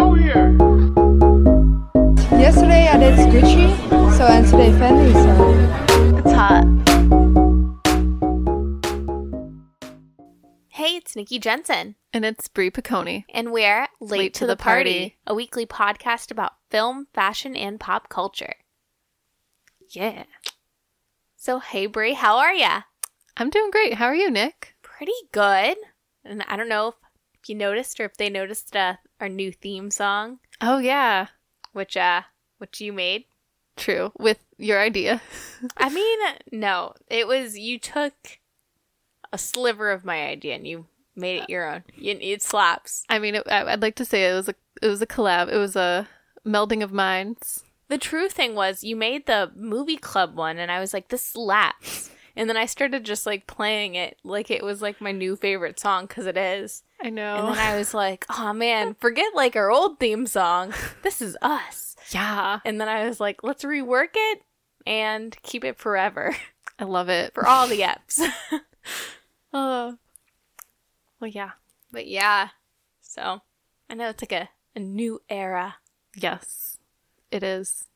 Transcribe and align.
Oh, 0.00 0.14
out 0.14 0.18
here. 0.20 0.48
Yesterday 2.38 2.86
I 2.88 2.96
did 2.98 3.18
Gucci, 3.30 3.76
so 4.16 4.24
and 4.24 4.46
today 4.46 4.70
Fendi, 4.70 5.12
so 5.12 6.18
It's 6.18 6.32
hot. 6.32 6.64
Hey, 10.68 10.94
it's 10.96 11.16
Nikki 11.16 11.38
Jensen, 11.40 11.96
And 12.12 12.24
it's 12.24 12.46
Brie 12.48 12.70
Piccone. 12.70 13.24
and 13.30 13.50
we're 13.52 13.88
Late, 14.00 14.34
to, 14.34 14.46
the, 14.46 14.54
party, 14.56 15.16
a 15.26 15.34
weekly 15.34 15.66
podcast 15.66 16.30
about 16.30 16.52
film, 16.70 17.08
fashion, 17.12 17.56
and 17.56 17.80
pop 17.80 18.08
culture. 18.08 18.54
Yeah. 19.90 20.24
So, 21.36 21.58
hey, 21.58 21.86
Brie, 21.86 22.14
how 22.14 22.36
are 22.38 22.52
ya? 22.52 22.82
I'm 23.36 23.50
doing 23.50 23.70
great. 23.70 23.94
How 23.94 24.06
are 24.06 24.14
you, 24.14 24.30
Nick? 24.30 24.74
Pretty 24.82 25.12
good. 25.32 25.76
And 26.24 26.44
I 26.46 26.56
don't 26.56 26.68
know 26.68 26.88
if 26.88 26.94
you 27.48 27.54
noticed 27.54 28.00
or 28.00 28.04
if 28.04 28.16
they 28.16 28.28
noticed 28.30 28.74
uh, 28.76 28.96
our 29.20 29.28
new 29.28 29.52
theme 29.52 29.90
song, 29.90 30.38
Oh 30.60 30.78
yeah, 30.78 31.28
which 31.72 31.96
uh, 31.96 32.22
which 32.58 32.80
you 32.80 32.92
made. 32.92 33.24
true. 33.76 34.12
With 34.18 34.38
your 34.56 34.80
idea. 34.80 35.20
I 35.76 35.88
mean, 35.88 36.18
no, 36.50 36.94
it 37.08 37.26
was 37.28 37.58
you 37.58 37.78
took 37.78 38.14
a 39.32 39.38
sliver 39.38 39.90
of 39.90 40.04
my 40.04 40.26
idea 40.26 40.54
and 40.56 40.66
you 40.66 40.86
made 41.14 41.42
it 41.42 41.50
your 41.50 41.70
own. 41.70 41.84
You, 41.94 42.16
it 42.20 42.42
slaps. 42.42 43.04
I 43.08 43.18
mean, 43.18 43.34
it, 43.36 43.46
I'd 43.48 43.82
like 43.82 43.94
to 43.96 44.04
say 44.04 44.30
it 44.30 44.34
was 44.34 44.48
a 44.48 44.54
it 44.82 44.88
was 44.88 45.02
a 45.02 45.06
collab. 45.06 45.48
It 45.52 45.58
was 45.58 45.76
a 45.76 46.08
melding 46.46 46.82
of 46.82 46.92
minds. 46.92 47.62
The 47.88 47.98
true 47.98 48.28
thing 48.28 48.54
was 48.54 48.84
you 48.84 48.96
made 48.96 49.26
the 49.26 49.50
movie 49.56 49.96
club 49.96 50.36
one 50.36 50.58
and 50.58 50.70
I 50.70 50.80
was 50.80 50.92
like, 50.92 51.08
this 51.08 51.24
slaps. 51.24 52.10
And 52.36 52.48
then 52.48 52.56
I 52.56 52.66
started 52.66 53.04
just 53.04 53.26
like 53.26 53.46
playing 53.46 53.94
it 53.96 54.18
like 54.22 54.50
it 54.50 54.62
was 54.62 54.80
like 54.82 55.00
my 55.00 55.10
new 55.12 55.34
favorite 55.36 55.80
song 55.80 56.06
because 56.06 56.26
it 56.26 56.36
is. 56.36 56.82
I 57.00 57.10
know. 57.10 57.36
And 57.36 57.48
then 57.48 57.58
I 57.58 57.76
was 57.76 57.94
like, 57.94 58.26
oh 58.30 58.52
man, 58.52 58.94
forget 58.94 59.34
like 59.34 59.54
our 59.56 59.70
old 59.70 59.98
theme 60.00 60.26
song. 60.26 60.72
This 61.02 61.22
is 61.22 61.36
us. 61.42 61.96
yeah, 62.10 62.60
And 62.64 62.80
then 62.80 62.88
I 62.88 63.06
was 63.06 63.20
like, 63.20 63.42
let's 63.44 63.64
rework 63.64 64.08
it 64.14 64.42
and 64.86 65.36
keep 65.42 65.64
it 65.64 65.78
forever 65.78 66.34
I 66.78 66.84
love 66.84 67.08
it. 67.08 67.34
for 67.34 67.46
all 67.46 67.66
the 67.68 67.80
eps. 67.82 68.20
Oh. 69.52 69.96
Well, 71.20 71.30
yeah. 71.30 71.50
but 71.90 72.06
yeah, 72.06 72.50
so 73.00 73.42
I 73.90 73.94
know 73.94 74.08
it's 74.10 74.22
like 74.22 74.30
a, 74.30 74.48
a 74.76 74.78
new 74.78 75.20
era. 75.28 75.74
Yes, 76.14 76.78
it 77.32 77.42
is 77.42 77.86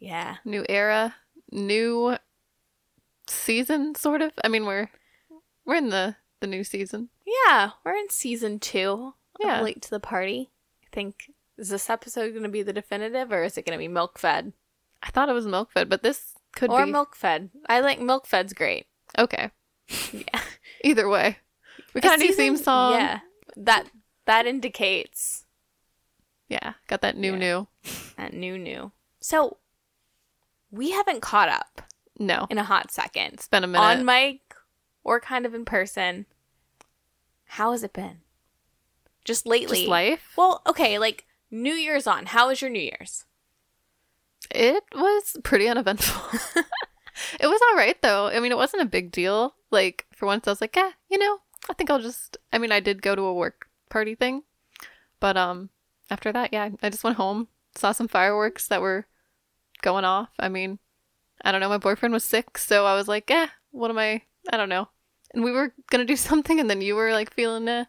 Yeah. 0.00 0.36
new 0.46 0.64
era, 0.66 1.14
new 1.52 2.16
season, 3.26 3.94
sort 3.96 4.22
of. 4.22 4.32
I 4.42 4.48
mean, 4.48 4.64
we're 4.64 4.88
we're 5.66 5.74
in 5.74 5.90
the 5.90 6.16
the 6.44 6.50
new 6.56 6.62
season. 6.64 7.08
Yeah, 7.46 7.70
we're 7.84 7.94
in 7.96 8.10
season 8.10 8.58
two 8.60 9.14
Yeah. 9.40 9.58
of 9.58 9.64
Late 9.64 9.80
to 9.82 9.90
the 9.90 9.98
Party. 10.00 10.50
I 10.84 10.88
think, 10.92 11.30
is 11.56 11.70
this 11.70 11.88
episode 11.88 12.32
going 12.32 12.42
to 12.42 12.48
be 12.50 12.62
the 12.62 12.72
definitive 12.74 13.32
or 13.32 13.42
is 13.44 13.56
it 13.56 13.64
going 13.64 13.76
to 13.76 13.82
be 13.82 13.88
milk 13.88 14.18
fed? 14.18 14.52
I 15.02 15.08
thought 15.10 15.28
it 15.30 15.32
was 15.34 15.46
milk 15.46 15.72
fed, 15.72 15.88
but 15.88 16.02
this 16.02 16.34
could 16.54 16.70
or 16.70 16.84
be 16.84 16.92
milk 16.92 17.16
fed. 17.16 17.48
I 17.66 17.80
like 17.80 17.98
milk 18.00 18.26
fed's 18.26 18.52
great. 18.52 18.86
okay. 19.18 19.50
Yeah. 20.12 20.40
Either 20.84 21.08
way, 21.08 21.38
we 21.94 22.00
got 22.02 22.18
a 22.18 22.22
new 22.22 22.32
theme 22.34 22.56
song. 22.58 22.92
Yeah. 22.94 23.20
That 23.56 23.88
that 24.26 24.46
indicates 24.46 25.44
yeah. 26.48 26.74
Got 26.88 27.00
that 27.02 27.16
new 27.16 27.32
Yeah. 27.32 27.38
new. 27.38 27.68
that 28.16 28.32
new 28.34 28.58
new. 28.58 28.92
So 29.20 29.58
we 30.70 30.90
haven't 30.90 31.20
caught 31.22 31.48
up 31.48 31.82
No, 32.18 32.46
in 32.50 32.58
a 32.58 32.64
hot 32.64 32.90
second. 32.90 33.34
it's 33.34 33.48
been 33.48 33.64
a 33.64 33.66
minute. 33.66 33.84
On 33.84 34.04
mic 34.04 34.40
or 35.02 35.20
kind 35.20 35.44
of 35.46 35.54
in 35.54 35.64
person. 35.66 36.26
How 37.46 37.72
has 37.72 37.82
it 37.82 37.92
been? 37.92 38.18
Just 39.24 39.46
lately. 39.46 39.78
Just 39.78 39.88
life. 39.88 40.32
Well, 40.36 40.62
okay, 40.66 40.98
like 40.98 41.26
New 41.50 41.74
Year's 41.74 42.06
on. 42.06 42.26
How 42.26 42.48
was 42.48 42.60
your 42.60 42.70
New 42.70 42.80
Year's? 42.80 43.24
It 44.50 44.84
was 44.94 45.36
pretty 45.42 45.68
uneventful. 45.68 46.38
it 47.40 47.46
was 47.46 47.60
all 47.70 47.76
right 47.76 48.00
though. 48.02 48.26
I 48.28 48.40
mean, 48.40 48.52
it 48.52 48.58
wasn't 48.58 48.82
a 48.82 48.86
big 48.86 49.12
deal. 49.12 49.54
Like 49.70 50.06
for 50.14 50.26
once, 50.26 50.46
I 50.46 50.50
was 50.50 50.60
like, 50.60 50.76
yeah, 50.76 50.90
you 51.10 51.18
know, 51.18 51.38
I 51.68 51.74
think 51.74 51.90
I'll 51.90 52.00
just. 52.00 52.36
I 52.52 52.58
mean, 52.58 52.72
I 52.72 52.80
did 52.80 53.02
go 53.02 53.14
to 53.14 53.22
a 53.22 53.34
work 53.34 53.68
party 53.88 54.14
thing, 54.14 54.42
but 55.20 55.36
um, 55.36 55.70
after 56.10 56.32
that, 56.32 56.52
yeah, 56.52 56.70
I 56.82 56.90
just 56.90 57.04
went 57.04 57.16
home, 57.16 57.48
saw 57.74 57.92
some 57.92 58.08
fireworks 58.08 58.68
that 58.68 58.82
were 58.82 59.06
going 59.82 60.04
off. 60.04 60.30
I 60.38 60.48
mean, 60.48 60.78
I 61.42 61.52
don't 61.52 61.60
know. 61.60 61.68
My 61.68 61.78
boyfriend 61.78 62.12
was 62.12 62.24
sick, 62.24 62.58
so 62.58 62.86
I 62.86 62.94
was 62.94 63.08
like, 63.08 63.30
"Yeah, 63.30 63.48
what 63.70 63.90
am 63.90 63.98
I? 63.98 64.22
I 64.52 64.56
don't 64.56 64.68
know. 64.68 64.88
And 65.34 65.44
we 65.44 65.52
were 65.52 65.74
gonna 65.90 66.04
do 66.04 66.16
something, 66.30 66.58
and 66.60 66.70
then 66.70 66.80
you 66.80 66.94
were 66.94 67.12
like 67.12 67.32
feeling 67.32 67.68
eh. 67.68 67.84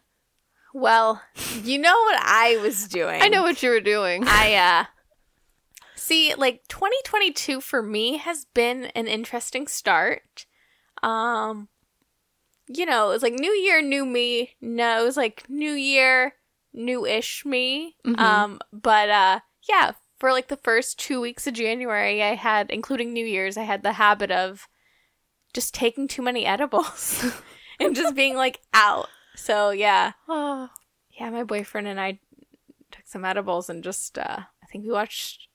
Well, 0.74 1.22
you 1.62 1.78
know 1.78 1.94
what 1.94 2.18
I 2.22 2.58
was 2.60 2.86
doing. 2.86 3.22
I 3.22 3.28
know 3.28 3.42
what 3.42 3.62
you 3.62 3.70
were 3.70 3.80
doing. 3.80 4.24
I 4.26 4.54
uh 4.56 4.84
see 5.94 6.34
like 6.34 6.62
2022 6.68 7.60
for 7.60 7.82
me 7.82 8.18
has 8.18 8.44
been 8.52 8.86
an 8.94 9.06
interesting 9.06 9.66
start. 9.66 10.46
Um 11.02 11.68
you 12.68 12.84
know, 12.84 13.06
it 13.06 13.12
was 13.14 13.22
like 13.22 13.34
new 13.34 13.52
year, 13.52 13.80
new 13.80 14.04
me. 14.04 14.56
No, 14.60 15.00
it 15.00 15.04
was 15.04 15.16
like 15.16 15.44
new 15.48 15.72
year, 15.72 16.34
new-ish 16.74 17.44
me. 17.46 17.96
Mhm. 18.04 18.18
Um 18.20 18.60
but 18.72 19.08
uh 19.08 19.40
yeah, 19.68 19.92
for 20.18 20.32
like 20.32 20.48
the 20.48 20.56
first 20.58 20.98
2 20.98 21.20
weeks 21.20 21.46
of 21.46 21.54
January, 21.54 22.22
I 22.22 22.34
had 22.34 22.70
including 22.70 23.12
New 23.12 23.24
Year's, 23.24 23.56
I 23.56 23.62
had 23.62 23.82
the 23.82 23.94
habit 23.94 24.30
of 24.30 24.68
just 25.56 25.72
taking 25.74 26.06
too 26.06 26.20
many 26.22 26.44
edibles 26.46 27.24
and 27.80 27.96
just 27.96 28.14
being 28.14 28.36
like 28.36 28.60
out. 28.74 29.08
So, 29.34 29.70
yeah. 29.70 30.12
Oh, 30.28 30.68
Yeah, 31.18 31.30
my 31.30 31.42
boyfriend 31.44 31.88
and 31.88 31.98
I 31.98 32.20
took 32.92 33.06
some 33.06 33.24
edibles 33.24 33.68
and 33.70 33.82
just 33.82 34.18
uh 34.18 34.40
I 34.62 34.66
think 34.70 34.84
we 34.84 34.92
watched 34.92 35.48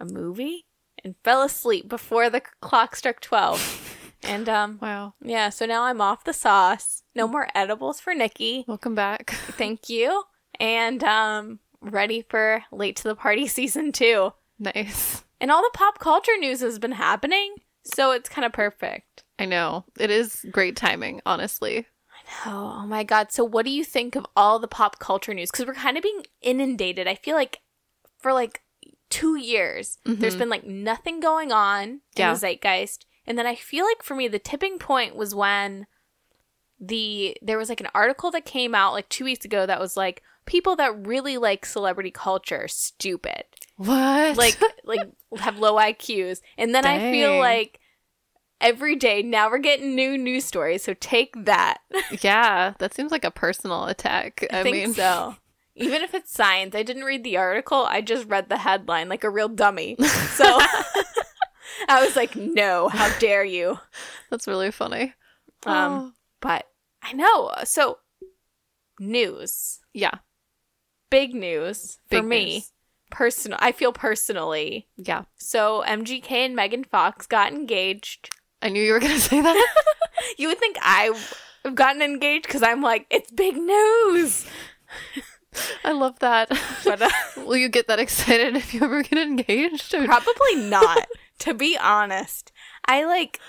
a 0.00 0.04
movie 0.04 0.66
and 1.04 1.14
fell 1.24 1.42
asleep 1.42 1.88
before 1.88 2.28
the 2.28 2.42
clock 2.60 2.96
struck 2.96 3.20
12. 3.20 4.16
and 4.24 4.48
um 4.48 4.78
wow. 4.82 5.14
yeah, 5.22 5.48
so 5.50 5.64
now 5.64 5.84
I'm 5.84 6.00
off 6.00 6.24
the 6.24 6.32
sauce. 6.32 7.04
No 7.14 7.28
more 7.28 7.48
edibles 7.54 8.00
for 8.00 8.14
Nikki. 8.14 8.64
Welcome 8.66 8.96
back. 8.96 9.30
Thank 9.56 9.88
you. 9.88 10.24
And 10.58 11.04
um 11.04 11.60
ready 11.80 12.24
for 12.28 12.64
late 12.72 12.96
to 12.96 13.04
the 13.04 13.14
party 13.14 13.46
season 13.46 13.92
2. 13.92 14.32
nice. 14.58 15.22
And 15.40 15.50
all 15.52 15.62
the 15.62 15.70
pop 15.72 15.98
culture 16.00 16.36
news 16.40 16.60
has 16.60 16.78
been 16.78 16.92
happening, 16.92 17.56
so 17.84 18.10
it's 18.12 18.28
kind 18.28 18.44
of 18.46 18.52
perfect. 18.52 19.22
I 19.38 19.44
know. 19.44 19.84
It 19.98 20.10
is 20.10 20.44
great 20.50 20.76
timing, 20.76 21.20
honestly. 21.26 21.86
I 22.10 22.48
know. 22.48 22.72
oh 22.82 22.86
my 22.86 23.04
god. 23.04 23.32
So 23.32 23.44
what 23.44 23.64
do 23.64 23.70
you 23.70 23.84
think 23.84 24.16
of 24.16 24.26
all 24.34 24.58
the 24.58 24.68
pop 24.68 24.98
culture 24.98 25.34
news? 25.34 25.50
Because 25.50 25.66
we're 25.66 25.74
kind 25.74 25.96
of 25.96 26.02
being 26.02 26.22
inundated. 26.40 27.06
I 27.06 27.14
feel 27.14 27.36
like 27.36 27.60
for 28.18 28.32
like 28.32 28.62
two 29.10 29.36
years, 29.36 29.98
there's 30.04 30.34
Mhm. 30.34 30.38
been 30.38 30.48
like 30.48 30.64
nothing 30.64 31.20
going 31.20 31.52
on 31.52 31.82
in 31.84 32.00
the 32.32 32.38
zeitgeist. 32.38 33.06
And 33.26 33.36
then 33.38 33.46
I 33.46 33.54
feel 33.54 33.84
like 33.84 34.02
for 34.02 34.14
me, 34.14 34.26
the 34.28 34.38
tipping 34.38 34.78
point 34.78 35.14
was 35.16 35.34
when 35.34 35.86
the 36.78 37.36
there 37.40 37.56
was 37.58 37.68
like 37.68 37.80
an 37.80 37.88
article 37.94 38.30
that 38.30 38.44
came 38.44 38.74
out 38.74 38.92
like 38.92 39.08
two 39.08 39.24
weeks 39.24 39.44
ago 39.44 39.64
that 39.64 39.80
was 39.80 39.96
like 39.96 40.22
people 40.44 40.76
that 40.76 41.06
really 41.06 41.38
like 41.38 41.64
celebrity 41.64 42.10
culture 42.10 42.68
stupid 42.68 43.44
What? 43.76 44.36
like 44.36 44.58
like 44.84 45.00
have 45.38 45.58
low 45.58 45.74
IQs. 45.76 46.40
And 46.58 46.74
then 46.74 46.84
I 46.84 47.10
feel 47.12 47.38
like 47.38 47.80
every 48.60 48.96
day 48.96 49.22
now 49.22 49.50
we're 49.50 49.58
getting 49.58 49.94
new 49.94 50.16
news 50.16 50.44
stories. 50.44 50.84
So 50.84 50.94
take 50.94 51.44
that. 51.44 51.78
yeah, 52.20 52.74
that 52.78 52.94
seems 52.94 53.12
like 53.12 53.24
a 53.24 53.30
personal 53.30 53.86
attack. 53.86 54.44
I, 54.50 54.60
I, 54.60 54.62
think 54.62 54.76
mean, 54.76 54.94
so. 54.94 55.36
Even 55.78 56.00
if 56.00 56.14
it's 56.14 56.32
science, 56.32 56.74
I 56.74 56.82
didn't 56.82 57.04
read 57.04 57.22
the 57.22 57.36
article. 57.36 57.84
I 57.88 58.00
just 58.00 58.26
read 58.28 58.48
the 58.48 58.56
headline 58.56 59.08
like 59.10 59.24
a 59.24 59.30
real 59.30 59.48
dummy. 59.48 59.96
So 60.36 60.44
I 61.88 62.04
was 62.04 62.14
like, 62.14 62.36
"No, 62.36 62.88
how 62.88 63.10
dare 63.18 63.44
you?" 63.44 63.78
that's 64.30 64.46
really 64.46 64.70
funny. 64.70 65.14
Um, 65.64 66.14
but 66.40 66.66
I 67.02 67.12
know. 67.14 67.52
So 67.64 67.98
news, 69.00 69.80
Oh, 69.82 69.86
yeah, 69.94 70.14
big 71.10 71.34
news 71.34 71.98
big 72.10 72.22
for 72.22 72.26
me. 72.26 72.54
news. 72.56 72.72
Personal. 73.10 73.58
I 73.62 73.72
feel 73.72 73.92
personally. 73.92 74.88
Yeah, 74.96 75.24
So 75.36 75.84
MGK 75.86 76.30
and 76.32 76.56
Megan 76.56 76.84
Fox 76.84 77.26
got 77.26 77.52
engaged. 77.52 78.35
I 78.62 78.68
knew 78.68 78.82
you 78.82 78.92
were 78.92 79.00
gonna 79.00 79.18
say 79.18 79.40
that. 79.40 79.66
You 80.38 80.48
would 80.48 80.58
think 80.58 80.76
I 80.82 81.10
have 81.62 81.74
gotten 81.74 82.00
engaged 82.02 82.46
because 82.46 82.62
I'm 82.62 82.82
like, 82.82 83.06
it's 83.10 83.30
big 83.30 83.56
news. 83.56 84.46
I 85.84 85.92
love 85.92 86.18
that. 86.20 86.48
But 86.84 87.02
uh, 87.02 87.10
Will 87.36 87.56
you 87.56 87.68
get 87.68 87.86
that 87.88 87.98
excited 87.98 88.56
if 88.56 88.74
you 88.74 88.82
ever 88.82 89.02
get 89.02 89.18
engaged? 89.18 89.90
Probably 89.90 90.54
not, 90.56 91.06
to 91.40 91.54
be 91.54 91.76
honest. 91.78 92.50
I 92.86 93.04
like 93.04 93.40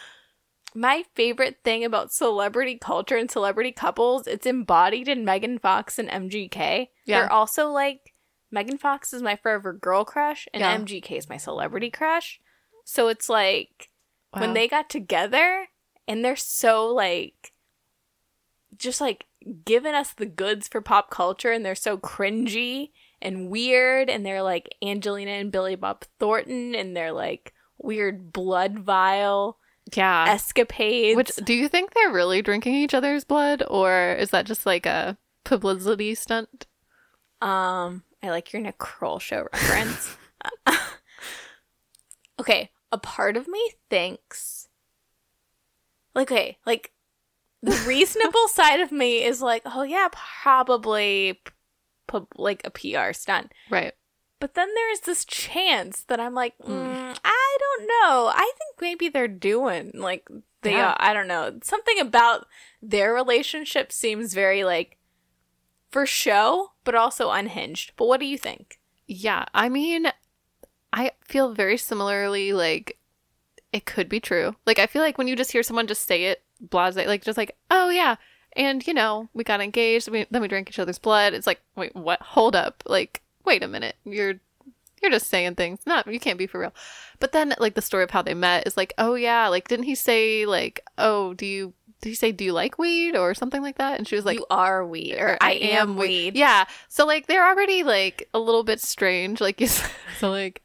my 0.76 1.04
favorite 1.16 1.60
thing 1.64 1.84
about 1.84 2.12
celebrity 2.14 2.78
culture 2.78 3.16
and 3.18 3.32
celebrity 3.32 3.72
couples, 3.72 4.28
it's 4.28 4.46
embodied 4.46 5.08
in 5.08 5.26
Megan 5.26 5.58
Fox 5.58 5.98
and 5.98 6.10
MGK. 6.10 6.88
Yeah. 7.06 7.22
They're 7.22 7.32
also 7.32 7.70
like 7.70 8.14
Megan 8.52 8.78
Fox 8.78 9.14
is 9.14 9.22
my 9.22 9.36
forever 9.36 9.74
girl 9.74 10.06
crush 10.06 10.48
and 10.54 10.62
Yeah. 10.62 10.78
MGK 10.78 11.18
is 11.18 11.30
my 11.30 11.38
celebrity 11.38 11.90
crush. 11.90 12.40
So 12.86 13.08
it's 13.08 13.30
like 13.30 13.90
when 14.40 14.54
they 14.54 14.68
got 14.68 14.90
together 14.90 15.68
and 16.08 16.24
they're 16.24 16.36
so 16.36 16.88
like 16.88 17.54
just 18.78 19.02
like 19.02 19.26
giving 19.66 19.94
us 19.94 20.14
the 20.14 20.26
goods 20.26 20.68
for 20.68 20.82
pop 20.82 21.10
culture 21.10 21.52
and 21.52 21.66
they're 21.66 21.76
so 21.76 21.98
cringy 21.98 22.92
and 23.22 23.50
weird 23.50 24.10
and 24.10 24.26
they're 24.26 24.44
like 24.44 24.76
Angelina 24.84 25.32
and 25.32 25.52
Billy 25.52 25.76
Bob 25.76 26.04
Thornton 26.20 26.76
and 26.76 26.96
they're 26.96 27.12
like 27.14 27.54
weird 27.78 28.32
blood 28.34 28.80
vial 28.80 29.58
Yeah. 29.94 30.26
escapades. 30.28 31.16
Which 31.16 31.36
do 31.38 31.54
you 31.54 31.68
think 31.68 31.94
they're 31.94 32.12
really 32.12 32.42
drinking 32.42 32.76
each 32.76 32.94
other's 32.94 33.24
blood, 33.24 33.64
or 33.68 34.14
is 34.14 34.32
that 34.32 34.46
just 34.46 34.66
like 34.66 34.86
a 34.86 35.18
publicity 35.44 36.14
stunt? 36.16 36.68
Um, 37.42 38.04
I 38.22 38.30
like 38.30 38.52
your 38.52 38.62
Nick 38.62 38.78
Kroll 38.80 39.20
show 39.20 39.48
reference. 39.54 40.18
okay, 42.40 42.70
a 42.92 42.98
part 42.98 43.36
of 43.38 43.48
me 43.48 43.72
thinks, 43.90 44.68
like, 46.16 46.32
okay, 46.32 46.58
like 46.66 46.92
the 47.62 47.84
reasonable 47.88 48.48
side 48.48 48.80
of 48.80 48.92
me 48.92 49.24
is 49.24 49.42
like, 49.42 49.64
oh 49.66 49.84
yeah, 49.84 50.08
probably, 50.12 51.40
pu- 52.08 52.28
like 52.38 52.62
a 52.66 52.70
PR 52.72 53.14
stunt. 53.14 53.52
Right. 53.70 53.94
But 54.40 54.54
then 54.54 54.70
there's 54.76 55.00
this 55.02 55.26
chance 55.26 56.04
that 56.04 56.20
I'm 56.20 56.36
like, 56.36 56.54
mm, 56.60 57.18
I 57.26 57.58
don't 57.60 57.88
know. 57.88 58.32
I 58.34 58.52
think 58.58 58.80
maybe 58.82 59.10
they're 59.10 59.28
doing 59.28 59.92
like 59.96 60.28
they 60.62 60.74
Yeah. 60.74 60.90
are. 60.92 60.98
I 61.00 61.14
don't 61.14 61.28
know. 61.28 61.58
Something 61.64 62.00
about 62.00 62.46
their 62.82 63.14
relationship 63.14 63.92
seems 63.92 64.36
very 64.36 64.64
like 64.64 64.98
for 65.90 66.06
show, 66.06 66.74
but 66.84 66.94
also 66.94 67.32
unhinged. 67.32 67.94
But 67.98 68.06
what 68.06 68.20
do 68.20 68.28
you 68.28 68.38
think? 68.38 68.80
Yeah. 69.08 69.46
I 69.56 69.70
mean, 69.70 70.12
I 70.98 71.12
feel 71.22 71.54
very 71.54 71.78
similarly. 71.78 72.54
Like, 72.54 72.98
it 73.72 73.86
could 73.86 74.10
be 74.10 74.20
true. 74.20 74.56
Like, 74.66 74.80
I 74.80 74.88
feel 74.88 75.04
like 75.04 75.18
when 75.18 75.28
you 75.28 75.36
just 75.36 75.52
hear 75.52 75.62
someone 75.62 75.86
just 75.86 76.08
say 76.08 76.26
it, 76.26 76.42
blase, 76.60 76.96
like 76.96 77.24
just 77.24 77.38
like, 77.38 77.56
oh 77.70 77.90
yeah, 77.90 78.16
and 78.56 78.86
you 78.86 78.94
know, 78.94 79.30
we 79.34 79.44
got 79.44 79.62
engaged. 79.62 80.10
We, 80.10 80.26
then 80.32 80.42
we 80.42 80.48
drank 80.48 80.70
each 80.70 80.80
other's 80.80 80.98
blood. 80.98 81.34
It's 81.34 81.48
like, 81.48 81.62
wait, 81.76 81.96
what? 81.96 82.20
Hold 82.22 82.56
up. 82.56 82.82
Like, 82.88 83.22
wait 83.46 83.64
a 83.64 83.68
minute. 83.68 83.96
You're 84.04 84.40
you're 85.02 85.12
just 85.12 85.28
saying 85.28 85.56
things. 85.56 85.82
Not 85.86 86.12
you 86.12 86.20
can't 86.20 86.40
be 86.40 86.48
for 86.48 86.60
real. 86.60 86.74
But 87.20 87.32
then 87.32 87.54
like 87.60 87.76
the 87.76 87.82
story 87.82 88.04
of 88.04 88.12
how 88.12 88.24
they 88.24 88.34
met 88.34 88.66
is 88.66 88.76
like, 88.76 88.94
oh 88.98 89.14
yeah, 89.14 89.48
like 89.48 89.68
didn't 89.68 89.86
he 89.86 89.94
say 89.94 90.48
like, 90.48 90.84
oh, 90.98 91.36
do 91.36 91.46
you 91.46 91.74
did 92.02 92.10
he 92.10 92.16
say 92.16 92.32
do 92.32 92.46
you 92.46 92.54
like 92.54 92.80
weed 92.80 93.16
or 93.16 93.34
something 93.34 93.62
like 93.62 93.78
that? 93.78 94.00
And 94.00 94.08
she 94.08 94.16
was 94.16 94.26
like, 94.26 94.40
you 94.40 94.46
are 94.50 94.86
weed, 94.86 95.18
or 95.20 95.34
er, 95.34 95.38
I, 95.40 95.54
am 95.54 95.96
weed. 95.96 96.36
yeah. 96.36 96.66
So 96.90 97.06
like 97.06 97.28
they're 97.28 97.48
already 97.48 97.84
like 97.84 98.28
a 98.34 98.40
little 98.40 98.64
bit 98.64 98.82
strange, 98.82 99.40
like 99.40 99.62
you 99.62 99.68
said. 99.68 99.92
So 100.20 100.32
like 100.32 100.64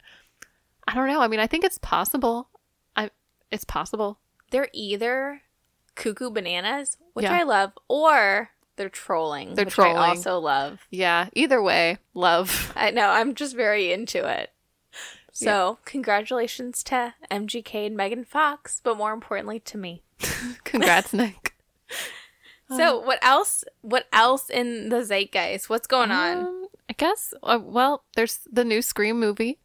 I 0.86 0.94
don't 0.94 1.06
know. 1.08 1.20
I 1.20 1.28
mean, 1.28 1.40
I 1.40 1.46
think 1.46 1.64
it's 1.64 1.78
possible. 1.78 2.48
I 2.96 3.10
it's 3.50 3.64
possible. 3.64 4.18
They're 4.50 4.68
either 4.72 5.42
cuckoo 5.94 6.30
bananas, 6.30 6.96
which 7.14 7.24
Yeah. 7.24 7.34
I 7.34 7.42
love, 7.42 7.72
or 7.88 8.50
they're 8.76 8.88
trolling, 8.88 9.54
They're 9.54 9.64
which 9.66 9.74
trolling. 9.74 9.96
I 9.96 10.08
also 10.08 10.38
love. 10.38 10.80
Yeah. 10.90 11.28
Either 11.34 11.62
way, 11.62 11.98
love. 12.14 12.72
I 12.76 12.90
know. 12.90 13.10
I'm 13.10 13.34
just 13.34 13.54
very 13.54 13.92
into 13.92 14.26
it. 14.26 14.50
So, 15.34 15.78
congratulations 15.86 16.82
to 16.84 17.14
MGK 17.30 17.86
and 17.86 17.96
Megan 17.96 18.24
Fox, 18.24 18.82
but 18.84 18.98
more 18.98 19.14
importantly 19.14 19.60
to 19.60 19.78
me. 19.78 20.02
Congrats, 20.64 21.12
Nick. 21.14 21.54
So, 22.68 22.98
what 23.00 23.18
else? 23.22 23.64
What 23.80 24.06
else 24.12 24.50
in 24.50 24.90
the 24.90 25.04
zeitgeist? 25.04 25.70
What's 25.70 25.86
going 25.86 26.10
on? 26.10 26.36
Um, 26.38 26.66
I 26.88 26.92
guess. 26.92 27.32
Uh, 27.42 27.58
well, 27.62 28.04
there's 28.14 28.40
the 28.50 28.64
new 28.64 28.82
Scream 28.82 29.18
movie 29.18 29.58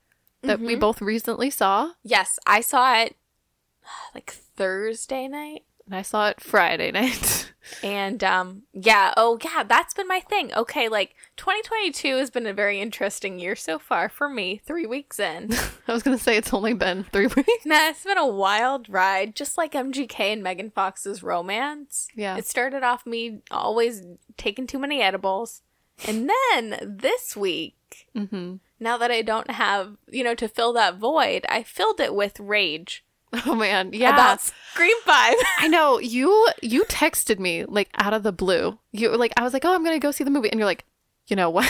that 0.43 0.59
we 0.59 0.75
both 0.75 1.01
recently 1.01 1.49
saw, 1.49 1.91
Yes, 2.03 2.39
I 2.45 2.61
saw 2.61 2.99
it 3.01 3.15
like 4.15 4.31
Thursday 4.31 5.27
night. 5.27 5.63
and 5.85 5.95
I 5.95 6.01
saw 6.01 6.29
it 6.29 6.41
Friday 6.41 6.91
night. 7.01 7.51
And 7.83 8.23
um 8.23 8.63
yeah, 8.71 9.13
oh 9.17 9.37
yeah, 9.43 9.63
that's 9.63 9.93
been 9.93 10.07
my 10.07 10.21
thing. 10.21 10.53
Okay, 10.55 10.87
like 10.87 11.15
2022 11.35 12.15
has 12.15 12.29
been 12.29 12.47
a 12.47 12.53
very 12.53 12.79
interesting 12.79 13.39
year 13.39 13.57
so 13.57 13.77
far 13.77 14.07
for 14.07 14.29
me. 14.29 14.61
3 14.65 14.85
weeks 14.85 15.19
in. 15.19 15.49
I 15.87 15.91
was 15.93 16.01
gonna 16.01 16.17
say 16.17 16.37
it's 16.37 16.53
only 16.53 16.73
been 16.73 17.03
three 17.03 17.27
weeks. 17.35 17.65
nah, 17.65 17.89
it's 17.89 18.05
been 18.05 18.17
a 18.17 18.25
wild 18.25 18.87
ride, 18.87 19.35
just 19.35 19.57
like 19.57 19.73
MGK 19.73 20.17
and 20.31 20.41
Megan 20.43 20.71
Fox's 20.71 21.21
romance. 21.23 22.07
Yeah. 22.15 22.37
It 22.37 22.47
started 22.47 22.83
off 22.83 23.05
me 23.05 23.39
always 23.51 24.03
taking 24.37 24.65
too 24.65 24.79
many 24.79 25.01
edibles. 25.01 25.61
And 26.07 26.29
then 26.53 26.77
this 26.99 27.35
week, 27.35 27.73
Mm-hmm. 28.15 28.55
Now 28.79 28.97
that 28.97 29.11
I 29.11 29.21
don't 29.21 29.51
have, 29.51 29.97
you 30.09 30.23
know, 30.23 30.35
to 30.35 30.47
fill 30.47 30.73
that 30.73 30.97
void, 30.97 31.45
I 31.49 31.63
filled 31.63 31.99
it 31.99 32.13
with 32.13 32.39
rage 32.39 33.03
Oh 33.45 33.55
man, 33.55 33.91
yeah. 33.93 34.13
about 34.13 34.41
Scream 34.41 34.95
5. 35.03 35.35
I 35.59 35.67
know 35.67 35.99
you. 35.99 36.47
You 36.61 36.85
texted 36.85 37.39
me 37.39 37.65
like 37.65 37.89
out 37.95 38.13
of 38.13 38.23
the 38.23 38.31
blue. 38.31 38.79
You 38.91 39.15
like, 39.17 39.33
I 39.35 39.43
was 39.43 39.51
like, 39.53 39.65
oh, 39.65 39.73
I'm 39.73 39.83
gonna 39.83 39.99
go 39.99 40.11
see 40.11 40.23
the 40.23 40.29
movie, 40.31 40.49
and 40.49 40.57
you're 40.59 40.65
like, 40.65 40.85
you 41.27 41.35
know 41.35 41.49
what? 41.49 41.69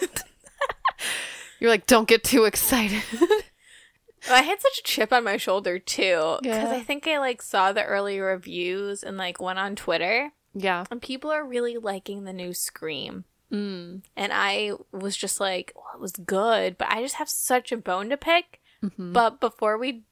you're 1.60 1.70
like, 1.70 1.86
don't 1.86 2.08
get 2.08 2.22
too 2.24 2.44
excited. 2.44 3.02
I 4.30 4.42
had 4.42 4.60
such 4.60 4.78
a 4.78 4.82
chip 4.84 5.12
on 5.12 5.24
my 5.24 5.36
shoulder 5.36 5.80
too 5.80 6.38
because 6.40 6.68
Yeah. 6.70 6.70
I 6.70 6.80
think 6.82 7.08
I 7.08 7.18
like 7.18 7.42
saw 7.42 7.72
the 7.72 7.82
early 7.84 8.20
reviews 8.20 9.02
and 9.02 9.16
like 9.16 9.40
went 9.40 9.58
on 9.58 9.74
Twitter 9.74 10.30
yeah. 10.54 10.84
and 10.92 11.02
people 11.02 11.32
are 11.32 11.44
really 11.44 11.76
liking 11.76 12.22
the 12.22 12.32
new 12.32 12.54
Scream. 12.54 13.24
Mm. 13.52 14.02
And 14.16 14.32
I 14.32 14.72
was 14.92 15.16
just 15.16 15.40
like, 15.40 15.72
well, 15.76 15.90
it 15.94 16.00
was 16.00 16.12
good, 16.12 16.78
but 16.78 16.88
I 16.90 17.02
just 17.02 17.16
have 17.16 17.28
such 17.28 17.70
a 17.72 17.76
bone 17.76 18.08
to 18.10 18.16
pick. 18.16 18.60
Mhm. 18.82 19.12
But 19.12 19.40
before 19.40 19.76
we 19.78 20.02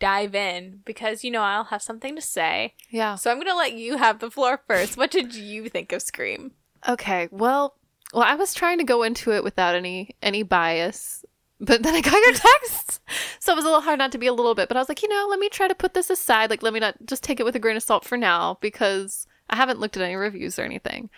dive 0.00 0.34
in, 0.34 0.80
because 0.84 1.22
you 1.24 1.30
know 1.30 1.42
I'll 1.42 1.64
have 1.64 1.82
something 1.82 2.16
to 2.16 2.22
say, 2.22 2.74
Yeah. 2.90 3.14
so 3.16 3.30
I'm 3.30 3.38
gonna 3.38 3.54
let 3.54 3.74
you 3.74 3.98
have 3.98 4.18
the 4.18 4.30
floor 4.30 4.60
first. 4.66 4.96
What 4.96 5.10
did 5.10 5.34
you 5.34 5.68
think 5.68 5.92
of 5.92 6.02
Scream? 6.02 6.52
Okay. 6.88 7.28
Well, 7.30 7.76
well, 8.14 8.24
I 8.24 8.34
was 8.34 8.54
trying 8.54 8.78
to 8.78 8.84
go 8.84 9.02
into 9.02 9.32
it 9.32 9.44
without 9.44 9.74
any 9.74 10.16
any 10.22 10.42
bias, 10.42 11.24
but 11.60 11.82
then 11.82 11.94
I 11.94 12.00
got 12.00 12.12
your 12.14 12.32
texts, 12.32 13.00
so 13.40 13.52
it 13.52 13.56
was 13.56 13.64
a 13.64 13.68
little 13.68 13.82
hard 13.82 13.98
not 13.98 14.12
to 14.12 14.18
be 14.18 14.26
a 14.26 14.32
little 14.32 14.54
bit. 14.54 14.68
But 14.68 14.76
I 14.76 14.80
was 14.80 14.88
like, 14.88 15.02
you 15.02 15.08
know, 15.08 15.26
let 15.28 15.38
me 15.38 15.48
try 15.50 15.68
to 15.68 15.74
put 15.74 15.92
this 15.94 16.08
aside. 16.10 16.48
Like, 16.50 16.62
let 16.62 16.72
me 16.72 16.80
not 16.80 16.94
just 17.04 17.22
take 17.22 17.38
it 17.38 17.44
with 17.44 17.54
a 17.56 17.58
grain 17.60 17.76
of 17.76 17.82
salt 17.82 18.04
for 18.04 18.16
now 18.16 18.56
because 18.60 19.26
I 19.50 19.56
haven't 19.56 19.78
looked 19.80 19.96
at 19.96 20.02
any 20.02 20.14
reviews 20.16 20.58
or 20.58 20.62
anything. 20.62 21.10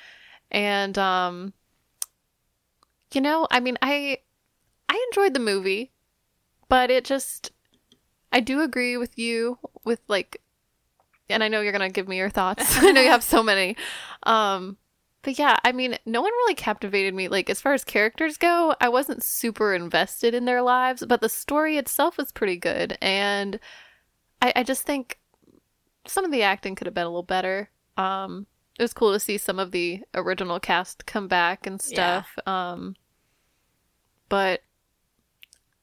And 0.51 0.99
um, 0.99 1.53
you 3.13 3.21
know, 3.21 3.47
I 3.51 3.61
mean, 3.61 3.77
I 3.83 4.19
I 4.89 5.07
enjoyed 5.11 5.35
the 5.35 5.41
movie, 5.41 5.93
but 6.69 6.91
it 6.91 7.05
just 7.05 7.53
I 8.33 8.41
do 8.41 8.63
agree 8.63 8.97
with 8.97 9.19
you 9.19 9.59
with 9.85 10.01
like, 10.09 10.41
and 11.29 11.43
I 11.43 11.49
know 11.49 11.61
you're 11.61 11.73
gonna 11.73 11.91
give 11.91 12.09
me 12.09 12.17
your 12.17 12.31
thoughts. 12.31 12.79
I 12.83 12.93
know 12.93 13.01
you 13.01 13.11
have 13.11 13.25
so 13.25 13.43
many. 13.43 13.77
Um, 14.25 14.77
but 15.23 15.39
yeah, 15.39 15.57
I 15.65 15.73
mean, 15.73 15.99
no 16.07 16.23
one 16.23 16.33
really 16.33 16.55
captivated 16.55 17.15
me. 17.15 17.29
Like, 17.29 17.51
as 17.51 17.61
far 17.61 17.75
as 17.75 17.85
characters 17.85 18.39
go, 18.39 18.75
I 18.81 18.89
wasn't 18.89 19.23
super 19.23 19.75
invested 19.75 20.35
in 20.35 20.47
their 20.47 20.63
lives, 20.63 21.05
but 21.07 21.21
the 21.21 21.29
story 21.29 21.77
itself 21.77 22.17
was 22.17 22.33
pretty 22.33 22.57
good. 22.57 22.97
And 23.03 23.61
I, 24.41 24.53
I 24.57 24.63
just 24.63 24.85
think 24.85 25.19
some 26.07 26.25
of 26.25 26.31
the 26.31 26.43
acting 26.43 26.75
could 26.75 26.87
have 26.87 26.95
been 26.95 27.05
a 27.05 27.11
little 27.11 27.23
better. 27.23 27.69
Um, 27.99 28.47
it 28.79 28.83
was 28.83 28.95
cool 28.95 29.13
to 29.13 29.21
see 29.21 29.37
some 29.37 29.59
of 29.59 29.73
the 29.73 30.01
original 30.15 30.59
cast 30.59 31.05
come 31.05 31.29
back 31.29 31.67
and 31.67 31.83
stuff. 31.83 32.31
Um, 32.47 32.97
but 34.31 34.63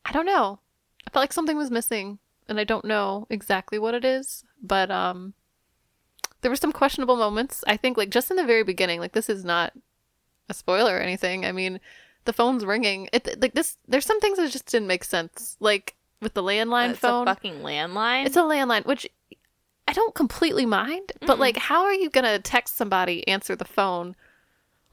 I 0.03 0.11
don't 0.11 0.25
know. 0.25 0.57
I 1.05 1.11
felt 1.11 1.21
like 1.21 1.33
something 1.33 1.55
was 1.57 1.69
missing, 1.69 2.17
and 2.49 2.59
I 2.59 2.63
don't 2.63 2.85
know 2.85 3.27
exactly 3.29 3.77
what 3.77 3.93
it 3.93 4.03
is. 4.03 4.43
But 4.63 4.89
um, 4.89 5.35
there 6.41 6.49
were 6.49 6.55
some 6.55 6.71
questionable 6.71 7.15
moments. 7.17 7.63
I 7.67 7.77
think, 7.77 7.95
like 7.97 8.09
just 8.09 8.31
in 8.31 8.37
the 8.37 8.43
very 8.45 8.63
beginning, 8.63 8.99
like 8.99 9.11
this 9.11 9.29
is 9.29 9.45
not 9.45 9.73
a 10.49 10.53
spoiler 10.55 10.95
or 10.97 11.01
anything. 11.01 11.45
I 11.45 11.51
mean, 11.51 11.79
the 12.25 12.33
phone's 12.33 12.65
ringing. 12.65 13.07
It 13.13 13.39
like 13.39 13.53
this. 13.53 13.77
There's 13.87 14.05
some 14.05 14.19
things 14.19 14.39
that 14.39 14.49
just 14.51 14.65
didn't 14.65 14.87
make 14.87 15.03
sense. 15.03 15.55
Like 15.59 15.95
with 16.21 16.33
the 16.33 16.43
landline 16.43 16.91
it's 16.91 16.99
phone, 16.99 17.27
It's 17.27 17.31
a 17.31 17.35
fucking 17.35 17.59
landline. 17.61 18.25
it's 18.25 18.37
a 18.37 18.41
landline, 18.41 18.85
which 18.85 19.07
I 19.87 19.93
don't 19.93 20.15
completely 20.15 20.65
mind. 20.65 21.11
But 21.25 21.37
like, 21.39 21.57
how 21.57 21.83
are 21.83 21.93
you 21.93 22.09
gonna 22.09 22.39
text 22.39 22.75
somebody, 22.75 23.27
answer 23.27 23.55
the 23.55 23.65
phone? 23.65 24.15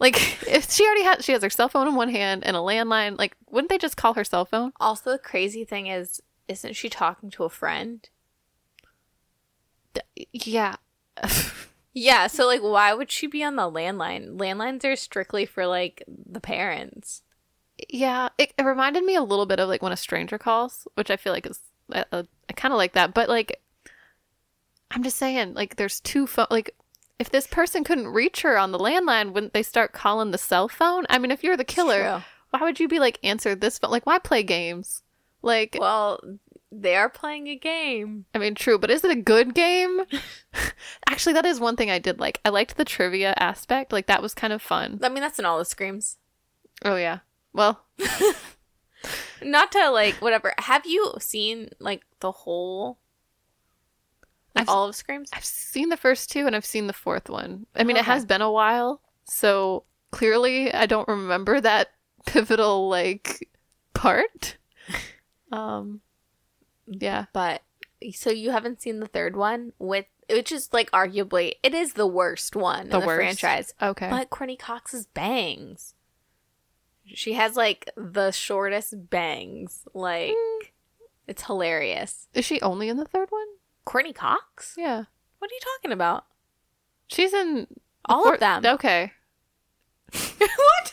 Like, 0.04 0.16
if 0.48 0.70
she 0.70 0.84
already 0.84 1.04
has, 1.04 1.24
she 1.24 1.32
has 1.32 1.42
her 1.42 1.50
cell 1.50 1.70
phone 1.70 1.88
in 1.88 1.94
one 1.94 2.10
hand 2.10 2.44
and 2.44 2.56
a 2.56 2.60
landline. 2.60 3.18
Like, 3.18 3.36
wouldn't 3.48 3.70
they 3.70 3.78
just 3.78 3.96
call 3.96 4.14
her 4.14 4.24
cell 4.24 4.44
phone? 4.44 4.72
also, 4.78 5.12
the 5.12 5.18
crazy 5.18 5.64
thing 5.64 5.86
is, 5.86 6.20
isn't 6.46 6.76
she 6.76 6.90
talking 6.90 7.30
to 7.30 7.44
a 7.44 7.48
friend? 7.48 8.08
Yeah. 10.32 10.76
Yeah, 11.96 12.26
so 12.26 12.46
like 12.46 12.60
why 12.60 12.92
would 12.92 13.12
she 13.12 13.28
be 13.28 13.44
on 13.44 13.54
the 13.54 13.70
landline? 13.70 14.36
Landlines 14.36 14.84
are 14.84 14.96
strictly 14.96 15.46
for 15.46 15.64
like 15.64 16.02
the 16.08 16.40
parents. 16.40 17.22
Yeah, 17.88 18.30
it, 18.36 18.52
it 18.58 18.64
reminded 18.64 19.04
me 19.04 19.14
a 19.14 19.22
little 19.22 19.46
bit 19.46 19.60
of 19.60 19.68
like 19.68 19.80
when 19.80 19.92
a 19.92 19.96
stranger 19.96 20.36
calls, 20.36 20.88
which 20.96 21.08
I 21.08 21.16
feel 21.16 21.32
like 21.32 21.46
is 21.46 21.60
uh, 21.92 22.02
uh, 22.10 22.16
I, 22.16 22.18
I, 22.18 22.24
I 22.50 22.52
kind 22.54 22.74
of 22.74 22.78
like 22.78 22.94
that. 22.94 23.14
But 23.14 23.28
like, 23.28 23.60
I'm 24.90 25.04
just 25.04 25.16
saying, 25.16 25.54
like, 25.54 25.76
there's 25.76 26.00
two 26.00 26.26
phone. 26.26 26.46
Like, 26.50 26.74
if 27.18 27.30
this 27.30 27.46
person 27.46 27.84
couldn't 27.84 28.08
reach 28.08 28.42
her 28.42 28.58
on 28.58 28.72
the 28.72 28.78
landline, 28.78 29.32
wouldn't 29.32 29.52
they 29.52 29.62
start 29.62 29.92
calling 29.92 30.30
the 30.30 30.38
cell 30.38 30.68
phone? 30.68 31.04
I 31.08 31.18
mean, 31.18 31.30
if 31.30 31.44
you're 31.44 31.56
the 31.56 31.64
killer, 31.64 32.24
why 32.50 32.60
would 32.60 32.80
you 32.80 32.88
be 32.88 32.98
like 32.98 33.18
answer 33.22 33.54
this 33.54 33.78
phone? 33.78 33.90
Like, 33.90 34.06
why 34.06 34.18
play 34.18 34.42
games? 34.42 35.02
Like, 35.42 35.76
Well, 35.78 36.20
they 36.72 36.96
are 36.96 37.08
playing 37.08 37.48
a 37.48 37.56
game. 37.56 38.24
I 38.34 38.38
mean, 38.38 38.54
true, 38.54 38.78
but 38.78 38.90
is 38.90 39.04
it 39.04 39.10
a 39.10 39.20
good 39.20 39.54
game? 39.54 40.02
Actually, 41.08 41.34
that 41.34 41.46
is 41.46 41.60
one 41.60 41.76
thing 41.76 41.90
I 41.90 41.98
did 41.98 42.18
like. 42.18 42.40
I 42.44 42.48
liked 42.48 42.76
the 42.76 42.84
trivia 42.84 43.34
aspect. 43.38 43.92
Like, 43.92 44.06
that 44.06 44.22
was 44.22 44.34
kind 44.34 44.52
of 44.52 44.60
fun. 44.62 44.98
I 45.02 45.08
mean, 45.08 45.20
that's 45.20 45.38
in 45.38 45.44
all 45.44 45.58
the 45.58 45.64
screams. 45.64 46.16
Oh 46.84 46.96
yeah, 46.96 47.20
Well, 47.52 47.84
Not 49.42 49.70
to 49.72 49.90
like 49.90 50.14
whatever. 50.16 50.54
Have 50.58 50.86
you 50.86 51.14
seen 51.20 51.68
like 51.78 52.02
the 52.20 52.32
whole 52.32 52.98
like, 54.54 54.62
I've- 54.62 54.70
all 54.70 54.88
of 54.88 54.94
Screams? 54.96 55.30
I've 55.32 55.44
seen 55.44 55.88
the 55.88 55.96
first 55.96 56.30
two 56.30 56.46
and 56.46 56.54
I've 56.56 56.64
seen 56.66 56.86
the 56.86 56.92
fourth 56.92 57.28
one. 57.28 57.66
I 57.74 57.84
mean, 57.84 57.96
it 57.96 58.04
has 58.04 58.24
been 58.24 58.42
a 58.42 58.50
while, 58.52 59.00
so 59.24 59.84
clearly 60.10 60.72
I 60.72 60.86
don't 60.86 61.08
remember 61.08 61.60
that 61.60 61.90
pivotal 62.26 62.88
like 62.88 63.48
part. 63.94 64.56
Um, 65.52 66.00
yeah. 66.86 67.26
But 67.32 67.62
so 68.14 68.30
you 68.30 68.50
haven't 68.50 68.82
seen 68.82 68.98
the 68.98 69.06
third 69.06 69.36
one 69.36 69.72
with 69.78 70.06
which 70.28 70.50
is 70.50 70.70
like 70.72 70.90
arguably 70.90 71.52
it 71.62 71.74
is 71.74 71.92
the 71.92 72.06
worst 72.08 72.56
one 72.56 72.88
The 72.88 72.96
in 72.96 73.00
the 73.02 73.06
worst? 73.06 73.16
franchise. 73.40 73.74
Okay. 73.80 74.08
But 74.10 74.30
Courteney 74.30 74.56
Cox's 74.56 75.06
bangs. 75.06 75.94
She 77.06 77.34
has 77.34 77.54
like 77.56 77.88
the 77.96 78.32
shortest 78.32 79.10
bangs. 79.10 79.86
Like 79.94 80.34
Hmm. 80.36 80.66
it's 81.28 81.44
hilarious. 81.44 82.26
Is 82.34 82.44
she 82.44 82.60
only 82.62 82.88
in 82.88 82.96
the 82.96 83.04
third 83.04 83.30
one? 83.30 83.46
Courteney 83.84 84.12
Cox? 84.12 84.74
Yeah. 84.76 85.04
What 85.38 85.50
are 85.50 85.54
you 85.54 85.60
talking 85.76 85.92
about? 85.92 86.24
She's 87.08 87.34
in 87.34 87.66
All 88.06 88.32
of 88.32 88.40
them. 88.40 88.64
Okay. 88.64 89.12
what? 90.12 90.92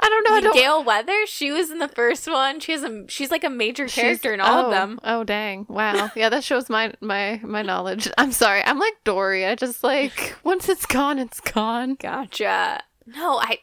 I 0.00 0.08
don't 0.08 0.28
know. 0.28 0.34
I 0.34 0.40
don't. 0.40 0.54
Gale 0.54 0.82
Weathers, 0.82 1.28
she 1.28 1.52
was 1.52 1.70
in 1.70 1.78
the 1.78 1.88
first 1.88 2.28
one. 2.28 2.58
She 2.60 2.72
has 2.72 2.82
a 2.82 3.04
she's 3.08 3.30
like 3.30 3.44
a 3.44 3.50
major 3.50 3.86
She's- 3.86 4.02
character 4.04 4.34
in 4.34 4.40
all 4.40 4.62
oh, 4.62 4.64
of 4.66 4.70
them. 4.70 4.98
Oh 5.04 5.24
dang! 5.24 5.66
Wow. 5.68 6.10
Yeah, 6.16 6.28
that 6.30 6.42
shows 6.42 6.68
my 6.68 6.92
my 7.00 7.40
my 7.44 7.62
knowledge. 7.62 8.08
I'm 8.18 8.32
sorry. 8.32 8.62
I'm 8.62 8.78
like 8.78 8.94
Dory. 9.04 9.46
I 9.46 9.54
just 9.54 9.84
like 9.84 10.36
once 10.44 10.68
it's 10.68 10.86
gone, 10.86 11.18
it's 11.18 11.40
gone. 11.40 11.94
Gotcha. 11.94 12.82
No, 13.06 13.38
I 13.38 13.58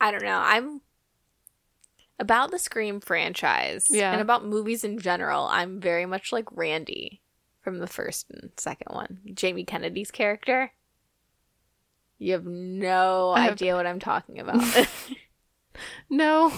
I 0.00 0.10
don't 0.10 0.22
know. 0.22 0.38
I'm 0.42 0.80
about 2.18 2.50
the 2.50 2.58
Scream 2.58 3.00
franchise 3.00 3.86
Yeah. 3.90 4.12
and 4.12 4.20
about 4.20 4.44
movies 4.46 4.84
in 4.84 4.98
general. 4.98 5.46
I'm 5.46 5.80
very 5.80 6.06
much 6.06 6.32
like 6.32 6.46
Randy 6.52 7.20
from 7.62 7.78
the 7.78 7.86
first 7.86 8.26
and 8.30 8.50
second 8.56 8.94
one. 8.94 9.20
Jamie 9.34 9.64
Kennedy's 9.64 10.10
character. 10.10 10.72
You 12.18 12.32
have 12.34 12.44
no 12.46 13.30
I 13.30 13.40
have- 13.40 13.52
idea 13.54 13.74
what 13.74 13.86
I'm 13.86 14.00
talking 14.00 14.38
about. 14.38 14.62
No. 16.08 16.52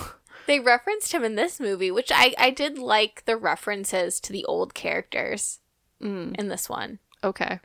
they 0.47 0.61
referenced 0.61 1.13
him 1.13 1.25
in 1.25 1.35
this 1.35 1.59
movie, 1.59 1.91
which 1.91 2.13
I 2.15 2.35
I 2.39 2.51
did 2.51 2.79
like 2.79 3.25
the 3.25 3.37
references 3.37 4.21
to 4.21 4.33
the 4.33 4.45
old 4.45 4.75
characters 4.75 5.61
Mm, 6.03 6.37
in 6.39 6.49
this 6.49 6.69
one. 6.69 6.99
okay. 7.25 7.61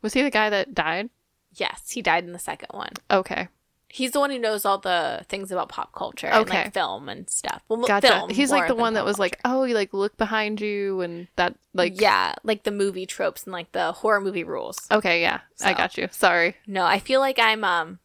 Was 0.00 0.12
he 0.14 0.22
the 0.22 0.30
guy 0.30 0.48
that 0.50 0.72
died? 0.74 1.10
Yes, 1.54 1.90
he 1.90 2.00
died 2.02 2.22
in 2.22 2.32
the 2.32 2.38
second 2.38 2.68
one. 2.70 2.92
Okay. 3.10 3.48
He's 3.90 4.10
the 4.12 4.20
one 4.20 4.30
who 4.30 4.38
knows 4.38 4.64
all 4.66 4.76
the 4.78 5.24
things 5.30 5.50
about 5.50 5.70
pop 5.70 5.92
culture 5.94 6.26
and 6.26 6.46
like 6.48 6.74
film 6.74 7.08
and 7.08 7.28
stuff. 7.30 7.62
Well, 7.68 7.80
Gotcha. 7.86 8.08
film 8.08 8.30
He's 8.30 8.50
like 8.50 8.68
the 8.68 8.74
one 8.74 8.92
that 8.94 9.04
was 9.04 9.18
like, 9.18 9.40
oh, 9.46 9.64
you 9.64 9.74
like 9.74 9.94
look 9.94 10.16
behind 10.18 10.60
you 10.60 11.00
and 11.00 11.26
that 11.36 11.54
like. 11.72 11.98
yeah, 12.00 12.34
like 12.44 12.64
the 12.64 12.70
movie 12.70 13.06
tropes 13.06 13.44
and 13.44 13.52
like 13.52 13.72
the 13.72 13.92
horror 13.92 14.20
movie 14.20 14.44
rules. 14.44 14.78
Okay. 14.90 15.22
Yeah. 15.22 15.40
I 15.64 15.72
got 15.72 15.96
you. 15.96 16.08
Sorry. 16.10 16.54
No, 16.66 16.84
I 16.84 16.98
feel 16.98 17.20
like 17.20 17.38
I'm 17.38 17.64
um, 17.64 17.98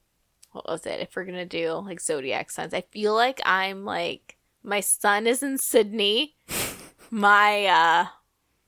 what 0.54 0.66
was 0.70 0.86
it? 0.86 1.02
If 1.02 1.16
we're 1.18 1.26
gonna 1.26 1.46
do 1.46 1.74
like 1.86 2.00
zodiac 2.00 2.50
signs, 2.50 2.74
I 2.74 2.82
feel 2.82 3.14
like 3.14 3.42
I'm 3.46 3.84
like 3.84 4.38
my 4.64 4.80
sun 4.80 5.28
is 5.28 5.44
in 5.44 5.58
Sydney, 5.58 6.36
my 7.12 7.66
uh, 7.66 8.06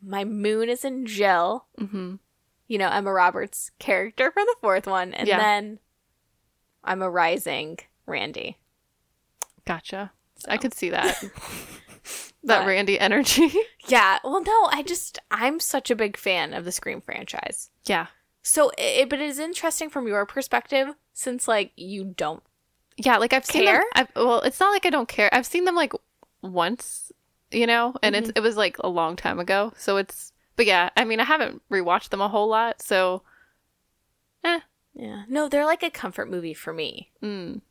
my 0.04 0.24
moon 0.26 0.68
is 0.70 0.84
in 0.84 1.06
Jill. 1.06 1.66
Mm-hmm. 1.80 2.16
You 2.68 2.78
know 2.78 2.90
Emma 2.90 3.14
Roberts' 3.14 3.72
character 3.80 4.32
from 4.32 4.46
the 4.48 4.56
fourth 4.60 4.88
one, 4.88 5.14
and 5.14 5.28
Yeah. 5.28 5.38
then 5.38 5.80
I'm 6.86 7.02
a 7.02 7.10
rising 7.10 7.80
Randy. 8.06 8.58
Gotcha. 9.66 10.12
So. 10.38 10.52
I 10.52 10.58
could 10.58 10.74
see 10.74 10.90
that. 10.92 11.20
that 12.44 12.60
But- 12.60 12.68
Randy 12.68 13.00
energy. 13.00 13.52
Yeah, 13.88 14.18
well, 14.24 14.42
no, 14.42 14.68
I 14.72 14.82
just 14.82 15.20
I'm 15.30 15.60
such 15.60 15.92
a 15.92 15.96
big 15.96 16.18
fan 16.18 16.56
of 16.56 16.66
the 16.66 16.72
Scream 16.72 17.02
franchise. 17.02 17.70
yeah. 17.86 18.08
So, 18.42 18.72
it, 18.80 19.10
but 19.10 19.20
it 19.20 19.26
is 19.30 19.38
interesting 19.38 19.90
from 19.92 20.08
your 20.08 20.26
perspective, 20.26 20.88
since 21.14 21.48
like 21.48 21.72
you 21.76 22.04
don't. 22.04 22.42
Yeah, 22.98 23.18
like 23.18 23.32
I've 23.34 23.46
seen 23.46 23.66
them. 23.66 23.82
I've, 23.94 24.08
well, 24.16 24.42
it's 24.42 24.60
not 24.60 24.72
like 24.72 24.86
I 24.88 24.90
don't 24.90 25.08
care. 25.08 25.30
I've 25.32 25.46
seen 25.46 25.66
them 25.66 25.76
like 25.76 25.94
once, 26.42 27.12
you 27.52 27.68
know, 27.68 27.94
and 28.02 28.16
it's 28.16 28.32
it 28.36 28.40
was 28.40 28.58
like 28.58 28.78
a 28.80 28.88
long 28.90 29.16
time 29.16 29.38
ago. 29.40 29.72
So 29.78 29.98
it's, 29.98 30.32
but 30.56 30.66
yeah, 30.66 30.90
I 30.98 31.06
mean, 31.06 31.20
I 31.20 31.24
haven't 31.26 31.62
rewatched 31.72 32.10
them 32.10 32.22
a 32.22 32.28
whole 32.28 32.48
lot. 32.48 32.82
So, 32.82 33.22
eh, 34.44 34.60
Yeah, 34.96 35.24
no, 35.28 35.50
they're 35.50 35.66
like 35.66 35.84
a 35.84 35.90
comfort 35.90 36.30
movie 36.30 36.54
for 36.54 36.72
me. 36.74 37.12
mm, 37.22 37.62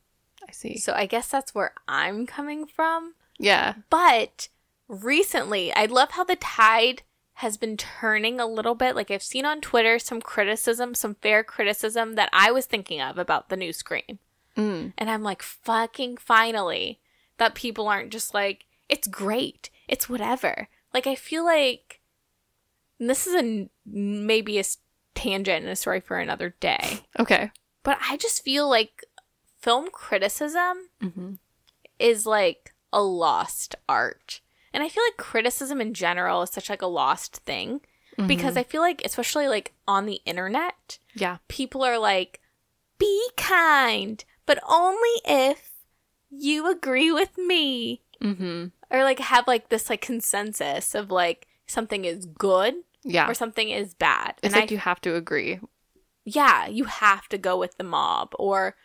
I 0.47 0.53
see. 0.53 0.77
So 0.79 0.93
I 0.93 1.07
guess 1.07 1.29
that's 1.29 1.55
where 1.55 1.73
I'm 1.89 2.27
coming 2.27 2.67
from. 2.67 3.15
Yeah, 3.39 3.75
But 3.91 4.49
recently, 4.89 5.73
I 5.75 5.87
love 5.87 6.13
how 6.13 6.23
the 6.25 6.37
tide 6.37 7.03
has 7.39 7.57
been 7.57 7.77
turning 7.77 8.39
a 8.39 8.47
little 8.47 8.75
bit. 8.77 8.95
Like 8.95 9.11
I've 9.11 9.23
seen 9.23 9.45
on 9.45 9.61
Twitter 9.61 9.99
some 9.99 10.21
criticism, 10.21 10.95
some 10.95 11.17
fair 11.17 11.43
criticism 11.43 12.15
that 12.15 12.29
I 12.33 12.53
was 12.53 12.67
thinking 12.67 13.01
of 13.01 13.19
about 13.19 13.49
the 13.49 13.57
new 13.57 13.73
Scream. 13.73 14.19
mm, 14.57 14.93
And 14.97 15.11
I'm 15.11 15.23
like, 15.23 15.43
fucking 15.43 16.19
finally, 16.19 17.01
that 17.39 17.55
people 17.57 17.89
aren't 17.89 18.13
just 18.13 18.35
like, 18.35 18.67
it's 18.89 19.09
great, 19.09 19.71
it's 19.89 20.09
whatever. 20.09 20.69
Like, 20.93 21.07
I 21.09 21.17
feel 21.17 21.45
like 21.45 22.01
this 23.01 23.27
is 23.27 23.35
a 23.35 23.69
maybe 23.85 24.59
a 24.61 24.65
tangent 25.15 25.63
and 25.63 25.69
a 25.73 25.77
story 25.77 26.01
for 26.01 26.19
another 26.19 26.55
day, 26.61 27.01
okay. 27.19 27.51
but 27.83 27.99
I 28.09 28.17
just 28.17 28.43
feel 28.45 28.69
like 28.69 29.05
film 29.61 29.89
criticism 29.93 30.89
Mm-hmm. 31.03 31.33
is 31.99 32.27
like 32.27 32.75
a 32.93 33.03
lost 33.03 33.75
art. 33.89 34.41
And 34.73 34.83
I 34.83 34.89
feel 34.89 35.03
like 35.07 35.17
criticism 35.17 35.81
in 35.81 35.95
general 35.95 36.43
is 36.43 36.51
such 36.51 36.69
like 36.69 36.83
a 36.83 36.87
lost 36.87 37.37
thing 37.39 37.81
Mm-hmm. 38.19 38.29
because 38.29 38.57
I 38.57 38.63
feel 38.63 38.81
like 38.81 39.03
especially 39.05 39.49
like 39.49 39.73
on 39.89 40.07
the 40.07 40.21
internet, 40.25 40.99
Yeah, 41.15 41.39
people 41.49 41.83
are 41.83 41.99
like, 41.99 42.41
be 42.99 43.29
kind, 43.37 44.25
but 44.47 44.61
only 44.69 45.11
if 45.25 45.71
you 46.31 46.71
agree 46.71 47.11
with 47.11 47.37
me. 47.37 48.03
mm-hmm. 48.23 48.67
Or 48.91 49.03
like 49.03 49.19
have 49.19 49.49
like 49.49 49.69
this 49.69 49.91
like 49.91 50.01
consensus 50.01 50.95
of 50.95 51.11
like 51.11 51.49
something 51.67 52.05
is 52.05 52.27
good 52.27 52.75
yeah. 53.05 53.29
or 53.29 53.35
something 53.35 53.69
is 53.71 53.95
bad. 53.95 54.35
It's 54.43 54.53
and 54.55 54.61
like 54.61 54.71
I, 54.71 54.75
you 54.75 54.79
have 54.79 55.01
to 55.03 55.15
agree. 55.15 55.61
yeah, 56.25 56.67
you 56.67 56.85
have 56.85 57.29
to 57.29 57.39
go 57.39 57.59
with 57.59 57.77
the 57.77 57.85
mob 57.85 58.31
or 58.39 58.77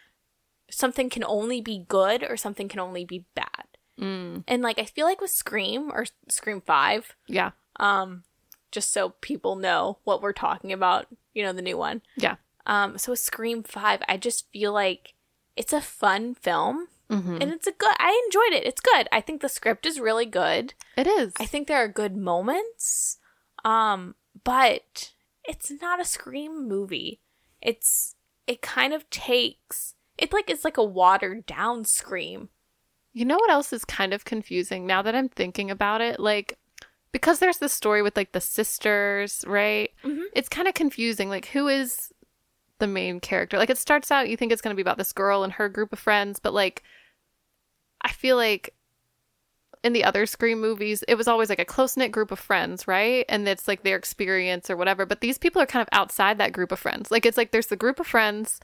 something 0.69 1.09
can 1.09 1.23
only 1.23 1.61
be 1.61 1.85
good 1.87 2.23
or 2.23 2.37
something 2.37 2.67
can 2.69 2.79
only 2.79 3.05
be 3.05 3.25
bad. 3.35 3.65
Mm, 3.99 4.43
And 4.47 4.61
like 4.61 4.79
I 4.79 4.85
feel 4.85 5.05
like 5.05 5.19
with 5.21 5.31
Scream 5.31 5.91
or 5.91 6.05
Scream 6.29 6.61
5, 6.61 7.15
yeah, 7.27 7.51
um 7.79 8.23
just 8.71 8.93
so 8.93 9.09
people 9.21 9.55
know 9.55 9.97
what 10.03 10.21
we're 10.21 10.31
talking 10.31 10.71
about, 10.71 11.07
you 11.33 11.41
know, 11.43 11.51
the 11.53 11.61
new 11.61 11.77
one. 11.77 12.01
yeah. 12.17 12.35
Um, 12.67 12.99
so 12.99 13.11
with 13.13 13.19
Scream 13.19 13.63
Five, 13.63 14.01
I 14.07 14.15
just 14.17 14.51
feel 14.53 14.71
like 14.73 15.15
it's 15.55 15.73
a 15.73 15.81
fun 15.81 16.35
film 16.35 16.87
Mm-hmm. 17.09 17.37
and 17.41 17.51
it's 17.51 17.65
a 17.65 17.71
good. 17.71 17.95
I 17.97 18.21
enjoyed 18.27 18.61
it. 18.61 18.67
It's 18.67 18.79
good. 18.81 19.07
I 19.11 19.19
think 19.21 19.41
the 19.41 19.49
script 19.49 19.87
is 19.87 19.99
really 19.99 20.27
good. 20.27 20.75
It 20.95 21.07
is. 21.07 21.33
I 21.39 21.45
think 21.47 21.67
there 21.67 21.83
are 21.83 21.87
good 21.87 22.15
moments, 22.15 23.17
um, 23.65 24.15
but 24.43 25.11
it's 25.43 25.71
not 25.81 25.99
a 26.01 26.05
Scream 26.05 26.67
movie. 26.67 27.19
It's 27.61 28.15
it 28.47 28.61
kind 28.61 28.93
of 28.93 29.09
takes 29.09 29.95
it 30.17 30.33
like 30.33 30.49
it's 30.49 30.65
like 30.65 30.77
a 30.77 30.83
watered 30.83 31.45
down 31.45 31.85
Scream. 31.85 32.49
You 33.13 33.25
know 33.25 33.37
what 33.37 33.49
else 33.49 33.73
is 33.73 33.85
kind 33.85 34.13
of 34.13 34.25
confusing 34.25 34.85
now 34.85 35.01
that 35.01 35.15
I'm 35.15 35.29
thinking 35.29 35.71
about 35.71 36.01
it? 36.01 36.19
Like, 36.19 36.57
because 37.11 37.39
there's 37.39 37.57
this 37.57 37.73
story 37.73 38.01
with 38.01 38.15
like 38.15 38.33
the 38.33 38.41
sisters, 38.41 39.43
right? 39.47 39.91
Mhm. 40.03 40.25
It's 40.33 40.49
kind 40.49 40.67
of 40.67 40.73
confusing. 40.75 41.27
Like, 41.29 41.47
who 41.47 41.67
is 41.67 42.13
the 42.77 42.87
main 42.87 43.19
character? 43.19 43.57
Like, 43.57 43.69
it 43.71 43.77
starts 43.77 44.11
out, 44.11 44.29
you 44.29 44.37
think 44.37 44.51
it's 44.51 44.61
going 44.61 44.73
to 44.73 44.77
be 44.77 44.81
about 44.83 44.97
this 44.97 45.11
girl 45.11 45.43
and 45.43 45.53
her 45.53 45.67
group 45.69 45.91
of 45.91 45.99
friends, 45.99 46.39
but 46.39 46.53
like, 46.53 46.83
I 48.01 48.09
feel 48.11 48.35
like 48.35 48.73
in 49.83 49.93
the 49.93 50.03
other 50.03 50.25
Scream 50.25 50.59
movies, 50.59 51.03
it 51.07 51.15
was 51.15 51.27
always 51.27 51.49
like 51.49 51.59
a 51.59 51.65
close 51.65 51.95
knit 51.95 52.11
group 52.11 52.31
of 52.31 52.39
friends, 52.39 52.87
right? 52.87 53.25
And 53.29 53.47
it's 53.47 53.67
like 53.67 53.83
their 53.83 53.95
experience 53.95 54.69
or 54.69 54.75
whatever. 54.75 55.05
But 55.05 55.21
these 55.21 55.37
people 55.37 55.61
are 55.61 55.65
kind 55.65 55.81
of 55.81 55.89
outside 55.91 56.37
that 56.37 56.53
group 56.53 56.71
of 56.71 56.79
friends. 56.79 57.11
Like, 57.11 57.25
it's 57.25 57.37
like 57.37 57.51
there's 57.51 57.67
the 57.67 57.75
group 57.75 57.99
of 57.99 58.07
friends 58.07 58.59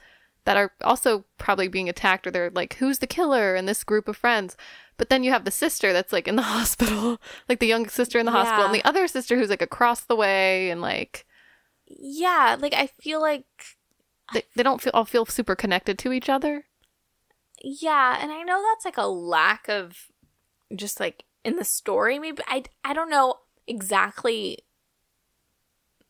that 0.46 0.56
are 0.56 0.72
also 0.82 1.24
probably 1.38 1.68
being 1.68 1.88
attacked 1.88 2.26
or 2.26 2.30
they're 2.30 2.50
like 2.50 2.74
who's 2.74 3.00
the 3.00 3.06
killer 3.06 3.54
in 3.54 3.66
this 3.66 3.84
group 3.84 4.08
of 4.08 4.16
friends 4.16 4.56
but 4.96 5.10
then 5.10 5.22
you 5.22 5.30
have 5.30 5.44
the 5.44 5.50
sister 5.50 5.92
that's 5.92 6.12
like 6.12 6.26
in 6.26 6.36
the 6.36 6.42
hospital 6.54 7.20
like 7.48 7.58
the 7.58 7.66
young 7.66 7.86
sister 7.88 8.18
in 8.18 8.24
the 8.24 8.32
hospital 8.32 8.64
and 8.64 8.74
the 8.74 8.84
other 8.84 9.06
sister 9.06 9.36
who's 9.36 9.50
like 9.50 9.60
across 9.60 10.00
the 10.00 10.16
way 10.16 10.70
and 10.70 10.80
like 10.80 11.26
Yeah, 11.86 12.56
like 12.58 12.74
I 12.74 12.86
feel 12.86 13.20
like 13.20 13.44
they, 14.32 14.44
they 14.54 14.62
don't 14.62 14.80
feel 14.80 14.92
all 14.94 15.04
feel 15.04 15.26
super 15.26 15.54
connected 15.54 15.98
to 15.98 16.12
each 16.12 16.28
other 16.28 16.64
Yeah, 17.62 18.16
and 18.20 18.30
I 18.30 18.42
know 18.42 18.62
that's 18.62 18.84
like 18.84 18.96
a 18.98 19.08
lack 19.08 19.68
of 19.68 20.06
just 20.74 20.98
like 21.00 21.24
in 21.44 21.56
the 21.56 21.64
story 21.64 22.18
maybe 22.18 22.42
I 22.48 22.64
I 22.84 22.92
don't 22.92 23.10
know 23.10 23.36
exactly 23.66 24.58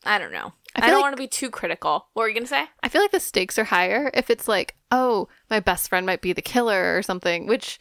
I 0.04 0.18
don't 0.18 0.32
know. 0.32 0.52
I 0.76 0.82
I, 0.82 0.86
don't 0.86 0.96
like- 0.96 1.02
want 1.02 1.16
to 1.16 1.20
be 1.22 1.26
too 1.26 1.50
critical. 1.50 2.06
What 2.12 2.22
were 2.22 2.28
you 2.28 2.34
gonna 2.34 2.46
say? 2.46 2.66
I 2.82 2.88
feel 2.88 3.00
like 3.02 3.10
the 3.10 3.18
stakes 3.18 3.58
are 3.58 3.64
higher 3.64 4.10
if 4.14 4.30
it's 4.30 4.46
like, 4.46 4.76
oh, 4.92 5.28
my 5.50 5.58
best 5.58 5.88
friend 5.88 6.06
might 6.06 6.20
be 6.22 6.32
the 6.32 6.42
killer 6.42 6.96
or 6.96 7.02
something. 7.02 7.46
Which, 7.48 7.80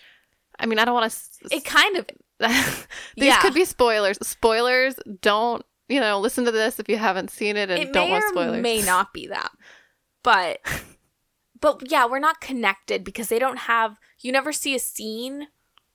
I 0.57 0.65
mean, 0.65 0.79
I 0.79 0.85
don't 0.85 0.95
want 0.95 1.11
to. 1.11 1.55
It 1.55 1.65
kind 1.65 1.97
of 1.97 2.07
These 3.15 3.25
Yeah. 3.27 3.41
could 3.41 3.53
be 3.53 3.63
spoilers. 3.65 4.17
Spoilers. 4.27 4.95
Don't 5.21 5.63
you 5.87 5.99
know? 5.99 6.19
Listen 6.19 6.45
to 6.45 6.51
this 6.51 6.79
if 6.79 6.89
you 6.89 6.97
haven't 6.97 7.29
seen 7.29 7.57
it 7.57 7.69
and 7.69 7.79
it 7.79 7.93
don't 7.93 8.09
want 8.09 8.23
spoilers. 8.29 8.63
may 8.63 8.81
not 8.81 9.13
be 9.13 9.27
that, 9.27 9.51
but 10.23 10.59
but 11.61 11.91
yeah, 11.91 12.07
we're 12.07 12.17
not 12.17 12.41
connected 12.41 13.03
because 13.03 13.29
they 13.29 13.37
don't 13.39 13.59
have. 13.59 13.99
You 14.19 14.31
never 14.31 14.51
see 14.51 14.73
a 14.73 14.79
scene. 14.79 15.47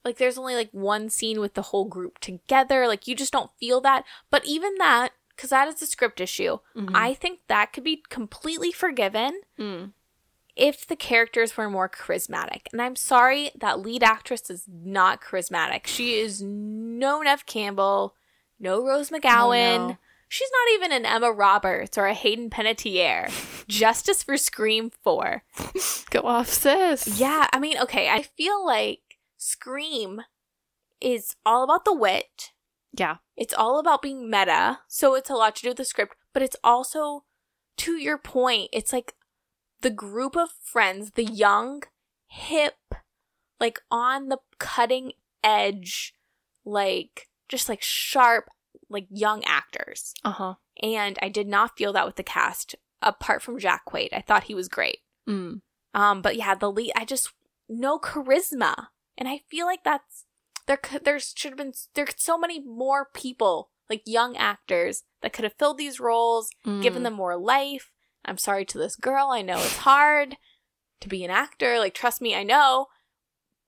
Like 0.04 0.16
there's 0.18 0.38
only 0.38 0.54
like 0.54 0.70
one 0.72 1.08
scene 1.10 1.40
with 1.40 1.54
the 1.54 1.62
whole 1.62 1.84
group 1.84 2.18
together. 2.20 2.86
Like 2.88 3.06
you 3.06 3.14
just 3.14 3.32
don't 3.32 3.50
feel 3.58 3.80
that. 3.82 4.04
But 4.30 4.44
even 4.46 4.74
that, 4.78 5.10
because 5.36 5.50
that 5.50 5.68
is 5.68 5.80
a 5.82 5.86
script 5.86 6.20
issue, 6.20 6.58
Mhm. 6.76 6.90
I 6.94 7.14
think 7.14 7.40
that 7.48 7.72
could 7.72 7.84
be 7.84 8.02
completely 8.08 8.72
forgiven 8.72 9.40
Mm. 9.58 9.92
if 10.56 10.86
the 10.86 10.96
characters 10.96 11.56
were 11.56 11.70
more 11.70 11.88
charismatic. 11.88 12.62
And 12.72 12.80
I'm 12.82 12.96
sorry 12.96 13.50
that 13.54 13.80
lead 13.80 14.02
actress 14.02 14.50
is 14.50 14.64
not 14.68 15.20
charismatic. 15.22 15.86
She 15.86 16.18
is 16.18 16.42
no 16.42 17.20
Neve 17.22 17.46
Campbell, 17.46 18.14
no 18.58 18.82
Rose 18.84 19.10
McGowan. 19.10 19.78
Oh, 19.78 19.88
no. 19.88 19.98
She's 20.28 20.50
not 20.52 20.74
even 20.74 20.92
an 20.92 21.04
Emma 21.06 21.32
Roberts 21.32 21.98
or 21.98 22.06
a 22.06 22.14
Hayden 22.14 22.50
Panettiere. 22.50 23.30
Justice 23.68 24.22
for 24.22 24.36
Scream 24.36 24.90
4. 25.02 25.42
Go 26.10 26.20
off, 26.20 26.48
sis. 26.48 27.18
Yeah, 27.18 27.48
I 27.52 27.58
mean, 27.58 27.76
okay, 27.78 28.08
I 28.08 28.22
feel 28.22 28.64
like 28.64 29.00
Scream 29.40 30.20
is 31.00 31.34
all 31.46 31.64
about 31.64 31.86
the 31.86 31.94
wit. 31.94 32.50
Yeah. 32.92 33.16
It's 33.38 33.54
all 33.54 33.78
about 33.78 34.02
being 34.02 34.28
meta, 34.28 34.80
so 34.86 35.14
it's 35.14 35.30
a 35.30 35.34
lot 35.34 35.56
to 35.56 35.62
do 35.62 35.68
with 35.70 35.78
the 35.78 35.84
script, 35.86 36.14
but 36.34 36.42
it's 36.42 36.56
also 36.62 37.24
to 37.78 37.92
your 37.92 38.18
point, 38.18 38.68
it's 38.70 38.92
like 38.92 39.14
the 39.80 39.88
group 39.88 40.36
of 40.36 40.50
friends, 40.62 41.12
the 41.12 41.24
young, 41.24 41.84
hip, 42.26 42.94
like 43.58 43.80
on 43.90 44.28
the 44.28 44.40
cutting 44.58 45.12
edge, 45.42 46.14
like 46.66 47.30
just 47.48 47.66
like 47.66 47.80
sharp, 47.80 48.50
like 48.90 49.06
young 49.08 49.42
actors. 49.44 50.12
Uh 50.22 50.32
huh. 50.32 50.54
And 50.82 51.18
I 51.22 51.30
did 51.30 51.48
not 51.48 51.78
feel 51.78 51.94
that 51.94 52.04
with 52.04 52.16
the 52.16 52.22
cast 52.22 52.74
apart 53.00 53.40
from 53.40 53.58
Jack 53.58 53.86
Quaid. 53.88 54.10
I 54.12 54.20
thought 54.20 54.44
he 54.44 54.54
was 54.54 54.68
great. 54.68 54.98
Mm. 55.26 55.62
Um, 55.94 56.20
but 56.20 56.36
yeah, 56.36 56.54
the 56.54 56.70
lead, 56.70 56.92
I 56.94 57.06
just 57.06 57.32
no 57.70 57.98
charisma, 57.98 58.88
and 59.20 59.28
I 59.28 59.42
feel 59.48 59.66
like 59.66 59.84
that's 59.84 60.24
there. 60.66 60.76
could 60.76 61.04
There 61.04 61.20
should 61.20 61.50
have 61.52 61.58
been 61.58 61.72
there's 61.94 62.14
so 62.16 62.36
many 62.36 62.58
more 62.60 63.06
people, 63.14 63.70
like 63.88 64.02
young 64.06 64.36
actors, 64.36 65.04
that 65.22 65.32
could 65.32 65.44
have 65.44 65.54
filled 65.58 65.78
these 65.78 66.00
roles, 66.00 66.48
given 66.64 67.02
Mm. 67.02 67.04
them 67.04 67.12
more 67.12 67.36
life. 67.36 67.92
I'm 68.24 68.38
sorry 68.38 68.64
to 68.66 68.78
this 68.78 68.96
girl. 68.96 69.28
I 69.30 69.42
know 69.42 69.58
it's 69.58 69.76
hard 69.78 70.36
to 71.00 71.08
be 71.08 71.24
an 71.24 71.30
actor. 71.30 71.78
Like, 71.78 71.94
trust 71.94 72.20
me, 72.20 72.34
I 72.34 72.42
know. 72.42 72.86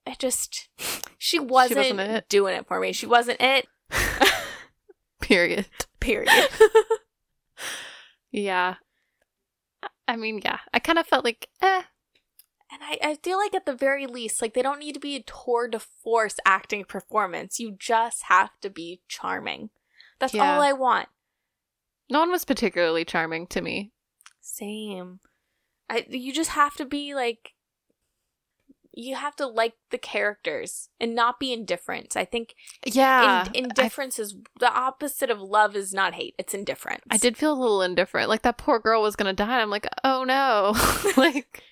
It 0.06 0.18
just 0.18 0.68
she 1.18 1.38
wasn't, 1.38 1.78
wasn't 1.78 2.00
it. 2.00 2.28
doing 2.28 2.54
it 2.56 2.66
for 2.66 2.80
me. 2.80 2.92
She 2.92 3.06
wasn't 3.06 3.40
it. 3.40 3.68
Period. 5.20 5.66
Period. 6.00 6.30
Yeah. 8.34 8.76
I- 9.82 9.88
I 10.08 10.16
mean, 10.16 10.40
yeah. 10.42 10.60
I 10.72 10.78
kind 10.78 10.98
of 10.98 11.06
felt 11.06 11.24
like, 11.24 11.48
eh. 11.60 11.82
And 12.72 12.80
I, 12.82 12.98
I 13.10 13.14
feel 13.16 13.36
like 13.36 13.54
at 13.54 13.66
the 13.66 13.74
very 13.74 14.06
least, 14.06 14.40
like 14.40 14.54
they 14.54 14.62
don't 14.62 14.78
need 14.78 14.94
to 14.94 15.00
be 15.00 15.14
a 15.16 15.22
tour 15.22 15.68
de 15.68 15.78
force 15.78 16.36
acting 16.46 16.84
performance. 16.84 17.60
You 17.60 17.76
just 17.78 18.24
have 18.24 18.50
to 18.62 18.70
be 18.70 19.02
charming. 19.08 19.68
That's 20.18 20.32
Yeah. 20.32 20.54
all 20.56 20.62
I 20.62 20.72
want. 20.72 21.08
No 22.08 22.20
one 22.20 22.30
was 22.30 22.46
particularly 22.46 23.04
charming 23.04 23.46
to 23.48 23.60
me. 23.60 23.92
Same. 24.40 25.20
I 25.90 26.06
you 26.08 26.32
just 26.32 26.50
have 26.50 26.74
to 26.76 26.86
be 26.86 27.14
like 27.14 27.52
you 28.94 29.16
have 29.16 29.34
to 29.36 29.46
like 29.46 29.74
the 29.90 29.96
characters 29.98 30.90
and 31.00 31.14
not 31.14 31.40
be 31.40 31.52
indifferent. 31.52 32.16
I 32.16 32.24
think 32.26 32.54
Yeah. 32.86 33.46
in, 33.48 33.64
indifference 33.66 34.18
is 34.18 34.34
the 34.60 34.70
opposite 34.72 35.30
of 35.30 35.40
love 35.40 35.74
is 35.76 35.92
not 35.94 36.14
hate. 36.14 36.34
It's 36.38 36.54
indifference. 36.54 37.02
I 37.10 37.16
did 37.18 37.36
feel 37.36 37.52
a 37.52 37.60
little 37.60 37.82
indifferent. 37.82 38.28
Like 38.30 38.42
that 38.42 38.58
poor 38.58 38.78
girl 38.78 39.02
was 39.02 39.16
gonna 39.16 39.32
die. 39.34 39.60
I'm 39.60 39.70
like, 39.70 39.86
oh 40.04 40.24
no. 40.24 40.74
like, 41.16 41.62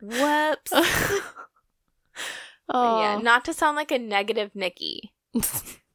Whoops. 0.00 0.72
oh 2.68 3.00
Yeah, 3.00 3.18
not 3.20 3.44
to 3.46 3.52
sound 3.52 3.76
like 3.76 3.90
a 3.90 3.98
negative 3.98 4.54
Nikki. 4.54 5.12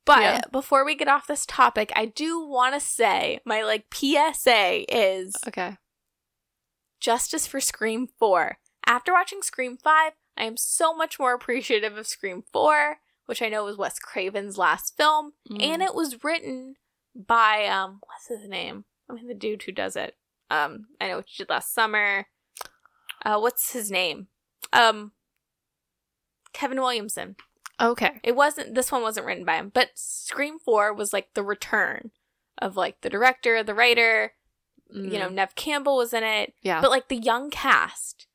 But 0.06 0.20
Yeah. 0.22 0.42
before 0.52 0.84
we 0.84 0.96
get 0.96 1.08
off 1.08 1.28
this 1.28 1.46
topic, 1.46 1.90
I 1.96 2.04
do 2.08 2.46
want 2.46 2.74
to 2.74 2.82
say 2.82 3.40
my 3.46 3.64
like 3.64 3.86
PSA 3.94 4.84
is 4.94 5.34
okay. 5.48 5.78
Justice 7.00 7.48
for 7.48 7.62
Scream 7.62 8.08
4. 8.20 8.58
After 8.86 9.14
watching 9.14 9.42
Scream 9.42 9.78
5, 9.78 10.12
I 10.36 10.44
am 10.44 10.58
so 10.58 10.94
much 10.94 11.20
more 11.20 11.34
appreciative 11.34 11.96
of 11.98 12.06
Scream 12.08 12.44
4, 12.52 12.98
which 13.28 13.42
I 13.42 13.48
know 13.48 13.64
was 13.64 13.78
Wes 13.78 13.98
Craven's 13.98 14.58
last 14.58 14.98
film, 14.98 15.34
Mm. 15.50 15.62
and 15.64 15.82
it 15.82 15.96
was 15.96 16.22
written 16.22 16.76
by 17.16 17.66
um 17.68 18.02
what's 18.06 18.28
his 18.28 18.50
name? 18.50 18.84
I 19.10 19.14
mean 19.14 19.28
the 19.30 19.34
dude 19.34 19.64
who 19.64 19.72
does 19.72 19.96
it. 19.96 20.18
Um 20.50 20.88
I 21.00 21.08
know 21.08 21.16
what 21.16 21.30
you 21.30 21.46
did 21.46 21.50
last 21.50 21.74
summer. 21.74 22.28
Uh 23.26 23.40
what's 23.40 23.74
his 23.74 23.90
name? 23.92 24.28
Um 24.72 25.12
Kevin 26.54 26.80
Williamson. 26.80 27.36
Okay. 27.82 28.20
It 28.24 28.36
wasn't 28.36 28.76
this 28.76 28.92
one 28.92 29.02
wasn't 29.02 29.26
written 29.26 29.46
by 29.46 29.56
him, 29.56 29.72
but 29.74 29.90
Scream 29.96 30.60
4 30.60 30.94
was 30.94 31.12
like 31.14 31.34
the 31.34 31.44
return 31.44 32.12
of 32.60 32.78
like 32.78 33.02
the 33.02 33.10
director, 33.10 33.64
the 33.64 33.74
writer, 33.74 34.34
you 34.90 35.18
know, 35.18 35.30
Mm. 35.30 35.34
Neve 35.34 35.56
Campbell 35.56 35.98
was 35.98 36.14
in 36.14 36.24
it. 36.24 36.54
Yeah. 36.62 36.80
But 36.82 36.92
like 36.92 37.08
the 37.10 37.18
young 37.18 37.50
cast 37.50 38.28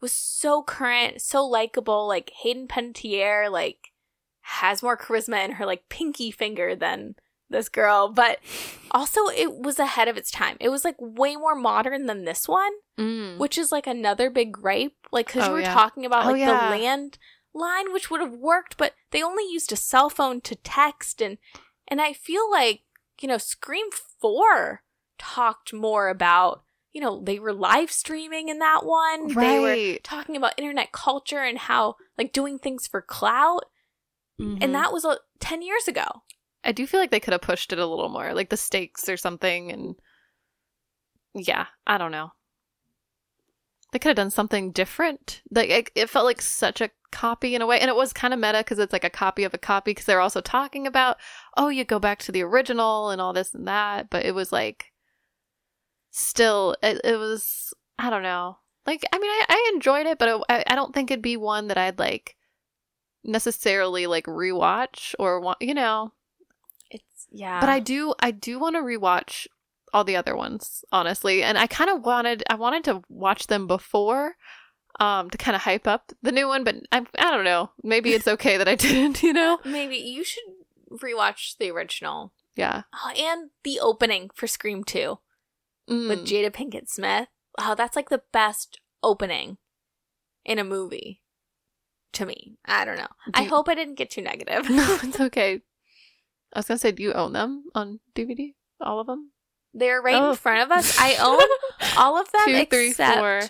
was 0.00 0.12
so 0.12 0.62
current, 0.62 1.20
so 1.20 1.44
likable. 1.46 2.06
Like 2.08 2.32
Hayden 2.42 2.66
Panettiere, 2.66 3.50
like 3.50 3.92
has 4.40 4.82
more 4.82 4.96
charisma 4.96 5.44
in 5.44 5.52
her 5.52 5.66
like 5.66 5.88
pinky 5.90 6.30
finger 6.30 6.74
than 6.74 7.16
this 7.50 7.68
girl. 7.68 8.08
But 8.08 8.38
also, 8.90 9.26
it 9.28 9.58
was 9.60 9.78
ahead 9.78 10.08
of 10.08 10.16
its 10.16 10.30
time. 10.30 10.56
It 10.60 10.68
was 10.70 10.84
like 10.84 10.96
way 10.98 11.36
more 11.36 11.54
modern 11.54 12.06
than 12.06 12.24
this 12.24 12.48
one, 12.48 12.72
Mm. 12.98 13.38
which 13.38 13.58
is 13.58 13.70
like 13.72 13.86
another 13.86 14.30
big 14.30 14.52
gripe. 14.52 14.94
Like 15.12 15.26
because 15.26 15.44
Oh, 15.44 15.46
you 15.48 15.52
were 15.52 15.60
yeah. 15.60 15.74
talking 15.74 16.04
about 16.06 16.24
Oh, 16.26 16.30
like 16.30 16.40
yeah. 16.40 16.70
the 16.70 16.76
land 16.78 17.18
line, 17.54 17.92
which 17.92 18.10
would 18.10 18.20
have 18.20 18.34
worked, 18.34 18.76
but 18.76 18.94
they 19.10 19.22
only 19.22 19.44
used 19.50 19.70
a 19.72 19.76
cell 19.76 20.10
phone 20.10 20.40
to 20.42 20.54
text 20.56 21.20
and 21.22 21.38
and 21.88 22.00
I 22.00 22.12
feel 22.12 22.50
like 22.50 22.80
you 23.20 23.28
know 23.28 23.38
Scream 23.38 23.86
Four 24.20 24.82
talked 25.18 25.72
more 25.72 26.08
about 26.08 26.64
you 26.92 27.00
know 27.00 27.22
they 27.22 27.38
were 27.38 27.52
live 27.52 27.90
streaming 27.92 28.48
in 28.48 28.58
that 28.58 28.84
one. 28.84 29.28
They 29.34 29.58
were 29.60 29.98
talking 30.02 30.36
about 30.36 30.58
internet 30.58 30.92
culture 30.92 31.40
and 31.42 31.58
how 31.58 31.96
like 32.18 32.32
doing 32.32 32.58
things 32.58 32.86
for 32.86 33.00
clout, 33.02 33.64
Mhm. 34.40 34.58
and 34.62 34.74
that 34.74 34.92
was 34.92 35.04
uh, 35.04 35.16
ten 35.40 35.62
years 35.62 35.86
ago. 35.88 36.22
I 36.66 36.72
do 36.72 36.86
feel 36.86 36.98
like 36.98 37.12
they 37.12 37.20
could 37.20 37.32
have 37.32 37.42
pushed 37.42 37.72
it 37.72 37.78
a 37.78 37.86
little 37.86 38.08
more, 38.08 38.34
like 38.34 38.50
the 38.50 38.56
stakes 38.56 39.08
or 39.08 39.16
something. 39.16 39.70
And 39.70 39.94
yeah, 41.34 41.66
I 41.86 41.96
don't 41.96 42.10
know. 42.10 42.32
They 43.92 44.00
could 44.00 44.08
have 44.08 44.16
done 44.16 44.32
something 44.32 44.72
different. 44.72 45.42
Like 45.50 45.70
it, 45.70 45.90
it 45.94 46.10
felt 46.10 46.24
like 46.24 46.42
such 46.42 46.80
a 46.80 46.90
copy 47.12 47.54
in 47.54 47.62
a 47.62 47.66
way, 47.66 47.78
and 47.78 47.88
it 47.88 47.94
was 47.94 48.12
kind 48.12 48.34
of 48.34 48.40
meta 48.40 48.58
because 48.58 48.80
it's 48.80 48.92
like 48.92 49.04
a 49.04 49.10
copy 49.10 49.44
of 49.44 49.54
a 49.54 49.58
copy. 49.58 49.92
Because 49.92 50.06
they're 50.06 50.20
also 50.20 50.40
talking 50.40 50.88
about, 50.88 51.18
oh, 51.56 51.68
you 51.68 51.84
go 51.84 52.00
back 52.00 52.18
to 52.20 52.32
the 52.32 52.42
original 52.42 53.10
and 53.10 53.20
all 53.20 53.32
this 53.32 53.54
and 53.54 53.68
that. 53.68 54.10
But 54.10 54.26
it 54.26 54.34
was 54.34 54.50
like, 54.50 54.92
still, 56.10 56.76
it, 56.82 57.00
it 57.04 57.16
was. 57.16 57.72
I 57.98 58.10
don't 58.10 58.24
know. 58.24 58.58
Like, 58.86 59.04
I 59.12 59.18
mean, 59.18 59.30
I, 59.30 59.44
I 59.48 59.72
enjoyed 59.74 60.06
it, 60.06 60.18
but 60.18 60.28
it, 60.28 60.42
I, 60.48 60.64
I 60.66 60.74
don't 60.74 60.92
think 60.92 61.10
it'd 61.10 61.22
be 61.22 61.36
one 61.36 61.68
that 61.68 61.78
I'd 61.78 61.98
like 61.98 62.36
necessarily 63.24 64.06
like 64.08 64.26
rewatch 64.26 65.14
or 65.18 65.40
want. 65.40 65.58
You 65.60 65.74
know, 65.74 66.12
yeah, 67.30 67.60
but 67.60 67.68
I 67.68 67.80
do 67.80 68.14
I 68.20 68.30
do 68.30 68.58
want 68.58 68.76
to 68.76 68.82
rewatch 68.82 69.46
all 69.92 70.04
the 70.04 70.16
other 70.16 70.36
ones, 70.36 70.84
honestly. 70.92 71.42
And 71.42 71.56
I 71.58 71.66
kind 71.66 71.90
of 71.90 72.04
wanted 72.04 72.42
I 72.50 72.54
wanted 72.54 72.84
to 72.84 73.02
watch 73.08 73.46
them 73.46 73.66
before 73.66 74.34
um 75.00 75.28
to 75.30 75.38
kind 75.38 75.54
of 75.54 75.62
hype 75.62 75.86
up 75.86 76.12
the 76.22 76.32
new 76.32 76.48
one, 76.48 76.64
but 76.64 76.76
I 76.92 77.04
I 77.18 77.30
don't 77.30 77.44
know. 77.44 77.70
Maybe 77.82 78.12
it's 78.12 78.28
okay 78.28 78.56
that 78.56 78.68
I 78.68 78.74
didn't, 78.86 79.22
you 79.22 79.32
know. 79.32 79.58
maybe 79.64 79.96
you 79.96 80.24
should 80.24 80.44
rewatch 80.90 81.56
the 81.58 81.70
original 81.70 82.32
Yeah. 82.56 82.82
oh, 82.94 83.10
and 83.16 83.50
the 83.64 83.80
opening 83.80 84.30
for 84.34 84.46
Scream 84.46 84.84
Two. 84.84 85.18
Mm. 85.88 86.08
with 86.08 86.26
Jada 86.26 86.50
Pinkett 86.50 86.88
Smith. 86.88 87.28
Oh, 87.58 87.76
that's 87.76 87.94
like 87.94 88.08
the 88.08 88.22
best 88.32 88.80
opening 89.04 89.56
in 90.44 90.58
a 90.58 90.64
movie 90.64 91.22
to 92.12 92.26
me. 92.26 92.56
I 92.64 92.84
don't 92.84 92.96
know. 92.96 93.06
Do 93.26 93.30
I 93.34 93.42
you- 93.42 93.48
hope 93.50 93.68
I 93.68 93.74
didn't 93.76 93.94
get 93.94 94.10
too 94.10 94.20
negative. 94.22 94.68
no, 94.70 94.98
it's 95.04 95.20
okay. 95.20 95.60
I 96.56 96.60
was 96.60 96.66
to 96.66 96.78
say 96.78 96.90
do 96.90 97.02
you 97.02 97.12
own 97.12 97.34
them 97.34 97.64
on 97.74 98.00
DVD? 98.14 98.54
All 98.80 98.98
of 98.98 99.06
them? 99.06 99.32
They're 99.74 100.00
right 100.00 100.14
Oh. 100.14 100.30
in 100.30 100.36
front 100.36 100.62
of 100.62 100.70
us. 100.76 100.98
I 100.98 101.16
own 101.16 101.46
all 101.98 102.18
of 102.18 102.32
them 102.32 102.42
Two, 102.46 102.64
three, 102.64 102.88
except 102.90 103.18
four. 103.18 103.42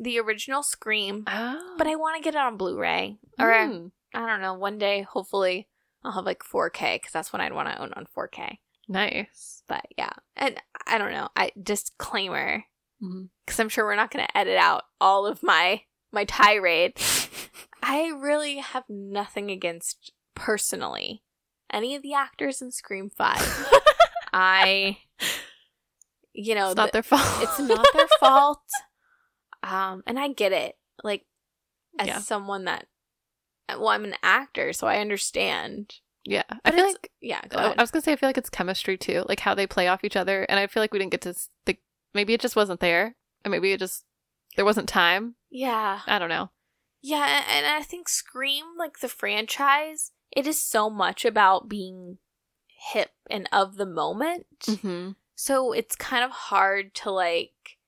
the 0.00 0.18
original 0.18 0.62
Scream, 0.64 1.24
Oh. 1.28 1.74
but 1.78 1.86
I 1.86 1.94
want 1.94 2.16
to 2.16 2.22
get 2.22 2.34
it 2.34 2.40
on 2.40 2.56
Blu-ray. 2.56 3.18
Or 3.38 3.46
Mm, 3.52 3.92
I 4.12 4.26
don't 4.26 4.40
know. 4.40 4.54
One 4.54 4.76
day, 4.78 5.02
hopefully, 5.02 5.68
I'll 6.02 6.12
have 6.12 6.26
like 6.26 6.42
4K 6.42 6.96
because 6.96 7.12
that's 7.12 7.32
what 7.32 7.40
I'd 7.40 7.52
want 7.52 7.68
to 7.68 7.80
own 7.80 7.92
on 7.94 8.06
4K. 8.06 8.58
nice. 8.88 9.62
But 9.68 9.86
yeah, 9.96 10.12
and 10.34 10.60
I 10.86 10.98
don't 10.98 11.12
know. 11.12 11.28
I 11.36 11.52
disclaimer 11.62 12.64
because 13.00 13.60
I'm 13.60 13.68
sure 13.68 13.84
we're 13.84 13.94
not 13.96 14.10
going 14.10 14.26
to 14.26 14.36
edit 14.36 14.56
out 14.56 14.84
all 15.00 15.26
of 15.26 15.42
my 15.44 15.82
my 16.10 16.24
tirade. 16.24 16.94
I 17.82 18.08
really 18.08 18.56
have 18.56 18.84
nothing 18.88 19.50
against 19.52 20.12
personally 20.34 21.22
any 21.70 21.94
of 21.94 22.02
the 22.02 22.14
actors 22.14 22.60
in 22.62 22.70
Scream 22.70 23.10
Five. 23.10 23.70
I, 24.32 24.98
you 26.32 26.54
know, 26.54 26.68
it's 26.68 26.76
not 26.76 26.88
the- 26.88 26.96
their 26.96 27.02
fault. 27.02 27.22
it's 27.42 27.58
not 27.58 27.86
their 27.94 28.08
fault. 28.20 28.62
Um, 29.62 30.02
and 30.06 30.18
I 30.18 30.28
get 30.28 30.52
it. 30.52 30.76
Like, 31.02 31.24
as 31.98 32.06
Yeah. 32.06 32.18
someone 32.18 32.64
that, 32.64 32.86
well, 33.68 33.88
I'm 33.88 34.04
an 34.04 34.14
actor, 34.22 34.72
so 34.72 34.86
I 34.86 34.98
understand. 34.98 35.94
yeah. 36.24 36.42
I 36.64 36.70
feel 36.70 36.86
like 36.86 37.10
yeah, 37.20 37.40
go 37.48 37.58
I 37.58 37.64
ahead. 37.64 37.78
I 37.78 37.82
was 37.82 37.90
gonna 37.90 38.02
say 38.02 38.12
I 38.12 38.16
feel 38.16 38.28
like 38.28 38.38
it's 38.38 38.50
chemistry 38.50 38.96
too, 38.96 39.24
like 39.28 39.40
how 39.40 39.54
they 39.54 39.66
play 39.66 39.88
off 39.88 40.04
each 40.04 40.16
other, 40.16 40.42
and 40.44 40.58
I 40.60 40.66
feel 40.66 40.82
like 40.82 40.92
we 40.92 40.98
didn't 40.98 41.10
get 41.12 41.20
to 41.22 41.34
the 41.66 41.76
maybe 42.14 42.32
it 42.34 42.40
just 42.40 42.56
wasn't 42.56 42.80
there, 42.80 43.16
and 43.44 43.50
maybe 43.52 43.72
it 43.72 43.80
just 43.80 44.04
there 44.56 44.64
wasn't 44.64 44.88
time. 44.88 45.34
yeah, 45.50 46.00
I 46.06 46.18
don't 46.18 46.28
know. 46.28 46.50
yeah, 47.02 47.42
and 47.50 47.66
I 47.66 47.82
think 47.82 48.08
Scream, 48.08 48.64
like 48.78 49.00
the 49.00 49.08
franchise, 49.08 50.12
it 50.30 50.46
is 50.46 50.62
so 50.62 50.88
much 50.90 51.24
about 51.24 51.68
being 51.68 52.18
hip 52.92 53.10
and 53.30 53.48
of 53.52 53.76
the 53.76 53.86
moment. 53.86 54.46
Mm-hmm. 54.62 55.10
So 55.34 55.72
it's 55.72 55.96
kind 55.96 56.24
of 56.24 56.30
hard 56.30 56.94
to 56.96 57.10
like 57.10 57.78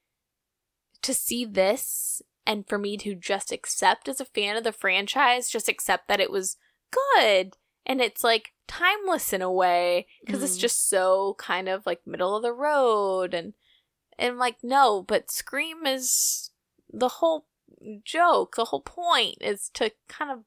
to 1.02 1.14
see 1.14 1.44
this 1.44 2.22
and 2.46 2.68
for 2.68 2.78
me 2.78 2.96
to 2.98 3.14
just 3.14 3.52
accept 3.52 4.08
as 4.08 4.20
a 4.20 4.24
fan 4.24 4.56
of 4.56 4.64
the 4.64 4.72
franchise, 4.72 5.48
just 5.48 5.68
accept 5.68 6.08
that 6.08 6.20
it 6.20 6.30
was 6.30 6.56
good 6.90 7.56
and 7.86 8.00
it's 8.00 8.22
like 8.24 8.52
timeless 8.68 9.32
in 9.32 9.42
a 9.42 9.50
way 9.52 10.06
because 10.24 10.42
it's 10.42 10.56
Mhm. 10.56 10.60
just 10.60 10.88
so 10.88 11.34
kind 11.38 11.68
of 11.68 11.86
like 11.86 12.06
middle 12.06 12.36
of 12.36 12.42
the 12.42 12.52
road 12.52 13.34
and 13.34 13.54
and 14.18 14.38
like 14.38 14.58
no, 14.62 15.02
but 15.02 15.30
Scream 15.30 15.86
is 15.86 16.50
the 16.92 17.08
whole 17.08 17.46
joke, 18.04 18.56
the 18.56 18.66
whole 18.66 18.82
point 18.82 19.38
is 19.40 19.70
to 19.74 19.92
kind 20.08 20.30
of 20.30 20.44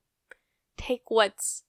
take 0.77 1.03
what's 1.09 1.63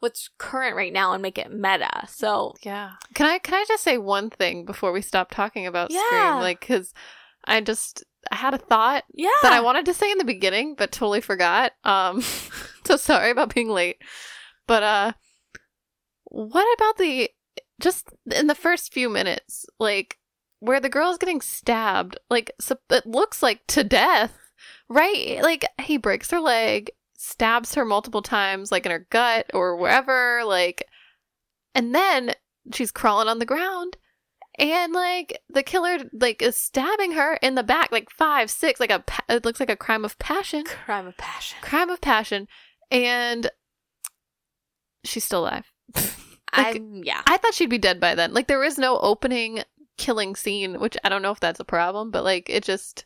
what's 0.00 0.30
current 0.38 0.76
right 0.76 0.92
now 0.92 1.12
and 1.12 1.22
make 1.22 1.38
it 1.38 1.52
meta. 1.52 2.06
So 2.08 2.54
Yeah. 2.62 2.92
Can 3.14 3.26
I 3.26 3.38
can 3.38 3.54
I 3.54 3.64
just 3.66 3.82
say 3.82 3.98
one 3.98 4.30
thing 4.30 4.64
before 4.64 4.92
we 4.92 5.02
stop 5.02 5.30
talking 5.30 5.66
about 5.66 5.90
Yeah. 5.90 6.02
Scream? 6.06 6.40
Like, 6.40 6.60
because 6.60 6.92
I 7.44 7.60
just 7.60 8.04
I 8.30 8.36
had 8.36 8.54
a 8.54 8.58
thought 8.58 9.04
yeah. 9.14 9.28
that 9.42 9.52
I 9.52 9.60
wanted 9.60 9.86
to 9.86 9.94
say 9.94 10.10
in 10.10 10.18
the 10.18 10.24
beginning, 10.24 10.74
but 10.76 10.92
totally 10.92 11.20
forgot. 11.20 11.72
Um, 11.84 12.20
so 12.84 12.96
sorry 12.96 13.30
about 13.30 13.54
being 13.54 13.68
late. 13.70 13.96
But 14.66 14.82
uh, 14.82 15.12
what 16.24 16.66
about 16.76 16.98
the 16.98 17.30
just 17.80 18.08
in 18.34 18.48
the 18.48 18.54
first 18.54 18.92
few 18.92 19.08
minutes, 19.08 19.66
like 19.78 20.18
where 20.60 20.80
the 20.80 20.88
girl 20.88 21.10
is 21.10 21.18
getting 21.18 21.40
stabbed? 21.40 22.18
Like, 22.28 22.52
so 22.60 22.76
it 22.90 23.06
looks 23.06 23.42
like 23.42 23.66
to 23.68 23.84
death, 23.84 24.36
right? 24.88 25.40
Like 25.42 25.64
he 25.80 25.96
breaks 25.96 26.30
her 26.30 26.40
leg, 26.40 26.90
stabs 27.18 27.74
her 27.74 27.84
multiple 27.84 28.22
times, 28.22 28.72
like 28.72 28.86
in 28.86 28.92
her 28.92 29.06
gut 29.10 29.50
or 29.52 29.76
wherever, 29.76 30.42
like, 30.44 30.84
and 31.74 31.94
then 31.94 32.34
she's 32.72 32.90
crawling 32.90 33.28
on 33.28 33.38
the 33.38 33.46
ground 33.46 33.96
and 34.58 34.92
like 34.92 35.40
the 35.48 35.62
killer 35.62 35.98
like 36.12 36.42
is 36.42 36.56
stabbing 36.56 37.12
her 37.12 37.34
in 37.36 37.54
the 37.54 37.62
back 37.62 37.92
like 37.92 38.10
five 38.10 38.50
six 38.50 38.80
like 38.80 38.90
a 38.90 38.98
pa- 38.98 39.24
it 39.28 39.44
looks 39.44 39.60
like 39.60 39.70
a 39.70 39.76
crime 39.76 40.04
of 40.04 40.18
passion 40.18 40.64
crime 40.64 41.06
of 41.06 41.16
passion. 41.16 41.56
crime 41.62 41.88
of 41.88 42.00
passion 42.00 42.48
and 42.90 43.50
she's 45.04 45.24
still 45.24 45.42
alive 45.44 45.70
Like, 46.56 46.76
I'm 46.76 47.02
yeah. 47.04 47.20
i 47.26 47.36
thought 47.36 47.52
she'd 47.52 47.68
be 47.68 47.76
dead 47.78 48.00
by 48.00 48.14
then 48.14 48.32
like 48.32 48.46
there 48.46 48.64
is 48.64 48.78
no 48.78 48.98
opening 48.98 49.62
killing 49.98 50.34
scene 50.34 50.80
which 50.80 50.96
i 51.04 51.10
don't 51.10 51.20
know 51.20 51.30
if 51.30 51.40
that's 51.40 51.60
a 51.60 51.64
problem 51.64 52.10
but 52.10 52.24
like 52.24 52.48
it 52.48 52.64
just 52.64 53.04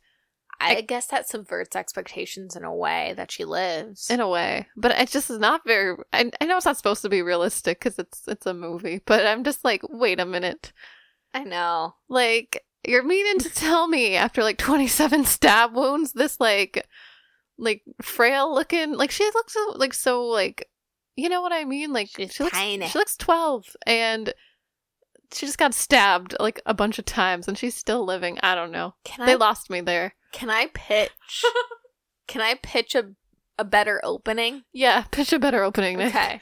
I 0.62 0.80
guess 0.80 1.06
that 1.08 1.28
subverts 1.28 1.76
expectations 1.76 2.56
in 2.56 2.64
a 2.64 2.74
way 2.74 3.14
that 3.16 3.30
she 3.30 3.44
lives. 3.44 4.08
in 4.10 4.20
a 4.20 4.28
way 4.28 4.66
but 4.76 4.92
it 4.92 5.08
just 5.10 5.30
is 5.30 5.38
not 5.38 5.62
very 5.66 5.96
i, 6.12 6.30
I 6.40 6.44
know 6.46 6.56
it's 6.56 6.66
not 6.66 6.76
supposed 6.76 7.02
to 7.02 7.08
be 7.08 7.22
realistic 7.22 7.78
because 7.80 7.98
it's 7.98 8.26
it's 8.28 8.46
a 8.46 8.54
movie 8.54 9.00
but 9.04 9.26
i'm 9.26 9.44
just 9.44 9.64
like 9.64 9.82
wait 9.88 10.20
a 10.20 10.26
minute 10.26 10.72
I 11.34 11.44
know. 11.44 11.94
Like, 12.10 12.62
you're 12.86 13.02
meaning 13.02 13.38
to 13.38 13.48
tell 13.48 13.88
me 13.88 14.16
after 14.16 14.42
like 14.42 14.58
27 14.58 15.24
stab 15.24 15.74
wounds, 15.74 16.12
this 16.12 16.38
like, 16.38 16.86
like 17.56 17.80
frail 18.02 18.52
looking, 18.54 18.92
like 18.92 19.10
she 19.10 19.24
looks 19.32 19.54
so, 19.54 19.72
like 19.76 19.94
so 19.94 20.26
like, 20.26 20.68
you 21.16 21.30
know 21.30 21.40
what 21.40 21.52
I 21.52 21.64
mean? 21.64 21.92
Like 21.94 22.08
She's 22.14 22.34
she 22.34 22.42
looks, 22.44 22.54
tiny. 22.54 22.86
she 22.86 22.98
looks 22.98 23.16
12 23.16 23.64
and 23.86 24.34
she 25.32 25.46
just 25.46 25.58
got 25.58 25.74
stabbed 25.74 26.34
like 26.40 26.60
a 26.66 26.74
bunch 26.74 26.98
of 26.98 27.04
times 27.04 27.48
and 27.48 27.56
she's 27.58 27.74
still 27.74 28.04
living. 28.04 28.38
I 28.42 28.54
don't 28.54 28.70
know. 28.72 28.94
Can 29.04 29.26
They 29.26 29.32
I 29.32 29.36
lost 29.36 29.70
me 29.70 29.80
there. 29.80 30.14
can 30.32 30.50
I 30.50 30.68
pitch? 30.72 31.10
can 32.26 32.40
I 32.40 32.54
pitch 32.62 32.94
a 32.94 33.12
a 33.58 33.64
better 33.64 34.00
opening? 34.02 34.64
Yeah, 34.72 35.02
pitch 35.10 35.32
a 35.32 35.38
better 35.38 35.62
opening. 35.62 35.98
Nick. 35.98 36.08
Okay. 36.14 36.40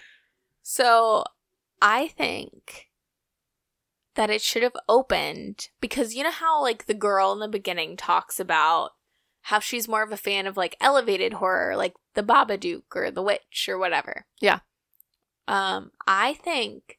So 0.63 1.25
I 1.83 2.09
think 2.09 2.89
that 4.15 4.31
it 4.31 4.41
should 4.43 4.63
have 4.63 4.77
opened 4.89 5.69
because 5.81 6.15
you 6.15 6.23
know 6.23 6.31
how 6.31 6.63
like 6.63 6.87
the 6.87 6.95
girl 6.95 7.33
in 7.33 7.41
the 7.41 7.49
beginning 7.49 7.97
talks 7.97 8.39
about 8.39 8.91
how 9.43 9.59
she's 9.59 9.89
more 9.89 10.03
of 10.03 10.13
a 10.13 10.17
fan 10.17 10.47
of 10.47 10.57
like 10.57 10.77
elevated 10.81 11.35
horror, 11.35 11.77
like 11.77 11.95
the 12.15 12.23
Babadook 12.23 12.83
or 12.95 13.11
the 13.11 13.23
Witch 13.23 13.67
or 13.69 13.79
whatever. 13.79 14.27
Yeah. 14.41 14.61
Um, 15.49 15.91
I 16.07 16.35
think 16.35 16.99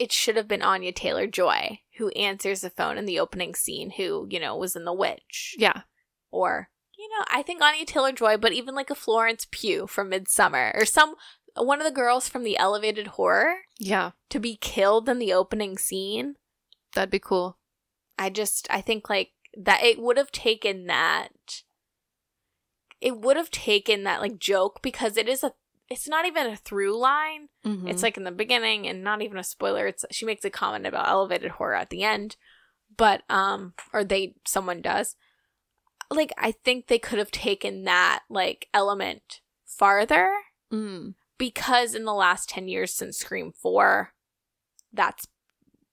it 0.00 0.10
should 0.10 0.36
have 0.36 0.48
been 0.48 0.62
Anya 0.62 0.90
Taylor 0.92 1.26
Joy 1.28 1.80
who 1.98 2.08
answers 2.10 2.62
the 2.62 2.70
phone 2.70 2.96
in 2.96 3.04
the 3.04 3.20
opening 3.20 3.54
scene, 3.54 3.90
who 3.92 4.26
you 4.30 4.40
know 4.40 4.56
was 4.56 4.74
in 4.74 4.84
the 4.84 4.92
Witch 4.92 5.54
Yeah. 5.58 5.82
or 6.32 6.70
you 6.98 7.08
know, 7.08 7.24
I 7.28 7.42
think 7.42 7.62
Anya 7.62 7.86
Taylor 7.86 8.12
Joy, 8.12 8.36
but 8.36 8.52
even 8.52 8.74
like 8.74 8.90
a 8.90 8.94
Florence 8.94 9.46
Pugh 9.50 9.86
from 9.86 10.10
Midsommar 10.10 10.74
or 10.74 10.84
some 10.84 11.14
one 11.56 11.80
of 11.80 11.84
the 11.86 11.90
girls 11.92 12.28
from 12.28 12.42
the 12.44 12.56
Elevated 12.58 13.06
Horror 13.08 13.54
Yeah. 13.78 14.12
to 14.30 14.38
be 14.40 14.56
killed 14.56 15.08
in 15.08 15.18
the 15.18 15.32
opening 15.32 15.76
scene. 15.78 16.36
That'd 16.94 17.10
be 17.10 17.18
cool. 17.18 17.58
I 18.18 18.30
just 18.30 18.66
I 18.70 18.80
think 18.80 19.08
like 19.10 19.30
that 19.56 19.82
it 19.82 19.98
would 20.00 20.16
have 20.16 20.30
taken 20.32 20.86
that 20.86 21.62
it 23.00 23.18
would 23.18 23.36
have 23.36 23.50
taken 23.50 24.04
that 24.04 24.20
like 24.20 24.38
joke 24.38 24.80
because 24.82 25.16
it 25.16 25.28
is 25.28 25.42
a 25.42 25.52
it's 25.90 26.08
not 26.08 26.24
even 26.24 26.46
a 26.46 26.56
through 26.56 26.96
line. 26.96 27.48
Mhm. 27.64 27.90
It's 27.90 28.02
like 28.02 28.16
in 28.16 28.24
the 28.24 28.30
beginning 28.30 28.86
and 28.86 29.02
not 29.02 29.22
even 29.22 29.36
a 29.38 29.44
spoiler. 29.44 29.86
It's 29.88 30.04
she 30.12 30.24
makes 30.24 30.44
a 30.44 30.50
comment 30.50 30.86
about 30.86 31.08
elevated 31.08 31.52
horror 31.52 31.74
at 31.74 31.90
the 31.90 32.04
end. 32.04 32.36
But 32.96 33.22
um 33.28 33.74
or 33.92 34.04
they 34.04 34.34
someone 34.46 34.80
does. 34.82 35.16
Like 36.10 36.32
I 36.38 36.52
think 36.52 36.86
they 36.86 36.98
could 36.98 37.18
have 37.18 37.30
taken 37.30 37.84
that 37.84 38.22
like 38.30 38.68
element 38.72 39.40
farther 39.66 40.32
Mm. 40.72 41.14
because 41.38 41.94
in 41.96 42.04
the 42.04 42.14
last 42.14 42.48
10 42.48 42.68
years 42.68 42.94
since 42.94 43.18
Scream 43.18 43.52
4 43.52 44.14
that's 44.92 45.26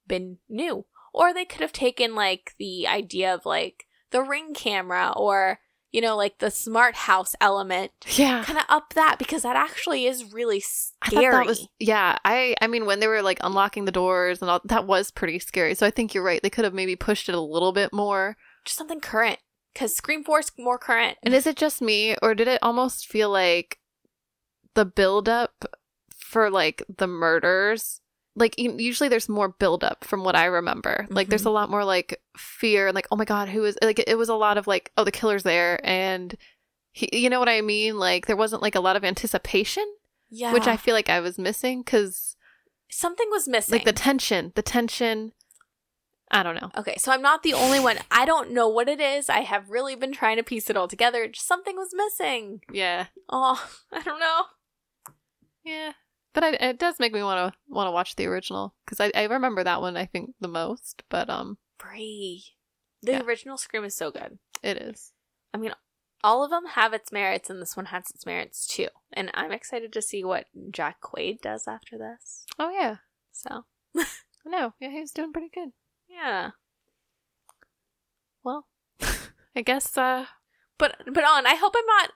been 0.07 0.37
new. 0.47 0.85
Or 1.13 1.33
they 1.33 1.45
could 1.45 1.61
have 1.61 1.73
taken 1.73 2.13
like 2.13 2.53
the 2.59 2.87
idea 2.87 3.33
of 3.33 3.45
like 3.45 3.85
the 4.11 4.21
ring 4.21 4.53
camera 4.53 5.11
or 5.15 5.59
you 5.91 6.01
know 6.01 6.15
like 6.17 6.37
the 6.39 6.51
smart 6.51 6.95
house 6.95 7.33
element 7.39 7.91
Yeah. 8.15 8.43
kind 8.43 8.59
of 8.59 8.65
up 8.69 8.93
that 8.95 9.17
because 9.19 9.43
that 9.43 9.55
actually 9.55 10.05
is 10.05 10.33
really 10.33 10.59
scary. 10.59 11.31
that 11.31 11.45
was 11.45 11.67
yeah. 11.79 12.17
I 12.25 12.55
I 12.61 12.67
mean 12.67 12.85
when 12.85 12.99
they 12.99 13.07
were 13.07 13.21
like 13.21 13.39
unlocking 13.41 13.85
the 13.85 13.91
doors 13.91 14.41
and 14.41 14.51
all 14.51 14.61
that 14.65 14.85
was 14.85 15.11
pretty 15.11 15.39
scary. 15.39 15.75
So 15.75 15.85
I 15.85 15.91
think 15.91 16.13
you're 16.13 16.23
right. 16.23 16.41
They 16.43 16.49
could 16.49 16.65
have 16.65 16.73
maybe 16.73 16.95
pushed 16.95 17.29
it 17.29 17.35
a 17.35 17.41
little 17.41 17.71
bit 17.71 17.93
more. 17.93 18.35
just 18.65 18.77
something 18.77 18.99
current 18.99 19.39
because 19.73 19.95
Scream 19.95 20.23
Four 20.23 20.39
is 20.39 20.51
more 20.57 20.77
current. 20.77 21.17
And 21.23 21.33
is 21.33 21.47
it 21.47 21.55
just 21.55 21.81
me 21.81 22.15
or 22.21 22.35
did 22.35 22.47
it 22.47 22.59
almost 22.61 23.07
feel 23.07 23.29
like 23.29 23.79
the 24.73 24.85
build 24.85 25.29
up 25.29 25.65
for 26.15 26.49
like 26.49 26.83
the 26.97 27.07
murders? 27.07 28.01
Like 28.37 28.55
usually 28.57 29.09
there's 29.09 29.27
more 29.27 29.49
buildup 29.49 30.03
from 30.03 30.23
what 30.23 30.35
I 30.35 30.45
remember. 30.45 31.07
Like 31.09 31.27
there's 31.27 31.41
mm-hmm. 31.41 31.49
a 31.49 31.51
lot 31.51 31.71
more 31.71 31.83
like 31.83 32.21
fear 32.37 32.87
and 32.87 32.93
like 32.93 33.07
oh 33.11 33.15
my 33.15 33.25
god, 33.25 33.49
who 33.49 33.65
is 33.65 33.77
like 33.81 34.03
it 34.05 34.17
was 34.17 34.29
a 34.29 34.35
lot 34.35 34.57
of 34.57 34.67
like 34.67 34.91
oh 34.95 35.03
the 35.03 35.11
killer's 35.11 35.43
there 35.43 35.79
and 35.83 36.37
he, 36.91 37.09
you 37.11 37.29
know 37.29 37.39
what 37.39 37.49
I 37.49 37.61
mean? 37.61 37.97
Like 37.97 38.27
there 38.27 38.37
wasn't 38.37 38.61
like 38.61 38.75
a 38.75 38.79
lot 38.79 38.95
of 38.95 39.03
anticipation, 39.03 39.85
yeah, 40.29 40.53
which 40.53 40.67
I 40.67 40.77
feel 40.77 40.93
like 40.93 41.09
I 41.09 41.19
was 41.19 41.39
missing 41.39 41.83
cuz 41.83 42.35
something 42.89 43.27
was 43.31 43.47
missing. 43.47 43.73
like 43.73 43.85
the 43.85 43.91
tension 43.91 44.53
the 44.55 44.61
tension 44.61 45.33
i 46.31 46.41
don't 46.41 46.55
know 46.55 46.71
okay, 46.77 46.95
so 46.97 47.11
I'm 47.11 47.21
not 47.21 47.43
the 47.43 47.53
only 47.53 47.79
one. 47.79 47.97
I 48.11 48.25
don't 48.25 48.51
know 48.51 48.67
what 48.67 48.87
it 48.87 49.01
is. 49.01 49.29
I 49.29 49.41
have 49.41 49.69
really 49.69 49.95
been 49.95 50.13
trying 50.13 50.37
to 50.37 50.43
piece 50.43 50.69
it 50.69 50.77
all 50.77 50.87
together. 50.87 51.27
Just 51.27 51.47
something 51.47 51.75
was 51.75 51.89
missing. 51.93 52.61
yeah 52.71 53.07
Oh, 53.29 53.65
I 53.91 54.01
don't 54.01 54.19
know. 54.19 54.43
yeah 55.63 55.93
but 56.37 56.43
I, 56.43 56.69
it 56.69 56.77
does 56.77 56.99
make 56.99 57.13
me 57.13 57.23
want 57.23 57.51
to 57.53 57.59
want 57.67 57.87
to 57.87 57.91
watch 57.91 58.15
the 58.15 58.27
original 58.27 58.75
because 58.85 58.99
I, 58.99 59.11
I 59.15 59.23
remember 59.23 59.63
that 59.63 59.81
one 59.81 59.97
i 59.97 60.05
think 60.05 60.35
the 60.39 60.47
most 60.47 61.01
but 61.09 61.29
um 61.31 61.57
Free. 61.79 62.43
The 63.01 63.13
Yeah. 63.13 63.23
original 63.23 63.57
Scream 63.57 63.83
is 63.83 63.95
so 63.95 64.11
good. 64.11 64.37
it 64.61 64.77
is 64.77 65.13
I 65.53 65.57
mean, 65.57 65.73
all 66.23 66.43
of 66.43 66.49
them 66.51 66.65
have 66.67 66.93
its 66.93 67.11
merits, 67.11 67.49
and 67.49 67.59
this 67.61 67.75
one 67.77 67.87
has 67.87 68.09
its 68.13 68.25
merits 68.25 68.67
too. 68.67 68.89
And 69.13 69.31
I'm 69.33 69.51
excited 69.51 69.91
to 69.93 70.01
see 70.01 70.23
what 70.23 70.45
Jack 70.71 70.97
Quaid 71.01 71.41
does 71.41 71.67
after 71.67 71.97
this. 71.97 72.45
oh 72.59 72.69
yeah 72.69 72.97
So 73.31 73.65
No, 74.45 74.73
yeah, 74.79 74.89
he 74.91 74.99
was 75.01 75.11
doing 75.11 75.33
pretty 75.33 75.49
good. 75.53 75.69
Yeah. 76.07 76.51
Well, 78.43 78.67
I 79.55 79.61
guess 79.63 79.97
uh 79.97 80.25
But 80.77 80.97
but 81.11 81.23
on, 81.23 81.45
I 81.47 81.55
hope 81.55 81.73
I'm 81.75 81.85
not 81.85 82.11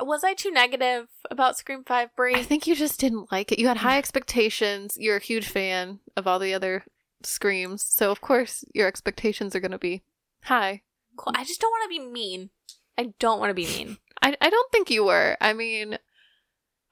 was 0.00 0.22
I 0.24 0.34
too 0.34 0.50
negative 0.50 1.08
about 1.30 1.56
Scream 1.56 1.82
5 1.84 2.10
Brie? 2.16 2.34
I 2.34 2.42
think 2.42 2.66
you 2.66 2.74
just 2.74 3.00
didn't 3.00 3.30
like 3.32 3.50
it. 3.52 3.58
You 3.58 3.68
had 3.68 3.78
high 3.78 3.98
expectations. 3.98 4.96
You're 4.98 5.16
a 5.16 5.22
huge 5.22 5.48
fan 5.48 6.00
of 6.16 6.26
all 6.26 6.38
the 6.38 6.54
other 6.54 6.84
screams, 7.22 7.82
so 7.82 8.10
of 8.10 8.20
course 8.20 8.64
your 8.74 8.86
expectations 8.86 9.54
are 9.56 9.60
going 9.60 9.70
to 9.72 9.78
be 9.78 10.02
high. 10.44 10.82
Cool. 11.16 11.32
I 11.36 11.44
just 11.44 11.60
don't 11.60 11.70
want 11.70 11.84
to 11.84 11.98
be 11.98 12.04
mean. 12.06 12.50
I 12.98 13.14
don't 13.18 13.38
want 13.40 13.50
to 13.50 13.54
be 13.54 13.66
mean. 13.66 13.98
I 14.22 14.36
I 14.40 14.50
don't 14.50 14.70
think 14.72 14.90
you 14.90 15.04
were. 15.04 15.36
I 15.40 15.52
mean, 15.52 15.98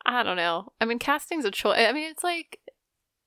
I 0.04 0.22
don't 0.22 0.36
know. 0.36 0.72
I 0.80 0.84
mean, 0.84 0.98
casting's 0.98 1.44
a 1.44 1.50
choice. 1.50 1.78
I 1.78 1.92
mean, 1.92 2.10
it's 2.10 2.24
like 2.24 2.58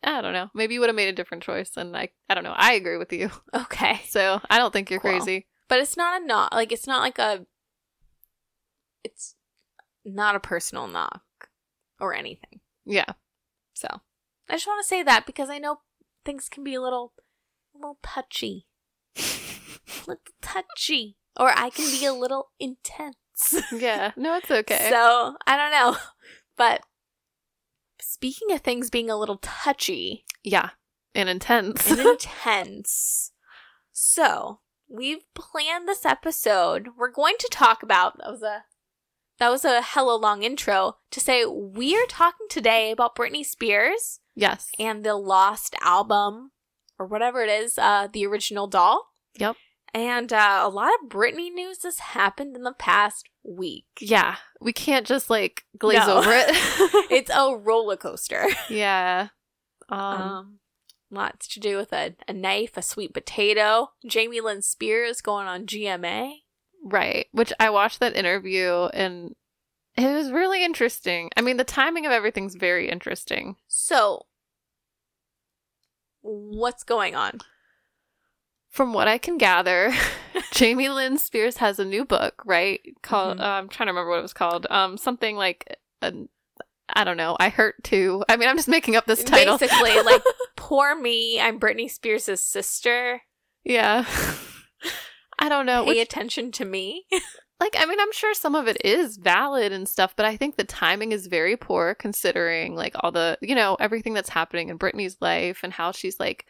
I 0.03 0.21
don't 0.21 0.33
know. 0.33 0.49
Maybe 0.53 0.73
you 0.73 0.79
would 0.81 0.89
have 0.89 0.95
made 0.95 1.07
a 1.09 1.13
different 1.13 1.43
choice, 1.43 1.71
and 1.77 1.95
I 1.95 2.09
I 2.29 2.33
don't 2.33 2.43
know. 2.43 2.53
I 2.55 2.73
agree 2.73 2.97
with 2.97 3.11
you. 3.13 3.29
Okay. 3.55 4.01
So 4.09 4.41
I 4.49 4.57
don't 4.57 4.71
think 4.73 4.89
you're 4.89 4.99
Cool. 4.99 5.11
crazy. 5.11 5.47
But 5.69 5.79
it's 5.79 5.95
not 5.97 6.21
a 6.21 6.25
not 6.25 6.51
Like 6.53 6.71
it's 6.71 6.87
not 6.87 7.01
like 7.01 7.17
a. 7.19 7.45
It's 9.03 9.35
not 10.05 10.35
a 10.35 10.39
personal 10.39 10.87
knock 10.87 11.23
or 11.99 12.13
anything. 12.13 12.61
Yeah. 12.85 13.13
So 13.73 13.87
I 14.49 14.53
just 14.53 14.67
want 14.67 14.83
to 14.83 14.87
say 14.87 15.03
that 15.03 15.25
because 15.25 15.49
I 15.49 15.57
know 15.57 15.79
things 16.23 16.47
can 16.49 16.63
be 16.63 16.75
a 16.75 16.81
little, 16.81 17.13
a 17.73 17.77
little 17.77 17.99
touchy, 18.03 18.67
a 19.17 19.21
little 20.07 20.21
touchy, 20.41 21.17
or 21.37 21.49
I 21.49 21.69
can 21.69 21.89
be 21.91 22.05
a 22.05 22.13
little 22.13 22.51
intense. 22.59 23.17
Yeah. 23.73 24.11
No, 24.15 24.37
it's 24.37 24.49
okay. 24.49 24.87
So 24.89 25.35
I 25.45 25.57
don't 25.57 25.71
know, 25.71 25.97
but 26.55 26.83
speaking 27.99 28.53
of 28.53 28.61
things 28.61 28.89
being 28.89 29.09
a 29.09 29.17
little 29.17 29.39
touchy, 29.41 30.23
yeah. 30.41 30.69
And 31.13 31.27
intense. 31.27 31.89
and 31.91 31.99
intense. 32.07 33.31
So 33.91 34.59
we've 34.87 35.25
planned 35.33 35.87
this 35.87 36.05
episode. 36.05 36.89
We're 36.97 37.11
going 37.11 37.35
to 37.39 37.49
talk 37.51 37.83
about 37.83 38.17
that 38.19 38.31
was 38.31 38.41
a 38.41 38.63
that 39.39 39.49
was 39.49 39.65
a 39.65 39.81
hella 39.81 40.15
long 40.15 40.43
intro 40.43 40.97
to 41.11 41.19
say 41.19 41.45
we 41.45 41.95
are 41.95 42.05
talking 42.07 42.47
today 42.49 42.91
about 42.91 43.15
Britney 43.15 43.45
Spears 43.45 44.19
yes. 44.35 44.69
and 44.79 45.03
the 45.03 45.15
lost 45.15 45.75
album 45.81 46.51
or 46.97 47.05
whatever 47.05 47.41
it 47.43 47.49
is, 47.49 47.77
uh, 47.77 48.07
the 48.11 48.25
original 48.25 48.67
doll. 48.67 49.11
Yep. 49.37 49.55
And 49.93 50.31
uh, 50.33 50.59
a 50.63 50.69
lot 50.69 50.91
of 51.01 51.09
Britney 51.09 51.51
news 51.53 51.83
has 51.83 51.99
happened 51.99 52.55
in 52.55 52.63
the 52.63 52.73
past 52.73 53.29
week. 53.43 53.85
Yeah. 53.99 54.35
We 54.59 54.73
can't 54.73 55.05
just 55.07 55.29
like 55.29 55.63
glaze 55.77 56.05
No. 56.07 56.17
over 56.17 56.31
it. 56.31 56.45
it's 57.11 57.31
a 57.33 57.55
roller 57.57 57.97
coaster. 57.97 58.45
yeah. 58.69 59.29
Um, 59.89 59.99
Um, 59.99 60.59
lots 61.11 61.47
to 61.49 61.59
do 61.59 61.77
with 61.77 61.93
a, 61.93 62.15
a 62.27 62.33
knife, 62.33 62.75
a 62.75 62.81
sweet 62.81 63.13
potato. 63.13 63.89
Jamie 64.05 64.41
Lynn 64.41 64.61
Spears 64.61 65.21
going 65.21 65.47
on 65.47 65.65
GMA. 65.65 66.31
Right. 66.87 67.25
Which 67.31 67.51
I 67.59 67.69
watched 67.71 67.99
that 67.99 68.15
interview 68.15 68.85
and 68.93 69.35
it 69.97 70.13
was 70.13 70.31
really 70.31 70.63
interesting. 70.63 71.31
I 71.35 71.41
mean, 71.41 71.57
the 71.57 71.63
timing 71.63 72.05
of 72.05 72.11
everything's 72.11 72.55
very 72.55 72.87
interesting. 72.89 73.55
So, 73.67 74.25
what's 76.21 76.83
going 76.83 77.15
on? 77.15 77.39
From 78.69 78.91
what 78.93 79.07
I 79.07 79.17
can 79.17 79.37
gather, 79.37 79.93
Jamie 80.51 80.89
Lynn 80.89 81.17
Spears 81.17 81.57
has 81.57 81.79
a 81.79 81.85
new 81.85 82.03
book, 82.03 82.41
right? 82.45 82.81
Called 83.01 83.37
Mhm. 83.37 83.41
uh, 83.41 83.45
I'm 83.45 83.69
trying 83.69 83.87
to 83.87 83.91
remember 83.91 84.09
what 84.11 84.19
it 84.19 84.23
was 84.23 84.33
called. 84.33 84.67
Um 84.69 84.97
something 84.97 85.37
like 85.37 85.77
a, 86.01 86.13
I 86.89 87.03
don't 87.03 87.17
know. 87.17 87.35
I 87.39 87.49
hurt 87.49 87.83
too. 87.83 88.23
I 88.29 88.35
mean, 88.35 88.47
I'm 88.49 88.57
just 88.57 88.67
making 88.67 88.95
up 88.95 89.05
this 89.05 89.23
title. 89.23 89.57
Basically, 89.57 90.01
like, 90.01 90.21
poor 90.55 90.93
me, 90.95 91.39
I'm 91.39 91.59
Britney 91.59 91.89
Spears' 91.89 92.43
sister. 92.43 93.21
yeah. 93.63 94.05
I 95.45 95.49
don't 95.49 95.67
know. 95.67 95.83
Pay 95.83 95.89
Which, 95.89 95.99
attention 95.99 96.51
to 96.53 96.65
me. 96.65 97.05
like 97.59 97.75
I 97.77 97.85
mean, 97.85 97.99
I'm 97.99 98.11
sure 98.11 98.33
some 98.33 98.55
of 98.55 98.67
it 98.67 98.77
is 98.83 99.17
valid 99.17 99.71
and 99.71 99.87
stuff, 99.87 100.15
but 100.15 100.25
I 100.25 100.37
think 100.37 100.55
the 100.55 100.63
timing 100.63 101.11
is 101.11 101.27
very 101.27 101.55
poor 101.55 101.93
considering 101.93 102.73
like 102.73 102.95
all 103.01 103.11
the, 103.11 103.37
you 103.41 103.53
know, 103.53 103.77
everything 103.79 104.15
that's 104.15 104.29
happening 104.29 104.69
in 104.69 104.79
Britney's 104.79 105.17
life 105.21 105.59
and 105.61 105.71
how 105.71 105.91
she's 105.91 106.19
like 106.19 106.47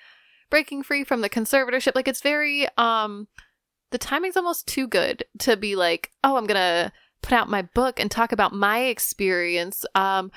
breaking 0.50 0.84
free 0.84 1.04
from 1.04 1.20
the 1.20 1.30
conservatorship. 1.30 1.94
Like 1.94 2.08
it's 2.08 2.22
very 2.22 2.68
um 2.78 3.28
the 3.92 3.98
timing's 3.98 4.38
almost 4.38 4.66
too 4.66 4.88
good 4.88 5.26
to 5.40 5.58
be 5.58 5.76
like, 5.76 6.12
"Oh, 6.24 6.38
I'm 6.38 6.48
going 6.48 6.56
to 6.56 6.92
put 7.22 7.34
out 7.34 7.50
my 7.50 7.64
book 7.64 8.00
and 8.00 8.10
talk 8.10 8.32
about 8.32 8.54
my 8.54 8.84
experience." 8.84 9.86
Um 9.94 10.32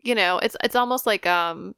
you 0.00 0.14
know, 0.14 0.38
it's 0.38 0.56
it's 0.62 0.76
almost 0.76 1.06
like 1.06 1.26
um 1.26 1.74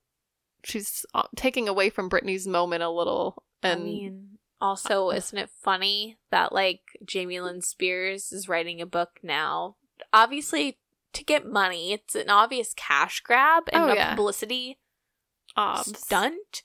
she's 0.64 1.07
uh, 1.14 1.23
taking 1.37 1.68
away 1.68 1.90
from 1.90 2.11
Britney's 2.11 2.49
moment 2.49 2.83
a 2.83 2.90
little 2.90 3.44
and 3.62 3.81
I 3.81 3.85
mean, 3.85 4.38
also, 4.64 5.11
isn't 5.11 5.38
it 5.38 5.50
funny 5.50 6.18
that 6.31 6.53
like 6.53 6.81
Jamie 7.05 7.40
Lynn 7.40 7.61
Spears 7.62 8.33
is 8.33 8.48
writing 8.48 8.81
a 8.81 8.87
book 8.87 9.20
now? 9.22 9.77
Obviously, 10.12 10.79
to 11.12 11.22
get 11.24 11.46
money, 11.46 11.92
it's 11.92 12.14
an 12.14 12.31
obvious 12.31 12.72
cash 12.74 13.20
grab 13.20 13.64
and 13.72 13.85
Oh, 13.85 13.92
a 13.92 13.94
yeah. 13.94 14.11
publicity 14.14 14.79
obs. 15.57 15.98
stunt. 15.98 16.62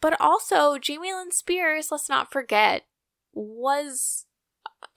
But 0.00 0.20
also, 0.20 0.78
Jamie 0.78 1.12
Lynn 1.12 1.30
Spears, 1.30 1.88
let's 1.92 2.08
not 2.08 2.32
forget, 2.32 2.82
was 3.32 4.26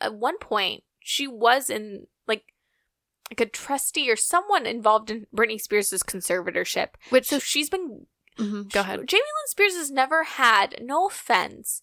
at 0.02 0.16
one 0.16 0.38
point 0.40 0.84
she 1.00 1.28
was 1.28 1.70
in 1.70 2.08
like 2.28 2.46
like 3.30 3.42
a 3.42 3.46
trustee 3.50 4.10
or 4.12 4.16
someone 4.16 4.66
involved 4.66 5.12
in 5.12 5.28
Britney 5.36 5.60
Spears' 5.62 5.92
conservatorship. 6.04 6.90
Which 7.10 7.28
So 7.28 7.40
she's 7.40 7.70
been 7.70 8.08
Mhm, 8.38 8.72
go 8.72 8.82
ahead. 8.82 9.00
Jamie 9.08 9.22
Lynn 9.22 9.48
Spears 9.48 9.76
has 9.78 9.92
never 9.92 10.24
had 10.24 10.76
no 10.82 11.08
offense 11.08 11.82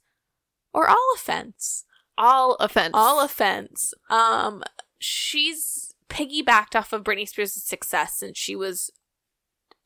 or 0.73 0.89
all 0.89 1.13
offense. 1.15 1.85
All 2.19 2.55
offense. 2.57 2.93
All 2.95 3.21
offense. 3.25 3.95
Um 4.11 4.63
she's 4.99 5.95
piggybacked 6.09 6.77
off 6.77 6.93
of 6.93 7.03
Britney 7.05 7.27
Spears' 7.29 7.55
success 7.63 8.19
since 8.19 8.37
she 8.39 8.55
was 8.55 8.91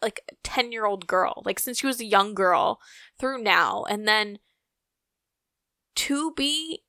like 0.02 0.20
a 0.30 0.34
10 0.42 0.72
year 0.72 0.84
old 0.86 1.06
girl, 1.06 1.42
like 1.46 1.58
since 1.58 1.78
she 1.78 1.86
was 1.86 2.00
a 2.00 2.04
young 2.04 2.34
girl 2.34 2.80
through 3.18 3.42
now. 3.42 3.84
And 3.88 4.06
then 4.06 4.38
to 5.96 6.32
be 6.34 6.82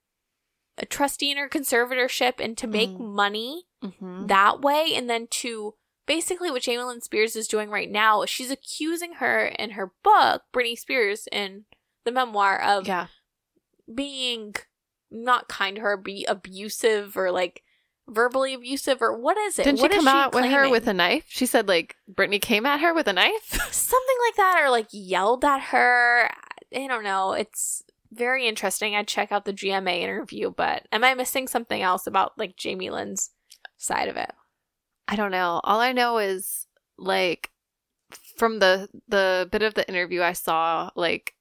a 0.77 0.85
trustee 0.85 1.31
in 1.31 1.37
her 1.37 1.49
conservatorship 1.49 2.39
and 2.39 2.57
to 2.57 2.67
make 2.67 2.89
Mhm. 2.89 3.13
money 3.15 3.63
Mhm. 3.83 4.27
that 4.27 4.61
way 4.61 4.93
and 4.93 5.09
then 5.09 5.27
to 5.27 5.75
basically 6.05 6.51
what 6.51 6.61
Jamie 6.63 6.83
Lynn 6.83 7.01
Spears 7.01 7.35
is 7.35 7.47
doing 7.47 7.69
right 7.69 7.89
now 7.89 8.25
she's 8.25 8.51
accusing 8.51 9.13
her 9.13 9.45
in 9.47 9.71
her 9.71 9.93
book, 10.03 10.43
Britney 10.53 10.77
Spears 10.77 11.27
in 11.31 11.65
the 12.03 12.11
memoir 12.11 12.59
of 12.61 12.85
Yeah. 12.87 13.07
Being 13.93 14.55
not 15.09 15.47
kind 15.47 15.77
to 15.77 15.81
her, 15.81 15.97
be 15.97 16.25
abusive 16.25 17.15
or 17.15 17.31
like 17.31 17.63
verbally 18.09 18.53
abusive 18.53 19.01
or 19.01 19.17
what 19.17 19.37
is 19.37 19.59
it? 19.59 19.63
Didn't 19.63 19.79
What 19.79 19.91
she 19.91 19.97
come 19.97 20.07
out 20.07 20.33
with 20.33 20.45
her 20.45 20.69
with 20.69 20.87
a 20.87 20.93
knife? 20.93 21.25
She 21.27 21.45
said 21.45 21.67
like 21.67 21.95
Britney 22.11 22.41
came 22.41 22.65
at 22.65 22.79
her 22.79 22.93
with 22.93 23.07
a 23.07 23.13
knife. 23.13 23.45
something 23.71 24.17
like 24.25 24.35
that 24.35 24.61
or 24.61 24.69
like 24.69 24.87
yelled 24.91 25.43
at 25.45 25.61
her. 25.61 26.29
I 26.75 26.87
don't 26.87 27.03
know. 27.03 27.33
It's 27.33 27.83
very 28.11 28.47
interesting. 28.47 28.95
I'd 28.95 29.07
check 29.07 29.31
out 29.31 29.45
the 29.45 29.53
GMA 29.53 29.99
interview, 29.99 30.51
but 30.51 30.87
am 30.91 31.03
I 31.03 31.13
missing 31.13 31.47
something 31.47 31.81
else 31.81 32.07
about 32.07 32.37
like 32.37 32.55
Jamie 32.55 32.89
Lynn's 32.89 33.31
side 33.77 34.07
of 34.07 34.17
it? 34.17 34.31
I 35.07 35.15
don't 35.15 35.31
know. 35.31 35.61
All 35.63 35.79
I 35.79 35.93
know 35.93 36.17
is 36.17 36.67
like 36.97 37.51
from 38.37 38.59
the 38.59 38.89
the 39.07 39.47
bit 39.51 39.61
of 39.61 39.73
the 39.73 39.87
interview 39.87 40.21
I 40.21 40.33
saw, 40.33 40.89
like 40.95 41.33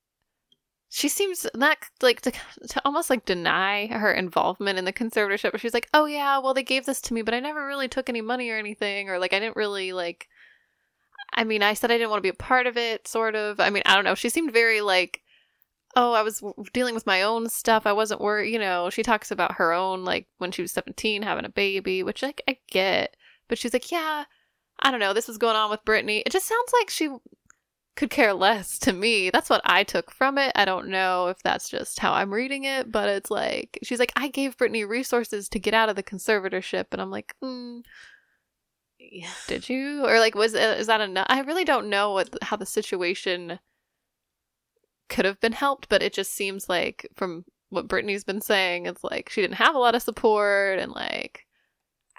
she 0.97 1.11
seems 1.11 1.47
not 1.55 1.77
like 2.01 2.23
to, 2.23 2.31
to 2.31 2.81
almost 2.87 3.11
like 3.11 3.27
deny 3.27 3.87
her 3.89 4.11
involvement 4.11 4.79
in 4.79 4.87
the 4.87 4.95
conservatorship. 4.95 5.59
She's 5.59 5.75
like, 5.75 5.91
"Oh 5.93 6.07
yeah, 6.07 6.39
well 6.39 6.55
they 6.55 6.63
gave 6.63 6.87
this 6.87 7.03
to 7.03 7.13
me, 7.13 7.21
but 7.21 7.35
I 7.35 7.41
never 7.41 7.67
really 7.67 7.87
took 7.87 8.09
any 8.09 8.23
money 8.23 8.49
or 8.49 8.57
anything, 8.57 9.11
or 9.11 9.19
like 9.19 9.35
I 9.35 9.39
didn't 9.39 9.57
really 9.57 9.93
like." 9.93 10.27
I 11.35 11.45
mean, 11.45 11.63
I 11.63 11.75
said 11.75 11.91
I 11.91 11.99
didn't 11.99 12.09
want 12.09 12.21
to 12.21 12.23
be 12.23 12.31
a 12.31 12.35
part 12.35 12.67
of 12.67 12.79
it, 12.79 13.07
sort 13.07 13.35
of. 13.35 13.61
I 13.61 13.69
mean, 13.69 13.83
I 13.85 13.95
don't 13.95 14.05
know. 14.05 14.15
She 14.15 14.31
seemed 14.31 14.55
very 14.55 14.81
like, 14.81 15.21
"Oh, 15.97 16.15
I 16.15 16.23
was 16.23 16.43
dealing 16.73 16.95
with 16.95 17.07
my 17.07 17.21
own 17.21 17.51
stuff. 17.51 17.87
I 17.87 17.93
wasn't 17.93 18.23
worried." 18.23 18.51
You 18.51 18.59
know, 18.59 18.89
she 18.89 19.03
talks 19.03 19.31
about 19.31 19.57
her 19.57 19.75
own 19.75 20.03
like 20.03 20.29
when 20.39 20.51
she 20.51 20.63
was 20.63 20.73
seventeen 20.73 21.21
having 21.23 21.45
a 21.45 21.51
baby, 21.51 22.03
which 22.05 22.23
like 22.23 22.43
I 22.49 22.57
get. 22.71 23.17
But 23.49 23.59
she's 23.59 23.75
like, 23.75 23.93
yeah, 23.93 24.25
I 24.81 24.91
don't 24.91 25.01
know. 25.01 25.13
This 25.13 25.29
was 25.29 25.37
going 25.39 25.57
on 25.57 25.71
with 25.71 25.85
Britney. 25.85 26.23
It 26.25 26.33
just 26.33 26.49
sounds 26.49 26.73
like 26.73 26.89
she 26.89 27.11
could 27.97 28.11
care 28.11 28.35
less 28.35 28.79
to 28.81 28.93
me. 28.93 29.31
That's 29.31 29.51
what 29.51 29.63
I 29.65 29.83
took 29.83 30.11
from 30.11 30.39
it. 30.39 30.53
I 30.55 30.65
don't 30.65 30.89
know 30.89 31.29
if 31.29 31.43
that's 31.43 31.69
just 31.69 31.99
how 31.99 32.13
I'm 32.13 32.33
reading 32.33 32.65
it, 32.65 32.93
but 32.93 33.09
it's 33.09 33.31
like, 33.31 33.79
she's 33.83 33.99
like, 33.99 34.13
I 34.17 34.29
gave 34.29 34.57
Britney 34.57 34.87
resources 34.87 35.49
to 35.51 35.59
get 35.59 35.75
out 35.75 35.89
of 35.89 35.97
the 35.97 36.03
conservatorship. 36.03 36.87
And 36.93 37.01
I'm 37.01 37.11
like, 37.11 37.35
mm, 37.43 37.83
Yeah. 38.99 39.31
did 39.49 39.69
you? 39.69 40.05
Or 40.07 40.19
like, 40.21 40.35
was 40.35 40.55
is 40.55 40.87
that 40.89 41.01
enough? 41.01 41.27
I 41.29 41.41
really 41.41 41.65
don't 41.65 41.89
know 41.89 42.13
what 42.13 42.31
how 42.43 42.57
the 42.57 42.67
situation 42.67 43.59
could 45.09 45.25
have 45.25 45.41
been 45.41 45.53
helped, 45.53 45.89
but 45.89 46.03
it 46.03 46.13
just 46.13 46.33
seems 46.35 46.69
like 46.69 47.09
from 47.15 47.45
what 47.71 47.89
Britney's 47.89 48.25
been 48.25 48.41
saying, 48.41 48.87
it's 48.87 49.05
like 49.05 49.29
she 49.31 49.41
didn't 49.41 49.55
have 49.57 49.75
a 49.75 49.79
lot 49.79 49.95
of 49.95 50.03
support 50.03 50.79
and 50.79 50.93
like 50.93 51.47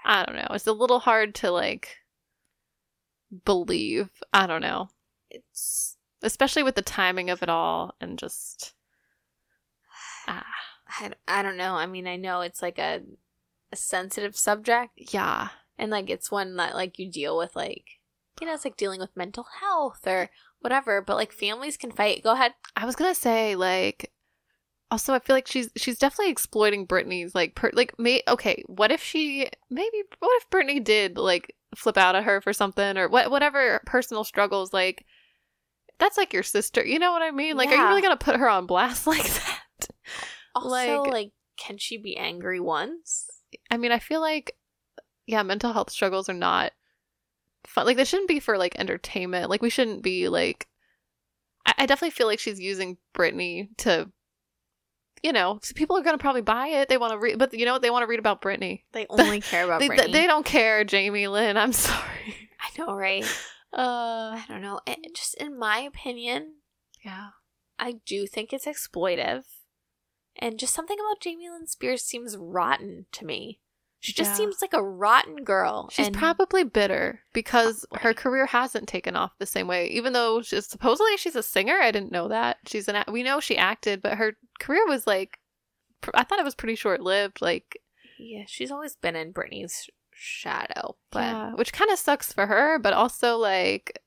I 0.04 0.24
don't 0.24 0.36
know. 0.36 0.48
It's 0.50 0.66
a 0.66 0.72
little 0.72 0.98
hard 1.00 1.34
to 1.36 1.50
like 1.50 1.96
believe. 3.44 4.08
I 4.32 4.46
don't 4.46 4.62
know. 4.62 4.88
It's 5.30 5.96
especially 6.22 6.62
with 6.62 6.74
the 6.74 6.82
timing 6.82 7.30
of 7.30 7.42
it 7.42 7.48
all 7.48 7.94
and 8.00 8.18
just 8.18 8.74
ah, 10.26 10.44
I, 10.88 11.12
I 11.26 11.42
don't 11.42 11.56
know. 11.56 11.74
I 11.74 11.86
mean, 11.86 12.06
I 12.06 12.16
know 12.16 12.40
it's 12.40 12.62
like 12.62 12.78
a 12.78 13.02
a 13.70 13.76
sensitive 13.76 14.34
subject 14.34 14.92
yeah. 15.12 15.48
and 15.76 15.90
like 15.90 16.08
it's 16.08 16.30
one 16.30 16.56
that 16.56 16.74
like 16.74 16.98
you 16.98 17.10
deal 17.10 17.36
with 17.36 17.54
like 17.54 17.84
you 18.40 18.46
know, 18.46 18.54
it's 18.54 18.64
like 18.64 18.76
dealing 18.76 19.00
with 19.00 19.16
mental 19.16 19.46
health 19.60 20.06
or 20.06 20.30
whatever, 20.60 21.02
but 21.02 21.16
like 21.16 21.32
families 21.32 21.76
can 21.76 21.90
fight. 21.90 22.22
Go 22.22 22.32
ahead. 22.32 22.54
I 22.76 22.86
was 22.86 22.96
gonna 22.96 23.14
say 23.14 23.56
like 23.56 24.12
also 24.90 25.12
I 25.12 25.18
feel 25.18 25.36
like 25.36 25.46
she's 25.46 25.70
she's 25.76 25.98
definitely 25.98 26.30
exploiting 26.30 26.86
Britney's 26.86 27.34
like 27.34 27.54
per, 27.54 27.70
like 27.74 27.98
may 27.98 28.22
okay 28.28 28.62
what 28.66 28.90
if 28.90 29.02
she 29.02 29.48
maybe 29.70 30.02
what 30.18 30.42
if 30.42 30.50
Britney 30.50 30.82
did 30.82 31.18
like 31.18 31.54
flip 31.74 31.98
out 31.98 32.16
at 32.16 32.24
her 32.24 32.40
for 32.40 32.52
something 32.52 32.96
or 32.96 33.08
what 33.08 33.30
whatever 33.30 33.82
personal 33.84 34.24
struggles 34.24 34.72
like 34.72 35.04
that's 35.98 36.16
like 36.16 36.32
your 36.32 36.42
sister 36.42 36.84
you 36.84 36.98
know 36.98 37.12
what 37.12 37.22
I 37.22 37.30
mean 37.30 37.56
like 37.56 37.68
are 37.70 37.74
you 37.76 37.86
really 37.88 38.02
gonna 38.02 38.16
put 38.16 38.36
her 38.36 38.48
on 38.48 38.66
blast 38.66 39.06
like 39.06 39.24
that 39.24 39.88
Also, 40.54 40.68
Like- 41.02 41.12
like, 41.12 41.30
can 41.56 41.76
she 41.78 41.96
be 41.98 42.16
angry 42.16 42.60
once? 42.60 43.26
I 43.70 43.76
mean 43.76 43.92
I 43.92 43.98
feel 43.98 44.20
like 44.20 44.56
yeah 45.26 45.42
mental 45.42 45.72
health 45.72 45.90
struggles 45.90 46.28
are 46.28 46.34
not 46.34 46.72
fun 47.66 47.84
like 47.86 47.96
they 47.96 48.04
shouldn't 48.04 48.28
be 48.28 48.40
for 48.40 48.56
like 48.56 48.78
entertainment 48.78 49.50
like 49.50 49.60
we 49.62 49.70
shouldn't 49.70 50.02
be 50.02 50.28
like 50.28 50.66
I, 51.66 51.74
I 51.78 51.86
definitely 51.86 52.10
feel 52.12 52.26
like 52.26 52.38
she's 52.38 52.60
using 52.60 52.96
Britney 53.14 53.68
to 53.78 54.10
you 55.22 55.32
know 55.32 55.58
so 55.62 55.74
people 55.74 55.96
are 55.98 56.02
gonna 56.02 56.16
probably 56.18 56.42
buy 56.42 56.68
it 56.68 56.88
they 56.88 56.96
want 56.96 57.12
to 57.12 57.18
read 57.18 57.38
but 57.38 57.52
you 57.52 57.64
know 57.66 57.72
what 57.72 57.82
they 57.82 57.90
want 57.90 58.02
to 58.04 58.06
read 58.06 58.20
about 58.20 58.40
Britney 58.40 58.82
They 58.92 59.06
only 59.10 59.40
care 59.40 59.64
about 59.64 59.80
they, 59.80 59.88
Britney. 59.88 60.12
they 60.12 60.26
don't 60.26 60.46
care 60.46 60.84
Jamie 60.84 61.26
Lynn 61.26 61.56
I'm 61.56 61.72
sorry 61.88 62.50
I 62.60 62.80
know, 62.80 62.94
right? 62.94 63.24
Uh 63.72 64.38
I 64.40 64.44
don't 64.48 64.62
know. 64.62 64.80
It, 64.86 65.14
just 65.14 65.34
in 65.34 65.58
my 65.58 65.78
opinion, 65.78 66.54
yeah 67.04 67.30
I 67.78 67.96
do 68.06 68.26
think 68.26 68.52
it's 68.52 68.66
exploitive. 68.66 69.44
And 70.40 70.58
just 70.58 70.74
something 70.74 70.96
about 70.98 71.20
Jamie 71.20 71.48
Lynn 71.50 71.66
Spears 71.66 72.02
seems 72.04 72.36
rotten 72.36 73.06
to 73.12 73.24
me. 73.24 73.60
She 74.00 74.12
just 74.12 74.30
Yeah. 74.30 74.36
seems 74.36 74.58
like 74.62 74.72
a 74.72 74.82
rotten 74.82 75.42
girl. 75.42 75.88
She's 75.90 76.10
probably 76.10 76.62
bitter 76.62 77.22
because 77.32 77.84
Probably. 77.90 78.02
her 78.04 78.14
career 78.14 78.46
hasn't 78.46 78.88
taken 78.88 79.16
off 79.16 79.32
the 79.38 79.46
same 79.46 79.66
way. 79.66 79.88
Even 79.88 80.12
though 80.12 80.40
she's 80.42 80.66
supposedly 80.68 81.16
she's 81.16 81.34
a 81.34 81.42
singer, 81.42 81.74
I 81.80 81.90
didn't 81.90 82.12
know 82.12 82.28
that 82.28 82.58
she's 82.66 82.86
an. 82.86 82.94
a- 82.96 83.04
We 83.10 83.24
know 83.24 83.40
she 83.40 83.56
acted, 83.56 84.00
but 84.00 84.16
her 84.18 84.36
career 84.60 84.86
was 84.86 85.06
like, 85.08 85.40
pr- 86.00 86.10
I 86.14 86.22
thought 86.22 86.38
it 86.38 86.44
was 86.44 86.54
pretty 86.54 86.76
short 86.76 87.00
lived. 87.00 87.40
Like, 87.42 87.80
yeah, 88.20 88.44
she's 88.46 88.70
always 88.70 88.94
been 88.94 89.16
in 89.16 89.32
Britney's 89.32 89.90
shadow. 90.18 90.96
But 91.10 91.20
yeah, 91.20 91.54
which 91.54 91.72
kind 91.72 91.90
of 91.90 91.98
sucks 91.98 92.32
for 92.32 92.46
her, 92.46 92.78
but 92.78 92.92
also 92.92 93.36
like, 93.36 94.00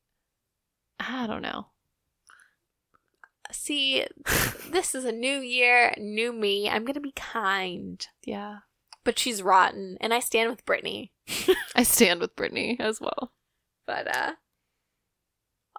I 0.99 1.25
don't 1.27 1.41
know. 1.41 1.67
see, 3.51 4.05
this 4.69 4.93
is 4.95 5.05
a 5.05 5.11
new 5.11 5.39
year, 5.39 5.93
new 5.97 6.33
me. 6.33 6.69
I'm 6.69 6.85
gonna 6.85 6.99
be 6.99 7.13
kind. 7.13 8.05
Yeah, 8.25 8.59
But 9.03 9.17
she's 9.17 9.41
rotten, 9.41 9.97
and 10.01 10.13
I 10.13 10.19
stand 10.19 10.49
with 10.49 10.65
Britney. 10.65 11.11
I 11.75 11.83
stand 11.83 12.19
with 12.19 12.35
Britney 12.35 12.79
as 12.79 12.99
well. 13.01 13.31
But 13.87 14.15
uh 14.15 14.33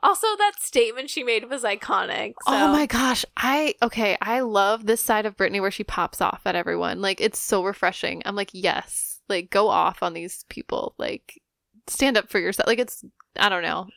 also 0.03 0.27
that 0.37 0.55
statement 0.59 1.09
she 1.11 1.23
made 1.23 1.49
was 1.49 1.62
iconic. 1.62 2.33
So. 2.47 2.53
Oh 2.53 2.73
my 2.73 2.87
gosh, 2.87 3.25
I 3.37 3.75
okay, 3.83 4.18
I 4.21 4.40
love 4.40 4.87
this 4.87 5.01
side 5.01 5.27
of 5.27 5.37
Britney 5.37 5.61
where 5.61 5.71
she 5.71 5.85
pops 5.85 6.21
off 6.21 6.42
at 6.45 6.57
everyone. 6.57 7.01
Like 7.01 7.21
it's 7.21 7.38
so 7.38 7.62
refreshing. 7.64 8.23
I'm 8.25 8.35
like, 8.35 8.51
yes, 8.53 9.12
like 9.33 9.51
go 9.51 9.68
off 9.68 10.03
on 10.03 10.14
these 10.14 10.45
people. 10.49 10.95
Like 10.99 11.40
stand 11.87 12.16
up 12.16 12.29
for 12.31 12.38
yourself. 12.38 12.66
Like 12.66 12.79
it's 12.79 13.05
I 13.37 13.49
don't 13.49 13.62
know. 13.62 13.88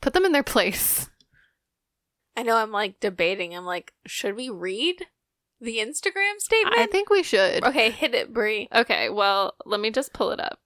Put 0.00 0.12
them 0.14 0.24
in 0.24 0.32
their 0.32 0.42
place. 0.54 1.08
I 2.36 2.42
know 2.42 2.56
I'm 2.56 2.72
like 2.72 3.00
debating. 3.00 3.54
I'm 3.54 3.66
like, 3.66 3.92
should 4.06 4.36
we 4.36 4.48
read 4.48 5.06
the 5.60 5.76
Instagram 5.78 6.38
statement? 6.38 6.78
I 6.78 6.86
think 6.86 7.10
we 7.10 7.22
should. 7.22 7.64
okay, 7.64 7.90
hit 7.90 8.14
it, 8.14 8.32
Brie. 8.32 8.68
Okay, 8.74 9.10
well, 9.10 9.54
let 9.66 9.80
me 9.80 9.90
just 9.90 10.12
pull 10.14 10.30
it 10.30 10.40
up. 10.40 10.58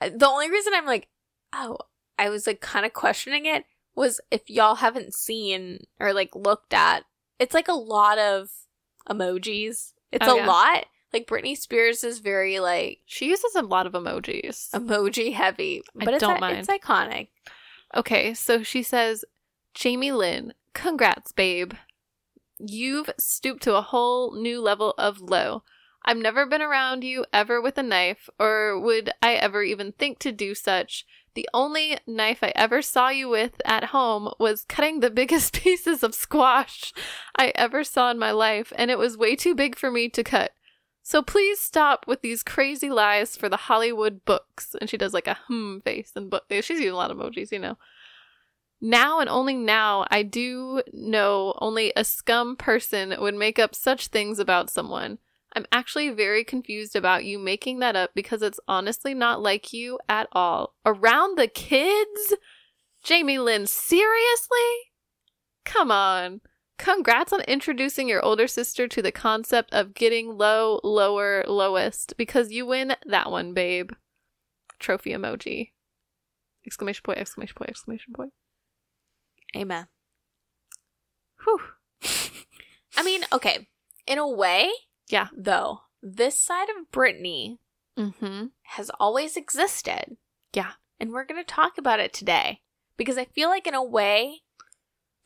Uh, 0.00 0.10
the 0.16 0.28
only 0.28 0.48
reason 0.50 0.72
I'm 0.74 0.86
like, 0.86 1.08
oh, 1.52 1.78
I 2.18 2.28
was 2.30 2.46
like 2.46 2.60
kind 2.60 2.86
of 2.86 2.92
questioning 2.92 3.44
it 3.46 3.64
was 3.96 4.20
if 4.30 4.48
y'all 4.48 4.76
haven't 4.76 5.14
seen 5.14 5.80
or 5.98 6.12
like 6.12 6.34
looked 6.36 6.72
at. 6.72 7.04
It's 7.40 7.54
like 7.54 7.68
a 7.68 7.72
lot 7.72 8.18
of 8.18 8.50
emojis. 9.08 9.92
It's 10.12 10.26
Oh, 10.28 10.34
a 10.34 10.36
yeah. 10.36 10.46
lot. 10.46 10.84
Like 11.12 11.26
Britney 11.26 11.56
Spears 11.56 12.04
is 12.04 12.20
very 12.20 12.60
like 12.60 13.00
She 13.06 13.28
uses 13.28 13.54
a 13.54 13.62
lot 13.62 13.86
of 13.86 13.92
emojis. 13.94 14.70
emoji 14.70 15.32
heavy, 15.32 15.82
I 16.00 16.04
but 16.04 16.14
it's 16.14 16.20
don't 16.20 16.40
mind. 16.40 16.58
it's 16.58 16.68
iconic. 16.68 17.28
Okay, 17.94 18.34
so 18.34 18.62
she 18.62 18.82
says, 18.82 19.24
Jamie 19.74 20.12
Lynn, 20.12 20.54
congrats, 20.74 21.32
babe. 21.32 21.72
You've 22.58 23.10
stooped 23.18 23.62
to 23.64 23.74
a 23.76 23.82
whole 23.82 24.34
new 24.40 24.60
level 24.60 24.94
of 24.98 25.20
low. 25.20 25.64
I've 26.04 26.16
never 26.16 26.46
been 26.46 26.62
around 26.62 27.04
you 27.04 27.26
ever 27.32 27.60
with 27.60 27.76
a 27.78 27.82
knife, 27.82 28.30
or 28.38 28.78
would 28.78 29.10
I 29.22 29.34
ever 29.34 29.62
even 29.62 29.92
think 29.92 30.18
to 30.20 30.32
do 30.32 30.54
such. 30.54 31.04
The 31.34 31.48
only 31.54 31.98
knife 32.06 32.42
I 32.42 32.52
ever 32.56 32.82
saw 32.82 33.08
you 33.08 33.28
with 33.28 33.60
at 33.64 33.84
home 33.84 34.32
was 34.38 34.64
cutting 34.64 35.00
the 35.00 35.10
biggest 35.10 35.52
pieces 35.62 36.02
of 36.02 36.14
squash 36.14 36.92
I 37.36 37.52
ever 37.54 37.82
saw 37.84 38.10
in 38.10 38.18
my 38.18 38.30
life, 38.32 38.72
and 38.76 38.90
it 38.90 38.98
was 38.98 39.16
way 39.16 39.36
too 39.36 39.54
big 39.54 39.76
for 39.76 39.90
me 39.90 40.08
to 40.10 40.22
cut. 40.24 40.52
So 41.10 41.22
please 41.22 41.58
stop 41.58 42.06
with 42.06 42.22
these 42.22 42.44
crazy 42.44 42.88
lies 42.88 43.36
for 43.36 43.48
the 43.48 43.56
Hollywood 43.56 44.24
books. 44.24 44.76
And 44.80 44.88
she 44.88 44.96
does 44.96 45.12
like 45.12 45.26
a 45.26 45.38
hmm 45.48 45.80
face 45.80 46.12
and 46.14 46.30
book. 46.30 46.44
She's 46.48 46.70
using 46.70 46.90
a 46.90 46.94
lot 46.94 47.10
of 47.10 47.16
emojis, 47.16 47.50
you 47.50 47.58
know. 47.58 47.78
Now 48.80 49.18
and 49.18 49.28
only 49.28 49.54
now, 49.54 50.06
I 50.08 50.22
do 50.22 50.84
know 50.92 51.54
only 51.58 51.92
a 51.96 52.04
scum 52.04 52.54
person 52.54 53.12
would 53.18 53.34
make 53.34 53.58
up 53.58 53.74
such 53.74 54.06
things 54.06 54.38
about 54.38 54.70
someone. 54.70 55.18
I'm 55.52 55.66
actually 55.72 56.10
very 56.10 56.44
confused 56.44 56.94
about 56.94 57.24
you 57.24 57.40
making 57.40 57.80
that 57.80 57.96
up 57.96 58.10
because 58.14 58.40
it's 58.40 58.60
honestly 58.68 59.12
not 59.12 59.42
like 59.42 59.72
you 59.72 59.98
at 60.08 60.28
all. 60.30 60.76
Around 60.86 61.36
the 61.36 61.48
kids? 61.48 62.34
Jamie 63.02 63.40
Lynn, 63.40 63.66
seriously? 63.66 64.92
Come 65.64 65.90
on. 65.90 66.40
Congrats 66.80 67.30
on 67.32 67.42
introducing 67.42 68.08
your 68.08 68.24
older 68.24 68.46
sister 68.48 68.88
to 68.88 69.02
the 69.02 69.12
concept 69.12 69.72
of 69.74 69.92
getting 69.92 70.38
low, 70.38 70.80
lower, 70.82 71.44
lowest 71.46 72.16
because 72.16 72.50
you 72.50 72.64
win 72.64 72.94
that 73.06 73.30
one, 73.30 73.52
babe. 73.52 73.90
Trophy 74.78 75.10
emoji. 75.10 75.72
Exclamation 76.66 77.02
point, 77.04 77.18
exclamation 77.18 77.54
point, 77.54 77.68
exclamation 77.70 78.12
point. 78.14 78.32
Amen. 79.54 79.88
Whew. 81.44 81.60
I 82.96 83.02
mean, 83.02 83.22
okay, 83.30 83.68
in 84.06 84.18
a 84.18 84.28
way, 84.28 84.70
Yeah. 85.08 85.28
Though 85.36 85.82
this 86.02 86.38
side 86.38 86.68
of 86.70 86.90
Britney 86.90 87.58
Mm-hmm. 87.98 88.46
has 88.62 88.90
always 88.98 89.36
existed. 89.36 90.16
Yeah. 90.54 90.72
And 90.98 91.10
we're 91.12 91.24
going 91.26 91.42
to 91.42 91.46
talk 91.46 91.76
about 91.76 92.00
it 92.00 92.14
today 92.14 92.62
because 92.96 93.18
I 93.18 93.26
feel 93.26 93.50
like, 93.50 93.66
in 93.66 93.74
a 93.74 93.84
way, 93.84 94.40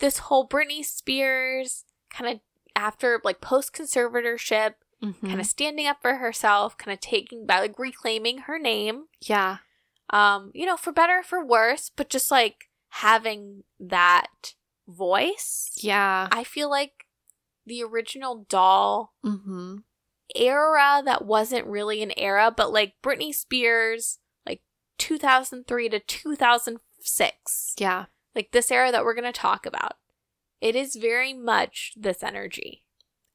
this 0.00 0.18
whole 0.18 0.48
Britney 0.48 0.84
Spears 0.84 1.84
kind 2.10 2.32
of 2.34 2.40
after 2.76 3.20
like 3.24 3.40
post 3.40 3.72
conservatorship, 3.72 4.74
Mm-hmm. 5.02 5.26
kind 5.26 5.40
of 5.40 5.46
standing 5.46 5.86
up 5.86 5.98
for 6.00 6.14
herself, 6.14 6.78
kind 6.78 6.94
of 6.94 7.00
taking 7.00 7.44
back, 7.44 7.60
like 7.60 7.78
reclaiming 7.78 8.38
her 8.38 8.58
name, 8.58 9.04
Yeah. 9.20 9.58
um, 10.08 10.50
you 10.54 10.64
know, 10.64 10.78
for 10.78 10.92
better, 10.92 11.18
or 11.18 11.22
for 11.22 11.44
worse, 11.44 11.90
but 11.94 12.08
just 12.08 12.30
like 12.30 12.70
having 12.88 13.64
that 13.78 14.54
voice. 14.88 15.70
Yeah. 15.76 16.28
I 16.32 16.42
feel 16.44 16.70
like 16.70 17.04
the 17.66 17.82
original 17.82 18.46
doll 18.48 19.12
Mm-hmm. 19.24 19.78
era 20.34 21.02
that 21.04 21.24
wasn't 21.26 21.66
really 21.66 22.02
an 22.02 22.12
era, 22.16 22.50
but 22.56 22.72
like 22.72 22.94
Britney 23.02 23.34
Spears, 23.34 24.20
like 24.46 24.62
2003 24.96 25.88
to 25.90 26.00
2006, 26.00 27.74
Yeah. 27.78 28.06
Like 28.34 28.52
this 28.52 28.70
era 28.70 28.90
that 28.92 29.04
we're 29.04 29.14
going 29.14 29.30
to 29.32 29.38
talk 29.38 29.66
about. 29.66 29.92
It 30.60 30.74
is 30.76 30.96
very 30.96 31.32
much 31.34 31.92
this 31.96 32.22
energy. 32.22 32.84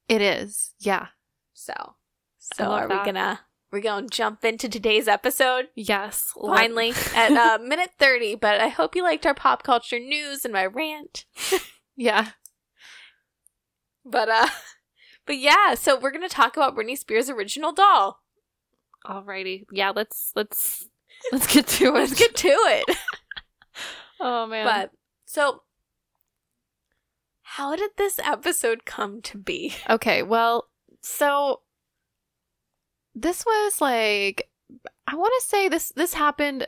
It 0.08 0.22
is. 0.22 0.74
Yeah. 0.80 1.08
So, 1.54 1.96
so 2.40 2.66
are 2.72 2.88
we 2.88 2.96
gonna 3.06 3.42
we're 3.72 3.82
gonna 3.82 4.08
jump 4.08 4.44
into 4.46 4.68
today's 4.70 5.08
episode 5.08 5.68
Yes. 5.76 6.34
finally 6.42 6.94
at 7.16 7.32
uh, 7.34 7.60
minute 7.62 7.92
30 8.00 8.36
but 8.36 8.60
i 8.62 8.70
hope 8.70 8.96
you 8.96 9.04
liked 9.04 9.26
our 9.26 9.36
pop 9.36 9.62
culture 9.62 10.00
news 10.00 10.46
and 10.46 10.54
my 10.54 10.66
rant 10.66 11.26
Yeah. 11.98 12.30
but 14.06 14.30
uh 14.30 14.48
but 15.28 15.38
yeah 15.38 15.76
so 15.76 16.00
we're 16.00 16.12
gonna 16.12 16.30
talk 16.30 16.56
about 16.58 16.76
britney 16.76 16.98
spears 16.98 17.30
original 17.30 17.72
doll 17.74 18.22
Alrighty. 19.06 19.66
Yeah. 19.72 19.92
Let's 19.96 20.32
let's 20.36 20.86
let's 21.32 21.48
get 21.54 21.68
to 21.68 21.86
it. 21.88 21.92
let's 21.94 22.14
get 22.14 22.36
to 22.36 22.48
it 22.50 22.98
Oh 24.20 24.46
man. 24.48 24.66
But 24.66 24.92
so 25.32 25.62
how 27.44 27.76
did 27.76 27.92
this 27.98 28.18
episode 28.20 28.84
come 28.86 29.22
to 29.22 29.38
be? 29.38 29.76
Okay, 29.88 30.24
well, 30.24 30.70
so 31.02 31.62
this 33.14 33.46
was 33.46 33.80
like 33.80 34.50
I 35.08 35.16
want 35.16 35.34
to 35.40 35.48
say 35.48 35.70
this 35.70 35.92
this 35.96 36.16
happened 36.16 36.68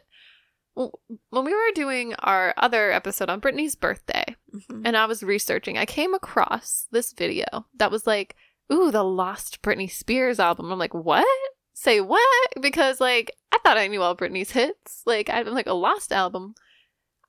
when 0.76 1.46
we 1.46 1.54
were 1.54 1.72
doing 1.74 2.14
our 2.20 2.54
other 2.58 2.92
episode 2.92 3.30
on 3.30 3.42
Britney's 3.42 3.76
birthday. 3.76 4.26
Mhm. 4.54 4.82
and 4.86 4.96
I 4.98 5.06
was 5.06 5.24
researching, 5.24 5.78
I 5.78 5.86
came 5.86 6.14
across 6.14 6.88
this 6.92 7.14
video 7.14 7.66
that 7.78 7.90
was 7.92 8.06
like, 8.06 8.36
"Ooh, 8.72 8.92
the 8.92 9.04
Lost 9.04 9.62
Britney 9.64 9.90
Spears 9.90 10.40
album." 10.40 10.72
I'm 10.72 10.78
like, 10.80 10.94
"What? 10.94 11.26
Say 11.74 12.00
what?" 12.02 12.50
Because 12.62 13.00
like 13.02 13.32
I 13.52 13.58
thought 13.64 13.78
I 13.78 13.88
knew 13.88 14.02
all 14.04 14.16
Britney's 14.16 14.52
hits. 14.52 15.02
Like 15.06 15.30
I'm 15.32 15.48
like 15.48 15.68
a 15.68 15.74
Lost 15.74 16.12
album. 16.12 16.54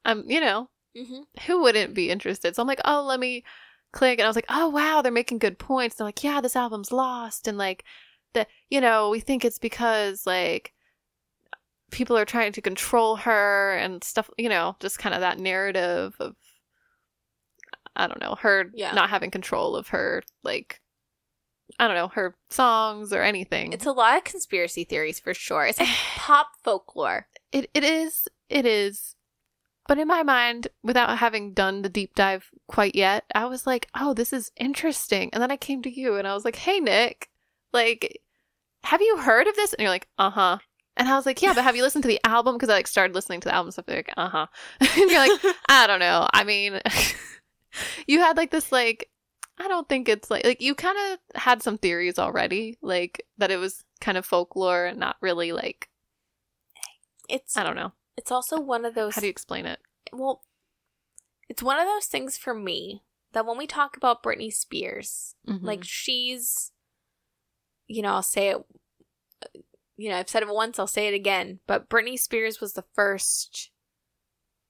I'm, 0.05 0.29
you 0.29 0.41
know, 0.41 0.69
Mhm. 0.97 1.25
who 1.47 1.63
wouldn't 1.63 1.95
be 1.95 2.11
interested? 2.11 2.55
So 2.55 2.63
I'm 2.63 2.69
like, 2.69 2.81
"Oh, 2.85 3.03
let 3.03 3.21
me 3.21 3.45
click." 3.93 4.19
And 4.19 4.25
I 4.27 4.29
was 4.29 4.37
like, 4.37 4.47
"Oh, 4.49 4.69
wow, 4.69 5.03
they're 5.03 5.13
making 5.13 5.39
good 5.39 5.59
points." 5.59 5.97
They're 5.97 6.07
like, 6.07 6.23
"Yeah, 6.25 6.41
this 6.41 6.57
album's 6.57 6.93
lost." 6.93 7.49
And 7.49 7.57
like 7.59 7.85
the, 8.35 8.47
you 8.71 8.81
know, 8.81 9.11
we 9.11 9.21
think 9.21 9.45
it's 9.45 9.59
because 9.59 10.27
like 10.27 10.73
people 11.91 12.17
are 12.17 12.25
trying 12.25 12.53
to 12.53 12.63
control 12.63 13.17
her 13.17 13.75
and 13.77 14.03
stuff, 14.03 14.31
you 14.39 14.49
know, 14.49 14.77
just 14.81 14.99
kind 14.99 15.15
of 15.15 15.21
that 15.21 15.39
narrative 15.39 16.15
of 16.21 16.37
I 17.95 18.07
don't 18.07 18.21
know, 18.21 18.37
her 18.41 18.71
Yeah. 18.75 18.93
not 18.93 19.11
having 19.11 19.31
control 19.31 19.77
of 19.77 19.89
her 19.89 20.23
like 20.43 20.81
I 21.79 21.87
don't 21.89 21.97
know, 21.97 22.09
her 22.09 22.35
songs 22.51 23.13
or 23.13 23.23
anything. 23.23 23.73
It's 23.73 23.87
a 23.87 23.93
lot 23.93 24.19
of 24.19 24.25
conspiracy 24.25 24.85
theories 24.85 25.21
for 25.21 25.33
sure. 25.35 25.65
It's 25.67 25.79
like 25.81 25.89
pop 26.17 26.49
folklore. 26.63 27.27
it 27.53 27.71
it 27.75 27.85
is 27.85 28.29
it 28.49 28.67
is 28.67 29.15
but 29.93 29.99
in 29.99 30.09
my 30.09 30.23
mind 30.23 30.69
without 30.83 31.19
having 31.19 31.53
done 31.53 31.83
the 31.83 31.89
deep 31.91 32.15
dive 32.15 32.49
quite 32.67 32.95
yet, 32.95 33.25
I 33.35 33.45
was 33.45 33.67
like, 33.67 33.91
"Oh, 33.95 34.15
this 34.15 34.33
is 34.33 34.51
interesting." 34.57 35.29
And 35.35 35.43
then 35.43 35.51
I 35.51 35.59
came 35.59 35.83
to 35.83 35.91
you 35.91 36.17
and 36.17 36.27
I 36.27 36.33
was 36.33 36.47
like, 36.47 36.57
"Hey, 36.57 36.81
Nick, 36.81 37.29
like 37.75 38.23
have 38.85 39.03
you 39.03 39.19
heard 39.19 39.47
of 39.47 39.55
this?" 39.55 39.75
And 39.75 39.81
you're 39.83 39.91
like, 39.91 40.09
"Uh-huh." 40.17 40.57
And 40.97 41.09
I 41.11 41.15
was 41.15 41.27
like, 41.27 41.43
"Yeah, 41.43 41.53
but 41.53 41.65
have 41.65 41.77
you 41.77 41.83
listened 41.83 42.05
to 42.05 42.09
the 42.09 42.21
album?" 42.25 42.55
Because 42.55 42.71
I 42.71 42.73
like 42.73 42.87
started 42.87 43.15
listening 43.15 43.41
to 43.41 43.49
the 43.49 43.55
album 43.55 43.71
stuff. 43.71 43.85
They're 43.85 43.97
like, 43.99 44.15
"Uh-huh." 44.17 44.47
and 44.81 45.11
you're 45.11 45.29
like, 45.29 45.57
I 45.69 45.87
don't 45.87 46.01
know. 46.01 46.27
I 46.33 46.43
mean, 46.45 46.81
you 48.07 48.21
had 48.21 48.39
like 48.39 48.51
this 48.51 48.73
like 48.73 49.11
I 49.59 49.69
don't 49.69 49.91
think 49.91 50.09
it's 50.09 50.31
like 50.31 50.47
like 50.47 50.63
you 50.63 50.75
kind 50.75 50.97
of 51.13 51.19
had 51.39 51.63
some 51.63 51.77
theories 51.77 52.19
already, 52.19 52.79
like 52.81 53.27
that 53.37 53.51
it 53.51 53.59
was 53.59 53.85
kind 54.01 54.17
of 54.17 54.25
folklore 54.25 54.87
and 54.87 54.99
not 54.99 55.17
really 55.21 55.53
like 55.53 55.91
It's 57.29 57.59
I 57.59 57.63
don't 57.65 57.77
know. 57.77 57.93
It's 58.17 58.31
also 58.31 58.61
one 58.61 58.85
of 58.85 58.95
those 58.95 59.15
How 59.15 59.21
do 59.21 59.27
you 59.27 59.31
explain 59.31 59.67
it? 59.67 59.79
well 60.13 60.43
it's 61.49 61.63
one 61.63 61.79
of 61.79 61.87
those 61.87 62.07
things 62.07 62.37
for 62.39 62.55
me 62.55 63.03
that 63.33 63.45
when 63.47 63.59
we 63.59 63.67
talk 63.67 63.97
about 63.97 64.23
Britney 64.23 64.53
Spears, 64.53 65.35
Mhm. 65.47 65.63
like 65.63 65.85
she's 65.85 66.73
you 67.89 68.01
know, 68.03 68.13
I'll 68.15 68.23
say 68.23 68.49
it 68.51 68.59
you 69.99 70.09
know, 70.09 70.17
I've 70.17 70.29
said 70.31 70.43
it 70.43 70.49
once, 70.49 70.79
I'll 70.79 70.87
say 70.87 71.07
it 71.09 71.15
again, 71.15 71.61
but 71.67 71.89
Britney 71.89 72.19
Spears 72.19 72.61
was 72.61 72.73
the 72.73 72.85
first 72.95 73.71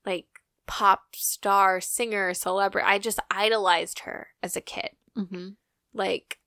like 0.04 0.26
pop 0.66 1.14
star, 1.14 1.80
singer, 1.80 2.34
celebrity. 2.34 2.86
I 2.86 2.98
just 2.98 3.20
idolized 3.30 4.00
her 4.00 4.28
as 4.42 4.56
a 4.56 4.60
kid. 4.60 4.90
Mhm. 5.16 5.56
like 5.94 6.38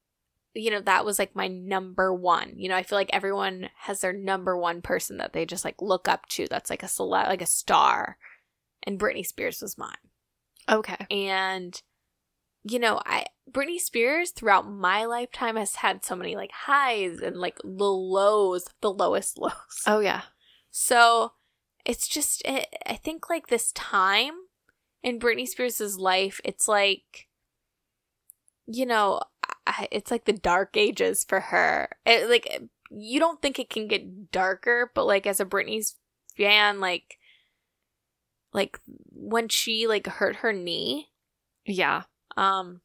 you 0.56 0.72
know 0.72 0.80
that 0.82 1.04
was 1.06 1.20
like 1.20 1.36
my 1.36 1.48
number 1.48 2.14
one 2.14 2.54
you 2.56 2.70
know 2.70 2.76
i 2.76 2.84
feel 2.84 2.98
like 2.98 3.10
everyone 3.14 3.70
has 3.80 4.00
their 4.02 4.14
number 4.14 4.58
one 4.58 4.82
person 4.82 5.18
that 5.18 5.34
they 5.34 5.46
just 5.46 5.66
like 5.66 5.82
look 5.82 6.08
up 6.08 6.26
to 6.28 6.48
that's 6.50 6.70
like 6.70 6.82
a 6.84 6.88
cele- 6.88 7.10
like 7.10 7.42
a 7.42 7.46
star 7.46 8.18
and 8.84 9.00
britney 9.00 9.26
spears 9.26 9.62
was 9.62 9.78
mine 9.78 9.96
Okay. 10.70 11.06
and 11.12 11.82
you 12.64 12.80
know 12.80 13.00
i 13.06 13.26
britney 13.52 13.80
spears 13.80 14.32
throughout 14.32 14.68
my 14.70 15.06
lifetime 15.06 15.56
has 15.58 15.76
had 15.76 16.04
so 16.04 16.16
many 16.16 16.36
like 16.36 16.52
highs 16.52 17.20
and 17.20 17.36
like 17.38 17.58
the 17.64 17.70
lows 17.86 18.66
the 18.82 18.92
lowest 18.92 19.38
lows 19.40 19.54
Oh 19.86 20.00
yeah. 20.00 20.22
so 20.72 21.34
it's 21.86 22.08
just 22.08 22.42
it, 22.46 22.66
I 22.88 22.96
think 22.96 23.30
like 23.30 23.48
this 23.48 23.72
time 23.74 24.34
in 25.04 25.20
Britney 25.20 25.48
Spears' 25.48 26.00
life, 26.00 26.42
it's 26.44 26.68
like 26.68 27.28
you 28.68 28.88
know, 28.88 29.22
it's 29.92 30.12
like 30.12 30.26
the 30.26 30.34
dark 30.34 30.76
ages 30.78 31.24
for 31.24 31.40
her. 31.40 31.90
It, 32.06 32.30
like 32.30 32.62
you 32.92 33.20
don't 33.20 33.42
think 33.42 33.60
it 33.60 33.70
can 33.70 33.88
get 33.88 34.32
darker, 34.32 34.92
but 34.94 35.06
like 35.06 35.26
as 35.28 35.40
a 35.40 35.46
Britney's 35.46 35.96
fan, 36.38 36.80
like 36.80 37.18
like 38.54 38.80
when 39.12 39.50
she 39.50 39.88
like 39.88 40.08
hurt 40.08 40.38
her 40.38 40.54
knee, 40.54 41.10
Yeah. 41.66 42.04
um, 42.38 42.82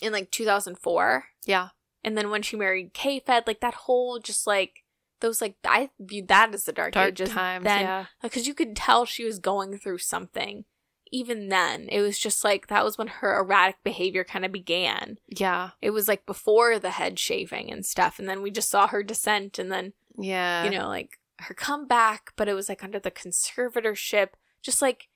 in 0.00 0.12
like 0.12 0.30
2004, 0.30 1.24
Yeah. 1.44 1.68
and 2.02 2.16
then 2.16 2.30
when 2.30 2.42
she 2.42 2.56
married 2.56 2.94
K-Fed, 2.94 3.46
like 3.46 3.60
that 3.60 3.74
whole 3.74 4.18
just 4.18 4.46
like 4.46 4.84
those 5.20 5.42
like 5.42 5.56
I 5.66 5.90
viewed 5.98 6.28
that 6.28 6.54
as 6.54 6.64
the 6.64 6.72
dark, 6.72 6.92
Dark 6.94 7.08
ages. 7.10 7.28
times. 7.30 7.64
Then 7.64 7.80
yeah. 7.82 8.06
because 8.22 8.46
you 8.46 8.54
could 8.54 8.74
tell 8.74 9.04
she 9.04 9.24
was 9.24 9.38
going 9.38 9.76
through 9.76 9.98
something. 9.98 10.64
Even 11.12 11.48
then, 11.48 11.88
it 11.88 12.00
was 12.00 12.18
just 12.18 12.44
like 12.44 12.68
that 12.68 12.84
was 12.84 12.96
when 12.96 13.08
her 13.08 13.38
erratic 13.40 13.82
behavior 13.82 14.22
kind 14.24 14.44
of 14.44 14.52
began. 14.52 15.18
Yeah. 15.28 15.70
It 15.82 15.90
was 15.90 16.06
like 16.06 16.24
before 16.26 16.78
the 16.78 16.90
head 16.90 17.18
shaving 17.18 17.70
and 17.72 17.84
stuff, 17.84 18.18
and 18.18 18.28
then 18.28 18.42
we 18.42 18.50
just 18.50 18.70
saw 18.70 18.86
her 18.86 19.02
descent, 19.02 19.58
and 19.58 19.72
then 19.72 19.92
Yeah. 20.16 20.64
you 20.64 20.70
know 20.70 20.86
like 20.88 21.18
her 21.40 21.54
comeback, 21.54 22.32
but 22.36 22.48
it 22.48 22.54
was 22.54 22.68
like 22.68 22.84
under 22.84 22.98
the 23.00 23.10
conservatorship. 23.10 24.28
Just 24.62 24.80
like 24.82 25.08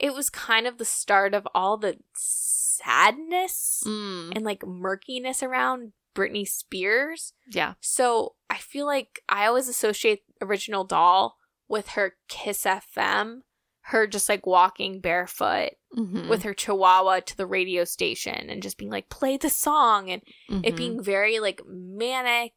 it 0.00 0.14
was 0.14 0.30
kind 0.30 0.66
of 0.66 0.78
the 0.78 0.84
start 0.84 1.34
of 1.34 1.46
all 1.54 1.76
the 1.76 1.98
sadness 2.14 3.82
Mm. 3.86 4.32
and 4.34 4.44
like 4.44 4.66
murkiness 4.66 5.42
around 5.42 5.92
Britney 6.14 6.46
Spears. 6.46 7.32
Yeah. 7.50 7.74
So 7.80 8.34
I 8.50 8.56
feel 8.58 8.86
like 8.86 9.22
I 9.28 9.46
always 9.46 9.68
associate 9.68 10.22
Original 10.40 10.84
Doll 10.84 11.38
with 11.68 11.88
her 11.90 12.16
Kiss 12.28 12.64
FM, 12.64 13.42
her 13.86 14.06
just 14.06 14.28
like 14.28 14.46
walking 14.46 15.00
barefoot 15.00 15.72
Mhm. 15.96 16.28
with 16.28 16.42
her 16.44 16.54
chihuahua 16.54 17.20
to 17.20 17.36
the 17.36 17.46
radio 17.46 17.84
station 17.84 18.48
and 18.48 18.62
just 18.62 18.78
being 18.78 18.90
like, 18.90 19.08
play 19.08 19.36
the 19.36 19.50
song 19.50 20.08
and 20.10 20.22
it 20.64 20.74
Mhm. 20.74 20.76
being 20.76 21.02
very 21.02 21.38
like 21.40 21.60
manic, 21.66 22.52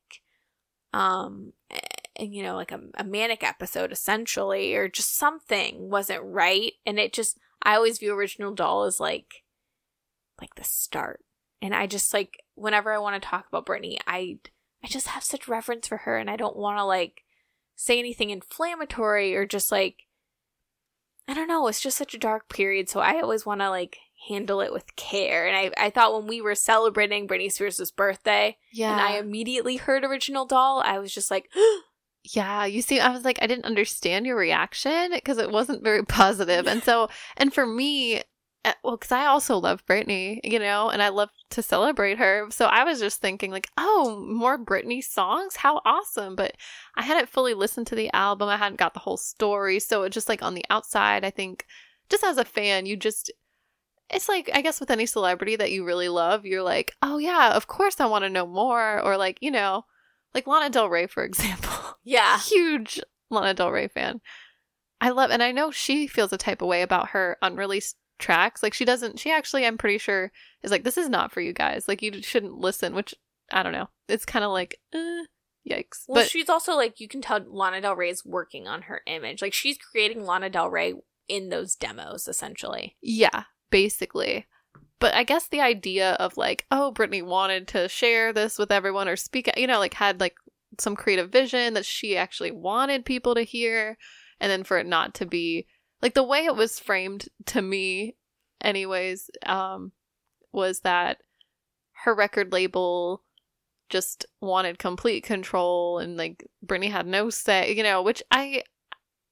um, 0.93 1.53
and 2.15 2.33
you 2.33 2.43
know, 2.43 2.55
like 2.55 2.71
a, 2.71 2.79
a 2.95 3.03
manic 3.03 3.43
episode 3.43 3.91
essentially, 3.91 4.75
or 4.75 4.87
just 4.87 5.15
something 5.15 5.89
wasn't 5.89 6.23
right. 6.23 6.73
And 6.85 6.99
it 6.99 7.11
just, 7.11 7.37
I 7.61 7.75
always 7.75 7.97
view 7.97 8.13
Original 8.13 8.53
Doll 8.53 8.83
as 8.83 8.99
like, 8.99 9.43
like 10.39 10.55
the 10.55 10.63
start. 10.63 11.25
And 11.61 11.73
I 11.75 11.87
just 11.87 12.13
like, 12.13 12.43
whenever 12.53 12.93
I 12.93 12.99
want 12.99 13.21
to 13.21 13.27
talk 13.27 13.47
about 13.47 13.65
Britney, 13.65 13.97
I, 14.07 14.37
I 14.83 14.87
just 14.87 15.07
have 15.07 15.23
such 15.23 15.47
reverence 15.47 15.87
for 15.87 15.97
her 15.97 16.17
and 16.17 16.29
I 16.29 16.35
don't 16.35 16.55
want 16.55 16.77
to 16.77 16.83
like 16.85 17.23
say 17.75 17.99
anything 17.99 18.29
inflammatory 18.29 19.35
or 19.35 19.45
just 19.45 19.71
like, 19.71 20.04
I 21.27 21.33
don't 21.33 21.47
know, 21.47 21.67
it's 21.67 21.81
just 21.81 21.97
such 21.97 22.13
a 22.13 22.19
dark 22.19 22.49
period. 22.49 22.89
So 22.89 22.99
I 22.99 23.21
always 23.21 23.45
want 23.45 23.61
to 23.61 23.69
like 23.69 23.97
handle 24.27 24.61
it 24.61 24.73
with 24.73 24.95
care. 24.95 25.47
And 25.47 25.55
I, 25.55 25.85
I 25.85 25.89
thought 25.89 26.13
when 26.13 26.27
we 26.27 26.41
were 26.41 26.55
celebrating 26.55 27.27
Britney 27.27 27.51
Spears' 27.51 27.91
birthday 27.91 28.57
yeah. 28.71 28.91
and 28.91 29.01
I 29.01 29.17
immediately 29.17 29.77
heard 29.77 30.03
Original 30.03 30.45
Doll, 30.45 30.81
I 30.85 30.99
was 30.99 31.13
just 31.13 31.31
like, 31.31 31.49
Yeah, 32.31 32.65
you 32.65 32.81
see, 32.81 32.99
I 32.99 33.11
was 33.11 33.23
like, 33.23 33.37
I 33.41 33.45
didn't 33.45 33.65
understand 33.65 34.25
your 34.25 34.35
reaction 34.35 35.11
because 35.13 35.37
it 35.37 35.51
wasn't 35.51 35.83
very 35.83 36.03
positive. 36.07 36.67
And 36.67 36.83
so, 36.83 37.09
and 37.37 37.53
for 37.53 37.65
me, 37.65 38.23
Uh, 38.65 38.73
well, 38.83 38.97
because 38.97 39.11
I 39.11 39.27
also 39.27 39.57
love 39.57 39.85
Britney, 39.85 40.39
you 40.43 40.57
know, 40.57 40.89
and 40.89 41.01
I 41.01 41.09
love 41.09 41.29
to 41.51 41.61
celebrate 41.61 42.17
her. 42.17 42.47
So 42.49 42.65
I 42.65 42.83
was 42.83 42.99
just 42.99 43.21
thinking, 43.21 43.51
like, 43.51 43.69
oh, 43.77 44.25
more 44.27 44.57
Britney 44.57 45.03
songs? 45.03 45.57
How 45.57 45.81
awesome. 45.85 46.35
But 46.35 46.53
I 46.95 47.03
hadn't 47.03 47.29
fully 47.29 47.53
listened 47.53 47.87
to 47.87 47.95
the 47.95 48.11
album, 48.11 48.49
I 48.49 48.57
hadn't 48.57 48.79
got 48.79 48.93
the 48.95 49.01
whole 49.01 49.17
story. 49.17 49.79
So 49.79 50.03
it 50.03 50.09
just 50.09 50.27
like 50.27 50.41
on 50.41 50.55
the 50.55 50.65
outside, 50.69 51.23
I 51.23 51.29
think, 51.29 51.65
just 52.09 52.23
as 52.23 52.37
a 52.37 52.45
fan, 52.45 52.87
you 52.87 52.97
just, 52.97 53.31
it's 54.09 54.27
like, 54.27 54.49
I 54.53 54.61
guess 54.61 54.79
with 54.79 54.91
any 54.91 55.05
celebrity 55.05 55.55
that 55.55 55.71
you 55.71 55.85
really 55.85 56.09
love, 56.09 56.45
you're 56.45 56.63
like, 56.63 56.93
oh, 57.01 57.19
yeah, 57.19 57.53
of 57.53 57.67
course 57.67 57.99
I 57.99 58.07
want 58.07 58.23
to 58.23 58.29
know 58.29 58.47
more. 58.47 58.99
Or 58.99 59.15
like, 59.15 59.37
you 59.41 59.51
know, 59.51 59.85
like 60.33 60.47
Lana 60.47 60.71
Del 60.71 60.89
Rey, 60.89 61.07
for 61.07 61.23
example 61.25 61.99
yeah. 62.05 62.39
huge 62.39 63.01
Lana 63.29 63.53
Del 63.53 63.71
Rey 63.71 63.87
fan. 63.87 64.21
I 65.01 65.09
love, 65.09 65.29
and 65.29 65.43
I 65.43 65.51
know 65.51 65.71
she 65.71 66.07
feels 66.07 66.31
a 66.31 66.37
type 66.37 66.61
of 66.61 66.67
way 66.69 66.81
about 66.81 67.09
her 67.09 67.37
unreleased 67.41 67.97
tracks. 68.19 68.63
Like 68.63 68.73
she 68.73 68.85
doesn't, 68.85 69.19
she 69.19 69.31
actually, 69.31 69.65
I'm 69.65 69.77
pretty 69.77 69.97
sure, 69.97 70.31
is 70.63 70.71
like, 70.71 70.83
this 70.83 70.97
is 70.97 71.09
not 71.09 71.31
for 71.31 71.41
you 71.41 71.53
guys. 71.53 71.87
Like 71.87 72.01
you 72.01 72.21
shouldn't 72.21 72.57
listen. 72.57 72.95
Which 72.95 73.15
I 73.51 73.63
don't 73.63 73.73
know. 73.73 73.89
It's 74.07 74.25
kind 74.25 74.45
of 74.45 74.51
like, 74.51 74.79
uh, 74.93 75.25
yikes. 75.69 76.03
Well, 76.07 76.23
but 76.23 76.29
she's 76.29 76.49
also 76.49 76.75
like, 76.75 76.99
you 76.99 77.07
can 77.07 77.21
tell 77.21 77.41
Lana 77.47 77.81
Del 77.81 77.95
Rey 77.95 78.09
is 78.09 78.25
working 78.25 78.67
on 78.67 78.83
her 78.83 79.01
image. 79.07 79.41
Like, 79.41 79.53
she's 79.53 79.77
creating 79.77 80.25
Lana 80.25 80.49
Del 80.49 80.69
Rey 80.69 80.93
in 81.27 81.49
those 81.49 81.75
demos, 81.75 82.27
essentially. 82.27 82.95
yeah, 83.01 83.43
basically. 83.71 84.45
But 84.99 85.13
I 85.13 85.23
guess 85.23 85.47
the 85.47 85.61
idea 85.61 86.11
of 86.13 86.37
like, 86.37 86.65
oh, 86.71 86.93
Britney 86.95 87.23
wanted 87.23 87.67
to 87.69 87.89
share 87.89 88.31
this 88.31 88.57
with 88.57 88.71
everyone 88.71 89.07
or 89.07 89.15
speak, 89.15 89.49
you 89.57 89.67
know, 89.67 89.79
like 89.79 89.95
had 89.95 90.19
like 90.19 90.35
some 90.79 90.95
creative 90.95 91.31
vision 91.31 91.73
that 91.73 91.85
she 91.85 92.15
actually 92.15 92.51
wanted 92.51 93.05
people 93.05 93.35
to 93.35 93.41
hear, 93.41 93.97
and 94.39 94.49
then 94.49 94.63
for 94.63 94.77
it 94.77 94.85
not 94.85 95.13
to 95.15 95.25
be 95.25 95.67
like 96.01 96.13
the 96.13 96.23
way 96.23 96.45
it 96.45 96.55
was 96.55 96.79
framed 96.79 97.29
to 97.47 97.61
me, 97.61 98.15
anyways, 98.61 99.29
um, 99.45 99.91
was 100.51 100.81
that 100.81 101.17
her 102.03 102.13
record 102.13 102.51
label 102.51 103.23
just 103.89 104.25
wanted 104.41 104.79
complete 104.79 105.23
control 105.23 105.99
and 105.99 106.17
like 106.17 106.47
Britney 106.65 106.89
had 106.91 107.05
no 107.07 107.29
say, 107.29 107.73
you 107.73 107.83
know, 107.83 108.01
which 108.01 108.23
I 108.31 108.63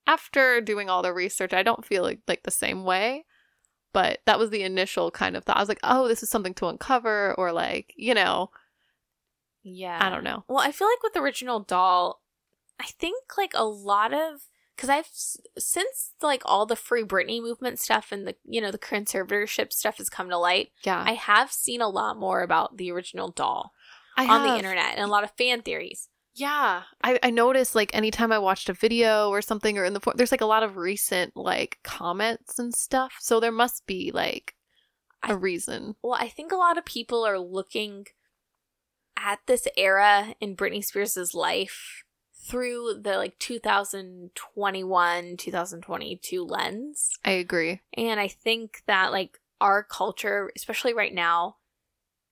after 0.08 0.62
doing 0.62 0.90
all 0.90 1.02
the 1.02 1.14
research, 1.14 1.54
I 1.54 1.64
don't 1.64 1.86
feel 1.86 2.04
like, 2.04 2.20
like 2.28 2.44
the 2.44 2.52
same 2.52 2.84
way. 2.84 3.26
but 3.94 4.20
that 4.26 4.40
was 4.40 4.50
the 4.50 4.64
initial 4.64 5.12
kind 5.12 5.36
of 5.38 5.44
thought. 5.46 5.58
I 5.58 5.62
was 5.62 5.70
like, 5.70 5.80
oh, 5.84 6.08
this 6.08 6.24
is 6.24 6.30
something 6.30 6.54
to 6.56 6.68
uncover, 6.68 7.34
or 7.36 7.52
like, 7.52 7.94
you 7.96 8.14
know, 8.16 8.50
Yeah. 9.64 9.98
I 10.02 10.10
don't 10.10 10.24
know. 10.24 10.44
Well, 10.48 10.60
I 10.60 10.72
feel 10.72 10.88
like 10.88 11.04
with 11.04 11.16
original 11.16 11.60
doll, 11.62 12.22
I 12.80 12.86
think 12.86 13.24
like 13.38 13.54
a 13.56 13.64
lot 13.66 14.14
of 14.14 14.42
because 14.76 14.90
I've 14.90 15.10
since 15.58 16.12
like 16.22 16.42
all 16.46 16.66
the 16.66 16.76
free 16.76 17.04
Britney 17.04 17.42
movement 17.42 17.80
stuff 17.80 18.12
and 18.12 18.28
the 18.28 18.36
you 18.46 18.62
know 18.62 18.72
the 18.72 18.78
conservatorship 18.80 19.72
stuff 19.74 19.98
has 19.98 20.10
come 20.10 20.30
to 20.30 20.38
light. 20.38 20.72
Yeah, 20.84 21.04
I 21.06 21.14
have 21.14 21.52
seen 21.52 21.82
a 21.82 21.90
lot 21.90 22.18
more 22.18 22.42
about 22.42 22.78
the 22.78 22.92
original 22.92 23.30
doll 23.30 23.72
I 24.18 24.28
on 24.28 24.44
the 24.48 24.56
internet 24.58 24.96
and 24.96 25.02
a 25.02 25.08
lot 25.08 25.24
of 25.24 25.32
fan 25.38 25.62
theories. 25.62 26.10
Yeah, 26.36 26.84
I, 27.04 27.20
I 27.22 27.30
noticed 27.30 27.76
like 27.76 27.94
anytime 27.94 28.32
I 28.32 28.40
watched 28.40 28.68
a 28.68 28.74
video 28.74 29.30
or 29.30 29.42
something 29.44 29.78
or 29.78 29.86
in 29.86 29.94
the 29.94 30.00
for- 30.00 30.14
there's 30.16 30.32
like 30.32 30.42
a 30.42 30.48
lot 30.48 30.64
of 30.64 30.78
recent 30.78 31.36
like 31.36 31.78
comments 31.84 32.58
and 32.58 32.74
stuff. 32.74 33.14
So 33.20 33.40
there 33.40 33.52
must 33.52 33.86
be 33.86 34.10
like 34.12 34.56
a 35.24 35.30
I- 35.30 35.34
reason. 35.34 35.96
Well, 36.02 36.18
I 36.20 36.30
think 36.30 36.52
a 36.52 36.56
lot 36.58 36.78
of 36.80 36.86
people 36.86 37.24
are 37.24 37.38
looking 37.38 38.08
at 39.16 39.40
this 39.46 39.68
era 39.78 40.34
in 40.40 40.56
Britney 40.56 40.84
Spears' 40.84 41.36
life 41.36 42.04
through 42.44 43.00
the 43.02 43.18
like 43.18 43.40
2021 43.40 45.38
2022 45.38 46.44
lens. 46.44 47.10
I 47.24 47.32
agree. 47.32 47.82
And 47.96 48.20
I 48.20 48.28
think 48.28 48.84
that 48.88 49.12
like 49.12 49.40
our 49.62 49.84
culture, 49.84 50.52
especially 50.56 50.94
right 50.94 51.14
now, 51.14 51.58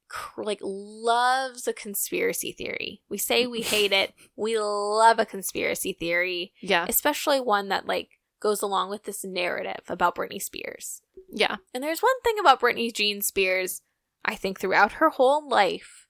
cr- 0.09 0.43
like 0.43 0.59
loves 0.61 1.67
a 1.67 1.73
conspiracy 1.73 2.51
theory. 2.51 3.01
We 3.09 3.17
say 3.17 3.47
we 3.47 3.61
hate 3.61 3.91
it. 3.91 4.13
We 4.35 4.59
love 4.59 5.19
a 5.19 5.25
conspiracy 5.25 5.93
theory, 5.93 6.53
Yeah, 6.61 6.85
especially 6.89 7.39
one 7.39 7.69
that 7.69 7.87
like 7.87 8.09
goes 8.41 8.61
along 8.61 8.89
with 8.89 9.03
this 9.03 9.23
narrative 9.23 9.83
about 9.87 10.15
Britney 10.15 10.41
Spears. 10.41 11.01
yeah, 11.31 11.57
And 11.73 11.83
there's 11.83 12.01
one 12.01 12.19
thing 12.23 12.35
about 12.39 12.59
Britney 12.59 12.91
Jean 12.93 13.21
Spears, 13.21 13.81
I 14.25 14.35
think 14.35 14.59
throughout 14.59 14.93
her 14.93 15.09
whole 15.09 15.47
life, 15.47 16.00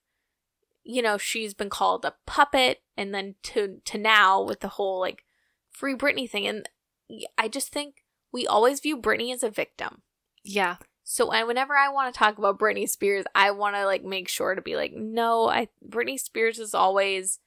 you 0.84 1.02
know, 1.02 1.18
she's 1.18 1.54
been 1.54 1.70
called 1.70 2.06
a 2.06 2.16
puppet 2.26 2.82
and 2.98 3.14
then 3.14 3.36
to 3.44 3.82
to 3.86 3.98
now 3.98 4.42
with 4.42 4.62
the 4.62 4.68
whole 4.70 5.00
like 5.00 5.24
free 5.70 5.96
Britney 5.96 6.30
thing 6.30 6.48
and 6.48 6.68
I 7.38 7.48
just 7.48 7.72
think 7.72 8.04
we 8.32 8.48
always 8.48 8.80
view 8.80 8.98
Britney 8.98 9.34
as 9.34 9.44
a 9.44 9.50
victim. 9.50 10.02
yeah. 10.44 10.78
So 11.04 11.30
I, 11.30 11.44
whenever 11.44 11.76
I 11.76 11.90
want 11.90 12.14
to 12.14 12.18
talk 12.18 12.38
about 12.38 12.60
Britney 12.60 12.88
Spears, 12.88 13.26
I 13.36 13.52
want 13.52 13.76
to 13.76 13.86
like 13.86 14.04
make 14.04 14.30
sure 14.30 14.56
to 14.56 14.62
be 14.62 14.78
like, 14.78 14.94
no, 14.94 15.50
I 15.50 15.68
Britney 15.86 16.18
Spears 16.18 16.58
is 16.58 16.74
always, 16.74 17.40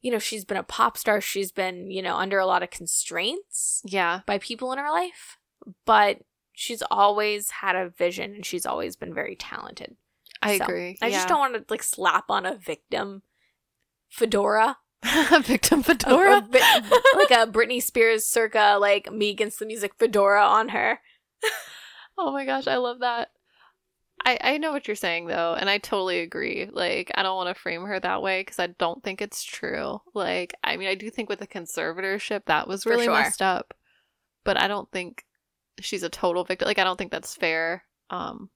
you 0.00 0.12
know, 0.12 0.20
she's 0.20 0.44
been 0.44 0.58
a 0.58 0.62
pop 0.62 0.96
star. 0.96 1.20
She's 1.20 1.50
been, 1.50 1.90
you 1.90 2.02
know, 2.02 2.14
under 2.14 2.38
a 2.38 2.46
lot 2.46 2.62
of 2.62 2.70
constraints 2.70 3.82
Yeah, 3.84 4.20
by 4.26 4.38
people 4.38 4.70
in 4.72 4.78
her 4.78 4.90
life, 4.90 5.38
but 5.86 6.18
she's 6.52 6.82
always 6.88 7.50
had 7.50 7.74
a 7.74 7.88
vision 7.88 8.34
and 8.34 8.46
she's 8.46 8.66
always 8.66 8.94
been 8.94 9.14
very 9.14 9.34
talented. 9.34 9.96
I 10.42 10.58
So, 10.58 10.64
agree. 10.64 10.98
I 11.02 11.10
just 11.10 11.28
don't 11.28 11.38
want 11.40 11.54
to 11.54 11.64
like 11.68 11.82
slap 11.82 12.30
on 12.30 12.46
a 12.46 12.56
victim 12.56 13.22
fedora, 14.08 14.78
a 15.32 15.40
victim 15.40 15.82
fedora. 15.82 16.38
a 16.38 16.40
vi- 16.40 16.90
like 17.16 17.30
a 17.30 17.50
Britney 17.50 17.82
Spears 17.82 18.26
circa 18.26 18.76
like 18.80 19.10
me 19.12 19.30
against 19.30 19.58
the 19.58 19.66
music 19.66 19.92
fedora 19.98 20.44
on 20.44 20.70
her. 20.70 21.00
Oh 22.18 22.32
my 22.32 22.46
gosh, 22.46 22.66
I 22.66 22.76
love 22.76 23.00
that. 23.00 23.28
I 24.24 24.38
I 24.40 24.56
know 24.56 24.72
what 24.72 24.88
you're 24.88 24.94
saying 24.96 25.26
though, 25.26 25.52
and 25.52 25.68
I 25.68 25.76
totally 25.76 26.20
agree. 26.20 26.66
Like, 26.72 27.12
I 27.14 27.22
don't 27.22 27.36
want 27.36 27.54
to 27.54 27.60
frame 27.60 27.84
her 27.84 28.00
that 28.00 28.22
way 28.22 28.40
because 28.40 28.58
I 28.58 28.68
don't 28.68 29.02
think 29.04 29.20
it's 29.20 29.44
true. 29.44 30.00
Like, 30.14 30.54
I 30.64 30.78
mean, 30.78 30.88
I 30.88 30.94
do 30.94 31.10
think 31.10 31.28
with 31.28 31.40
the 31.40 31.46
conservatorship 31.46 32.46
that 32.46 32.66
was 32.68 32.86
really 32.86 33.04
sure. 33.04 33.12
messed 33.12 33.42
up, 33.42 33.74
but 34.44 34.58
I 34.58 34.66
don't 34.66 34.90
think 34.90 35.26
she's 35.80 36.02
a 36.02 36.08
total 36.08 36.42
victim. 36.42 36.64
Like, 36.66 36.78
I 36.78 36.84
don't 36.84 36.96
think 36.96 37.12
that's 37.12 37.34
fair. 37.34 37.84
Um, 38.08 38.48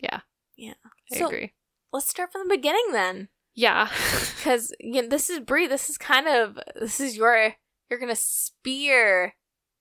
yeah, 0.00 0.20
Yeah. 0.56 0.74
I 1.12 1.16
So- 1.18 1.26
agree. 1.26 1.54
Let's 1.92 2.08
start 2.08 2.32
from 2.32 2.48
the 2.48 2.56
beginning 2.56 2.86
then, 2.90 3.28
Yeah, 3.54 3.88
because 4.36 4.72
you 4.80 5.02
know, 5.02 5.08
this 5.08 5.30
is 5.30 5.38
Brie. 5.40 5.68
This 5.68 5.88
is 5.88 5.96
kind 5.98 6.26
of 6.26 6.58
this 6.74 6.98
is 7.00 7.16
your 7.16 7.54
you're 7.88 8.00
gonna 8.00 8.16
spear 8.16 9.34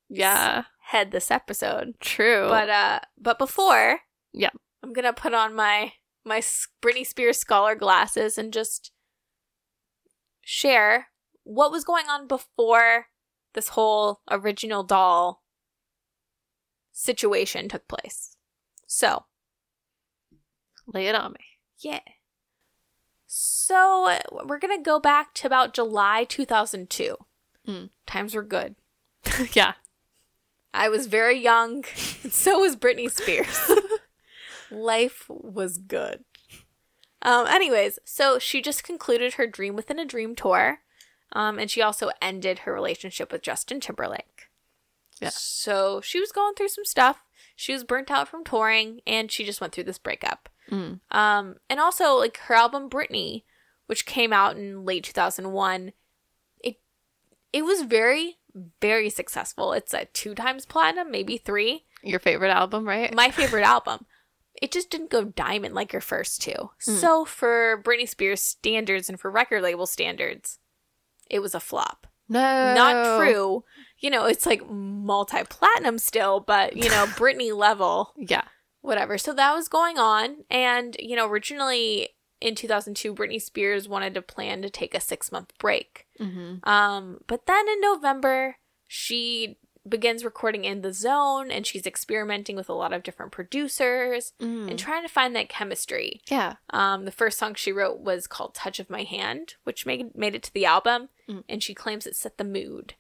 yeah, 0.10 0.66
head 0.90 1.10
this 1.12 1.32
episode. 1.32 1.96
true. 2.00 2.48
But 2.50 2.70
uh, 2.70 3.00
but 3.18 3.40
before, 3.40 4.02
Yeah. 4.32 4.52
I'm 4.84 4.94
gonna 4.94 5.14
put 5.14 5.34
on 5.34 5.56
my 5.56 5.94
my 6.24 6.40
Britney 6.84 7.06
Spears 7.08 7.38
scholar 7.40 7.74
glasses 7.74 8.38
and 8.38 8.54
just 8.54 8.92
share 10.42 11.08
what 11.44 11.72
was 11.72 11.84
going 11.84 12.08
on 12.10 12.28
before 12.28 13.08
this 13.54 13.70
whole 13.70 14.22
original 14.30 14.84
doll 14.84 15.42
situation 16.92 17.70
took 17.70 17.88
place. 17.88 18.36
So, 18.88 19.26
lay 20.94 21.08
it 21.08 21.16
on 21.16 21.34
me. 21.34 21.46
yeah. 21.80 22.00
So, 23.26 24.16
we're 24.46 24.60
going 24.60 24.78
to 24.78 24.84
go 24.84 25.00
back 25.00 25.34
to 25.36 25.48
about 25.48 25.74
July 25.74 26.24
2002. 26.24 27.18
Mm. 27.68 27.90
Times 28.06 28.36
were 28.36 28.44
good. 28.44 28.76
yeah, 29.54 29.74
I 30.74 30.90
was 30.90 31.08
very 31.08 31.40
young, 31.40 31.84
and 32.24 32.34
so 32.34 32.60
was 32.60 32.76
Britney 32.76 33.10
Spears. 33.10 33.72
Life 34.72 35.26
was 35.30 35.78
good. 35.78 36.24
Um, 37.22 37.48
anyways, 37.48 38.00
so 38.04 38.38
she 38.38 38.62
just 38.62 38.84
concluded 38.84 39.36
her 39.36 39.48
Dream 39.48 39.76
Within 39.76 40.00
a 40.00 40.06
Dream 40.06 40.36
tour, 40.36 40.80
um, 41.32 41.58
and 41.58 41.72
she 41.72 41.82
also 41.82 42.10
ended 42.22 42.60
her 42.60 42.74
relationship 42.74 43.32
with 43.32 43.42
Justin 43.42 43.80
Timberlake. 43.80 44.50
Yeah. 45.22 45.30
So 45.30 46.02
she 46.02 46.20
was 46.20 46.32
going 46.32 46.56
through 46.56 46.70
some 46.70 46.86
stuff. 46.86 47.24
She 47.56 47.72
was 47.72 47.84
burnt 47.84 48.12
out 48.12 48.28
from 48.28 48.44
touring, 48.44 49.00
and 49.08 49.32
she 49.32 49.46
just 49.46 49.62
went 49.62 49.74
through 49.74 49.86
this 49.86 50.00
breakup. 50.00 50.50
Mm. 50.72 51.00
Um, 51.12 51.56
and 51.70 51.80
also 51.80 52.16
like 52.16 52.38
her 52.38 52.56
album 52.56 52.90
Britney, 52.90 53.44
which 53.88 54.06
came 54.06 54.34
out 54.34 54.58
in 54.58 54.86
late 54.86 55.04
2001, 55.04 55.94
it 56.64 56.80
it 57.52 57.64
was 57.64 57.82
very 57.84 58.38
very 58.82 59.10
successful. 59.10 59.74
It's 59.74 59.94
a 59.94 60.06
two 60.06 60.36
times 60.36 60.66
platinum, 60.66 61.12
maybe 61.12 61.38
three. 61.38 61.86
your 62.04 62.20
favorite 62.20 62.52
album, 62.52 62.88
right? 62.88 63.14
My 63.14 63.32
favorite 63.32 63.64
album. 63.64 64.06
It 64.62 64.72
just 64.72 64.90
didn't 64.90 65.10
go 65.10 65.24
diamond 65.26 65.74
like 65.74 65.92
your 65.92 66.02
first 66.02 66.42
two. 66.42 66.72
So 66.80 67.26
for 67.26 67.82
Britney 67.84 68.08
Spears 68.08 68.42
standards 68.42 69.10
and 69.10 69.20
for 69.20 69.32
record 69.32 69.64
label 69.64 69.86
standards, 69.88 70.60
it 71.30 71.40
was 71.40 71.56
a 71.56 71.60
flop. 71.60 72.08
no, 72.30 72.40
Not 72.76 73.20
true. 73.20 73.64
You 73.98 74.10
know, 74.10 74.26
it's 74.26 74.46
like 74.46 74.70
multi 74.70 75.44
platinum 75.50 75.98
still, 75.98 76.40
but 76.40 76.78
you 76.78 76.90
know, 76.90 77.06
Britney 77.18 77.56
level 77.56 78.14
Yeah, 78.16 78.44
whatever. 78.84 79.18
So 79.18 79.34
that 79.34 79.56
was 79.56 79.68
going 79.68 79.98
on. 79.98 80.44
And, 80.52 80.96
you 81.00 81.16
know, 81.16 81.28
originally 81.28 82.10
in 82.40 82.54
2002, 82.54 83.16
Britney 83.16 83.42
Spears 83.42 83.88
wanted 83.88 84.14
to 84.14 84.22
plan 84.22 84.62
to 84.62 84.70
take 84.70 84.94
a 84.94 85.00
six 85.00 85.32
month 85.32 85.52
break. 85.58 86.06
hmm 86.20 86.56
Um, 86.64 87.22
but 87.26 87.48
then 87.48 87.68
in 87.68 87.82
November, 87.82 88.58
she 88.88 89.58
begins 89.90 90.24
recording 90.24 90.64
in 90.64 90.82
the 90.82 90.94
zone 90.94 91.52
and 91.52 91.68
she's 91.68 91.86
experimenting 91.86 92.56
with 92.56 92.70
a 92.70 92.74
lot 92.74 92.94
of 92.94 93.04
different 93.04 93.34
producers 93.34 94.32
Mm. 94.40 94.70
and 94.70 94.80
trying 94.80 95.02
to 95.04 95.10
find 95.10 95.36
that 95.36 95.50
chemistry. 95.50 96.22
yeah, 96.30 96.54
Um, 96.70 97.04
the 97.04 97.12
first 97.12 97.38
song 97.38 97.54
she 97.56 97.72
wrote 97.74 98.00
was 98.00 98.26
called 98.28 98.54
Touch 98.56 98.80
of 98.80 98.90
My 98.90 99.04
Hand, 99.04 99.56
which 99.66 99.86
made 99.86 100.16
made 100.16 100.36
it 100.36 100.44
to 100.44 100.54
the 100.54 100.66
album, 100.66 101.10
Mm. 101.28 101.44
and 101.50 101.62
she 101.64 101.74
claims 101.74 102.06
it 102.08 102.16
set 102.16 102.38
the 102.38 102.46
mood. 102.46 102.94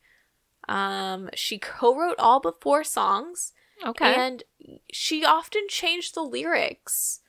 Um, 0.67 1.29
she 1.34 1.57
co-wrote 1.57 2.19
all 2.19 2.39
but 2.39 2.61
four 2.61 2.84
songs, 2.84 3.53
okay. 3.86 4.13
and 4.15 4.43
she 4.91 5.23
often 5.25 5.67
changed 5.67 6.15
the 6.15 6.21
lyrics 6.21 7.21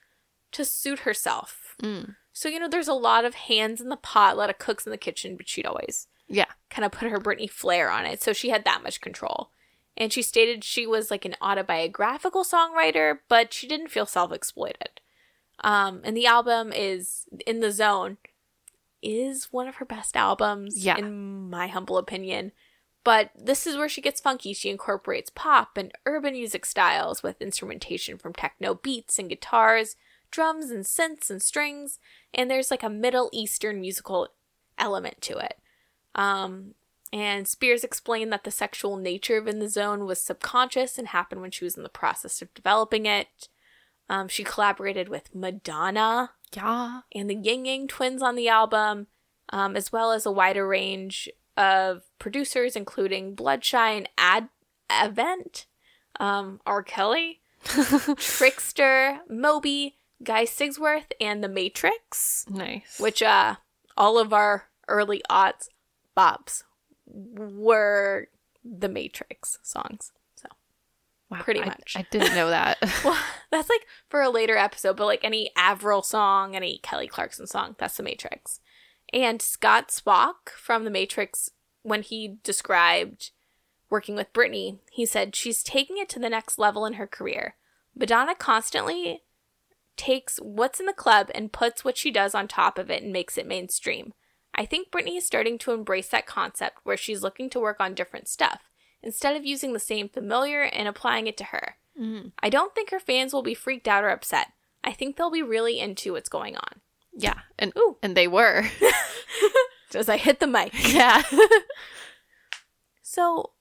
to 0.52 0.64
suit 0.64 1.00
herself. 1.00 1.76
Mm. 1.82 2.16
So, 2.32 2.48
you 2.48 2.58
know, 2.58 2.68
there's 2.68 2.88
a 2.88 2.94
lot 2.94 3.24
of 3.24 3.34
hands 3.34 3.80
in 3.80 3.88
the 3.88 3.96
pot, 3.96 4.34
a 4.34 4.36
lot 4.38 4.50
of 4.50 4.58
cooks 4.58 4.86
in 4.86 4.90
the 4.90 4.96
kitchen, 4.98 5.36
but 5.36 5.48
she'd 5.48 5.66
always 5.66 6.08
Yeah. 6.28 6.46
kind 6.70 6.84
of 6.84 6.92
put 6.92 7.10
her 7.10 7.18
Britney 7.20 7.50
flair 7.50 7.90
on 7.90 8.06
it. 8.06 8.22
So 8.22 8.32
she 8.32 8.50
had 8.50 8.64
that 8.64 8.82
much 8.82 9.00
control. 9.00 9.50
And 9.96 10.12
she 10.12 10.22
stated 10.22 10.64
she 10.64 10.86
was 10.86 11.10
like 11.10 11.24
an 11.24 11.36
autobiographical 11.40 12.42
songwriter, 12.44 13.20
but 13.28 13.52
she 13.52 13.68
didn't 13.68 13.88
feel 13.88 14.06
self 14.06 14.32
exploited. 14.32 15.00
Um, 15.60 16.00
and 16.02 16.16
the 16.16 16.26
album 16.26 16.72
is 16.72 17.26
In 17.46 17.60
the 17.60 17.70
Zone, 17.70 18.18
is 19.02 19.52
one 19.52 19.68
of 19.68 19.76
her 19.76 19.84
best 19.84 20.16
albums, 20.16 20.84
Yeah. 20.84 20.96
in 20.98 21.48
my 21.50 21.68
humble 21.68 21.98
opinion. 21.98 22.50
But 23.04 23.30
this 23.36 23.66
is 23.66 23.76
where 23.76 23.88
she 23.88 24.00
gets 24.00 24.20
funky. 24.20 24.54
She 24.54 24.70
incorporates 24.70 25.30
pop 25.34 25.76
and 25.76 25.92
urban 26.06 26.32
music 26.32 26.64
styles 26.64 27.22
with 27.22 27.42
instrumentation 27.42 28.16
from 28.16 28.32
techno 28.32 28.74
beats 28.74 29.18
and 29.18 29.28
guitars, 29.28 29.96
drums 30.30 30.70
and 30.70 30.84
synths 30.84 31.30
and 31.30 31.42
strings, 31.42 31.98
and 32.32 32.50
there's 32.50 32.70
like 32.70 32.82
a 32.82 32.88
Middle 32.88 33.28
Eastern 33.32 33.80
musical 33.80 34.28
element 34.78 35.20
to 35.20 35.36
it. 35.36 35.58
Um, 36.14 36.74
and 37.12 37.46
Spears 37.46 37.84
explained 37.84 38.32
that 38.32 38.44
the 38.44 38.50
sexual 38.50 38.96
nature 38.96 39.36
of 39.36 39.46
In 39.46 39.60
the 39.60 39.68
Zone 39.68 40.06
was 40.06 40.20
subconscious 40.20 40.98
and 40.98 41.08
happened 41.08 41.42
when 41.42 41.50
she 41.50 41.64
was 41.64 41.76
in 41.76 41.82
the 41.82 41.88
process 41.88 42.40
of 42.42 42.52
developing 42.54 43.06
it. 43.06 43.48
Um, 44.08 44.28
she 44.28 44.44
collaborated 44.44 45.08
with 45.08 45.34
Madonna 45.34 46.32
Yeah. 46.56 47.02
and 47.14 47.28
the 47.30 47.36
Ying 47.36 47.66
Yang 47.66 47.88
twins 47.88 48.22
on 48.22 48.34
the 48.34 48.48
album, 48.48 49.06
um, 49.50 49.76
as 49.76 49.92
well 49.92 50.10
as 50.10 50.26
a 50.26 50.32
wider 50.32 50.66
range 50.66 51.28
of 51.56 52.02
producers, 52.18 52.76
including 52.76 53.34
Bloodshy 53.34 53.76
and 53.76 54.08
Ad 54.18 54.48
Event. 54.90 55.66
um, 56.20 56.60
R. 56.66 56.82
Kelly, 56.82 57.40
Trixster, 57.64 59.18
Moby, 59.28 59.96
Guy 60.22 60.44
Sigsworth, 60.44 61.10
and 61.20 61.42
The 61.42 61.48
Matrix, 61.48 62.44
Nice. 62.48 62.98
which 63.00 63.22
uh, 63.22 63.56
all 63.96 64.18
of 64.18 64.32
our 64.32 64.64
early 64.88 65.22
aughts 65.30 65.68
bobs 66.14 66.64
were 67.06 68.28
The 68.64 68.88
Matrix 68.88 69.58
songs. 69.62 70.12
So 70.36 70.48
wow, 71.30 71.38
pretty 71.40 71.60
I- 71.60 71.66
much. 71.66 71.94
I, 71.96 72.06
didn't 72.10 72.34
know 72.34 72.50
that. 72.50 72.78
well, 73.04 73.18
that's 73.50 73.68
like 73.68 73.86
for 74.08 74.20
a 74.22 74.30
later 74.30 74.56
episode, 74.56 74.96
but 74.96 75.06
like 75.06 75.24
any 75.24 75.50
Avril 75.56 76.02
song, 76.02 76.54
any 76.54 76.78
Kelly 76.82 77.08
Clarkson 77.08 77.46
song, 77.46 77.74
that's 77.78 77.96
The 77.96 78.02
Matrix. 78.02 78.60
And 79.14 79.40
Scott 79.40 79.88
Spock 79.90 80.48
from 80.56 80.82
The 80.82 80.90
Matrix, 80.90 81.48
when 81.82 82.02
he 82.02 82.38
described 82.42 83.30
working 83.88 84.16
with 84.16 84.32
Britney, 84.32 84.78
he 84.90 85.06
said 85.06 85.36
she's 85.36 85.62
taking 85.62 85.98
it 85.98 86.08
to 86.10 86.18
the 86.18 86.28
next 86.28 86.58
level 86.58 86.84
in 86.84 86.94
her 86.94 87.06
career. 87.06 87.54
Madonna 87.94 88.34
constantly 88.34 89.22
takes 89.96 90.38
what's 90.38 90.80
in 90.80 90.86
the 90.86 90.92
club 90.92 91.30
and 91.32 91.52
puts 91.52 91.84
what 91.84 91.96
she 91.96 92.10
does 92.10 92.34
on 92.34 92.48
top 92.48 92.76
of 92.76 92.90
it 92.90 93.04
and 93.04 93.12
makes 93.12 93.38
it 93.38 93.46
mainstream. 93.46 94.14
I 94.52 94.66
think 94.66 94.90
Britney 94.90 95.16
is 95.16 95.24
starting 95.24 95.58
to 95.58 95.70
embrace 95.70 96.08
that 96.08 96.26
concept 96.26 96.78
where 96.82 96.96
she's 96.96 97.22
looking 97.22 97.48
to 97.50 97.60
work 97.60 97.78
on 97.78 97.94
different 97.94 98.26
stuff 98.26 98.68
instead 99.00 99.36
of 99.36 99.46
using 99.46 99.74
the 99.74 99.78
same 99.78 100.08
familiar 100.08 100.62
and 100.62 100.88
applying 100.88 101.28
it 101.28 101.36
to 101.36 101.44
her. 101.44 101.76
Mhm. 101.96 102.32
I 102.40 102.50
don't 102.50 102.74
think 102.74 102.90
her 102.90 102.98
fans 102.98 103.32
will 103.32 103.42
be 103.42 103.54
freaked 103.54 103.86
out 103.86 104.02
or 104.02 104.08
upset. 104.08 104.48
I 104.82 104.92
think 104.92 105.16
they'll 105.16 105.30
be 105.30 105.42
really 105.42 105.78
into 105.78 106.14
what's 106.14 106.28
going 106.28 106.56
on. 106.56 106.80
Yeah, 107.16 107.40
and 107.58 107.72
Ooh. 107.78 107.96
and 108.02 108.16
they 108.16 108.28
were. 108.28 108.64
As 109.94 110.08
I 110.08 110.16
hit 110.16 110.40
the 110.40 110.46
mic. 110.46 110.72
yeah. 110.92 111.22
So 113.02 113.52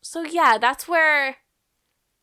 so 0.00 0.22
yeah, 0.22 0.56
that's 0.58 0.88
where 0.88 1.36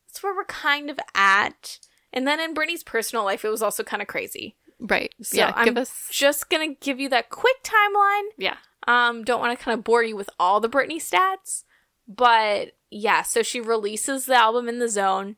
that's 0.08 0.24
where 0.24 0.34
we're 0.36 0.46
kind 0.46 0.90
of 0.90 1.00
at. 1.14 1.78
And 2.12 2.28
then 2.28 2.40
in 2.40 2.56
Britney's 2.56 2.84
personal 2.84 3.24
life, 3.24 3.46
it 3.46 3.50
was 3.50 3.62
also 3.62 3.84
kind 3.84 4.02
of 4.02 4.08
crazy. 4.08 4.56
right. 4.80 5.14
So 5.22 5.38
yeah. 5.38 5.54
I'm 5.56 5.66
give 5.66 5.78
us. 5.78 6.08
just 6.10 6.50
gonna 6.50 6.74
give 6.74 7.00
you 7.00 7.10
that 7.10 7.30
quick 7.30 7.58
timeline. 7.64 8.30
Yeah. 8.40 8.56
Um, 8.88 9.24
don't 9.24 9.40
want 9.40 9.58
to 9.58 9.64
kind 9.64 9.78
of 9.78 9.84
bore 9.84 10.04
you 10.04 10.16
with 10.16 10.32
all 10.40 10.60
the 10.60 10.70
Britney 10.70 10.98
stats, 10.98 11.64
but 12.08 12.72
yeah, 12.90 13.22
so 13.22 13.44
she 13.44 13.62
releases 13.62 14.26
the 14.26 14.36
album 14.36 14.68
in 14.68 14.80
the 14.80 14.90
zone, 14.90 15.36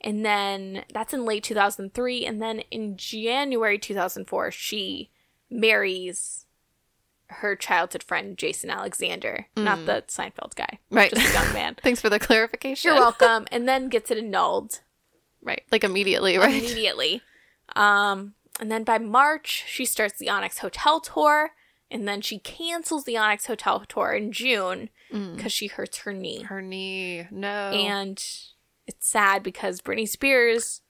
and 0.00 0.24
then 0.24 0.84
that's 0.92 1.12
in 1.12 1.24
late 1.24 1.42
2003, 1.44 2.24
and 2.26 2.40
then 2.40 2.60
in 2.70 2.96
January 2.96 3.78
2004, 3.78 4.50
she 4.50 5.10
marries 5.50 6.46
her 7.30 7.54
childhood 7.54 8.02
friend 8.02 8.38
Jason 8.38 8.70
Alexander, 8.70 9.46
not 9.56 9.84
the 9.84 10.02
Seinfeld 10.08 10.54
guy, 10.54 10.78
Right. 10.90 11.12
Just 11.12 11.30
a 11.30 11.32
young 11.44 11.52
man. 11.52 11.76
Thanks 11.82 12.00
for 12.00 12.08
the 12.08 12.18
clarification. 12.18 12.88
You're 12.90 13.00
welcome, 13.00 13.46
and 13.52 13.68
then 13.68 13.88
gets 13.88 14.10
it 14.10 14.18
annulled 14.18 14.80
Right. 15.42 15.62
Like 15.70 15.84
immediately. 15.84 16.36
Right. 16.38 16.62
immediately. 16.62 17.22
Um, 17.76 18.34
and 18.60 18.70
then 18.72 18.82
by 18.82 18.98
March, 18.98 19.64
she 19.68 19.84
starts 19.84 20.18
the 20.18 20.28
Onyx 20.30 20.58
Hotel 20.58 21.00
tour, 21.00 21.50
and 21.90 22.08
then 22.08 22.20
she 22.22 22.38
cancels 22.38 23.04
the 23.04 23.16
Onyx 23.16 23.46
Hotel 23.46 23.84
tour 23.88 24.12
in 24.12 24.32
June 24.32 24.90
because 25.10 25.52
she 25.52 25.68
hurts 25.68 25.98
her 25.98 26.12
knee. 26.12 26.42
Her 26.42 26.60
knee. 26.60 27.26
No. 27.30 27.48
And 27.70 28.22
it's 28.88 29.06
sad 29.06 29.42
because 29.44 29.80
Britney 29.80 30.08
Spears 30.08 30.80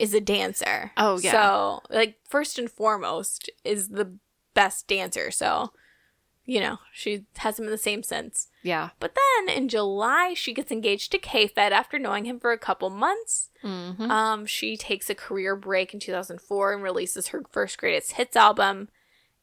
is 0.00 0.14
a 0.14 0.20
dancer. 0.20 0.92
Oh, 0.96 1.18
yeah. 1.18 1.32
So, 1.32 1.80
like, 1.90 2.16
first 2.26 2.58
and 2.58 2.70
foremost, 2.70 3.50
is 3.64 3.88
the 3.88 4.16
best 4.54 4.86
dancer. 4.86 5.32
So, 5.32 5.72
you 6.46 6.60
know, 6.60 6.78
she 6.92 7.26
hasn't 7.36 7.66
been 7.66 7.72
the 7.72 7.76
same 7.76 8.02
since. 8.02 8.48
yeah. 8.62 8.90
But 9.00 9.14
then 9.14 9.54
in 9.54 9.68
July, 9.68 10.32
she 10.34 10.54
gets 10.54 10.70
engaged 10.70 11.10
to 11.12 11.18
K-Fed 11.18 11.72
after 11.72 11.98
knowing 11.98 12.24
him 12.24 12.38
for 12.38 12.52
a 12.52 12.58
couple 12.58 12.88
months. 12.88 13.50
Mm-hmm. 13.64 14.10
Um, 14.10 14.46
she 14.46 14.76
takes 14.76 15.10
a 15.10 15.14
career 15.14 15.56
break 15.56 15.92
in 15.92 16.00
2004 16.00 16.72
and 16.72 16.82
releases 16.82 17.28
her 17.28 17.42
first 17.50 17.76
greatest 17.76 18.12
hits 18.12 18.36
album. 18.36 18.88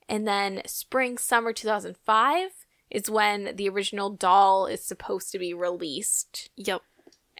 And 0.07 0.27
then 0.27 0.61
spring 0.65 1.17
summer 1.17 1.51
2005 1.51 2.49
is 2.89 3.09
when 3.09 3.55
the 3.55 3.67
original 3.67 4.09
doll 4.09 4.67
is 4.67 4.83
supposed 4.83 5.31
to 5.31 5.39
be 5.39 5.53
released. 5.53 6.49
Yep. 6.55 6.81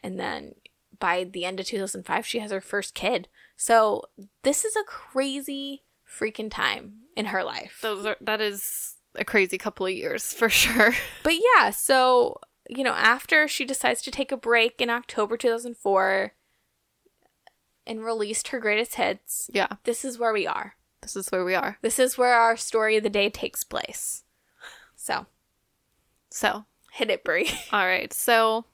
And 0.06 0.20
then 0.20 0.54
by 1.00 1.24
the 1.24 1.46
end 1.46 1.60
of 1.60 1.66
2005, 1.66 2.28
she 2.28 2.38
has 2.38 2.52
her 2.52 2.62
first 2.62 2.94
kid. 2.94 3.28
So 3.58 4.04
this 4.44 4.64
is 4.64 4.76
a 4.76 4.84
crazy 4.84 5.82
freaking 6.08 6.52
time 6.52 6.98
in 7.18 7.26
her 7.26 7.44
life. 7.44 7.80
Those 7.82 8.06
are. 8.06 8.16
That 8.22 8.40
is 8.40 8.98
a 9.16 9.26
crazy 9.26 9.58
couple 9.58 9.88
of 9.88 9.94
years 9.94 10.32
for 10.32 10.48
sure. 10.48 10.94
But 11.24 11.34
yeah, 11.34 11.72
so 11.72 12.40
you 12.70 12.84
know, 12.84 12.94
after 12.94 13.48
she 13.48 13.66
decides 13.66 14.04
to 14.04 14.12
take 14.12 14.32
a 14.32 14.38
break 14.38 14.80
in 14.80 14.92
October 14.92 15.38
2004 15.38 16.34
and 17.88 18.06
released 18.06 18.50
her 18.50 18.60
greatest 18.60 18.94
hits, 18.96 19.50
yeah. 19.52 19.78
this 19.86 20.06
is 20.06 20.20
where 20.20 20.34
we 20.34 20.46
are. 20.46 20.76
This 21.02 21.16
is 21.16 21.32
where 21.32 21.44
we 21.44 21.56
are. 21.56 21.80
This 21.82 21.98
is 21.98 22.16
where 22.16 22.36
our 22.36 22.56
story 22.56 22.96
of 22.98 23.04
the 23.04 23.10
day 23.10 23.32
takes 23.32 23.64
place. 23.64 24.24
So, 24.96 25.26
So. 26.30 26.66
hit 26.92 27.10
it, 27.10 27.24
Brie. 27.24 27.50
All 27.72 27.86
right. 27.88 28.14
So 28.14 28.66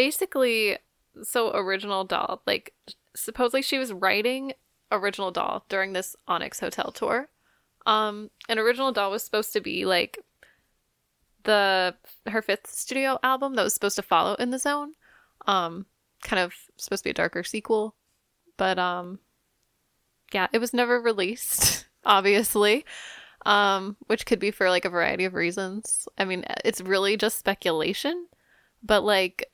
basically, 0.00 0.78
so 1.22 1.54
original 1.54 2.04
doll, 2.04 2.40
like 2.46 2.72
supposedly 3.14 3.60
she 3.60 3.76
was 3.76 3.92
writing 3.92 4.54
original 4.90 5.30
doll 5.30 5.66
during 5.68 5.92
this 5.92 6.16
Onyx 6.26 6.58
Hotel 6.58 6.90
tour. 6.90 7.28
Um, 7.84 8.30
and 8.48 8.58
original 8.58 8.92
doll 8.92 9.10
was 9.10 9.22
supposed 9.22 9.52
to 9.52 9.60
be 9.60 9.84
like 9.84 10.18
the 11.42 11.94
her 12.26 12.40
fifth 12.40 12.70
studio 12.70 13.18
album 13.22 13.56
that 13.56 13.62
was 13.62 13.74
supposed 13.74 13.96
to 13.96 14.02
follow 14.02 14.36
in 14.36 14.48
the 14.48 14.58
zone. 14.58 14.92
Um, 15.46 15.84
kind 16.22 16.40
of 16.40 16.54
supposed 16.78 17.02
to 17.02 17.08
be 17.08 17.10
a 17.10 17.14
darker 17.22 17.44
sequel, 17.44 17.94
but 18.56 18.78
um, 18.78 19.18
yeah, 20.32 20.46
it 20.50 20.60
was 20.60 20.72
never 20.72 20.98
released. 20.98 21.84
Obviously, 22.06 22.86
um, 23.44 23.98
which 24.06 24.24
could 24.24 24.38
be 24.38 24.50
for 24.50 24.70
like 24.70 24.86
a 24.86 24.90
variety 24.90 25.26
of 25.26 25.34
reasons. 25.34 26.08
I 26.16 26.24
mean, 26.24 26.46
it's 26.64 26.80
really 26.80 27.18
just 27.18 27.38
speculation, 27.38 28.28
but 28.82 29.04
like, 29.04 29.50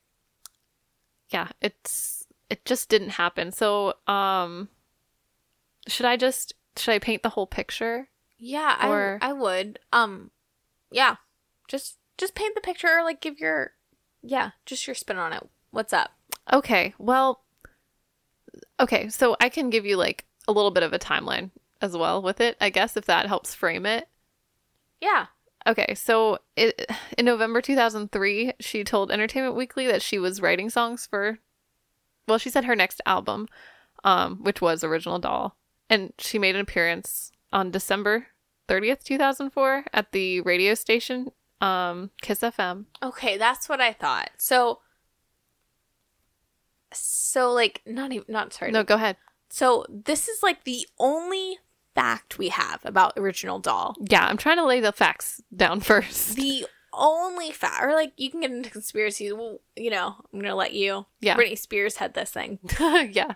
yeah, 1.30 1.48
it's 1.60 2.26
it 2.48 2.64
just 2.64 2.88
didn't 2.88 3.10
happen. 3.10 3.50
So, 3.52 3.94
um, 4.06 4.68
should 5.88 6.06
I 6.06 6.16
just 6.16 6.54
should 6.76 6.92
I 6.92 6.98
paint 6.98 7.22
the 7.22 7.30
whole 7.30 7.46
picture? 7.46 8.08
Yeah, 8.38 8.88
Or- 8.88 9.18
I 9.22 9.30
I 9.30 9.32
would. 9.32 9.78
Um 9.92 10.30
yeah. 10.90 11.16
Just 11.68 11.98
just 12.18 12.34
paint 12.34 12.54
the 12.54 12.60
picture 12.60 12.88
or 12.88 13.02
like 13.02 13.20
give 13.20 13.38
your 13.40 13.72
yeah, 14.22 14.50
just 14.64 14.86
your 14.86 14.94
spin 14.94 15.18
on 15.18 15.32
it. 15.32 15.42
What's 15.70 15.92
up? 15.92 16.12
Okay, 16.52 16.94
well, 16.98 17.42
okay, 18.78 19.08
so 19.08 19.36
I 19.40 19.48
can 19.48 19.70
give 19.70 19.84
you 19.84 19.96
like 19.96 20.24
a 20.48 20.52
little 20.52 20.70
bit 20.70 20.82
of 20.82 20.92
a 20.92 20.98
timeline 20.98 21.50
as 21.80 21.96
well 21.96 22.22
with 22.22 22.40
it, 22.40 22.56
I 22.60 22.70
guess, 22.70 22.96
if 22.96 23.04
that 23.06 23.26
helps 23.26 23.54
frame 23.54 23.84
it. 23.86 24.08
Yeah. 25.00 25.26
Okay, 25.66 25.94
so 25.94 26.38
it, 26.56 26.90
in 27.18 27.24
November 27.24 27.60
2003, 27.60 28.52
she 28.60 28.84
told 28.84 29.10
Entertainment 29.10 29.56
Weekly 29.56 29.86
that 29.86 30.02
she 30.02 30.18
was 30.18 30.40
writing 30.40 30.70
songs 30.70 31.06
for, 31.06 31.38
well, 32.28 32.38
she 32.38 32.50
said 32.50 32.64
her 32.64 32.76
next 32.76 33.00
album, 33.04 33.48
um, 34.04 34.36
which 34.42 34.60
was 34.60 34.84
Original 34.84 35.18
Doll. 35.18 35.56
And 35.90 36.12
she 36.18 36.38
made 36.38 36.54
an 36.54 36.60
appearance 36.60 37.32
on 37.52 37.70
December 37.70 38.28
30th, 38.68 39.02
2004, 39.02 39.86
at 39.92 40.12
the 40.12 40.40
radio 40.42 40.74
station 40.74 41.30
um, 41.60 42.10
Kiss 42.20 42.40
FM. 42.40 42.86
Okay, 43.02 43.36
that's 43.36 43.68
what 43.68 43.80
I 43.80 43.92
thought. 43.92 44.30
So 44.36 44.80
so 46.92 47.52
like 47.52 47.82
not 47.86 48.12
even 48.12 48.26
not 48.28 48.52
sorry. 48.52 48.70
No, 48.72 48.84
go 48.84 48.94
ahead. 48.94 49.16
So 49.48 49.84
this 49.88 50.28
is 50.28 50.42
like 50.42 50.64
the 50.64 50.86
only 50.98 51.58
fact 51.96 52.38
we 52.38 52.50
have 52.50 52.80
about 52.84 53.14
original 53.16 53.58
doll. 53.58 53.96
Yeah, 54.08 54.26
I'm 54.26 54.36
trying 54.36 54.58
to 54.58 54.66
lay 54.66 54.80
the 54.80 54.92
facts 54.92 55.42
down 55.54 55.80
first. 55.90 56.36
The 56.36 56.66
only 56.92 57.50
fact, 57.50 57.82
or 57.82 57.92
like 57.92 58.12
you 58.16 58.30
can 58.30 58.40
get 58.40 58.50
into 58.52 58.70
conspiracies. 58.70 59.32
Well, 59.32 59.60
you 59.74 59.90
know, 59.90 60.14
I'm 60.32 60.40
gonna 60.40 60.54
let 60.54 60.74
you. 60.74 61.06
Yeah. 61.20 61.36
Britney 61.36 61.58
Spears 61.58 61.96
had 61.96 62.14
this 62.14 62.30
thing, 62.30 62.58
yeah. 62.78 63.34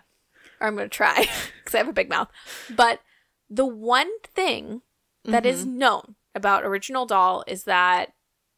or 0.59 0.67
I'm 0.67 0.75
gonna 0.75 0.87
try 0.87 1.27
because 1.59 1.75
I 1.75 1.79
have 1.79 1.89
a 1.89 1.93
big 1.93 2.09
mouth. 2.09 2.29
But 2.69 3.01
the 3.49 3.65
one 3.65 4.11
thing 4.23 4.81
that 5.25 5.45
is 5.45 5.61
mm-hmm. 5.61 5.77
known 5.77 6.15
about 6.33 6.63
original 6.63 7.05
doll 7.05 7.43
is 7.45 7.65
that 7.65 8.13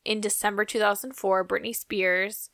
in 0.06 0.22
December 0.22 0.66
2004, 0.66 1.46
Britney 1.46 1.76
Spears, 1.76 2.50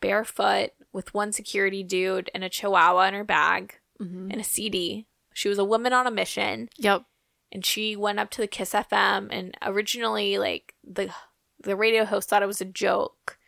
barefoot 0.00 0.70
with 0.92 1.14
one 1.14 1.32
security 1.32 1.82
dude 1.82 2.30
and 2.34 2.44
a 2.44 2.48
chihuahua 2.48 3.08
in 3.08 3.14
her 3.14 3.24
bag 3.24 3.78
mm-hmm. 4.00 4.30
and 4.30 4.40
a 4.40 4.44
CD. 4.44 5.06
She 5.34 5.48
was 5.48 5.58
a 5.58 5.64
woman 5.64 5.92
on 5.92 6.06
a 6.06 6.10
mission 6.10 6.68
Yep. 6.78 7.04
and 7.50 7.64
she 7.64 7.96
went 7.96 8.18
up 8.18 8.30
to 8.30 8.40
the 8.40 8.46
Kiss 8.46 8.72
FM 8.72 9.28
and 9.30 9.56
originally 9.62 10.38
like 10.38 10.74
the 10.84 11.12
the 11.62 11.76
radio 11.76 12.04
host 12.04 12.28
thought 12.28 12.42
it 12.42 12.46
was 12.46 12.60
a 12.60 12.64
joke 12.66 13.38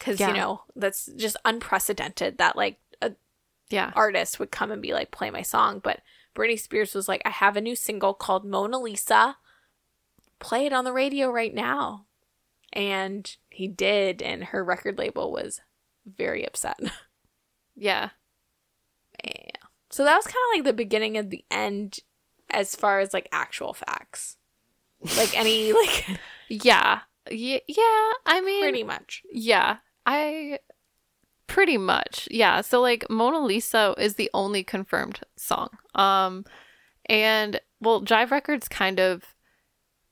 cuz 0.00 0.18
Yeah. 0.20 0.28
you 0.28 0.34
know 0.34 0.62
that's 0.76 1.06
just 1.16 1.36
unprecedented 1.44 2.38
that 2.38 2.56
like 2.56 2.78
a 3.02 3.12
Yeah. 3.70 3.92
artist 3.94 4.38
would 4.40 4.50
come 4.50 4.70
and 4.70 4.80
be 4.82 4.92
like 4.92 5.10
play 5.10 5.30
my 5.30 5.42
song 5.42 5.78
but 5.80 6.00
Britney 6.34 6.58
Spears 6.58 6.94
was 6.94 7.08
like 7.08 7.22
I 7.24 7.30
have 7.30 7.56
a 7.56 7.60
new 7.60 7.76
single 7.76 8.14
called 8.14 8.44
Mona 8.44 8.78
Lisa 8.78 9.36
play 10.40 10.66
it 10.66 10.72
on 10.72 10.84
the 10.84 10.92
radio 10.92 11.30
right 11.30 11.54
now 11.54 12.06
and 12.72 13.36
he 13.50 13.68
did 13.68 14.20
and 14.20 14.44
her 14.44 14.64
record 14.64 14.98
label 14.98 15.30
was 15.32 15.60
very 16.06 16.44
upset. 16.46 16.78
Yeah. 17.76 18.10
Eh, 19.24 19.50
So 19.94 20.02
that 20.02 20.16
was 20.16 20.26
kind 20.26 20.34
of 20.34 20.56
like 20.56 20.64
the 20.64 20.72
beginning 20.72 21.18
of 21.18 21.30
the 21.30 21.44
end 21.52 22.00
as 22.50 22.74
far 22.74 22.98
as 22.98 23.14
like 23.14 23.28
actual 23.30 23.72
facts. 23.72 24.36
Like 25.16 25.38
any 25.38 25.72
like 25.72 26.18
Yeah. 26.48 27.02
Yeah, 27.30 27.60
yeah. 27.68 28.12
I 28.26 28.42
mean, 28.44 28.60
pretty 28.60 28.82
much. 28.82 29.22
yeah. 29.30 29.76
I 30.04 30.58
pretty 31.46 31.78
much. 31.78 32.26
Yeah. 32.28 32.60
So 32.62 32.80
like 32.80 33.08
Mona 33.08 33.38
Lisa 33.38 33.94
is 33.96 34.16
the 34.16 34.28
only 34.34 34.64
confirmed 34.64 35.20
song. 35.36 35.68
Um 35.94 36.44
and 37.06 37.60
well, 37.80 38.02
Jive 38.02 38.32
Records 38.32 38.66
kind 38.66 38.98
of 38.98 39.36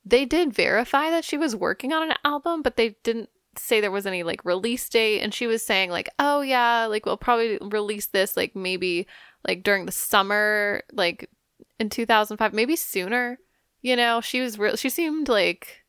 they 0.04 0.24
did 0.24 0.54
verify 0.54 1.10
that 1.10 1.24
she 1.24 1.36
was 1.36 1.56
working 1.56 1.92
on 1.92 2.08
an 2.08 2.16
album, 2.24 2.62
but 2.62 2.76
they 2.76 2.94
didn't 3.02 3.30
say 3.58 3.80
there 3.80 3.90
was 3.90 4.06
any 4.06 4.22
like 4.22 4.44
release 4.44 4.88
date 4.88 5.22
and 5.22 5.34
she 5.34 5.48
was 5.48 5.66
saying 5.66 5.90
like, 5.90 6.08
"Oh 6.20 6.40
yeah, 6.40 6.86
like 6.86 7.04
we'll 7.04 7.16
probably 7.16 7.58
release 7.60 8.06
this 8.06 8.36
like 8.36 8.54
maybe 8.54 9.08
like 9.46 9.62
during 9.62 9.86
the 9.86 9.92
summer 9.92 10.82
like 10.92 11.28
in 11.78 11.88
2005, 11.90 12.52
maybe 12.52 12.76
sooner." 12.76 13.38
You 13.80 13.96
know, 13.96 14.20
she 14.20 14.40
was 14.40 14.58
real 14.58 14.76
she 14.76 14.88
seemed 14.90 15.28
like 15.28 15.82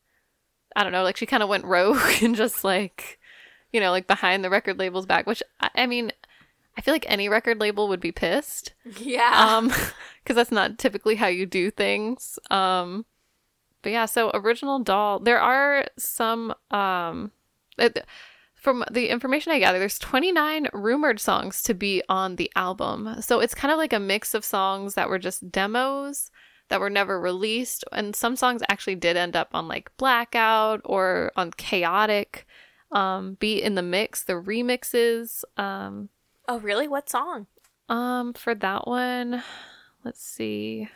I 0.74 0.82
don't 0.82 0.92
know, 0.92 1.04
like 1.04 1.16
she 1.16 1.26
kind 1.26 1.42
of 1.42 1.48
went 1.48 1.64
rogue 1.64 2.00
and 2.22 2.34
just 2.34 2.64
like 2.64 3.18
you 3.72 3.80
know, 3.80 3.90
like 3.90 4.06
behind 4.06 4.44
the 4.44 4.50
record 4.50 4.78
label's 4.78 5.06
back, 5.06 5.26
which 5.26 5.42
I, 5.60 5.70
I 5.74 5.86
mean, 5.86 6.12
I 6.76 6.80
feel 6.80 6.94
like 6.94 7.06
any 7.08 7.28
record 7.28 7.60
label 7.60 7.88
would 7.88 8.00
be 8.00 8.12
pissed 8.12 8.72
Yeah. 8.98 9.32
um 9.56 9.68
because 10.22 10.36
that's 10.36 10.52
not 10.52 10.78
typically 10.78 11.14
how 11.16 11.26
you 11.28 11.46
do 11.46 11.70
things 11.70 12.38
um 12.50 13.04
but 13.82 13.92
yeah 13.92 14.06
so 14.06 14.30
original 14.34 14.78
doll 14.80 15.18
there 15.20 15.38
are 15.40 15.84
some 15.98 16.52
um 16.70 17.30
it, 17.78 18.04
from 18.64 18.84
the 18.90 19.08
information 19.08 19.52
i 19.52 19.58
gather 19.58 19.78
there's 19.78 19.98
29 19.98 20.68
rumored 20.72 21.20
songs 21.20 21.62
to 21.62 21.74
be 21.74 22.02
on 22.08 22.36
the 22.36 22.50
album 22.56 23.16
so 23.20 23.38
it's 23.38 23.54
kind 23.54 23.70
of 23.70 23.78
like 23.78 23.92
a 23.92 24.00
mix 24.00 24.34
of 24.34 24.44
songs 24.44 24.94
that 24.94 25.08
were 25.08 25.18
just 25.18 25.50
demos 25.50 26.30
that 26.68 26.80
were 26.80 26.90
never 26.90 27.20
released 27.20 27.84
and 27.92 28.16
some 28.16 28.34
songs 28.34 28.62
actually 28.68 28.96
did 28.96 29.16
end 29.16 29.36
up 29.36 29.48
on 29.54 29.68
like 29.68 29.96
blackout 29.96 30.80
or 30.84 31.30
on 31.36 31.52
chaotic 31.52 32.46
um 32.90 33.36
B 33.38 33.62
in 33.62 33.74
the 33.74 33.82
mix 33.82 34.24
the 34.24 34.34
remixes 34.34 35.44
um 35.56 36.08
oh 36.48 36.58
really? 36.58 36.88
What 36.88 37.08
song? 37.08 37.46
um, 37.88 38.32
for 38.32 38.54
that 38.54 38.86
one, 38.86 39.42
let's 40.04 40.24
see. 40.24 40.88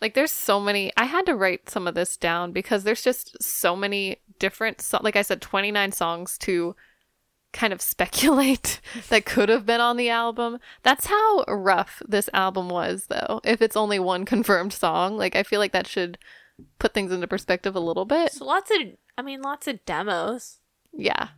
Like, 0.00 0.14
there's 0.14 0.32
so 0.32 0.60
many. 0.60 0.92
I 0.96 1.04
had 1.04 1.26
to 1.26 1.34
write 1.34 1.68
some 1.68 1.88
of 1.88 1.94
this 1.94 2.16
down 2.16 2.52
because 2.52 2.84
there's 2.84 3.02
just 3.02 3.42
so 3.42 3.74
many 3.74 4.18
different. 4.38 4.80
So- 4.80 5.00
like 5.02 5.16
I 5.16 5.22
said, 5.22 5.40
29 5.40 5.92
songs 5.92 6.38
to 6.38 6.74
kind 7.52 7.72
of 7.72 7.80
speculate 7.94 8.80
that 9.08 9.24
could 9.24 9.48
have 9.48 9.64
been 9.66 9.80
on 9.80 9.96
the 9.96 10.10
album. 10.10 10.58
That's 10.82 11.06
how 11.06 11.44
rough 11.48 12.02
this 12.06 12.28
album 12.34 12.68
was, 12.68 13.06
though. 13.08 13.40
If 13.44 13.62
it's 13.62 13.76
only 13.76 13.98
one 13.98 14.24
confirmed 14.26 14.72
song, 14.72 15.16
like 15.16 15.34
I 15.36 15.42
feel 15.42 15.60
like 15.60 15.72
that 15.72 15.86
should 15.86 16.18
put 16.78 16.92
things 16.92 17.12
into 17.12 17.26
perspective 17.28 17.76
a 17.76 17.80
little 17.80 18.04
bit. 18.04 18.32
So 18.32 18.44
lots 18.44 18.70
of 18.70 18.78
I 19.16 19.22
mean 19.22 19.42
lots 19.42 19.66
of 19.68 19.84
demos. 19.84 20.58
Yeah. 20.92 21.28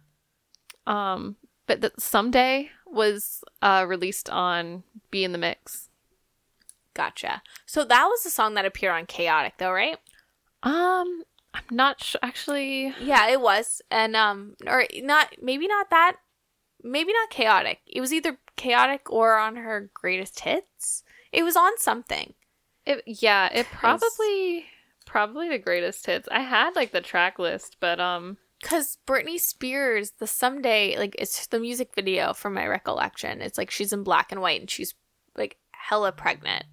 Um, 0.86 1.36
but 1.66 1.82
that 1.82 2.01
someday 2.01 2.70
was 2.86 3.44
uh 3.62 3.84
released 3.86 4.30
on 4.30 4.82
B 5.11 5.22
in 5.22 5.32
the 5.32 5.38
Mix. 5.38 5.88
Gotcha. 6.94 7.42
So 7.66 7.84
that 7.84 8.07
was 8.07 8.22
the 8.22 8.30
song 8.30 8.55
that 8.55 8.64
appeared 8.64 8.94
on 8.94 9.07
Chaotic 9.07 9.55
though, 9.59 9.72
right? 9.72 9.98
Um, 10.62 11.22
I'm 11.53 11.64
not 11.70 12.03
sure. 12.03 12.20
Actually, 12.22 12.94
Yeah, 13.01 13.28
it 13.28 13.40
was. 13.40 13.82
And 13.90 14.16
um 14.16 14.57
or 14.66 14.84
not 14.96 15.34
maybe 15.40 15.66
not 15.66 15.90
that 15.90 16.16
maybe 16.82 17.12
not 17.12 17.30
chaotic. 17.30 17.80
It 17.86 18.01
was 18.01 18.12
either 18.12 18.38
chaotic 18.57 19.11
or 19.11 19.36
on 19.36 19.57
her 19.57 19.90
greatest 19.94 20.40
hits. 20.40 21.03
It 21.32 21.42
was 21.42 21.57
on 21.57 21.78
something. 21.78 22.34
it 22.86 23.03
yeah, 23.07 23.48
it 23.53 23.66
probably 23.72 24.66
probably 25.07 25.48
the 25.48 25.59
greatest 25.59 26.07
hits. 26.07 26.28
I 26.30 26.40
had 26.40 26.76
like 26.76 26.92
the 26.92 27.01
track 27.01 27.38
list, 27.38 27.76
but 27.80 27.98
um, 27.98 28.36
Cause 28.62 28.98
Britney 29.07 29.40
Spears, 29.40 30.12
the 30.18 30.26
someday 30.26 30.96
like 30.98 31.16
it's 31.18 31.46
the 31.46 31.59
music 31.59 31.94
video 31.94 32.32
from 32.32 32.55
my 32.55 32.66
recollection. 32.66 33.40
It's 33.40 33.59
like 33.59 33.70
she's 33.70 33.92
in 33.92 34.05
black 34.05 34.32
and 34.32 34.40
white 34.40 34.61
and 34.61 34.70
she's 34.70 34.94
like 35.36 35.57
hella 35.72 36.12
pregnant. 36.12 36.64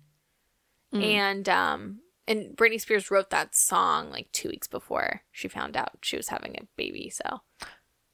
Mm. 0.93 1.03
And 1.03 1.49
um 1.49 1.99
and 2.28 2.55
Britney 2.57 2.80
Spears 2.82 3.09
wrote 3.11 3.30
that 3.30 3.55
song 3.55 4.09
like 4.11 4.32
two 4.32 4.49
weeks 4.49 4.67
before 4.67 5.21
she 5.32 5.47
found 5.47 5.78
out 5.78 5.97
she 6.01 6.17
was 6.17 6.28
having 6.30 6.55
a 6.55 6.67
baby. 6.75 7.09
So 7.09 7.41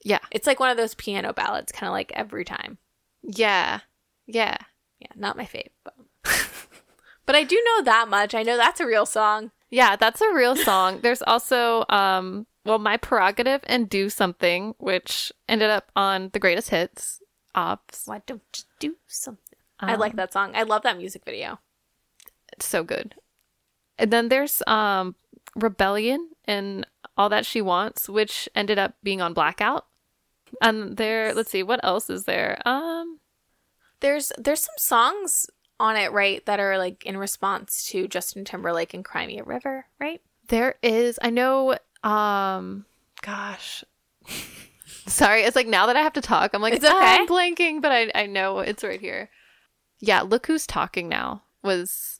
yeah, 0.03 0.20
it's 0.32 0.47
like 0.47 0.59
one 0.59 0.70
of 0.70 0.78
those 0.78 0.95
piano 0.95 1.34
ballads, 1.34 1.72
kind 1.72 1.88
of 1.88 1.93
like 1.93 2.11
every 2.16 2.45
time. 2.45 2.78
yeah, 3.22 3.80
yeah. 4.28 4.57
Yeah, 4.99 5.07
not 5.16 5.36
my 5.36 5.43
fave, 5.45 5.72
but 5.84 5.95
but 7.26 7.36
I 7.36 7.43
do 7.43 7.61
know 7.66 7.84
that 7.84 8.07
much. 8.07 8.34
I 8.34 8.43
know 8.43 8.55
that's 8.55 8.80
a 8.80 8.86
real 8.88 9.05
song. 9.05 9.51
Yeah, 9.70 9.95
that's 9.97 10.22
a 10.22 10.32
real 10.34 10.55
song. 10.55 10.99
There's 11.01 11.22
also 11.24 11.84
um 11.89 12.47
well, 12.66 12.80
My 12.80 12.95
Prerogative 12.95 13.59
and 13.68 13.89
Do 13.89 14.09
Something, 14.09 14.76
which 14.78 15.34
ended 15.49 15.70
up 15.70 15.91
on 15.97 16.30
the 16.32 16.39
greatest 16.39 16.70
hits. 16.70 17.20
Ops. 17.55 18.03
Why 18.05 18.22
don't 18.26 18.41
you 18.55 18.64
do 18.80 18.95
something? 19.07 19.59
I 19.80 19.95
like 19.95 20.14
Um, 20.14 20.18
that 20.18 20.32
song. 20.32 20.51
I 20.55 20.64
love 20.64 20.84
that 20.84 20.97
music 20.97 21.24
video. 21.26 21.59
It's 22.53 22.66
so 22.66 22.84
good. 22.86 23.16
And 23.98 24.12
then 24.12 24.30
there's 24.30 24.62
um 24.68 25.16
Rebellion 25.56 26.30
and 26.46 26.86
All 27.18 27.30
That 27.30 27.46
She 27.46 27.62
Wants, 27.62 28.10
which 28.10 28.50
ended 28.56 28.78
up 28.80 28.96
being 29.04 29.22
on 29.22 29.34
Blackout. 29.34 29.86
And 30.62 30.98
there 30.98 31.34
let's 31.34 31.52
see, 31.52 31.64
what 31.64 31.80
else 31.84 32.10
is 32.10 32.26
there? 32.26 32.62
Um 32.66 33.20
There's 34.00 34.32
there's 34.38 34.62
some 34.64 34.76
songs 34.78 35.48
on 35.80 35.96
it, 35.98 36.12
right, 36.12 36.46
that 36.46 36.60
are 36.60 36.78
like 36.78 37.06
in 37.06 37.18
response 37.18 37.86
to 37.88 38.08
Justin 38.08 38.46
Timberlake 38.46 38.94
and 38.94 39.04
Cry 39.04 39.26
Me 39.28 39.39
a 39.39 39.44
River, 39.44 39.86
right? 40.00 40.22
there 40.50 40.76
is 40.84 41.18
I 41.22 41.30
know 41.30 41.78
um 42.04 42.86
gosh. 43.22 43.84
Sorry, 45.08 45.41
it's 45.44 45.56
like 45.56 45.68
now 45.68 45.88
that 45.88 45.96
I 45.98 46.02
have 46.02 46.14
to 46.14 46.22
talk, 46.22 46.54
I'm 46.54 46.62
like 46.62 46.74
It's 46.74 46.86
okay. 46.86 46.96
I'm 46.96 47.28
blanking, 47.28 47.82
but 47.82 47.91
I 47.91 48.12
I 48.14 48.26
know 48.26 48.60
it's 48.60 48.84
right 48.84 49.00
here. 49.02 49.30
Yeah, 50.00 50.22
look 50.22 50.46
who's 50.48 50.68
talking 50.68 51.08
now 51.10 51.44
was 51.64 52.20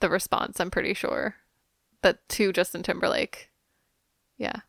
the 0.00 0.08
response, 0.08 0.60
I'm 0.60 0.70
pretty 0.70 0.94
sure. 0.94 1.36
That 2.02 2.28
to 2.30 2.52
Justin 2.52 2.82
Timberlake. 2.82 3.50
Yeah. 4.36 4.60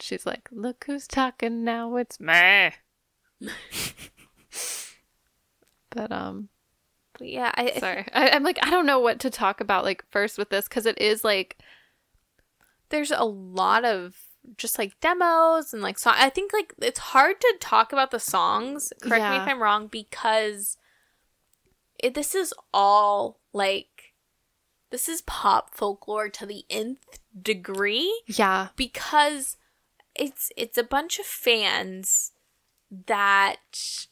She's 0.00 0.26
like, 0.26 0.48
look 0.52 0.84
who's 0.86 1.06
talking 1.06 1.64
now, 1.64 1.96
it's 1.96 2.20
me. 2.20 2.70
but 5.90 6.12
um 6.12 6.48
But 7.18 7.28
yeah, 7.28 7.52
I 7.54 7.72
sorry. 7.78 8.06
I, 8.12 8.30
I'm 8.30 8.44
like, 8.44 8.58
I 8.62 8.70
don't 8.70 8.86
know 8.86 9.00
what 9.00 9.20
to 9.20 9.30
talk 9.30 9.60
about 9.60 9.84
like 9.84 10.04
first 10.10 10.38
with 10.38 10.50
this 10.50 10.68
because 10.68 10.86
it 10.86 10.98
is 11.00 11.24
like 11.24 11.58
there's 12.90 13.10
a 13.10 13.24
lot 13.24 13.84
of 13.84 14.16
just 14.56 14.78
like 14.78 14.98
demos 15.00 15.72
and 15.72 15.82
like 15.82 15.98
song. 15.98 16.14
I 16.16 16.28
think 16.28 16.52
like 16.52 16.74
it's 16.80 16.98
hard 16.98 17.40
to 17.40 17.54
talk 17.60 17.92
about 17.92 18.10
the 18.10 18.20
songs. 18.20 18.92
Correct 19.00 19.30
me 19.30 19.36
if 19.36 19.48
I'm 19.48 19.62
wrong, 19.62 19.86
because 19.86 20.76
it, 21.98 22.14
this 22.14 22.34
is 22.34 22.52
all 22.72 23.40
like 23.52 23.93
this 24.94 25.08
is 25.08 25.22
pop 25.22 25.74
folklore 25.74 26.28
to 26.28 26.46
the 26.46 26.64
nth 26.70 27.18
degree 27.42 28.22
yeah. 28.28 28.68
because 28.76 29.56
it's 30.14 30.52
it's 30.56 30.78
a 30.78 30.84
bunch 30.84 31.18
of 31.18 31.26
fans 31.26 32.30
that 33.06 34.06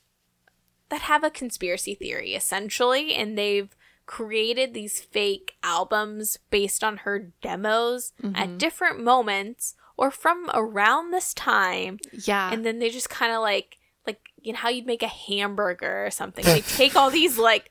that 0.89 1.03
have 1.03 1.23
a 1.23 1.31
conspiracy 1.31 1.95
theory 1.95 2.35
essentially 2.35 3.15
and 3.15 3.39
they've 3.39 3.77
created 4.07 4.75
these 4.75 5.01
fake 5.01 5.55
albums 5.63 6.37
based 6.51 6.83
on 6.83 6.97
her 6.97 7.31
demos 7.41 8.13
at 8.21 8.33
mm-hmm. 8.33 8.57
different 8.57 9.01
moments 9.01 9.77
or 9.97 10.11
from 10.11 10.51
around 10.53 11.13
this 11.13 11.33
time 11.33 12.01
Yeah. 12.25 12.53
and 12.53 12.67
then 12.67 12.81
they 12.81 12.91
just 12.91 13.09
kind 13.09 13.31
of 13.31 13.41
like 13.41 13.79
like 14.05 14.19
you 14.41 14.53
know 14.53 14.59
how 14.59 14.69
you'd 14.69 14.87
make 14.87 15.05
a 15.05 15.07
hamburger 15.07 16.05
or 16.07 16.11
something 16.11 16.45
they 16.45 16.63
take 16.63 16.97
all 16.97 17.09
these 17.09 17.39
like 17.39 17.71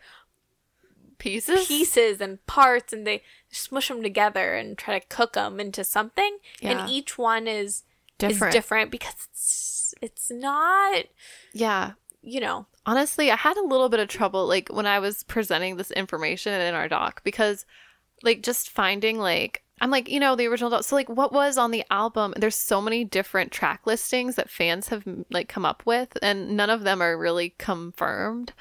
pieces? 1.21 1.67
pieces 1.67 2.19
and 2.19 2.45
parts 2.47 2.91
and 2.93 3.05
they 3.07 3.21
smush 3.49 3.87
them 3.87 4.01
together 4.03 4.53
and 4.55 4.77
try 4.77 4.97
to 4.99 5.05
cook 5.07 5.33
them 5.33 5.59
into 5.59 5.83
something 5.83 6.37
Yeah. 6.59 6.71
and 6.81 6.89
each 6.89 7.17
one 7.17 7.47
is 7.47 7.83
Different. 8.17 8.53
is 8.53 8.57
different 8.57 8.91
because 8.91 9.13
it's 9.31 9.93
it's 10.01 10.31
not 10.31 11.05
Yeah. 11.53 11.91
you 12.21 12.39
know 12.39 12.65
honestly, 12.85 13.29
I 13.29 13.35
had 13.35 13.57
a 13.57 13.63
little 13.63 13.89
bit 13.89 13.99
of 13.99 14.07
trouble 14.07 14.47
like 14.47 14.69
when 14.69 14.87
I 14.87 14.97
was 14.99 15.23
presenting 15.23 15.75
this 15.77 15.91
information 15.91 16.51
in 16.59 16.73
our 16.73 16.87
doc 16.87 17.21
because 17.23 17.65
like 18.23 18.41
just 18.41 18.69
finding 18.71 19.19
like 19.19 19.63
I'm 19.83 19.89
like, 19.89 20.09
you 20.09 20.19
know, 20.19 20.35
the 20.35 20.45
original 20.47 20.69
doc. 20.69 20.83
So 20.83 20.95
like 20.95 21.09
what 21.09 21.31
was 21.33 21.57
on 21.57 21.71
the 21.71 21.83
album? 21.91 22.33
There's 22.37 22.55
so 22.55 22.81
many 22.81 23.03
different 23.03 23.51
track 23.51 23.81
listings 23.85 24.35
that 24.35 24.49
fans 24.49 24.89
have 24.89 25.03
like 25.31 25.47
come 25.49 25.65
up 25.65 25.83
with 25.85 26.17
and 26.21 26.55
none 26.57 26.69
of 26.69 26.83
them 26.83 27.01
are 27.01 27.17
really 27.17 27.49
confirmed. 27.57 28.53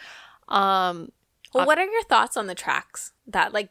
Um 0.49 1.13
well 1.55 1.67
what 1.67 1.79
are 1.79 1.87
your 1.87 2.03
thoughts 2.05 2.37
on 2.37 2.47
the 2.47 2.55
tracks 2.55 3.13
that 3.27 3.53
like 3.53 3.71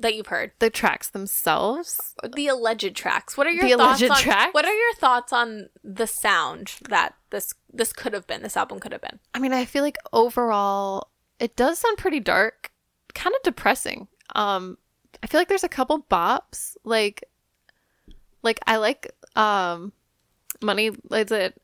that 0.00 0.14
you've 0.14 0.28
heard. 0.28 0.52
the 0.60 0.70
tracks 0.70 1.10
themselves. 1.10 2.14
The 2.34 2.48
alleged 2.48 2.96
tracks. 2.96 3.36
What 3.36 3.46
are 3.46 3.50
your 3.50 3.64
The 3.64 3.76
thoughts 3.76 4.00
alleged 4.00 4.12
on 4.12 4.18
tracks? 4.18 4.54
What 4.54 4.64
are 4.64 4.72
your 4.72 4.94
thoughts 4.94 5.32
on 5.32 5.68
the 5.84 6.06
sound 6.06 6.72
that 6.88 7.14
this 7.30 7.54
this 7.72 7.92
could 7.92 8.14
have 8.14 8.26
been? 8.26 8.42
This 8.42 8.56
album 8.56 8.80
could 8.80 8.92
have 8.92 9.02
been. 9.02 9.18
I 9.34 9.38
mean, 9.38 9.52
I 9.52 9.64
feel 9.64 9.82
like 9.82 9.98
overall 10.12 11.10
it 11.38 11.56
does 11.56 11.78
sound 11.78 11.98
pretty 11.98 12.20
dark, 12.20 12.70
kind 13.14 13.34
of 13.34 13.42
depressing. 13.42 14.08
Um, 14.34 14.78
I 15.22 15.26
feel 15.26 15.40
like 15.40 15.48
there's 15.48 15.64
a 15.64 15.68
couple 15.68 16.02
bops, 16.10 16.76
like, 16.84 17.24
like 18.42 18.60
I 18.66 18.76
like 18.76 19.12
um, 19.36 19.92
money. 20.62 20.90
Is 21.10 21.32
it? 21.32 21.60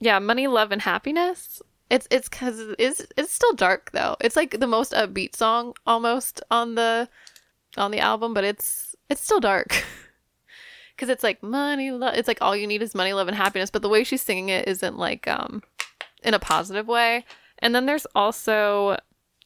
Yeah, 0.00 0.18
money, 0.18 0.46
love, 0.46 0.70
and 0.70 0.82
happiness. 0.82 1.62
It's 1.94 2.08
it's 2.10 2.28
because 2.28 2.58
it's 2.76 3.06
it's 3.16 3.32
still 3.32 3.52
dark 3.52 3.92
though. 3.92 4.16
It's 4.20 4.34
like 4.34 4.58
the 4.58 4.66
most 4.66 4.90
upbeat 4.90 5.36
song 5.36 5.74
almost 5.86 6.42
on 6.50 6.74
the 6.74 7.08
on 7.76 7.92
the 7.92 8.00
album, 8.00 8.34
but 8.34 8.42
it's 8.42 8.96
it's 9.08 9.22
still 9.22 9.38
dark. 9.38 9.84
Cause 10.98 11.08
it's 11.08 11.22
like 11.22 11.40
money, 11.40 11.92
love. 11.92 12.14
It's 12.16 12.26
like 12.26 12.38
all 12.40 12.56
you 12.56 12.66
need 12.66 12.82
is 12.82 12.96
money, 12.96 13.12
love, 13.12 13.28
and 13.28 13.36
happiness. 13.36 13.70
But 13.70 13.82
the 13.82 13.88
way 13.88 14.02
she's 14.02 14.22
singing 14.22 14.48
it 14.48 14.66
isn't 14.66 14.98
like 14.98 15.28
um 15.28 15.62
in 16.24 16.34
a 16.34 16.40
positive 16.40 16.88
way. 16.88 17.24
And 17.60 17.72
then 17.76 17.86
there's 17.86 18.08
also 18.16 18.98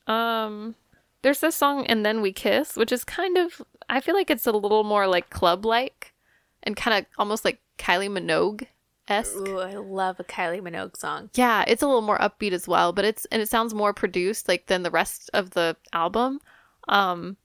um 0.07 0.75
there's 1.21 1.41
this 1.41 1.55
song 1.55 1.85
and 1.87 2.07
then 2.07 2.23
we 2.23 2.33
kiss, 2.33 2.77
which 2.77 2.93
is 2.93 3.05
kind 3.05 3.37
of 3.37 3.61
I 3.91 4.01
feel 4.01 4.15
like 4.15 4.31
it's 4.31 4.47
a 4.47 4.53
little 4.53 4.85
more 4.85 5.07
like 5.07 5.29
club 5.29 5.67
like 5.67 6.15
and 6.63 6.75
kind 6.75 6.99
of 6.99 7.05
almost 7.19 7.45
like 7.45 7.61
Kylie 7.77 8.09
Minogue 8.09 8.67
esque. 9.09 9.37
Ooh, 9.37 9.59
I 9.59 9.75
love 9.75 10.21
a 10.21 10.25
Kylie 10.25 10.61
Minogue 10.61 10.97
song. 10.97 11.31
Yeah, 11.35 11.65
it's 11.67 11.83
a 11.83 11.87
little 11.87 12.03
more 12.03 12.19
upbeat 12.19 12.53
as 12.53 12.69
well, 12.69 12.93
but 12.93 13.05
it's 13.05 13.25
and 13.27 13.43
it 13.43 13.49
sounds 13.49 13.75
more 13.75 13.93
produced 13.93 14.49
like 14.49 14.67
than 14.67 14.83
the 14.83 14.91
rest 14.91 15.31
of 15.33 15.51
the 15.51 15.77
album. 15.93 16.41
Um 16.89 17.37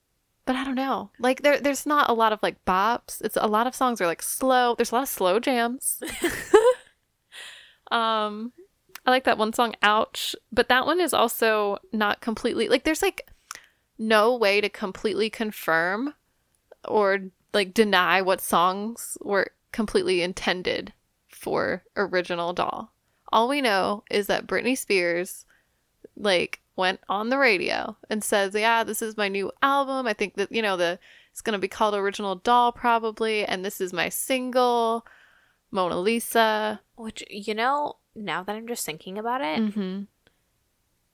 but 0.46 0.56
I 0.56 0.64
don't 0.64 0.74
know. 0.74 1.10
Like 1.18 1.42
there 1.42 1.60
there's 1.60 1.86
not 1.86 2.10
a 2.10 2.14
lot 2.14 2.32
of 2.32 2.42
like 2.42 2.64
bops. 2.64 3.20
It's 3.22 3.36
a 3.40 3.46
lot 3.46 3.66
of 3.66 3.74
songs 3.74 4.00
are 4.00 4.06
like 4.06 4.22
slow. 4.22 4.74
There's 4.74 4.92
a 4.92 4.96
lot 4.96 5.02
of 5.04 5.08
slow 5.08 5.38
jams. 5.38 6.02
um 7.90 8.52
I 9.06 9.10
like 9.10 9.24
that 9.24 9.38
one 9.38 9.52
song 9.52 9.74
Ouch, 9.82 10.34
but 10.50 10.68
that 10.68 10.86
one 10.86 11.00
is 11.00 11.12
also 11.12 11.78
not 11.92 12.20
completely 12.20 12.68
like 12.68 12.84
there's 12.84 13.02
like 13.02 13.28
no 13.98 14.36
way 14.36 14.60
to 14.60 14.68
completely 14.68 15.30
confirm 15.30 16.14
or 16.86 17.18
like 17.52 17.72
deny 17.72 18.20
what 18.20 18.40
songs 18.40 19.16
were 19.22 19.50
completely 19.72 20.22
intended 20.22 20.92
for 21.44 21.84
original 21.94 22.54
doll. 22.54 22.90
All 23.30 23.48
we 23.48 23.60
know 23.60 24.02
is 24.10 24.26
that 24.28 24.46
Britney 24.46 24.76
Spears 24.78 25.44
like 26.16 26.60
went 26.74 27.00
on 27.08 27.28
the 27.28 27.36
radio 27.38 27.96
and 28.08 28.24
says, 28.24 28.54
"Yeah, 28.54 28.82
this 28.82 29.02
is 29.02 29.16
my 29.18 29.28
new 29.28 29.52
album. 29.62 30.06
I 30.06 30.14
think 30.14 30.34
that, 30.36 30.50
you 30.50 30.62
know, 30.62 30.76
the 30.78 30.98
it's 31.30 31.42
going 31.42 31.52
to 31.52 31.58
be 31.58 31.68
called 31.68 31.94
Original 31.94 32.36
Doll 32.36 32.72
probably, 32.72 33.44
and 33.44 33.62
this 33.64 33.80
is 33.80 33.92
my 33.92 34.08
single 34.08 35.04
Mona 35.70 36.00
Lisa." 36.00 36.80
Which 36.96 37.22
you 37.28 37.54
know, 37.54 37.96
now 38.14 38.42
that 38.42 38.56
I'm 38.56 38.66
just 38.66 38.86
thinking 38.86 39.18
about 39.18 39.40
it, 39.42 39.58
Mhm. 39.60 40.06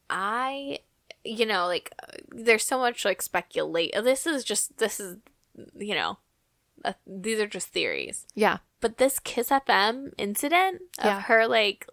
I, 0.08 0.78
you 1.24 1.46
know, 1.46 1.66
like 1.66 1.92
uh, 2.02 2.12
there's 2.30 2.64
so 2.64 2.78
much 2.78 3.04
like 3.04 3.22
speculate. 3.22 3.92
This 3.94 4.26
is 4.26 4.44
just 4.44 4.78
this 4.78 5.00
is, 5.00 5.16
you 5.76 5.94
know, 5.94 6.18
uh, 6.84 6.92
these 7.06 7.38
are 7.40 7.46
just 7.46 7.68
theories. 7.68 8.26
Yeah. 8.34 8.58
But 8.80 8.98
this 8.98 9.18
Kiss 9.18 9.50
FM 9.50 10.12
incident 10.18 10.82
of 10.98 11.04
Yeah. 11.04 11.20
her 11.22 11.46
like 11.46 11.86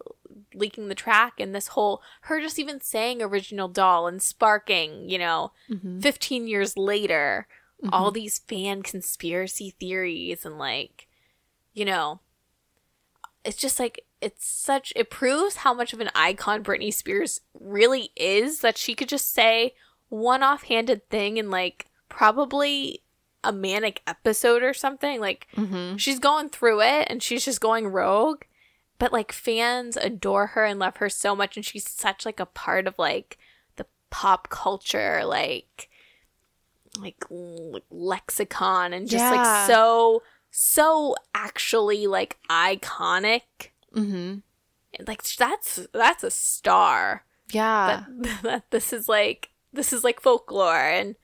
leaking 0.54 0.88
the 0.88 0.96
track 0.96 1.34
and 1.40 1.54
this 1.54 1.68
whole 1.70 2.02
her 2.22 2.40
just 2.42 2.58
even 2.60 2.80
saying 2.82 3.22
original 3.22 3.68
doll 3.68 4.08
and 4.08 4.22
sparking, 4.22 5.10
you 5.10 5.18
know, 5.18 5.52
Mhm. 5.70 6.02
15 6.02 6.48
years 6.48 6.78
later, 6.78 7.48
Mm-hmm. 7.84 7.94
all 7.94 8.10
these 8.12 8.40
fan 8.40 8.82
conspiracy 8.82 9.76
theories 9.80 10.46
and 10.46 10.58
like, 10.58 11.08
you 11.74 11.86
know, 11.86 12.22
it's 13.46 13.58
just 13.58 13.80
like 13.80 14.04
it's 14.20 14.48
such 14.48 14.92
it 14.96 15.12
proves 15.12 15.58
how 15.58 15.74
much 15.76 15.94
of 15.94 16.00
an 16.00 16.10
icon 16.16 16.64
Britney 16.64 16.92
Spears 16.94 17.42
really 17.54 18.10
is 18.16 18.62
that 18.62 18.78
she 18.78 18.96
could 18.96 19.08
just 19.10 19.32
say 19.32 19.76
one 20.10 20.42
offhanded 20.42 21.08
thing 21.10 21.38
and 21.38 21.52
like 21.52 21.86
probably 22.10 23.04
a 23.44 23.52
manic 23.54 24.02
episode 24.08 24.64
or 24.64 24.74
something 24.74 25.20
like 25.22 25.48
Mhm. 25.56 26.00
she's 26.00 26.20
going 26.20 26.50
through 26.50 26.82
it 26.82 27.08
and 27.10 27.22
she's 27.22 27.46
just 27.46 27.62
going 27.62 27.88
rogue 27.88 28.44
but 29.00 29.14
like 29.14 29.32
fans 29.32 29.96
adore 29.96 30.48
her 30.48 30.66
and 30.66 30.80
love 30.80 30.98
her 30.98 31.08
so 31.10 31.36
much 31.36 31.56
and 31.56 31.66
she's 31.66 31.88
such 31.90 32.26
like 32.26 32.40
a 32.40 32.46
part 32.48 32.88
of 32.88 32.98
like 32.98 33.38
the 33.76 33.86
pop 34.10 34.50
culture 34.50 35.24
like 35.24 35.90
like 37.00 37.24
l- 37.32 37.80
lexicon 37.92 38.92
and 38.92 39.08
just 39.08 39.24
Yeah. 39.24 39.32
like 39.32 39.68
so 39.68 40.24
so 40.50 41.16
actually 41.36 42.08
like 42.08 42.38
iconic 42.50 43.70
Mhm. 43.94 44.42
like 45.06 45.22
that's 45.36 45.88
that's 45.94 46.24
a 46.24 46.32
star 46.32 47.24
Yeah. 47.52 48.06
that, 48.10 48.42
that 48.44 48.72
this 48.72 48.92
is 48.92 49.08
like 49.08 49.50
this 49.72 49.94
is 49.94 50.04
like 50.04 50.20
folklore 50.22 50.76
and 50.76 51.16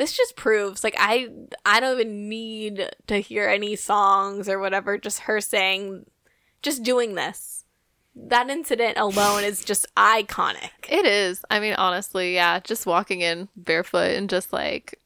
this 0.00 0.16
just 0.16 0.34
proves 0.34 0.82
like 0.82 0.94
i 0.98 1.28
i 1.64 1.78
don't 1.78 2.00
even 2.00 2.28
need 2.28 2.88
to 3.06 3.18
hear 3.18 3.48
any 3.48 3.76
songs 3.76 4.48
or 4.48 4.58
whatever 4.58 4.98
just 4.98 5.20
her 5.20 5.40
saying 5.40 6.04
just 6.62 6.82
doing 6.82 7.14
this 7.14 7.64
that 8.16 8.50
incident 8.50 8.98
alone 8.98 9.44
is 9.44 9.64
just 9.64 9.86
iconic 9.94 10.70
It 10.88 11.06
is. 11.06 11.44
I 11.48 11.60
mean, 11.60 11.74
honestly, 11.74 12.34
yeah, 12.34 12.58
just 12.58 12.84
walking 12.84 13.20
in 13.20 13.48
barefoot 13.54 14.16
and 14.16 14.28
just 14.28 14.52
like, 14.52 14.98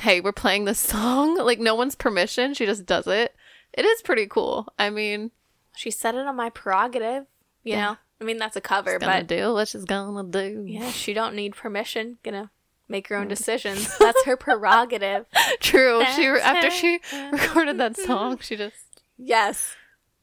hey, 0.00 0.20
we're 0.20 0.30
playing 0.32 0.64
this 0.64 0.78
song. 0.78 1.36
Like, 1.44 1.58
no 1.58 1.74
one's 1.74 1.96
permission. 1.96 2.54
She 2.54 2.66
just 2.66 2.86
does 2.86 3.08
it. 3.08 3.34
It 3.72 3.84
is 3.84 4.00
pretty 4.02 4.26
cool. 4.28 4.68
I 4.78 4.90
mean, 4.90 5.32
she 5.76 5.90
said 5.90 6.14
it 6.14 6.24
on 6.26 6.36
my 6.36 6.50
prerogative 6.50 7.26
you 7.64 7.72
Yeah. 7.74 7.80
know 7.80 7.96
i 8.20 8.24
mean 8.24 8.38
that's 8.38 8.56
a 8.56 8.60
cover 8.60 8.98
gonna 8.98 9.18
but 9.18 9.26
do 9.26 9.52
what 9.52 9.66
she's 9.68 9.84
gonna 9.84 10.24
do. 10.24 10.64
yeah 10.66 10.90
she 10.92 11.12
don't 11.12 11.34
need 11.34 11.56
permission 11.56 12.18
gonna 12.22 12.50
make 12.90 13.08
her 13.08 13.16
own 13.16 13.28
decisions 13.28 13.96
that's 13.98 14.24
her 14.24 14.36
prerogative 14.36 15.26
True. 15.60 16.04
She 16.16 16.26
after 16.26 16.70
she 16.70 17.00
recorded 17.32 17.78
that 17.78 17.96
song, 17.96 18.38
she 18.40 18.56
just 18.56 19.02
yes 19.16 19.74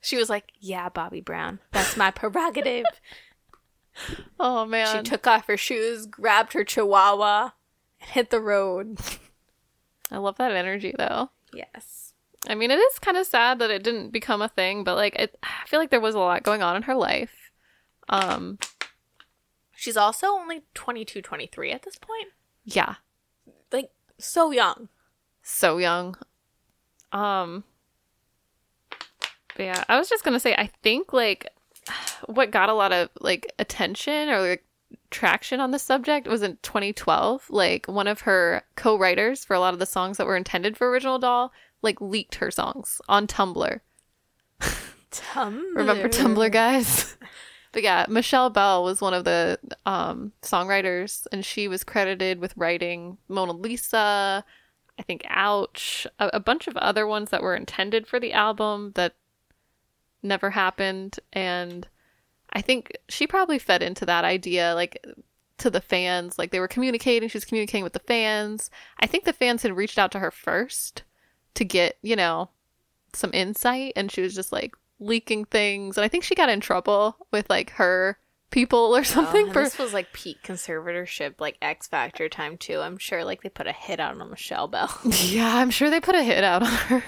she 0.02 0.18
was 0.18 0.30
like 0.30 0.52
yeah 0.60 0.90
bobby 0.90 1.22
brown 1.22 1.60
that's 1.72 1.98
my 1.98 2.12
prerogative 2.12 2.86
oh 4.40 4.66
man, 4.66 4.98
She 4.98 5.10
took 5.10 5.26
off 5.28 5.48
her 5.48 5.58
shoes, 5.58 6.06
grabbed 6.06 6.54
her 6.54 6.64
chihuahua, 6.64 7.52
and 8.00 8.10
hit 8.12 8.30
the 8.30 8.40
road. 8.40 9.00
I 10.12 10.18
love 10.18 10.38
that 10.38 10.52
energy 10.52 10.94
though. 10.98 11.32
Yes. 11.54 12.14
I 12.48 12.56
mean, 12.56 12.72
it 12.72 12.78
is 12.78 13.00
kind 13.00 13.18
of 13.18 13.26
sad 13.26 13.60
that 13.60 13.72
it 13.72 13.84
didn't 13.84 14.12
become 14.12 14.42
a 14.42 14.48
thing, 14.48 14.84
but 14.84 14.96
like, 14.96 15.16
it, 15.16 15.38
I 15.44 15.68
feel 15.68 15.80
like 15.80 15.90
there 15.90 16.00
was 16.00 16.16
a 16.16 16.20
lot 16.20 16.44
going 16.44 16.62
on 16.62 16.76
in 16.76 16.84
her 16.84 16.96
life. 16.96 17.52
Um, 18.10 18.60
She's 19.76 19.98
also 19.98 20.28
only 20.28 20.64
22, 20.74 21.22
23 21.22 21.72
at 21.72 21.84
this 21.84 21.98
point. 21.98 22.30
Yeah, 22.68 22.96
Like, 23.72 23.90
so 24.20 24.52
young. 24.52 24.90
so 25.42 25.78
young. 25.78 26.16
Um, 27.14 27.64
but 29.56 29.64
yeah, 29.64 29.84
I 29.88 29.98
was 29.98 30.10
just 30.10 30.24
gonna 30.24 30.40
say, 30.40 30.54
I 30.54 30.70
think 30.84 31.14
like 31.14 31.48
what 32.26 32.52
got 32.52 32.70
a 32.70 32.74
lot 32.74 32.92
of 32.92 33.10
like 33.22 33.52
attention 33.58 34.30
or 34.30 34.42
like 34.42 34.66
traction 35.10 35.60
on 35.62 35.72
the 35.72 35.80
subject 35.80 36.28
was 36.28 36.44
in 36.44 36.58
2012. 36.62 37.50
Like 37.50 37.88
one 37.88 38.08
of 38.08 38.22
her 38.22 38.64
co-writers 38.76 39.46
for 39.46 39.54
a 39.56 39.60
lot 39.60 39.74
of 39.74 39.80
the 39.80 39.86
songs 39.86 40.18
that 40.18 40.28
were 40.28 40.36
intended 40.36 40.76
for 40.78 40.90
original 40.90 41.18
doll, 41.18 41.54
like 41.82 42.02
leaked 42.02 42.36
her 42.36 42.52
songs 42.52 43.00
on 43.08 43.26
Tumblr. 43.26 43.80
Tumblr. 45.12 45.76
Remember 45.76 46.10
Tumblr, 46.10 46.52
guys? 46.52 47.16
but 47.72 47.84
yeah, 47.84 48.06
Michelle 48.10 48.50
Bell 48.50 48.84
was 48.84 49.02
one 49.02 49.14
of 49.14 49.24
the 49.24 49.60
um, 49.86 50.32
songwriters, 50.42 51.28
and 51.32 51.46
she 51.46 51.68
was 51.68 51.84
credited 51.84 52.40
with 52.40 52.56
writing 52.58 53.18
Mona 53.28 53.54
Lisa, 53.54 54.44
I 54.98 55.04
think 55.04 55.24
Ouch, 55.30 56.08
a, 56.20 56.30
a 56.34 56.40
bunch 56.40 56.68
of 56.68 56.78
other 56.78 57.06
ones 57.06 57.30
that 57.30 57.44
were 57.44 57.56
intended 57.56 58.08
for 58.08 58.20
the 58.20 58.34
album 58.34 58.94
that 58.96 59.14
never 60.24 60.52
happened. 60.52 61.20
And 61.34 61.88
I 62.52 62.62
think 62.62 62.92
she 63.10 63.28
probably 63.28 63.60
fed 63.60 63.82
into 63.82 64.06
that 64.06 64.26
idea, 64.26 64.74
like 64.74 65.06
to 65.60 65.70
the 65.70 65.82
fans. 65.82 66.38
Like 66.38 66.52
they 66.52 66.60
were 66.60 66.68
communicating, 66.68 67.30
she 67.30 67.38
was 67.38 67.46
communicating 67.46 67.84
with 67.84 67.94
the 67.94 68.00
fans. 68.00 68.70
I 69.00 69.08
think 69.08 69.26
the 69.26 69.34
fans 69.34 69.64
had 69.64 69.76
reached 69.76 70.00
out 70.00 70.12
to 70.14 70.20
her 70.20 70.32
first 70.32 71.04
to 71.56 71.66
get, 71.66 71.98
you 72.02 72.16
know, 72.16 72.50
some 73.14 73.32
insight 73.34 73.94
and 73.96 74.12
she 74.12 74.22
was 74.22 74.36
just 74.36 74.52
like 74.52 74.76
leaking 75.00 75.46
things 75.46 75.98
and 75.98 76.04
i 76.06 76.08
think 76.08 76.24
she 76.24 76.36
got 76.36 76.50
in 76.50 76.60
trouble 76.60 77.16
with 77.32 77.50
like 77.50 77.72
her 77.72 78.18
people 78.50 78.96
or 78.96 79.00
Oh, 79.00 79.04
something 79.04 79.44
and 79.46 79.54
for 79.54 79.64
this 79.64 79.78
was 79.78 79.94
like 79.94 80.14
peak 80.14 80.38
conservatorship, 80.42 81.36
like 81.40 81.58
X 81.62 81.86
Factor 81.88 82.30
time 82.30 82.58
too. 82.58 82.80
I'm 82.80 82.98
sure 82.98 83.26
like 83.26 83.44
they 83.44 83.50
put 83.50 83.68
a 83.68 83.74
hit 83.74 84.00
out 84.00 84.20
on 84.20 84.30
Michelle 84.30 84.70
Bell. 84.70 84.90
yeah 85.06 85.58
i'm 85.58 85.70
sure 85.70 85.90
they 85.90 86.00
put 86.00 86.16
a 86.16 86.24
hit 86.24 86.46
out 86.46 86.64
on 86.64 86.70
her 86.70 87.04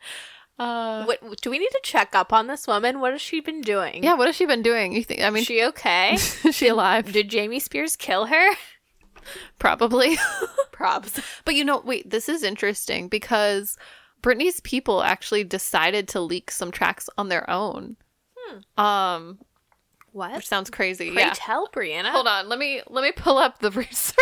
uh 0.60 1.04
what 1.04 1.20
do 1.42 1.50
we 1.50 1.58
need 1.58 1.68
to 1.70 1.80
check 1.82 2.14
up 2.14 2.32
on 2.32 2.46
this 2.46 2.66
woman? 2.68 3.00
What 3.00 3.12
has 3.12 3.20
she 3.20 3.40
been 3.40 3.60
doing? 3.62 4.04
yeah 4.04 4.14
what 4.14 4.28
has 4.28 4.36
she 4.36 4.46
been 4.46 4.62
doing 4.62 4.92
you 4.92 5.02
think 5.02 5.22
i 5.22 5.28
mean 5.30 5.42
she 5.44 5.62
okay? 5.64 6.14
is 6.44 6.54
she 6.54 6.68
alive 6.68 7.12
Did 7.12 7.28
Jamie 7.28 7.58
Spears 7.60 7.96
kill 7.96 8.26
her? 8.26 8.50
Probably. 9.58 10.16
Props. 10.70 11.20
But 11.44 11.56
you 11.56 11.64
know, 11.64 11.80
wait, 11.84 12.08
this 12.10 12.28
is 12.28 12.44
interesting 12.44 13.08
because 13.08 13.76
Britney's 14.26 14.58
people 14.60 15.04
actually 15.04 15.44
decided 15.44 16.08
to 16.08 16.20
leak 16.20 16.50
some 16.50 16.72
tracks 16.72 17.08
on 17.16 17.28
their 17.28 17.48
own. 17.48 17.96
Um, 18.76 19.38
What? 20.10 20.32
which 20.34 20.48
sounds 20.48 20.68
crazy. 20.68 21.12
Pray 21.12 21.22
yeah. 21.22 21.32
tell, 21.36 21.68
Brianna. 21.68 22.10
Hold 22.10 22.26
on, 22.26 22.48
let 22.48 22.58
me 22.58 22.82
let 22.88 23.02
me 23.02 23.12
pull 23.12 23.38
up 23.38 23.60
the 23.60 23.70
research. 23.82 24.16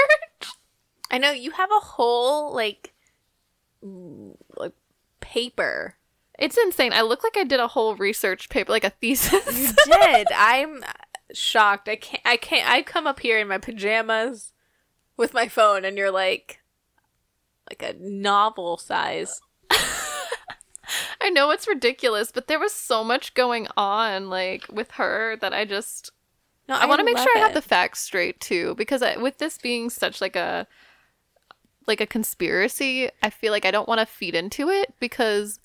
I 1.11 1.17
know 1.17 1.31
you 1.31 1.53
have 1.53 1.71
a 1.71 1.85
whole 1.85 2.55
like, 2.55 2.93
like 3.83 4.75
paper. 5.21 5.97
It's 6.39 6.59
insane. 6.59 6.93
I 6.93 7.01
look 7.01 7.25
like 7.25 7.39
I 7.39 7.45
did 7.45 7.61
a 7.61 7.69
whole 7.69 7.97
research 7.97 8.51
paper, 8.51 8.73
like 8.73 8.85
a 8.85 8.91
thesis. 8.91 9.59
You 9.59 9.73
did. 9.87 10.27
I'm 10.35 10.85
shocked. 11.33 11.89
I 11.89 11.97
can't. 11.97 12.23
I 12.27 12.37
can't. 12.37 12.69
I 12.69 12.83
come 12.83 13.07
up 13.07 13.21
here 13.21 13.39
in 13.39 13.49
my 13.49 13.59
pajamas 13.59 14.53
with 15.17 15.33
my 15.33 15.49
phone, 15.49 15.87
and 15.87 15.97
you're 15.97 16.11
like, 16.11 16.61
like 17.71 17.83
a 17.83 17.97
novel 17.99 18.77
size. 18.77 19.41
I 21.25 21.31
know 21.31 21.51
it's 21.51 21.67
ridiculous, 21.67 22.31
but 22.31 22.47
there 22.47 22.59
was 22.59 22.73
so 22.73 23.03
much 23.03 23.35
going 23.35 23.67
on, 23.77 24.29
like 24.29 24.67
with 24.71 24.93
her, 24.93 25.37
that 25.41 25.55
I 25.55 25.65
just 25.65 26.11
No, 26.69 26.77
I, 26.77 26.87
want 26.87 27.01
to 27.01 27.05
make 27.05 27.17
sure 27.19 27.37
I 27.37 27.41
have 27.41 27.55
the 27.55 27.63
facts 27.63 28.01
straight 28.01 28.41
too, 28.41 28.75
because 28.77 29.03
I, 29.03 29.17
with 29.17 29.39
this 29.39 29.59
being 29.59 29.91
such 29.91 30.21
like 30.21 30.37
a 30.37 30.67
like 31.87 32.01
a 32.01 32.07
conspiracy, 32.07 33.11
I 33.23 33.31
feel 33.31 33.53
like 33.53 33.65
I 33.65 33.71
don't 33.71 33.89
want 33.89 34.01
to 34.01 34.07
feed 34.07 34.35
into 34.35 34.69
it 34.69 34.95
because 35.01 35.61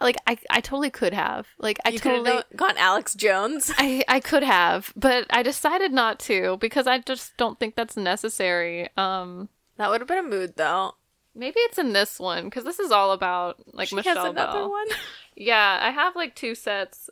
like 0.00 0.16
I 0.26 0.36
I 0.50 0.60
totally 0.60 0.90
could 0.90 1.14
have 1.14 1.46
like 1.58 1.78
I 1.84 1.90
You 1.90 2.00
could 2.00 2.10
totally 2.10 2.36
have 2.36 2.44
gone 2.56 2.76
Alex 2.76 3.14
Jones. 3.14 3.72
I 3.78 4.04
I 4.08 4.20
could 4.20 4.42
have, 4.42 4.92
but 4.96 5.26
I 5.30 5.42
decided 5.42 5.92
not 5.92 6.18
to 6.20 6.56
because 6.58 6.86
I 6.86 6.98
just 6.98 7.36
don't 7.36 7.58
think 7.58 7.74
that's 7.74 7.96
necessary. 7.96 8.88
Um, 8.96 9.48
That 9.78 9.90
would 9.90 10.00
have 10.00 10.08
been 10.08 10.18
a 10.18 10.22
mood, 10.28 10.54
though. 10.56 10.94
Maybe 11.36 11.58
it's 11.60 11.78
in 11.78 11.92
this 11.92 12.18
one 12.18 12.44
because 12.44 12.64
this 12.64 12.78
is 12.78 12.90
all 12.90 13.12
about 13.12 13.56
like 13.72 13.88
She 13.88 13.94
Michelle 13.96 14.16
has 14.16 14.24
another 14.30 14.58
Bell. 14.60 14.70
one. 14.70 14.86
Yeah, 15.38 15.78
I 15.82 15.90
have 15.90 16.16
like 16.16 16.34
two 16.34 16.54
sets. 16.54 17.10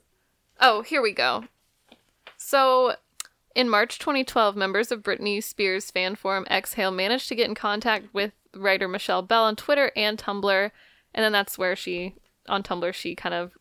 Oh, 0.58 0.80
here 0.80 1.02
we 1.02 1.12
go. 1.12 1.44
So, 2.38 2.96
in 3.54 3.68
March 3.68 3.98
2012, 3.98 4.56
members 4.56 4.90
of 4.90 5.02
Britney 5.02 5.44
Spears 5.44 5.90
fan 5.90 6.14
forum 6.14 6.46
Exhale 6.50 6.90
managed 6.90 7.28
to 7.28 7.34
get 7.34 7.48
in 7.50 7.54
contact 7.54 8.06
with 8.14 8.32
writer 8.56 8.88
Michelle 8.88 9.20
Bell 9.20 9.44
on 9.44 9.56
Twitter 9.56 9.92
and 9.94 10.16
Tumblr, 10.18 10.70
and 11.14 11.24
then 11.24 11.32
that's 11.32 11.58
where 11.58 11.76
she 11.76 12.14
on 12.48 12.62
Tumblr 12.62 12.94
she 12.94 13.14
kind 13.14 13.34
of 13.34 13.52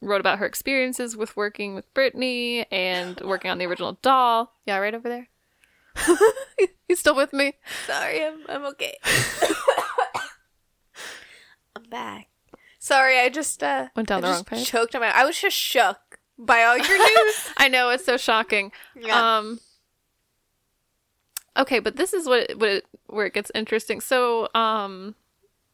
wrote 0.00 0.20
about 0.20 0.38
her 0.38 0.46
experiences 0.46 1.14
with 1.16 1.36
working 1.36 1.74
with 1.74 1.92
Britney 1.92 2.64
and 2.70 3.20
working 3.24 3.50
on 3.50 3.58
the 3.58 3.66
original 3.66 3.98
doll. 4.00 4.54
Yeah, 4.64 4.78
right 4.78 4.94
over 4.94 5.08
there. 5.08 5.28
you 6.88 6.96
still 6.96 7.14
with 7.16 7.32
me? 7.34 7.54
Sorry, 7.86 8.24
I'm 8.24 8.38
I'm 8.48 8.64
okay. 8.66 8.96
I'm 11.88 11.90
back. 11.90 12.28
Sorry, 12.78 13.18
I 13.18 13.28
just 13.28 13.62
uh 13.62 13.88
Went 13.96 14.08
down 14.08 14.18
I 14.18 14.20
the 14.20 14.26
just 14.28 14.50
wrong 14.50 14.58
page. 14.58 14.66
Choked 14.68 14.94
on 14.94 15.00
my. 15.00 15.08
I 15.08 15.24
was 15.24 15.40
just 15.40 15.56
shook 15.56 16.18
by 16.38 16.62
all 16.62 16.76
your 16.76 16.98
news. 17.26 17.48
I 17.56 17.68
know 17.68 17.90
it's 17.90 18.04
so 18.04 18.16
shocking. 18.16 18.72
Yeah. 18.94 19.38
Um. 19.38 19.60
Okay, 21.56 21.80
but 21.80 21.96
this 21.96 22.12
is 22.12 22.26
what 22.26 22.50
it, 22.50 22.58
what 22.58 22.68
it, 22.68 22.86
where 23.06 23.26
it 23.26 23.34
gets 23.34 23.50
interesting. 23.54 24.00
So, 24.00 24.48
um, 24.54 25.16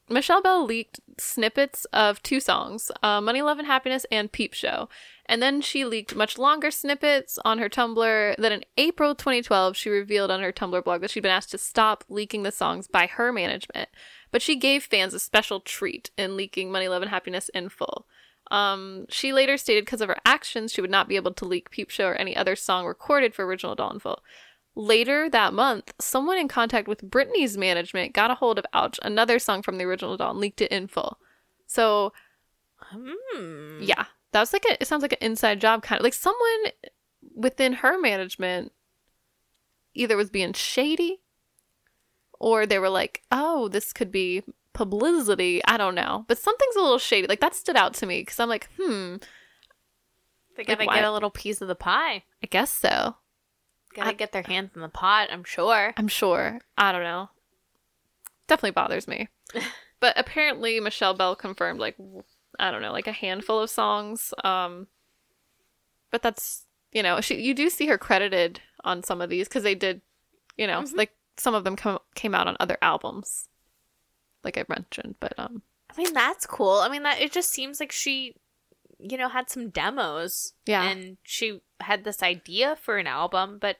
Michelle 0.08 0.40
Bell 0.40 0.64
leaked 0.64 0.98
snippets 1.18 1.84
of 1.86 2.22
two 2.22 2.40
songs, 2.40 2.90
uh, 3.02 3.20
"Money, 3.20 3.42
Love, 3.42 3.58
and 3.58 3.66
Happiness" 3.66 4.06
and 4.10 4.32
"Peep 4.32 4.54
Show," 4.54 4.88
and 5.26 5.42
then 5.42 5.60
she 5.60 5.84
leaked 5.84 6.14
much 6.14 6.38
longer 6.38 6.70
snippets 6.70 7.38
on 7.44 7.58
her 7.58 7.68
Tumblr. 7.68 8.36
That 8.36 8.52
in 8.52 8.64
April 8.78 9.14
2012, 9.14 9.76
she 9.76 9.90
revealed 9.90 10.30
on 10.30 10.40
her 10.40 10.52
Tumblr 10.52 10.82
blog 10.84 11.02
that 11.02 11.10
she'd 11.10 11.20
been 11.20 11.30
asked 11.30 11.50
to 11.50 11.58
stop 11.58 12.04
leaking 12.08 12.44
the 12.44 12.52
songs 12.52 12.86
by 12.86 13.06
her 13.06 13.30
management, 13.30 13.90
but 14.34 14.42
she 14.42 14.56
gave 14.56 14.82
fans 14.82 15.14
a 15.14 15.20
special 15.20 15.60
treat 15.60 16.10
in 16.18 16.36
leaking 16.36 16.72
"Money, 16.72 16.88
Love, 16.88 17.02
and 17.02 17.10
Happiness" 17.12 17.50
in 17.50 17.68
full. 17.68 18.04
Um, 18.50 19.06
she 19.08 19.32
later 19.32 19.56
stated 19.56 19.84
because 19.84 20.00
of 20.00 20.08
her 20.08 20.18
actions, 20.26 20.72
she 20.72 20.80
would 20.80 20.90
not 20.90 21.06
be 21.06 21.14
able 21.14 21.32
to 21.34 21.44
leak 21.44 21.70
Peep 21.70 21.88
Show 21.88 22.08
or 22.08 22.14
any 22.16 22.34
other 22.36 22.56
song 22.56 22.84
recorded 22.84 23.32
for 23.32 23.46
Original 23.46 23.76
Doll 23.76 23.92
in 23.92 24.00
full. 24.00 24.24
Later 24.74 25.30
that 25.30 25.54
month, 25.54 25.94
someone 26.00 26.36
in 26.36 26.48
contact 26.48 26.88
with 26.88 27.08
Britney's 27.08 27.56
management 27.56 28.12
got 28.12 28.32
a 28.32 28.34
hold 28.34 28.58
of 28.58 28.66
Ouch, 28.74 28.98
another 29.02 29.38
song 29.38 29.62
from 29.62 29.78
the 29.78 29.84
original 29.84 30.16
doll, 30.16 30.32
and 30.32 30.40
leaked 30.40 30.60
it 30.60 30.72
in 30.72 30.88
full. 30.88 31.20
So, 31.68 32.12
Hmm. 32.90 33.78
yeah, 33.82 34.06
that 34.32 34.40
was 34.40 34.52
like 34.52 34.64
a, 34.68 34.82
it 34.82 34.86
sounds 34.88 35.02
like 35.02 35.12
an 35.12 35.18
inside 35.20 35.60
job 35.60 35.84
kind 35.84 36.00
of 36.00 36.02
like 36.02 36.12
someone 36.12 36.72
within 37.36 37.74
her 37.74 38.00
management 38.00 38.72
either 39.94 40.16
was 40.16 40.28
being 40.28 40.54
shady 40.54 41.20
or 42.40 42.66
they 42.66 42.78
were 42.78 42.88
like, 42.90 43.22
oh, 43.30 43.68
this 43.68 43.92
could 43.92 44.10
be 44.12 44.42
publicity. 44.72 45.62
I 45.66 45.76
don't 45.76 45.94
know. 45.94 46.24
But 46.28 46.38
something's 46.38 46.76
a 46.76 46.80
little 46.80 46.98
shady. 46.98 47.26
Like 47.26 47.40
that 47.40 47.54
stood 47.54 47.76
out 47.76 47.94
to 47.94 48.06
me 48.06 48.20
because 48.22 48.40
I'm 48.40 48.48
like, 48.48 48.68
hmm, 48.78 49.16
They 50.56 50.62
Like, 50.62 50.66
gotta 50.66 50.84
why- 50.86 50.94
get 50.96 51.04
a 51.04 51.12
little 51.12 51.30
piece 51.30 51.60
of 51.60 51.68
the 51.68 51.74
pie. 51.74 52.24
I 52.42 52.46
guess 52.48 52.70
so. 52.70 53.16
Gotta 53.94 54.10
I- 54.10 54.14
get 54.14 54.32
their 54.32 54.42
hands 54.42 54.70
in 54.74 54.80
the 54.82 54.88
pot. 54.88 55.28
I'm 55.32 55.44
sure. 55.44 55.94
I'm 55.96 56.08
sure. 56.08 56.60
I 56.76 56.92
don't 56.92 57.02
know. 57.04 57.30
Definitely 58.46 58.72
bothers 58.72 59.08
me. 59.08 59.28
but 60.00 60.18
apparently 60.18 60.78
Michelle 60.80 61.14
Bell 61.14 61.34
confirmed 61.36 61.80
like 61.80 61.96
I 62.58 62.70
don't 62.70 62.82
know, 62.82 62.92
like 62.92 63.06
a 63.06 63.12
handful 63.12 63.60
of 63.60 63.70
songs. 63.70 64.34
Um 64.44 64.86
but 66.10 66.22
that's, 66.22 66.66
you 66.92 67.02
know, 67.02 67.20
she 67.20 67.40
you 67.40 67.54
do 67.54 67.70
see 67.70 67.86
her 67.86 67.98
credited 67.98 68.60
on 68.84 69.02
some 69.02 69.20
of 69.20 69.30
these 69.30 69.48
cuz 69.48 69.62
they 69.62 69.74
did, 69.74 70.02
you 70.56 70.66
know, 70.66 70.84
like 70.94 71.12
some 71.36 71.54
of 71.54 71.64
them 71.64 71.76
come, 71.76 71.98
came 72.14 72.34
out 72.34 72.46
on 72.46 72.56
other 72.60 72.78
albums. 72.82 73.48
Like 74.42 74.58
I 74.58 74.64
mentioned, 74.68 75.16
but 75.20 75.32
um 75.38 75.62
I 75.96 76.02
mean, 76.02 76.12
that's 76.12 76.46
cool. 76.46 76.78
I 76.78 76.88
mean, 76.88 77.02
that 77.04 77.20
it 77.20 77.32
just 77.32 77.50
seems 77.50 77.78
like 77.80 77.92
she, 77.92 78.34
you 78.98 79.16
know, 79.16 79.28
had 79.28 79.48
some 79.48 79.70
demos. 79.70 80.54
Yeah. 80.66 80.82
And 80.82 81.18
she 81.22 81.60
had 81.80 82.04
this 82.04 82.22
idea 82.22 82.76
for 82.76 82.96
an 82.98 83.06
album, 83.06 83.58
but, 83.60 83.76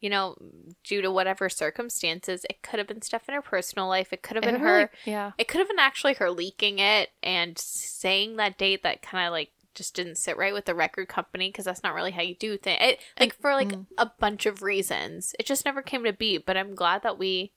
you 0.00 0.08
know, 0.08 0.36
due 0.84 1.02
to 1.02 1.10
whatever 1.10 1.48
circumstances, 1.48 2.46
it 2.48 2.62
could 2.62 2.78
have 2.78 2.88
been 2.88 3.02
stuff 3.02 3.28
in 3.28 3.34
her 3.34 3.42
personal 3.42 3.86
life. 3.86 4.12
It 4.12 4.22
could 4.22 4.36
have 4.36 4.44
been 4.44 4.60
her. 4.60 4.90
yeah. 5.04 5.32
It 5.36 5.48
could 5.48 5.58
have 5.58 5.68
been 5.68 5.78
actually 5.78 6.14
her 6.14 6.30
leaking 6.30 6.78
it 6.78 7.10
and 7.22 7.58
saying 7.58 8.36
that 8.36 8.56
date 8.56 8.82
that 8.82 9.02
kind 9.02 9.26
of 9.26 9.32
like 9.32 9.50
just 9.74 9.94
didn't 9.94 10.16
sit 10.18 10.36
right 10.36 10.52
with 10.52 10.64
the 10.64 10.74
record 10.74 11.08
company 11.08 11.48
because 11.48 11.64
that's 11.64 11.82
not 11.82 11.94
really 11.94 12.10
how 12.10 12.22
you 12.22 12.34
do 12.34 12.56
things. 12.56 12.78
It, 12.80 13.00
like 13.18 13.34
for 13.40 13.52
like 13.54 13.68
mm. 13.68 13.86
a 13.98 14.10
bunch 14.18 14.46
of 14.46 14.62
reasons, 14.62 15.34
it 15.38 15.46
just 15.46 15.64
never 15.64 15.82
came 15.82 16.04
to 16.04 16.12
be. 16.12 16.38
But 16.38 16.56
I'm 16.56 16.74
glad 16.74 17.02
that 17.02 17.18
we, 17.18 17.52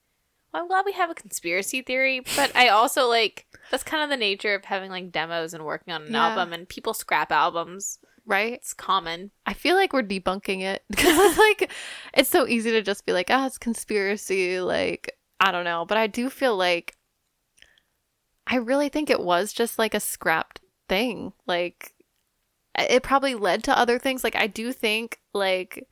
well, 0.52 0.62
I'm 0.62 0.68
glad 0.68 0.84
we 0.84 0.92
have 0.92 1.10
a 1.10 1.14
conspiracy 1.14 1.82
theory. 1.82 2.20
But 2.36 2.54
I 2.56 2.68
also 2.68 3.08
like 3.08 3.46
that's 3.70 3.84
kind 3.84 4.02
of 4.02 4.10
the 4.10 4.16
nature 4.16 4.54
of 4.54 4.64
having 4.64 4.90
like 4.90 5.12
demos 5.12 5.54
and 5.54 5.64
working 5.64 5.92
on 5.92 6.02
an 6.02 6.12
Yeah. 6.12 6.28
album 6.28 6.52
and 6.52 6.68
people 6.68 6.94
scrap 6.94 7.32
albums. 7.32 7.98
Right? 8.28 8.54
It's 8.54 8.74
common. 8.74 9.30
I 9.46 9.52
feel 9.52 9.76
like 9.76 9.92
we're 9.92 10.02
debunking 10.02 10.62
it 10.62 10.82
because 10.90 11.16
it's 11.16 11.38
like 11.38 11.70
it's 12.14 12.30
so 12.30 12.46
easy 12.46 12.72
to 12.72 12.82
just 12.82 13.06
be 13.06 13.12
like, 13.12 13.30
ah, 13.30 13.46
it's 13.46 13.58
conspiracy. 13.58 14.60
Like 14.60 15.16
I 15.38 15.52
don't 15.52 15.64
know, 15.64 15.84
but 15.84 15.98
I 15.98 16.06
do 16.06 16.30
feel 16.30 16.56
like 16.56 16.94
I 18.46 18.56
really 18.56 18.88
think 18.88 19.10
it 19.10 19.20
was 19.20 19.52
just 19.52 19.78
like 19.78 19.94
a 19.94 20.00
scrapped 20.00 20.60
thing. 20.88 21.32
Like 21.46 21.92
it 22.78 23.02
probably 23.02 23.34
led 23.34 23.64
to 23.64 23.78
other 23.78 23.98
things. 23.98 24.22
Like 24.24 24.36
I 24.36 24.46
do 24.46 24.72
think 24.72 25.20
like 25.32 25.88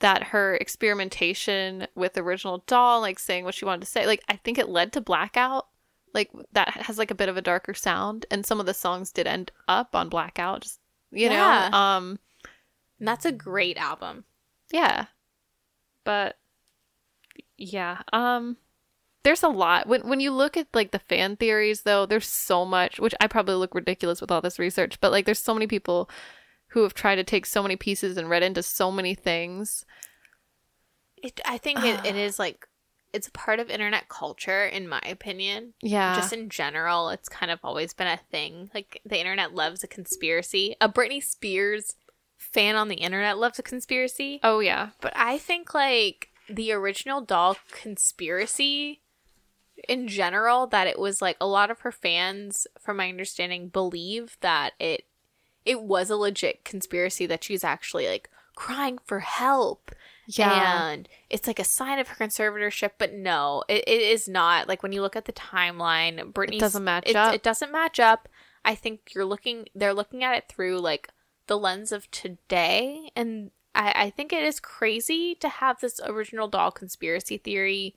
that 0.00 0.24
her 0.24 0.54
experimentation 0.56 1.86
with 1.94 2.14
the 2.14 2.22
original 2.22 2.64
doll, 2.66 3.00
like 3.00 3.18
saying 3.18 3.44
what 3.44 3.54
she 3.54 3.64
wanted 3.64 3.80
to 3.80 3.90
say, 3.90 4.06
like 4.06 4.22
I 4.28 4.36
think 4.36 4.58
it 4.58 4.68
led 4.68 4.92
to 4.92 5.00
Blackout. 5.00 5.66
Like 6.14 6.30
that 6.52 6.68
has 6.70 6.98
like 6.98 7.10
a 7.10 7.14
bit 7.16 7.28
of 7.28 7.36
a 7.36 7.42
darker 7.42 7.74
sound, 7.74 8.26
and 8.30 8.46
some 8.46 8.60
of 8.60 8.66
the 8.66 8.74
songs 8.74 9.12
did 9.12 9.26
end 9.26 9.52
up 9.68 9.94
on 9.94 10.08
Blackout. 10.08 10.62
Just 10.62 10.80
you 11.10 11.28
Yeah. 11.28 11.68
know, 11.70 11.76
um. 11.78 12.18
And 12.98 13.06
that's 13.06 13.24
a 13.24 13.32
great 13.32 13.76
album. 13.76 14.24
Yeah. 14.72 15.06
But 16.04 16.36
yeah, 17.56 18.02
um 18.12 18.56
there's 19.28 19.42
a 19.42 19.48
lot. 19.48 19.86
When 19.86 20.08
when 20.08 20.20
you 20.20 20.30
look 20.30 20.56
at 20.56 20.68
like 20.72 20.90
the 20.90 20.98
fan 20.98 21.36
theories 21.36 21.82
though, 21.82 22.06
there's 22.06 22.26
so 22.26 22.64
much, 22.64 22.98
which 22.98 23.14
I 23.20 23.26
probably 23.26 23.56
look 23.56 23.74
ridiculous 23.74 24.22
with 24.22 24.30
all 24.30 24.40
this 24.40 24.58
research, 24.58 24.98
but 25.02 25.12
like 25.12 25.26
there's 25.26 25.38
so 25.38 25.52
many 25.52 25.66
people 25.66 26.08
who 26.68 26.82
have 26.82 26.94
tried 26.94 27.16
to 27.16 27.24
take 27.24 27.44
so 27.44 27.62
many 27.62 27.76
pieces 27.76 28.16
and 28.16 28.30
read 28.30 28.42
into 28.42 28.62
so 28.62 28.90
many 28.90 29.14
things. 29.14 29.84
It, 31.18 31.42
I 31.44 31.58
think 31.58 31.84
it, 31.84 32.06
it 32.06 32.16
is 32.16 32.38
like 32.38 32.66
it's 33.12 33.28
a 33.28 33.32
part 33.32 33.60
of 33.60 33.68
internet 33.68 34.08
culture, 34.08 34.64
in 34.64 34.88
my 34.88 35.02
opinion. 35.04 35.74
Yeah. 35.82 36.16
just 36.16 36.32
in 36.32 36.48
general, 36.48 37.10
it's 37.10 37.28
kind 37.28 37.52
of 37.52 37.58
always 37.62 37.92
been 37.92 38.06
a 38.06 38.20
thing. 38.30 38.70
Like 38.72 39.02
the 39.04 39.18
internet 39.18 39.54
loves 39.54 39.84
a 39.84 39.88
conspiracy. 39.88 40.74
A 40.80 40.88
Britney 40.88 41.22
Spears 41.22 41.96
fan 42.38 42.76
on 42.76 42.88
the 42.88 42.96
internet 42.96 43.36
loves 43.36 43.58
a 43.58 43.62
conspiracy. 43.62 44.40
oh 44.42 44.60
yeah. 44.60 44.90
But 45.02 45.12
I 45.14 45.36
think 45.36 45.74
like 45.74 46.30
the 46.48 46.72
original 46.72 47.20
doll 47.20 47.58
conspiracy 47.70 49.02
in 49.88 50.08
general 50.08 50.66
that 50.66 50.86
it 50.86 50.98
was 50.98 51.22
like 51.22 51.36
a 51.40 51.46
lot 51.46 51.70
of 51.70 51.80
her 51.80 51.92
fans 51.92 52.66
from 52.78 52.96
my 52.96 53.08
understanding 53.08 53.68
believe 53.68 54.36
that 54.40 54.72
it 54.78 55.04
it 55.64 55.82
was 55.82 56.08
a 56.10 56.16
legit 56.16 56.64
conspiracy 56.64 57.26
that 57.26 57.44
she's 57.44 57.62
actually 57.62 58.08
like 58.08 58.30
crying 58.54 58.98
for 59.04 59.20
help 59.20 59.92
Yeah. 60.26 60.90
And 60.90 61.08
it's 61.30 61.46
like 61.46 61.58
a 61.58 61.64
sign 61.64 61.98
of 61.98 62.08
her 62.08 62.24
conservatorship, 62.24 62.92
but 62.98 63.14
no, 63.14 63.64
it, 63.68 63.84
it 63.86 64.02
is 64.02 64.28
not. 64.28 64.68
Like 64.68 64.82
when 64.82 64.92
you 64.92 65.00
look 65.00 65.16
at 65.16 65.24
the 65.24 65.32
timeline, 65.32 66.32
Britney 66.32 66.58
doesn't 66.58 66.84
match 66.84 67.08
it, 67.08 67.16
up. 67.16 67.34
It 67.34 67.42
doesn't 67.42 67.72
match 67.72 67.98
up. 67.98 68.28
I 68.64 68.74
think 68.74 69.14
you're 69.14 69.24
looking 69.24 69.68
they're 69.74 69.94
looking 69.94 70.22
at 70.22 70.36
it 70.36 70.48
through 70.48 70.80
like 70.80 71.08
the 71.46 71.58
lens 71.58 71.92
of 71.92 72.10
today. 72.10 73.10
And 73.16 73.52
I, 73.74 73.92
I 73.94 74.10
think 74.10 74.32
it 74.32 74.42
is 74.42 74.60
crazy 74.60 75.34
to 75.36 75.48
have 75.48 75.80
this 75.80 76.00
original 76.04 76.48
doll 76.48 76.70
conspiracy 76.70 77.38
theory 77.38 77.94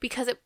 because 0.00 0.28
it 0.28 0.40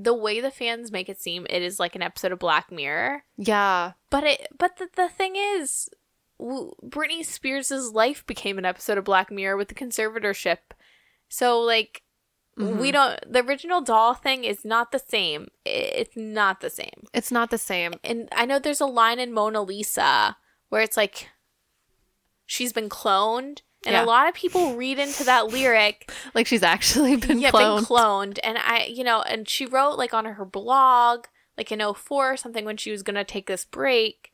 the 0.00 0.14
way 0.14 0.40
the 0.40 0.50
fans 0.50 0.92
make 0.92 1.08
it 1.08 1.20
seem 1.20 1.44
it 1.50 1.60
is 1.60 1.80
like 1.80 1.96
an 1.96 2.02
episode 2.02 2.30
of 2.30 2.38
Black 2.38 2.70
Mirror. 2.70 3.24
Yeah. 3.36 3.92
But 4.10 4.24
it 4.24 4.46
but 4.56 4.76
the, 4.76 4.88
the 4.94 5.08
thing 5.08 5.34
is 5.36 5.88
Britney 6.40 7.24
Spears' 7.24 7.92
life 7.92 8.24
became 8.24 8.58
an 8.58 8.64
episode 8.64 8.96
of 8.96 9.04
Black 9.04 9.30
Mirror 9.30 9.56
with 9.56 9.68
the 9.68 9.74
conservatorship. 9.74 10.58
So 11.28 11.60
like 11.60 12.02
we 12.56 12.64
mm-hmm. 12.64 12.90
don't 12.90 13.32
the 13.32 13.44
original 13.44 13.80
doll 13.80 14.14
thing 14.14 14.44
is 14.44 14.64
not 14.64 14.92
the 14.92 15.00
same. 15.00 15.48
It's 15.64 16.16
not 16.16 16.60
the 16.60 16.70
same. 16.70 17.06
It's 17.12 17.32
not 17.32 17.50
the 17.50 17.58
same. 17.58 17.94
And 18.04 18.28
I 18.30 18.46
know 18.46 18.60
there's 18.60 18.80
a 18.80 18.86
line 18.86 19.18
in 19.18 19.32
Mona 19.32 19.62
Lisa 19.62 20.36
where 20.68 20.82
it's 20.82 20.96
like 20.96 21.28
she's 22.46 22.72
been 22.72 22.88
cloned 22.88 23.62
and 23.86 23.92
Yeah. 23.94 24.04
a 24.04 24.06
lot 24.06 24.28
of 24.28 24.34
people 24.34 24.74
read 24.74 24.98
into 24.98 25.24
that 25.24 25.48
lyric 25.48 26.10
Like 26.34 26.46
she's 26.46 26.62
actually 26.62 27.16
been 27.16 27.38
yeah, 27.38 27.50
cloned. 27.50 27.76
been 27.76 27.84
cloned. 27.84 28.38
And 28.42 28.58
I, 28.58 28.84
you 28.92 29.04
know, 29.04 29.22
and 29.22 29.48
she 29.48 29.66
wrote 29.66 29.96
like 29.98 30.12
on 30.14 30.24
her 30.24 30.44
blog, 30.44 31.26
like 31.56 31.70
in 31.72 31.80
04 31.80 32.32
or 32.32 32.36
something 32.36 32.64
when 32.64 32.76
she 32.76 32.90
was 32.90 33.02
going 33.02 33.16
to 33.16 33.24
take 33.24 33.46
this 33.46 33.64
break. 33.64 34.32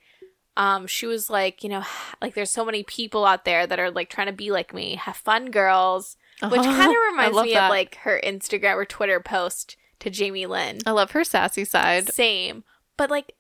Um, 0.57 0.87
she 0.87 1.07
was 1.07 1.29
like, 1.29 1.63
you 1.65 1.69
know, 1.69 1.83
like 2.23 2.35
there's 2.35 2.51
so 2.51 2.65
many 2.65 2.85
people 2.85 3.25
out 3.25 3.45
there 3.45 3.67
that 3.67 3.79
are 3.81 3.91
like 3.91 4.09
trying 4.09 4.29
to 4.29 4.33
be 4.33 4.51
like 4.53 4.73
me. 4.73 4.95
Have 4.97 5.17
fun, 5.17 5.51
girls. 5.51 6.17
Which 6.43 6.61
Uh-huh. 6.61 6.63
kind 6.65 6.91
of 6.97 7.03
reminds 7.11 7.43
me 7.43 7.55
that. 7.55 7.65
of 7.67 7.71
like 7.71 7.97
her 7.97 8.21
Instagram 8.25 8.75
or 8.77 8.85
Twitter 8.85 9.21
post 9.21 9.77
to 10.01 10.11
Jamie 10.11 10.47
Lynn. 10.47 10.79
I 10.87 10.91
love 10.93 11.11
her 11.13 11.25
sassy 11.25 11.65
side. 11.65 12.09
Same. 12.13 12.63
But 12.97 13.11
like 13.11 13.33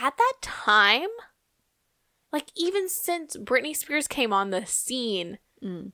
at 0.00 0.16
that 0.16 0.32
time, 0.42 1.08
like 2.34 2.50
even 2.56 2.88
since 2.88 3.36
Britney 3.36 3.74
Spears 3.76 4.08
came 4.08 4.32
on 4.32 4.50
the 4.50 4.66
scene, 4.66 5.38
Mm. 5.62 5.92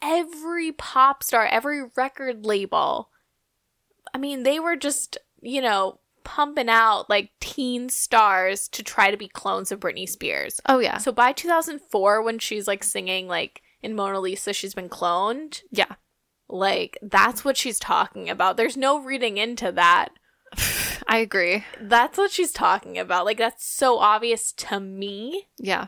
every 0.00 0.70
pop 0.72 1.22
star, 1.22 1.44
every 1.46 1.82
record 1.96 2.46
label, 2.46 3.10
I 4.14 4.18
mean, 4.18 4.44
they 4.44 4.58
were 4.58 4.76
just, 4.76 5.18
you 5.42 5.60
know, 5.60 5.98
pumping 6.22 6.68
out 6.68 7.10
like 7.10 7.30
teen 7.40 7.88
stars 7.88 8.68
to 8.68 8.82
try 8.82 9.10
to 9.10 9.16
be 9.16 9.26
clones 9.28 9.72
of 9.72 9.80
Britney 9.80 10.08
Spears. 10.08 10.60
Oh 10.66 10.78
yeah. 10.78 10.98
So 10.98 11.10
by 11.12 11.32
2004, 11.32 12.22
when 12.22 12.38
she's 12.38 12.68
like 12.68 12.84
singing 12.84 13.26
like 13.26 13.62
in 13.82 13.96
Mona 13.96 14.20
Lisa, 14.20 14.52
she's 14.52 14.74
been 14.74 14.88
cloned. 14.88 15.62
Yeah. 15.70 15.96
Like 16.48 16.96
that's 17.02 17.44
what 17.44 17.56
she's 17.56 17.78
talking 17.80 18.30
about. 18.30 18.56
There's 18.56 18.76
no 18.76 19.00
reading 19.00 19.38
into 19.38 19.72
that. 19.72 20.10
I 21.06 21.18
agree. 21.18 21.64
That's 21.80 22.18
what 22.18 22.30
she's 22.30 22.52
talking 22.52 22.98
about. 22.98 23.24
Like 23.24 23.38
that's 23.38 23.64
so 23.64 23.98
obvious 23.98 24.52
to 24.52 24.80
me. 24.80 25.48
Yeah. 25.58 25.86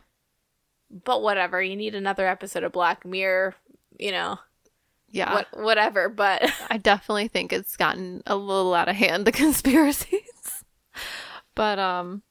But 0.91 1.23
whatever. 1.23 1.63
You 1.63 1.77
need 1.77 1.95
another 1.95 2.27
episode 2.27 2.65
of 2.65 2.73
Black 2.73 3.05
Mirror. 3.05 3.55
You 3.99 4.11
know, 4.13 4.39
Yeah. 5.11 5.33
what 5.35 5.47
whatever. 5.53 6.09
But 6.09 6.51
I 6.71 6.77
definitely 6.79 7.29
think 7.29 7.53
it's 7.53 7.77
gotten 7.77 8.23
a 8.27 8.37
little 8.37 8.75
out 8.75 8.89
of 8.89 8.97
hand, 8.97 9.25
the 9.27 9.33
conspiracies. 9.33 10.65
but 11.55 11.79
um 11.79 12.23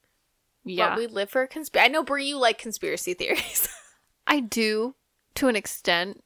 yeah. 0.64 0.90
but 0.90 0.98
we 0.98 1.06
live 1.06 1.30
for 1.30 1.42
a 1.42 1.48
conspiracy. 1.48 1.86
I 1.86 1.92
know 1.92 2.02
Brie, 2.02 2.26
you 2.26 2.38
like 2.38 2.58
conspiracy 2.58 3.14
theories. 3.18 3.68
I 4.26 4.40
do 4.40 4.94
to 5.36 5.48
an 5.48 5.56
extent. 5.56 6.22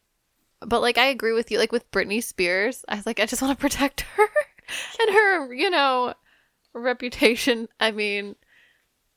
But 0.61 0.81
like 0.83 0.99
I 0.99 1.07
agree 1.07 1.33
with 1.33 1.51
you. 1.51 1.59
Like 1.59 1.73
with 1.73 1.91
Britney 1.91 2.23
Spears, 2.23 2.85
I 2.89 2.97
was 2.97 3.07
like, 3.07 3.21
I 3.21 3.27
just 3.27 3.43
want 3.43 3.57
to 3.57 3.61
protect 3.61 4.01
her 4.03 4.29
and 5.01 5.11
her, 5.11 5.55
you 5.55 5.71
know, 5.71 6.15
reputation. 6.75 7.69
I 7.81 7.91
mean, 7.91 8.37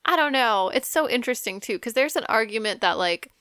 I 0.06 0.16
don't 0.16 0.34
know. 0.34 0.70
It's 0.74 0.89
so 0.89 1.10
interesting 1.10 1.60
too, 1.60 1.74
because 1.74 1.93
there's 1.93 2.16
an 2.16 2.26
argument 2.30 2.82
that 2.82 2.97
like 2.97 3.32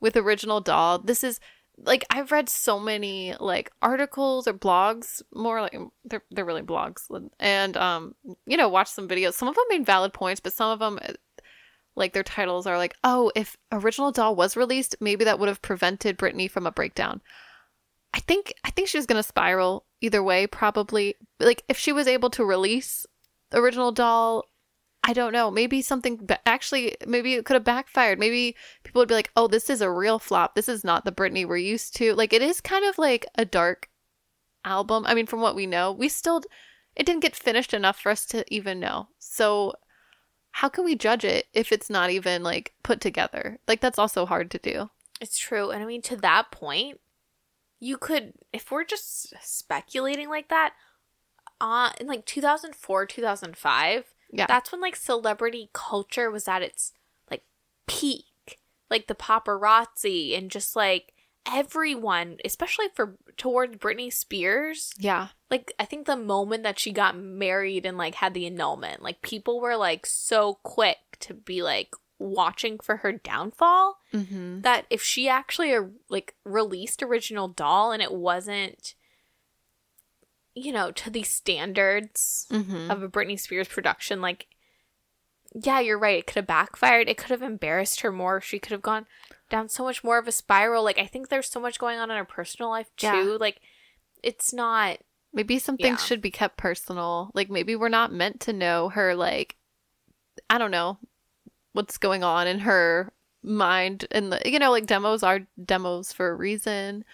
with 0.00 0.16
original 0.16 0.60
doll, 0.60 0.98
this 0.98 1.24
is 1.24 1.40
like 1.78 2.04
I've 2.10 2.32
read 2.32 2.48
so 2.48 2.78
many 2.78 3.34
like 3.40 3.70
articles 3.80 4.46
or 4.46 4.52
blogs, 4.52 5.22
more 5.32 5.60
like 5.62 5.76
they're 6.04 6.22
they're 6.30 6.44
really 6.44 6.62
blogs, 6.62 7.02
and 7.40 7.76
um, 7.76 8.14
you 8.46 8.56
know, 8.56 8.68
watch 8.68 8.88
some 8.88 9.08
videos. 9.08 9.34
Some 9.34 9.48
of 9.48 9.54
them 9.54 9.64
made 9.70 9.86
valid 9.86 10.12
points, 10.12 10.40
but 10.40 10.52
some 10.52 10.70
of 10.70 10.78
them 10.78 10.98
like 11.94 12.12
their 12.12 12.22
titles 12.22 12.66
are 12.66 12.78
like, 12.78 12.94
oh, 13.04 13.30
if 13.34 13.56
original 13.70 14.12
doll 14.12 14.34
was 14.34 14.56
released, 14.56 14.96
maybe 15.00 15.24
that 15.24 15.38
would 15.38 15.48
have 15.48 15.62
prevented 15.62 16.18
Britney 16.18 16.50
from 16.50 16.66
a 16.66 16.72
breakdown. 16.72 17.20
I 18.14 18.20
think 18.20 18.54
I 18.64 18.70
think 18.70 18.88
she 18.88 18.98
was 18.98 19.06
gonna 19.06 19.22
spiral 19.22 19.86
either 20.02 20.22
way, 20.22 20.46
probably. 20.46 21.14
Like 21.40 21.62
if 21.68 21.78
she 21.78 21.92
was 21.92 22.06
able 22.06 22.30
to 22.30 22.44
release 22.44 23.06
original 23.52 23.92
doll, 23.92 24.44
I 25.04 25.12
don't 25.12 25.32
know. 25.32 25.50
Maybe 25.50 25.82
something 25.82 26.18
ba- 26.26 26.46
actually, 26.46 26.96
maybe 27.06 27.34
it 27.34 27.44
could 27.44 27.54
have 27.54 27.64
backfired. 27.64 28.18
Maybe 28.18 28.56
people 28.84 29.00
would 29.00 29.08
be 29.08 29.14
like, 29.14 29.30
"Oh, 29.36 29.48
this 29.48 29.68
is 29.68 29.80
a 29.80 29.90
real 29.90 30.18
flop. 30.18 30.54
This 30.54 30.68
is 30.68 30.84
not 30.84 31.04
the 31.04 31.12
Britney 31.12 31.46
we're 31.46 31.56
used 31.56 31.96
to." 31.96 32.14
Like 32.14 32.32
it 32.32 32.42
is 32.42 32.60
kind 32.60 32.84
of 32.84 32.98
like 32.98 33.26
a 33.36 33.44
dark 33.44 33.88
album. 34.64 35.04
I 35.06 35.14
mean, 35.14 35.26
from 35.26 35.40
what 35.40 35.56
we 35.56 35.66
know, 35.66 35.92
we 35.92 36.08
still 36.08 36.42
it 36.94 37.06
didn't 37.06 37.22
get 37.22 37.34
finished 37.34 37.74
enough 37.74 37.98
for 37.98 38.10
us 38.10 38.26
to 38.26 38.44
even 38.54 38.78
know. 38.80 39.08
So 39.18 39.74
how 40.52 40.68
can 40.68 40.84
we 40.84 40.94
judge 40.94 41.24
it 41.24 41.46
if 41.52 41.72
it's 41.72 41.90
not 41.90 42.10
even 42.10 42.42
like 42.42 42.74
put 42.82 43.00
together? 43.00 43.58
Like 43.66 43.80
that's 43.80 43.98
also 43.98 44.26
hard 44.26 44.50
to 44.52 44.58
do. 44.58 44.90
It's 45.20 45.38
true. 45.38 45.70
And 45.70 45.82
I 45.82 45.86
mean, 45.86 46.02
to 46.02 46.16
that 46.16 46.50
point, 46.50 47.00
you 47.84 47.98
could, 47.98 48.32
if 48.52 48.70
we're 48.70 48.84
just 48.84 49.34
speculating 49.42 50.28
like 50.28 50.48
that, 50.48 50.74
uh, 51.60 51.90
in 52.00 52.06
like 52.06 52.24
2004, 52.26 53.06
2005, 53.06 54.04
Yeah. 54.32 54.46
that's 54.46 54.70
when 54.70 54.80
like 54.80 54.94
celebrity 54.94 55.68
culture 55.72 56.30
was 56.30 56.46
at 56.46 56.62
its 56.62 56.92
like 57.28 57.42
peak. 57.88 58.24
Like 58.88 59.06
the 59.08 59.14
paparazzi 59.16 60.36
and 60.38 60.50
just 60.50 60.76
like 60.76 61.12
everyone, 61.50 62.36
especially 62.44 62.86
for 62.94 63.16
towards 63.36 63.76
Britney 63.78 64.12
Spears. 64.12 64.92
yeah. 64.98 65.28
Like, 65.50 65.72
I 65.78 65.84
think 65.84 66.06
the 66.06 66.16
moment 66.16 66.62
that 66.62 66.78
she 66.78 66.92
got 66.92 67.16
married 67.16 67.84
and 67.84 67.98
like 67.98 68.14
had 68.16 68.32
the 68.34 68.46
annulment, 68.46 69.02
like 69.02 69.22
people 69.22 69.60
were 69.60 69.76
like 69.76 70.06
so 70.06 70.58
quick 70.62 70.98
to 71.20 71.34
be 71.34 71.62
like 71.62 71.94
watching 72.22 72.78
for 72.78 72.98
her 72.98 73.12
downfall 73.12 73.98
Mm-hmm. 74.14 74.60
that 74.60 74.84
if 74.90 75.02
she 75.02 75.28
actually 75.28 75.72
uh, 75.74 75.84
like 76.10 76.34
released 76.44 77.02
original 77.02 77.48
doll 77.48 77.92
and 77.92 78.02
it 78.02 78.12
wasn't 78.12 78.94
you 80.54 80.70
know 80.72 80.90
to 80.92 81.10
the 81.10 81.22
standards 81.22 82.46
Mm-hmm. 82.50 82.90
of 82.90 83.02
a 83.02 83.08
Britney 83.08 83.38
Spears 83.40 83.68
production 83.68 84.20
like 84.20 84.46
yeah 85.54 85.80
you're 85.80 85.98
right 85.98 86.18
it 86.18 86.26
could 86.26 86.36
have 86.36 86.46
backfired 86.46 87.08
it 87.08 87.16
could 87.16 87.30
have 87.30 87.42
embarrassed 87.42 88.00
her 88.02 88.12
more 88.12 88.40
she 88.40 88.58
could 88.58 88.72
have 88.72 88.82
gone 88.82 89.06
down 89.50 89.68
so 89.68 89.82
much 89.84 90.02
more 90.04 90.18
of 90.18 90.28
a 90.28 90.32
spiral 90.32 90.82
like 90.84 90.98
I 90.98 91.06
think 91.06 91.28
there's 91.28 91.48
so 91.50 91.60
much 91.60 91.78
going 91.78 91.98
on 91.98 92.10
in 92.10 92.16
her 92.16 92.24
personal 92.24 92.70
life 92.70 92.90
too 92.96 93.06
Yeah. 93.06 93.36
like 93.40 93.60
it's 94.22 94.52
not 94.52 94.98
Maybe 95.34 95.58
some 95.58 95.76
Yeah. 95.78 95.86
things 95.86 96.04
should 96.04 96.20
be 96.20 96.30
kept 96.30 96.58
personal. 96.58 97.30
Like 97.32 97.48
maybe 97.48 97.74
we're 97.74 97.88
not 97.88 98.12
meant 98.12 98.38
to 98.40 98.52
know 98.52 98.90
her 98.90 99.14
like 99.14 99.56
I 100.50 100.58
don't 100.58 100.70
know 100.70 100.98
what's 101.72 101.98
going 101.98 102.22
on 102.22 102.46
in 102.46 102.60
her 102.60 103.12
mind 103.42 104.06
and 104.12 104.32
the, 104.32 104.40
you 104.44 104.58
know 104.58 104.70
like 104.70 104.86
demos 104.86 105.22
are 105.22 105.46
demos 105.62 106.12
for 106.12 106.30
a 106.30 106.34
reason. 106.34 107.04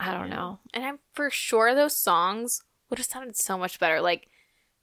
I 0.00 0.12
don't 0.12 0.30
know. 0.30 0.58
and 0.72 0.84
I'm 0.84 0.98
for 1.12 1.30
sure 1.30 1.74
those 1.74 1.96
songs 1.96 2.62
would 2.90 2.98
have 2.98 3.06
sounded 3.06 3.36
so 3.36 3.56
much 3.56 3.78
better 3.78 4.00
like 4.00 4.28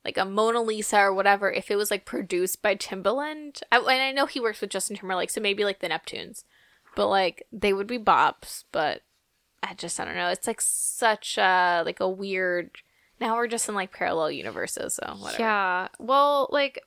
like 0.03 0.17
a 0.17 0.25
Mona 0.25 0.61
Lisa 0.61 0.99
or 0.99 1.13
whatever 1.13 1.51
if 1.51 1.69
it 1.69 1.75
was 1.75 1.91
like 1.91 2.05
produced 2.05 2.61
by 2.61 2.75
Timbaland. 2.75 3.61
I, 3.71 3.77
and 3.77 4.01
I 4.01 4.11
know 4.11 4.25
he 4.25 4.39
works 4.39 4.61
with 4.61 4.71
Justin 4.71 4.95
Timberlake, 4.95 5.29
so 5.29 5.41
maybe 5.41 5.63
like 5.63 5.79
the 5.79 5.89
Neptunes, 5.89 6.43
but 6.95 7.07
like 7.07 7.45
they 7.51 7.73
would 7.73 7.87
be 7.87 7.99
bops. 7.99 8.63
But 8.71 9.03
I 9.61 9.73
just 9.75 9.99
I 9.99 10.05
don't 10.05 10.15
know. 10.15 10.29
It's 10.29 10.47
like 10.47 10.61
such 10.61 11.37
a 11.37 11.83
like 11.85 11.99
a 11.99 12.09
weird. 12.09 12.77
Now 13.19 13.35
we're 13.35 13.47
just 13.47 13.69
in 13.69 13.75
like 13.75 13.93
parallel 13.93 14.31
universes, 14.31 14.95
so 14.95 15.15
whatever. 15.19 15.43
Yeah. 15.43 15.87
Well, 15.99 16.49
like 16.51 16.81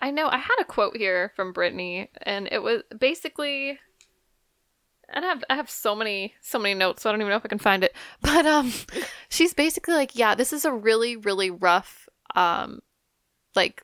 I 0.00 0.10
know 0.10 0.28
I 0.28 0.38
had 0.38 0.56
a 0.60 0.64
quote 0.64 0.96
here 0.96 1.32
from 1.36 1.52
Britney 1.52 2.08
and 2.22 2.48
it 2.50 2.62
was 2.62 2.82
basically 2.98 3.78
and 5.12 5.24
I 5.24 5.28
have 5.28 5.44
I 5.50 5.56
have 5.56 5.68
so 5.68 5.94
many 5.94 6.34
so 6.40 6.58
many 6.58 6.74
notes, 6.74 7.02
so 7.02 7.10
I 7.10 7.12
don't 7.12 7.20
even 7.20 7.30
know 7.30 7.36
if 7.36 7.44
I 7.44 7.48
can 7.48 7.58
find 7.58 7.84
it. 7.84 7.94
But 8.22 8.46
um 8.46 8.72
she's 9.28 9.54
basically 9.54 9.94
like, 9.94 10.16
yeah, 10.16 10.34
this 10.34 10.52
is 10.52 10.64
a 10.64 10.72
really, 10.72 11.16
really 11.16 11.50
rough 11.50 12.08
um 12.36 12.80
like 13.56 13.82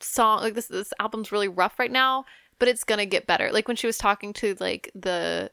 song 0.00 0.40
like 0.40 0.54
this 0.54 0.66
this 0.66 0.92
album's 0.98 1.32
really 1.32 1.48
rough 1.48 1.78
right 1.78 1.92
now, 1.92 2.24
but 2.58 2.68
it's 2.68 2.84
gonna 2.84 3.06
get 3.06 3.26
better. 3.26 3.52
Like 3.52 3.68
when 3.68 3.76
she 3.76 3.86
was 3.86 3.98
talking 3.98 4.32
to 4.34 4.56
like 4.58 4.90
the 4.94 5.50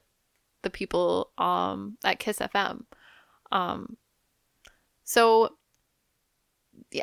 the 0.63 0.69
people 0.69 1.31
um 1.37 1.97
at 2.03 2.19
Kiss 2.19 2.39
FM. 2.39 2.85
Um 3.51 3.97
so 5.03 5.57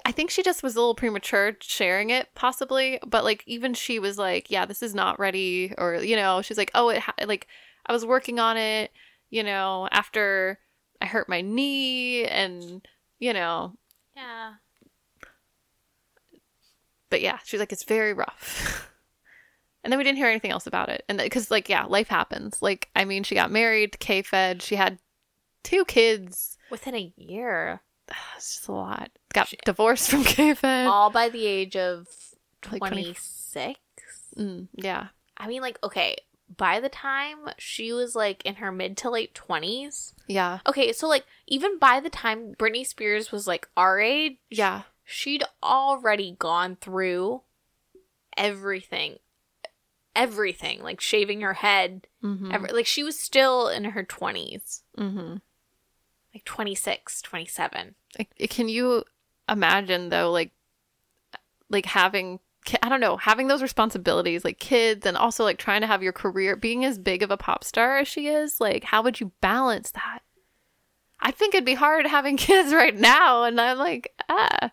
I 0.05 0.13
think 0.13 0.31
she 0.31 0.43
just 0.43 0.63
was 0.63 0.77
a 0.77 0.81
little 0.81 0.95
premature 0.95 1.57
sharing 1.61 2.11
it, 2.11 2.29
possibly. 2.35 2.99
But 3.07 3.25
like, 3.25 3.43
even 3.47 3.73
she 3.75 3.99
was 3.99 4.19
like, 4.19 4.51
"Yeah, 4.51 4.67
this 4.67 4.83
is 4.83 4.95
not 4.95 5.19
ready," 5.19 5.73
or 5.79 5.97
you 5.97 6.17
know, 6.17 6.43
she's 6.43 6.59
like, 6.59 6.71
"Oh, 6.75 6.89
it 6.91 6.99
ha- 7.01 7.15
like 7.27 7.47
I 7.87 7.93
was 7.93 8.05
working 8.05 8.39
on 8.39 8.57
it, 8.57 8.91
you 9.31 9.43
know, 9.43 9.89
after 9.91 10.59
I 11.01 11.07
hurt 11.07 11.29
my 11.29 11.41
knee 11.41 12.25
and, 12.27 12.87
you 13.19 13.33
know, 13.33 13.75
Yeah. 14.17 14.55
but 17.11 17.21
yeah, 17.23 17.39
she's 17.45 17.61
like, 17.61 17.73
it's 17.73 17.85
very 17.85 18.13
rough. 18.13 18.91
and 19.85 19.93
then 19.93 19.99
we 19.99 20.05
didn't 20.05 20.19
hear 20.19 20.27
anything 20.29 20.51
else 20.51 20.67
about 20.67 20.89
it. 20.89 21.05
And 21.09 21.19
because, 21.19 21.51
like, 21.51 21.69
yeah, 21.69 21.85
life 21.85 22.09
happens. 22.09 22.61
Like, 22.61 22.89
I 22.95 23.05
mean, 23.05 23.23
she 23.23 23.35
got 23.35 23.51
married, 23.51 23.99
K 24.01 24.23
Fed, 24.23 24.61
she 24.61 24.77
had 24.77 24.99
two 25.63 25.85
kids. 25.85 26.59
Within 26.71 26.95
a 26.95 27.13
year. 27.17 27.81
It's 28.37 28.55
just 28.57 28.69
a 28.69 28.73
lot. 28.73 29.11
Got 29.35 29.53
divorced 29.65 30.11
from 30.11 30.25
K 30.25 30.55
Fed. 30.55 30.87
All 30.87 31.11
by 31.11 31.29
the 31.29 31.45
age 31.47 31.77
of 31.77 32.07
Like 32.71 32.79
20 32.81 33.03
26. 33.03 33.79
Mm, 34.39 34.69
yeah. 34.75 35.09
I 35.37 35.47
mean, 35.49 35.61
like, 35.63 35.79
okay, 35.83 36.17
by 36.57 36.81
the 36.81 36.89
time 36.89 37.39
she 37.59 37.93
was 37.93 38.15
like 38.17 38.45
in 38.47 38.57
her 38.57 38.73
mid 38.73 38.97
to 38.99 39.11
late 39.11 39.35
20s. 39.35 40.15
Yeah. 40.27 40.61
Okay, 40.67 40.93
so 40.93 41.07
like, 41.09 41.25
even 41.47 41.79
by 41.79 42.01
the 42.01 42.11
time 42.11 42.55
Britney 42.55 42.87
Spears 42.87 43.31
was 43.33 43.47
like 43.47 43.69
our 43.77 44.01
age, 44.01 44.39
Yeah. 44.51 44.83
she'd 45.05 45.45
already 45.63 46.37
gone 46.39 46.77
through 46.81 47.43
everything. 48.37 49.17
Everything. 50.17 50.83
Like, 50.83 51.01
shaving 51.01 51.43
her 51.43 51.55
head. 51.55 52.07
Mm-hmm. 52.25 52.51
Every, 52.53 52.71
like, 52.71 52.87
she 52.87 53.03
was 53.05 53.19
still 53.19 53.69
in 53.69 53.85
her 53.85 54.05
20s. 54.05 54.81
mm-hmm. 54.99 55.37
Like, 56.35 56.45
26, 56.45 57.23
27. 57.23 57.95
Like, 58.19 58.51
Can 58.51 58.69
you 58.69 59.05
imagine 59.49 60.11
though, 60.11 60.31
like, 60.31 60.53
like 61.71 61.87
having 61.87 62.41
I 62.83 62.89
don't 62.89 63.01
know, 63.01 63.17
having 63.17 63.49
those 63.49 63.63
responsibilities, 63.63 64.45
like 64.45 64.59
kids, 64.59 65.07
and 65.07 65.17
also 65.17 65.43
like 65.45 65.59
trying 65.59 65.81
to 65.81 65.87
have 65.87 66.03
your 66.03 66.13
career, 66.13 66.55
being 66.57 66.85
as 66.85 66.99
big 66.99 67.23
of 67.23 67.31
a 67.31 67.37
pop 67.37 67.65
star 67.65 67.99
as 67.99 68.09
she 68.09 68.29
is. 68.29 68.61
Like, 68.61 68.85
how 68.85 69.03
would 69.03 69.21
you 69.21 69.33
balance 69.41 69.91
that? 69.93 70.21
I 71.21 71.31
think 71.31 71.55
it'd 71.55 71.65
be 71.65 71.75
hard 71.75 72.07
having 72.07 72.37
kids 72.37 72.73
right 72.73 72.95
now, 72.95 73.45
and 73.45 73.61
I'm 73.61 73.79
like, 73.79 74.13
ah, 74.29 74.73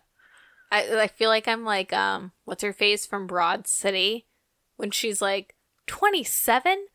I 0.70 1.00
I 1.02 1.06
feel 1.06 1.30
like 1.30 1.48
I'm 1.48 1.64
like 1.64 1.92
um 1.92 2.32
what's 2.44 2.62
her 2.62 2.72
face 2.72 3.06
from 3.06 3.26
Broad 3.26 3.66
City 3.66 4.26
when 4.76 4.90
she's 4.90 5.22
like 5.22 5.54
27. 5.86 6.86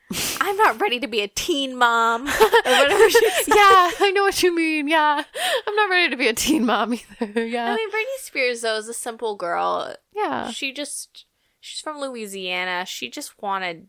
I'm 0.41 0.57
not 0.57 0.79
ready 0.81 0.99
to 0.99 1.07
be 1.07 1.21
a 1.21 1.27
teen 1.27 1.75
mom 1.77 2.27
or 2.27 2.31
whatever 2.65 3.09
she 3.09 3.29
said. 3.29 3.47
yeah, 3.55 3.91
I 3.99 4.11
know 4.13 4.23
what 4.23 4.41
you 4.43 4.55
mean. 4.55 4.87
Yeah, 4.87 5.23
I'm 5.67 5.75
not 5.75 5.89
ready 5.89 6.09
to 6.09 6.17
be 6.17 6.27
a 6.27 6.33
teen 6.33 6.65
mom 6.65 6.93
either. 7.21 7.45
Yeah, 7.45 7.71
I 7.71 7.75
mean, 7.75 7.89
Britney 7.91 8.19
Spears 8.19 8.61
though 8.61 8.77
is 8.77 8.87
a 8.87 8.93
simple 8.93 9.35
girl. 9.35 9.95
yeah. 10.15 10.49
She 10.51 10.73
just 10.73 11.25
she's 11.59 11.81
from 11.81 11.99
Louisiana. 11.99 12.85
She 12.85 13.09
just 13.09 13.41
wanted 13.41 13.87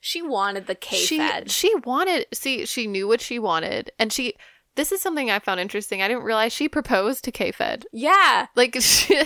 she 0.00 0.20
wanted 0.20 0.66
the 0.66 0.74
K 0.74 0.96
she 0.96 1.16
Fed. 1.18 1.50
she 1.50 1.74
wanted 1.84 2.26
see 2.34 2.66
she 2.66 2.86
knew 2.86 3.08
what 3.08 3.20
she 3.22 3.38
wanted 3.38 3.90
and 3.98 4.12
she 4.12 4.34
this 4.76 4.92
is 4.92 5.00
something 5.00 5.30
i 5.30 5.38
found 5.38 5.60
interesting 5.60 6.02
i 6.02 6.08
didn't 6.08 6.24
realize 6.24 6.52
she 6.52 6.68
proposed 6.68 7.24
to 7.24 7.30
k-fed 7.32 7.86
Yeah. 7.90 8.48
like 8.54 8.76
she, 8.80 9.22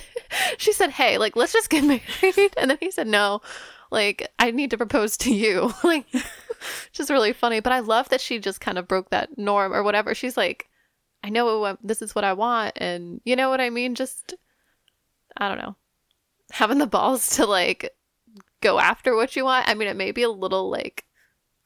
she 0.56 0.73
said 0.73 0.90
hey 0.90 1.19
like 1.19 1.35
let's 1.35 1.52
just 1.52 1.69
get 1.69 1.82
married 1.82 2.52
and 2.56 2.70
then 2.70 2.78
he 2.78 2.93
said 2.93 3.09
no 3.09 3.40
like 3.90 4.31
i 4.39 4.51
need 4.51 4.70
to 4.70 4.77
propose 4.77 5.16
to 5.16 5.35
you 5.35 5.73
like 5.85 6.06
just 6.93 7.10
really 7.10 7.32
funny 7.32 7.60
but 7.60 7.73
i 7.73 7.81
love 7.81 8.09
that 8.09 8.20
she 8.20 8.39
just 8.39 8.60
kind 8.60 8.78
of 8.78 8.89
broke 8.89 9.10
that 9.10 9.36
norm 9.39 9.73
or 9.73 9.82
whatever 9.82 10.15
she's 10.15 10.36
like 10.36 10.69
i 11.24 11.28
know 11.28 11.59
what, 11.60 11.78
this 11.82 12.02
is 12.02 12.15
what 12.15 12.24
i 12.24 12.32
want 12.32 12.73
and 12.77 13.20
you 13.24 13.35
know 13.36 13.48
what 13.51 13.60
i 13.60 13.70
mean 13.70 13.94
just 13.94 14.35
i 15.36 15.48
don't 15.48 15.59
know 15.59 15.77
having 16.52 16.78
the 16.78 16.86
balls 16.86 17.36
to 17.36 17.47
like 17.47 17.90
go 18.60 18.78
after 18.78 19.15
what 19.15 19.36
you 19.36 19.44
want 19.44 19.69
i 19.69 19.74
mean 19.74 19.89
it 19.89 19.97
may 19.97 20.10
be 20.12 20.23
a 20.23 20.31
little 20.31 20.69
like 20.70 21.05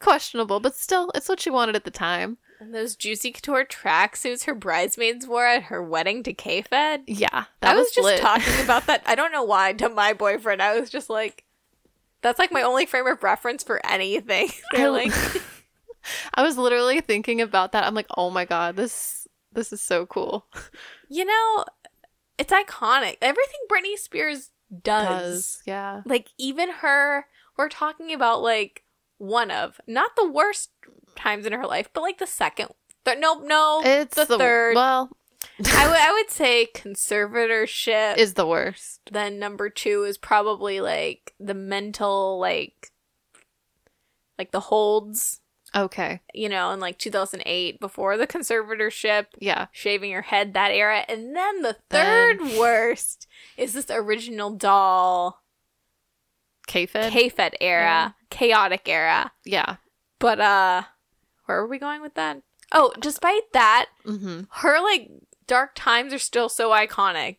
questionable 0.01 0.59
but 0.61 0.75
still 0.75 1.11
it's 1.15 1.29
what 1.29 1.41
she 1.41 1.49
wanted 1.51 1.77
at 1.77 1.85
the 1.85 1.91
time 1.91 2.37
And 2.61 2.75
those 2.75 2.97
juicy 2.97 3.31
couture 3.33 3.65
tracksuits 3.65 4.45
her 4.45 4.55
bridesmaids 4.55 5.27
wore 5.27 5.47
at 5.47 5.65
her 5.65 5.83
wedding 5.83 6.23
to 6.25 6.33
K 6.33 6.63
Fed. 6.63 7.03
yeah 7.07 7.45
I 7.63 7.75
was, 7.77 7.91
just 7.93 8.05
lit. 8.05 8.21
talking 8.21 8.61
about 8.65 8.87
that. 8.87 9.03
I 9.07 9.15
don't 9.15 9.33
know 9.33 9.45
why 9.45 9.73
to 9.75 9.89
my 9.89 10.13
boyfriend. 10.13 10.61
I 10.61 10.79
was 10.79 10.91
just 10.91 11.09
like, 11.09 11.45
that's 12.23 12.39
like 12.39 12.53
my 12.53 12.63
only 12.63 12.87
frame 12.87 13.07
of 13.07 13.23
reference 13.23 13.63
for 13.63 13.85
anything. 13.87 14.49
I- 14.75 14.89
like, 14.89 15.13
I 16.35 16.43
was 16.43 16.57
literally 16.59 17.01
thinking 17.01 17.41
about 17.41 17.73
that. 17.73 17.85
I'm 17.85 17.95
like, 17.95 18.07
oh 18.17 18.31
my 18.31 18.45
god, 18.45 18.77
this 18.77 19.27
this 19.53 19.73
is 19.73 19.81
so 19.83 20.07
cool. 20.07 20.47
you 21.09 21.25
know, 21.25 21.65
it's 22.39 22.53
iconic. 22.53 23.19
Everything 23.21 23.61
Britney 23.71 23.99
Spears 23.99 24.51
does. 24.83 25.63
yeah. 25.67 26.03
Like 26.07 26.29
even 26.39 26.71
her, 26.71 27.27
we're 27.59 27.69
talking 27.69 28.13
about 28.13 28.43
like 28.43 28.85
one 29.19 29.51
of 29.51 29.81
not 29.87 30.17
the 30.17 30.29
worst 30.29 30.71
times 31.17 31.45
in 31.47 31.53
her 31.53 31.67
life, 31.67 31.91
but 31.93 32.01
like 32.01 32.19
the 32.19 32.27
second. 32.27 32.71
Th- 33.05 33.19
no, 33.19 33.35
no, 33.41 33.83
It's 33.85 34.15
the, 34.15 34.39
third. 34.39 34.75
Well, 34.77 35.11
I 35.67 35.87
would 35.89 35.97
I 35.97 36.13
would 36.13 36.31
say 36.31 36.69
conservatorship. 36.75 38.17
is 38.17 38.35
the 38.35 38.47
worst. 38.47 39.01
then 39.11 39.39
number 39.39 39.69
two 39.69 40.05
is 40.05 40.19
probably 40.19 40.81
like 40.81 41.35
the 41.39 41.55
mental 41.55 42.39
like 42.39 42.91
like 44.39 44.51
the 44.51 44.61
holds 44.61 45.41
Okay. 45.75 46.21
you 46.35 46.49
know 46.49 46.71
in 46.73 46.81
like 46.81 46.99
2008 46.99 47.81
before 47.81 48.17
the 48.19 48.27
conservatorship 48.27 49.27
Yeah. 49.39 49.67
shaving 49.73 50.11
your 50.11 50.23
head 50.23 50.53
that 50.55 50.71
era 50.71 51.05
and 51.09 51.35
then 51.35 51.63
the 51.63 51.77
Then- 51.89 52.39
third 52.39 52.59
worst 52.59 53.27
is 53.57 53.73
this 53.73 53.91
original 53.91 54.51
doll 54.51 55.43
K-Fed. 56.67 57.13
k-fed 57.13 57.57
era 57.61 58.15
chaotic 58.31 58.89
era 58.89 59.33
yeah. 59.45 59.77
but 60.19 60.41
uh 60.41 60.83
where 61.47 61.59
are 61.59 61.67
we 61.67 61.79
going 61.79 62.01
with 62.03 62.15
that 62.15 62.43
oh 62.71 62.93
despite 63.01 63.53
that 63.53 63.87
Mm-hmm. 64.07 64.43
her 64.51 64.81
like 64.83 65.11
dark 65.47 65.73
times 65.75 66.13
are 66.13 66.19
still 66.19 66.49
so 66.49 66.71
iconic 66.71 67.37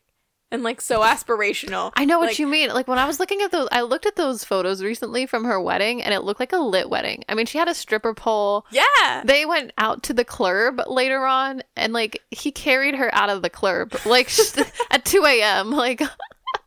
and 0.52 0.62
like 0.62 0.80
so 0.82 1.02
aspirational 1.02 1.92
I 1.96 2.06
know 2.06 2.20
what 2.20 2.28
Like- 2.28 2.40
you 2.40 2.46
mean. 2.46 2.70
Like 2.70 2.88
when 2.88 3.00
I 3.00 3.06
was 3.06 3.20
looking 3.20 3.42
at 3.42 3.52
those, 3.52 3.68
I 3.72 3.82
looked 3.82 4.06
at 4.06 4.16
those 4.16 4.44
photos 4.44 4.84
recently 4.84 5.26
from 5.26 5.46
her 5.46 5.60
wedding, 5.60 6.04
and 6.04 6.14
it 6.14 6.20
looked 6.22 6.40
like 6.40 6.54
a 6.54 6.58
lit 6.58 6.90
wedding. 6.92 7.24
I 7.28 7.34
mean, 7.34 7.48
she 7.48 7.58
had 7.58 7.68
a 7.68 7.74
stripper 7.74 8.14
pole. 8.14 8.66
yeah 8.72 9.24
They 9.26 9.46
went 9.48 9.72
out 9.80 10.04
to 10.04 10.14
the 10.14 10.24
club 10.26 10.80
later 10.88 11.26
on, 11.26 11.64
and 11.76 11.92
like 11.92 12.22
he 12.30 12.52
carried 12.52 12.94
her 12.96 13.14
out 13.16 13.30
of 13.32 13.42
the 13.42 13.50
club, 13.50 13.96
like 14.06 14.30
at 14.92 15.06
two 15.06 15.26
a.m. 15.26 15.72
Like, 15.72 16.02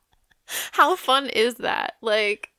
how 0.73 0.97
fun 0.97 1.29
is 1.29 1.57
that? 1.57 1.95
Like, 2.01 2.51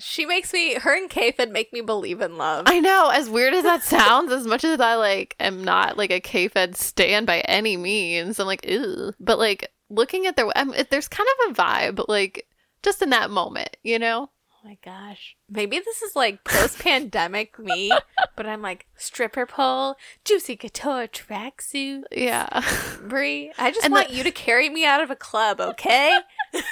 She 0.00 0.26
makes 0.26 0.52
me, 0.52 0.74
her 0.74 0.94
and 0.96 1.08
K-Fed 1.10 1.50
make 1.50 1.72
me 1.72 1.80
believe 1.80 2.20
in 2.20 2.36
love. 2.36 2.64
I 2.68 2.80
know, 2.80 3.10
as 3.12 3.28
weird 3.30 3.54
as 3.54 3.64
that 3.64 3.82
sounds, 3.84 4.32
as 4.32 4.46
much 4.46 4.64
as 4.64 4.80
I 4.80 4.94
like 4.96 5.34
am 5.40 5.64
not 5.64 5.96
like 5.96 6.10
a 6.10 6.20
K-Fed 6.20 6.76
stan 6.76 7.24
by 7.24 7.40
any 7.40 7.76
means, 7.76 8.38
I'm 8.40 8.46
like, 8.46 8.64
ew. 8.66 9.12
But 9.20 9.38
like 9.38 9.70
looking 9.88 10.26
at 10.26 10.36
their, 10.36 10.46
um, 10.46 10.52
I 10.56 10.64
mean, 10.64 10.84
there's 10.90 11.08
kind 11.08 11.28
of 11.46 11.50
a 11.50 11.62
vibe, 11.62 12.04
like 12.08 12.46
just 12.82 13.02
in 13.02 13.10
that 13.10 13.30
moment, 13.30 13.76
you 13.82 13.98
know? 13.98 14.30
oh 14.64 14.68
my 14.68 14.78
gosh. 14.84 15.36
Maybe 15.48 15.78
this 15.78 16.02
is 16.02 16.16
like 16.16 16.42
post 16.42 16.80
pandemic 16.80 17.56
me, 17.56 17.92
but 18.36 18.46
I'm 18.46 18.62
like 18.62 18.86
stripper 18.96 19.46
pole, 19.46 19.94
juicy 20.24 20.56
couture 20.56 21.06
tracksuit. 21.06 22.02
Yeah. 22.10 22.62
Brie, 23.02 23.52
I 23.58 23.70
just 23.70 23.84
And 23.84 23.92
want 23.92 24.08
the- 24.08 24.14
you 24.14 24.24
to 24.24 24.32
carry 24.32 24.68
me 24.68 24.84
out 24.84 25.00
of 25.00 25.10
a 25.10 25.16
club, 25.16 25.60
okay? 25.60 26.18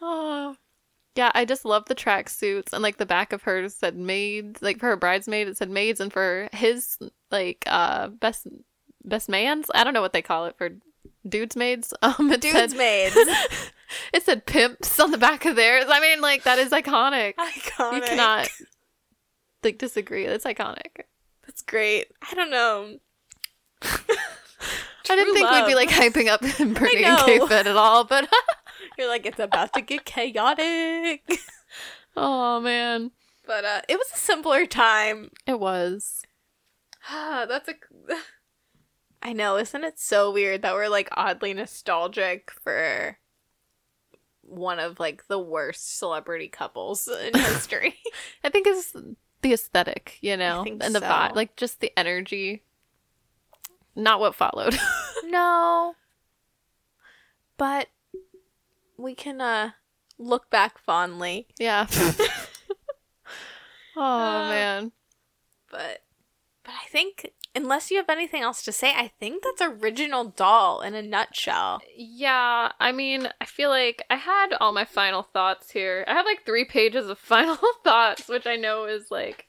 oh. 0.00 0.56
Yeah, 1.14 1.30
I 1.34 1.44
just 1.44 1.64
love 1.64 1.84
the 1.86 1.94
tracksuits 1.94 2.72
and 2.72 2.82
like 2.82 2.96
the 2.96 3.06
back 3.06 3.32
of 3.32 3.42
hers 3.42 3.74
said 3.74 3.96
maids, 3.96 4.62
like 4.62 4.78
for 4.78 4.86
her 4.86 4.96
bridesmaid 4.96 5.48
it 5.48 5.56
said 5.58 5.68
maids, 5.70 6.00
and 6.00 6.12
for 6.12 6.48
his 6.52 6.98
like 7.30 7.64
uh 7.66 8.08
best 8.08 8.46
best 9.04 9.28
man's, 9.28 9.66
I 9.74 9.84
don't 9.84 9.94
know 9.94 10.00
what 10.00 10.12
they 10.14 10.22
call 10.22 10.46
it 10.46 10.56
for 10.56 10.70
dudes 11.28 11.56
maids. 11.56 11.92
Um, 12.02 12.32
it 12.32 12.40
Dudes 12.40 12.56
said, 12.56 12.72
maids. 12.76 13.14
it 14.12 14.22
said 14.22 14.46
pimps 14.46 14.98
on 14.98 15.10
the 15.10 15.18
back 15.18 15.44
of 15.44 15.54
theirs. 15.56 15.84
I 15.88 16.00
mean, 16.00 16.20
like 16.20 16.44
that 16.44 16.58
is 16.58 16.70
iconic. 16.70 17.34
Iconic. 17.36 17.94
You 17.94 18.00
cannot 18.02 18.48
like 19.62 19.78
disagree. 19.78 20.26
That's 20.26 20.44
iconic. 20.44 21.02
That's 21.46 21.62
great. 21.62 22.06
I 22.30 22.34
don't 22.34 22.50
know. 22.50 22.98
I 23.82 25.16
didn't 25.16 25.34
think 25.34 25.50
love. 25.50 25.66
we'd 25.66 25.70
be 25.70 25.74
like 25.74 25.90
hyping 25.90 26.28
up 26.28 26.40
Britney 26.40 27.02
and 27.04 27.18
know. 27.18 27.26
K-Fed 27.26 27.66
at 27.66 27.76
all, 27.76 28.04
but 28.04 28.28
You're 29.02 29.10
like, 29.10 29.26
it's 29.26 29.40
about 29.40 29.72
to 29.72 29.80
get 29.80 30.04
chaotic. 30.04 31.22
oh 32.16 32.60
man, 32.60 33.10
But 33.44 33.64
uh 33.64 33.80
it 33.88 33.96
was 33.96 34.06
a 34.14 34.16
simpler 34.16 34.64
time. 34.64 35.32
it 35.44 35.58
was. 35.58 36.22
That's 37.10 37.68
a. 37.68 37.74
I 39.24 39.32
know, 39.32 39.56
isn't 39.56 39.82
it 39.82 39.98
so 39.98 40.30
weird 40.30 40.62
that 40.62 40.74
we're 40.74 40.88
like 40.88 41.08
oddly 41.16 41.52
nostalgic 41.52 42.52
for 42.52 43.18
one 44.42 44.78
of 44.78 45.00
like 45.00 45.26
the 45.26 45.38
worst 45.40 45.98
celebrity 45.98 46.46
couples 46.46 47.08
in 47.08 47.34
history? 47.40 47.96
I 48.44 48.50
think 48.50 48.68
it's 48.68 48.92
the 49.40 49.52
aesthetic, 49.52 50.18
you 50.20 50.36
know, 50.36 50.62
think 50.62 50.80
and 50.84 50.94
the 50.94 51.00
so. 51.00 51.06
vibe, 51.08 51.34
like 51.34 51.56
just 51.56 51.80
the 51.80 51.92
energy. 51.98 52.62
Not 53.96 54.20
what 54.20 54.36
followed. 54.36 54.78
no, 55.24 55.94
but 57.56 57.88
we 58.96 59.14
can 59.14 59.40
uh 59.40 59.70
look 60.18 60.50
back 60.50 60.78
fondly. 60.78 61.46
yeah. 61.58 61.86
oh 63.96 64.00
Uh, 64.00 64.48
man. 64.48 64.92
But 65.70 66.02
but 66.64 66.72
I 66.74 66.86
think 66.88 67.30
unless 67.54 67.90
you 67.90 67.96
have 67.98 68.08
anything 68.08 68.42
else 68.42 68.62
to 68.62 68.72
say, 68.72 68.92
I 68.94 69.08
think 69.18 69.42
that's 69.42 69.60
original 69.60 70.24
doll 70.24 70.80
in 70.80 70.94
a 70.94 71.02
nutshell. 71.02 71.80
Yeah, 71.96 72.72
I 72.78 72.92
mean, 72.92 73.28
I 73.40 73.44
feel 73.44 73.70
like 73.70 74.02
I 74.08 74.16
had 74.16 74.52
all 74.60 74.72
my 74.72 74.84
final 74.84 75.22
thoughts 75.22 75.72
here. 75.72 76.04
I 76.06 76.14
have 76.14 76.26
like 76.26 76.44
three 76.44 76.64
pages 76.64 77.08
of 77.08 77.18
final 77.34 77.58
thoughts, 77.84 78.28
which 78.28 78.46
I 78.46 78.56
know 78.56 78.84
is 78.84 79.10
like 79.10 79.46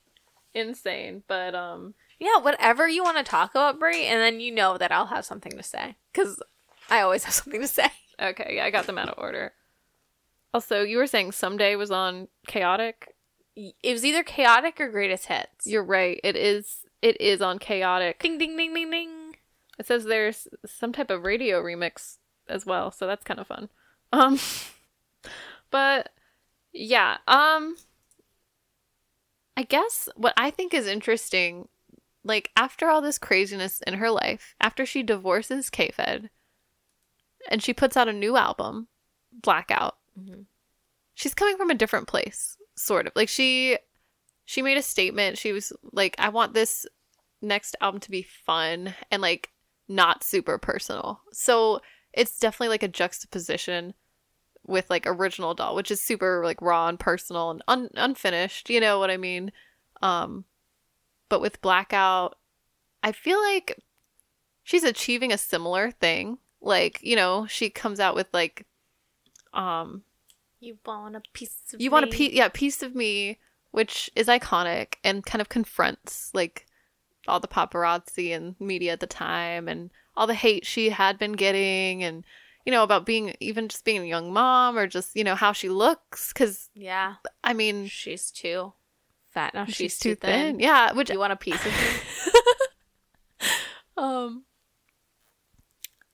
insane, 0.54 1.24
but 1.28 1.56
um, 1.56 1.94
Yeah, 2.20 2.40
whatever 2.40 2.88
you 2.88 3.04
want 3.04 3.18
to 3.18 3.24
talk 3.24 3.52
about, 3.52 3.80
Brie, 3.80 4.06
and 4.06 4.20
then 4.20 4.40
you 4.40 4.54
know 4.54 4.78
that 4.78 4.92
I'll 4.92 5.08
have 5.08 5.26
something 5.26 5.56
to 5.58 5.64
say 5.64 5.96
because 6.12 6.42
I 6.90 7.02
always 7.02 7.24
have 7.26 7.34
something 7.34 7.62
to 7.62 7.68
say. 7.68 7.88
Okay, 8.22 8.54
yeah, 8.56 8.66
I 8.66 8.72
got 8.72 8.86
them 8.86 8.98
out 8.98 9.10
of 9.10 9.18
order. 9.18 9.54
Also, 10.54 10.84
you 10.84 10.98
were 10.98 11.08
saying 11.08 11.32
someday 11.32 11.76
was 11.76 11.92
on 11.92 12.28
chaotic. 12.48 13.16
It 13.56 13.92
was 13.92 14.06
either 14.06 14.24
chaotic 14.24 14.80
or 14.80 14.90
greatest 14.90 15.28
hits. 15.28 15.66
You're 15.66 15.84
right. 15.84 16.20
It 16.24 16.36
is. 16.36 16.86
It 17.02 17.20
is 17.20 17.42
on 17.42 17.60
chaotic. 17.60 18.20
ding 18.20 18.38
ding 18.38 18.56
ding 18.56 18.74
ding 18.74 18.92
ding. 18.92 19.36
It 19.80 19.88
says 19.88 20.06
there's 20.06 20.48
some 20.66 20.94
type 20.94 21.10
of 21.10 21.24
radio 21.24 21.62
remix 21.62 22.18
as 22.48 22.66
well, 22.66 22.92
so 22.92 23.08
that's 23.08 23.24
kind 23.24 23.40
of 23.40 23.48
fun. 23.48 23.70
Um 24.12 24.40
but 25.72 26.10
yeah, 26.72 27.18
um 27.28 27.76
I 29.58 29.64
guess 29.64 30.10
what 30.16 30.34
I 30.38 30.50
think 30.52 30.74
is 30.74 30.88
interesting 30.88 31.68
like 32.24 32.52
after 32.56 32.88
all 32.88 33.02
this 33.02 33.18
craziness 33.18 33.82
in 33.82 33.96
her 33.96 34.10
life, 34.10 34.56
after 34.62 34.86
she 34.86 35.04
divorces 35.04 35.70
K-Fed 35.70 36.30
and 37.50 37.62
she 37.62 37.74
puts 37.74 37.98
out 37.98 38.08
a 38.08 38.14
new 38.14 38.36
album, 38.38 38.88
Blackout. 39.32 39.98
Mhm. 40.20 40.46
She's 41.16 41.34
coming 41.34 41.58
from 41.58 41.70
a 41.70 41.76
different 41.76 42.08
place, 42.08 42.58
sort 42.76 43.08
of. 43.08 43.14
Like 43.16 43.30
she 43.30 43.78
she 44.46 44.62
made 44.62 44.78
a 44.78 44.82
statement. 44.82 45.38
She 45.38 45.52
was 45.52 45.72
like 45.92 46.16
I 46.18 46.30
want 46.30 46.54
this 46.54 46.86
next 47.42 47.76
album 47.82 48.00
to 48.02 48.12
be 48.12 48.24
fun 48.24 48.96
and 49.12 49.22
like 49.22 49.52
not 49.88 50.24
super 50.24 50.58
personal. 50.58 51.22
So 51.32 51.82
it's 52.14 52.40
definitely 52.40 52.70
like 52.70 52.84
a 52.84 52.88
juxtaposition 52.88 53.94
with 54.66 54.90
like 54.90 55.06
original 55.06 55.54
doll, 55.54 55.76
which 55.76 55.92
is 55.92 56.02
super 56.02 56.42
like 56.44 56.62
raw 56.62 56.88
and 56.88 57.00
personal 57.00 57.52
and 57.52 57.62
un- 57.68 57.90
unfinished. 57.96 58.70
You 58.70 58.80
know 58.80 58.98
what 59.00 59.12
I 59.12 59.18
mean? 59.18 59.52
Um, 60.02 60.46
but 61.30 61.42
with 61.42 61.62
Blackout, 61.62 62.38
I 63.02 63.12
feel 63.12 63.42
like 63.42 63.78
she's 64.64 64.84
achieving 64.84 65.32
a 65.34 65.38
similar 65.38 65.92
thing. 65.92 66.38
Like 66.64 67.00
you 67.04 67.16
know, 67.16 67.46
she 67.48 67.70
comes 67.70 68.00
out 68.00 68.16
with 68.16 68.28
like, 68.34 68.66
um, 69.54 70.04
You 70.60 70.78
want 70.86 71.16
a 71.16 71.22
piece 71.34 71.74
of 71.74 71.80
you 71.82 71.92
want 71.92 72.06
a 72.06 72.08
me? 72.08 72.12
piece, 72.14 72.34
yeah, 72.34 72.48
piece 72.48 72.82
of 72.82 72.96
me, 72.96 73.38
which 73.72 74.10
is 74.16 74.28
iconic 74.28 74.96
and 75.04 75.26
kind 75.26 75.42
of 75.42 75.50
confronts 75.50 76.32
like 76.34 76.66
all 77.28 77.40
the 77.40 77.48
paparazzi 77.48 78.36
and 78.36 78.56
media 78.60 78.94
at 78.94 79.00
the 79.00 79.08
time 79.08 79.68
and 79.68 79.92
all 80.16 80.28
the 80.28 80.34
hate 80.34 80.66
she 80.66 80.90
had 80.90 81.18
been 81.18 81.34
getting 81.34 82.04
and 82.04 82.24
you 82.66 82.72
know 82.72 82.84
about 82.84 83.06
being 83.06 83.34
even 83.40 83.68
just 83.68 83.86
being 83.86 84.02
a 84.02 84.06
young 84.06 84.32
mom 84.34 84.78
or 84.78 84.88
just 84.88 85.16
you 85.16 85.24
know 85.24 85.36
how 85.36 85.52
she 85.54 85.70
looks 85.70 86.32
because 86.34 86.70
Yeah, 86.76 87.16
i 87.44 87.54
mean 87.54 87.88
she's 87.88 88.30
too 88.30 88.74
fat 89.30 89.54
now. 89.54 89.66
She's, 89.66 89.76
she's, 89.76 90.00
too, 90.00 90.10
too 90.16 90.16
thin. 90.16 90.46
thin. 90.54 90.60
yeah 90.60 90.92
which 90.94 91.10
You 91.10 91.18
want 91.20 91.34
a 91.34 91.38
piece 91.38 91.56
of 91.66 91.72
me? 91.72 93.50
um 93.98 94.44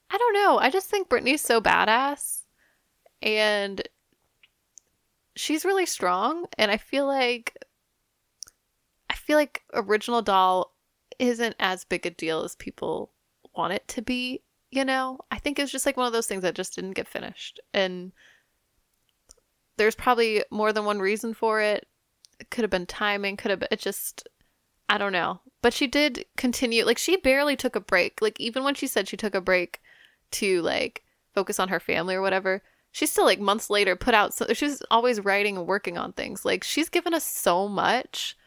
i 0.10 0.18
don't 0.18 0.34
know 0.34 0.58
i 0.60 0.70
just 0.70 0.90
think 0.90 1.10
Britney's 1.10 1.42
so 1.42 1.62
badass 1.62 2.44
and 3.22 3.88
she's 5.36 5.66
really 5.66 5.86
strong 5.86 6.46
and 6.58 6.72
i 6.72 6.78
feel 6.78 7.06
like 7.06 7.58
i 9.10 9.16
feel 9.16 9.38
like 9.38 9.64
original 9.74 10.22
doll 10.22 10.74
isn't 11.18 11.56
as 11.60 11.84
big 11.86 12.06
a 12.06 12.10
deal 12.10 12.44
as 12.44 12.56
people 12.56 13.12
want 13.56 13.74
it 13.74 13.88
to 13.88 14.02
be 14.02 14.42
you 14.72 14.86
know 14.86 15.20
i 15.32 15.38
think 15.38 15.60
it's 15.60 15.72
just 15.72 15.86
like 15.86 15.98
one 15.98 16.08
of 16.08 16.14
those 16.14 16.28
things 16.28 16.44
that 16.44 16.56
just 16.56 16.76
didn't 16.76 16.94
get 16.94 17.08
finished 17.08 17.60
and 17.74 18.12
there's 19.78 19.96
probably 19.96 20.44
more 20.52 20.74
than 20.74 20.86
one 20.86 21.00
reason 21.00 21.34
for 21.34 21.62
it 21.62 21.88
it 22.40 22.50
could 22.50 22.64
have 22.64 22.72
been 22.72 22.86
timing 22.86 23.36
could 23.38 23.52
have 23.52 23.60
been 23.60 23.70
it 23.72 23.80
just 23.80 24.28
I 24.90 24.98
don't 24.98 25.14
know. 25.14 25.40
But 25.62 25.74
she 25.74 25.88
did 25.88 26.26
continue 26.36 26.84
like 26.84 26.98
she 26.98 27.16
barely 27.16 27.56
took 27.56 27.76
a 27.76 27.80
break. 27.80 28.22
Like 28.22 28.40
even 28.40 28.64
when 28.64 28.74
she 28.74 28.88
said 28.88 29.08
she 29.08 29.16
took 29.18 29.36
a 29.36 29.42
break 29.42 29.80
to 30.32 30.62
like 30.62 31.04
focus 31.34 31.60
on 31.60 31.70
her 31.70 31.80
family 31.80 32.16
or 32.16 32.22
whatever, 32.22 32.62
she's 32.92 33.12
still 33.12 33.26
like 33.26 33.40
months 33.40 33.70
later 33.70 33.96
put 33.96 34.14
out 34.14 34.34
so 34.34 34.46
she's 34.54 34.82
always 34.90 35.24
writing 35.24 35.58
and 35.58 35.68
working 35.68 35.98
on 35.98 36.14
things. 36.14 36.46
Like 36.46 36.64
she's 36.64 36.90
given 36.90 37.14
us 37.14 37.26
so 37.26 37.68
much. 37.68 38.38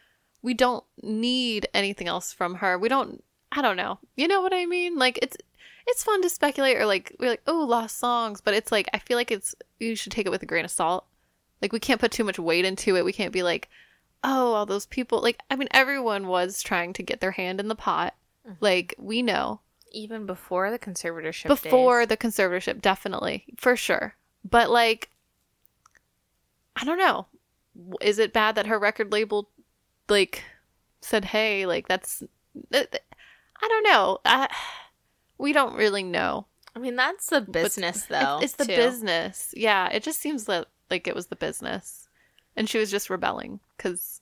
We 0.41 0.53
don't 0.53 0.83
need 1.01 1.67
anything 1.73 2.07
else 2.07 2.33
from 2.33 2.55
her. 2.55 2.77
We 2.77 2.89
don't 2.89 3.23
I 3.51 3.61
don't 3.61 3.77
know. 3.77 3.99
You 4.15 4.27
know 4.27 4.41
what 4.41 4.53
I 4.53 4.65
mean? 4.65 4.97
Like 4.97 5.19
it's 5.21 5.37
it's 5.85 6.03
fun 6.03 6.21
to 6.21 6.29
speculate 6.29 6.77
or 6.77 6.85
like 6.85 7.15
we're 7.19 7.29
like, 7.29 7.43
"Oh, 7.45 7.65
lost 7.65 7.99
songs," 7.99 8.39
but 8.39 8.53
it's 8.53 8.71
like 8.71 8.89
I 8.93 8.99
feel 8.99 9.17
like 9.17 9.31
it's 9.31 9.53
you 9.79 9.95
should 9.95 10.13
take 10.13 10.25
it 10.25 10.29
with 10.29 10.41
a 10.41 10.45
grain 10.45 10.65
of 10.65 10.71
salt. 10.71 11.05
Like 11.61 11.73
we 11.73 11.79
can't 11.79 11.99
put 11.99 12.11
too 12.11 12.23
much 12.23 12.39
weight 12.39 12.65
into 12.65 12.95
it. 12.95 13.05
We 13.05 13.13
can't 13.13 13.33
be 13.33 13.43
like, 13.43 13.69
oh, 14.23 14.53
all 14.53 14.65
those 14.65 14.85
people. 14.85 15.21
Like, 15.21 15.39
I 15.49 15.55
mean, 15.55 15.67
everyone 15.71 16.27
was 16.27 16.61
trying 16.61 16.93
to 16.93 17.03
get 17.03 17.19
their 17.19 17.31
hand 17.31 17.59
in 17.59 17.67
the 17.67 17.75
pot. 17.75 18.15
Mm-hmm. 18.47 18.55
Like, 18.59 18.95
we 18.97 19.21
know. 19.21 19.59
Even 19.93 20.25
before 20.25 20.71
the 20.71 20.79
conservatorship. 20.79 21.47
Before 21.47 22.01
days. 22.01 22.09
the 22.09 22.17
conservatorship, 22.17 22.81
definitely. 22.81 23.45
For 23.57 23.75
sure. 23.75 24.15
But, 24.43 24.69
like, 24.69 25.09
I 26.75 26.83
don't 26.83 26.97
know. 26.97 27.27
Is 28.01 28.19
it 28.19 28.33
bad 28.33 28.55
that 28.55 28.67
her 28.67 28.77
record 28.77 29.11
label, 29.11 29.49
like, 30.09 30.43
said, 31.01 31.25
hey, 31.25 31.65
like, 31.65 31.87
that's. 31.87 32.23
I 32.73 32.87
don't 33.61 33.83
know. 33.83 34.19
I, 34.25 34.49
we 35.37 35.53
don't 35.53 35.75
really 35.75 36.03
know. 36.03 36.47
I 36.75 36.79
mean, 36.79 36.95
that's 36.95 37.27
the 37.27 37.41
business, 37.41 38.05
though. 38.05 38.39
It's, 38.41 38.45
it's 38.45 38.55
the 38.55 38.65
too. 38.65 38.75
business. 38.75 39.53
Yeah, 39.55 39.89
it 39.89 40.03
just 40.03 40.19
seems 40.19 40.45
that, 40.45 40.67
like, 40.89 41.07
it 41.07 41.15
was 41.15 41.27
the 41.27 41.35
business. 41.35 42.09
And 42.55 42.69
she 42.69 42.77
was 42.77 42.91
just 42.91 43.09
rebelling 43.09 43.59
because 43.77 44.21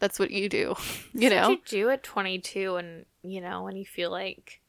that's 0.00 0.18
what 0.18 0.30
you 0.30 0.48
do, 0.48 0.74
you 1.14 1.28
That's 1.28 1.34
know? 1.34 1.48
what 1.50 1.72
you 1.72 1.82
do 1.82 1.90
at 1.90 2.02
22 2.02 2.76
and, 2.76 3.04
you 3.22 3.40
know, 3.40 3.62
when 3.62 3.76
you 3.76 3.84
feel 3.84 4.10
like 4.10 4.60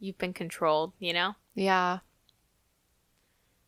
you've 0.00 0.18
been 0.18 0.32
controlled, 0.32 0.92
you 0.98 1.12
know? 1.12 1.34
Yeah. 1.54 1.98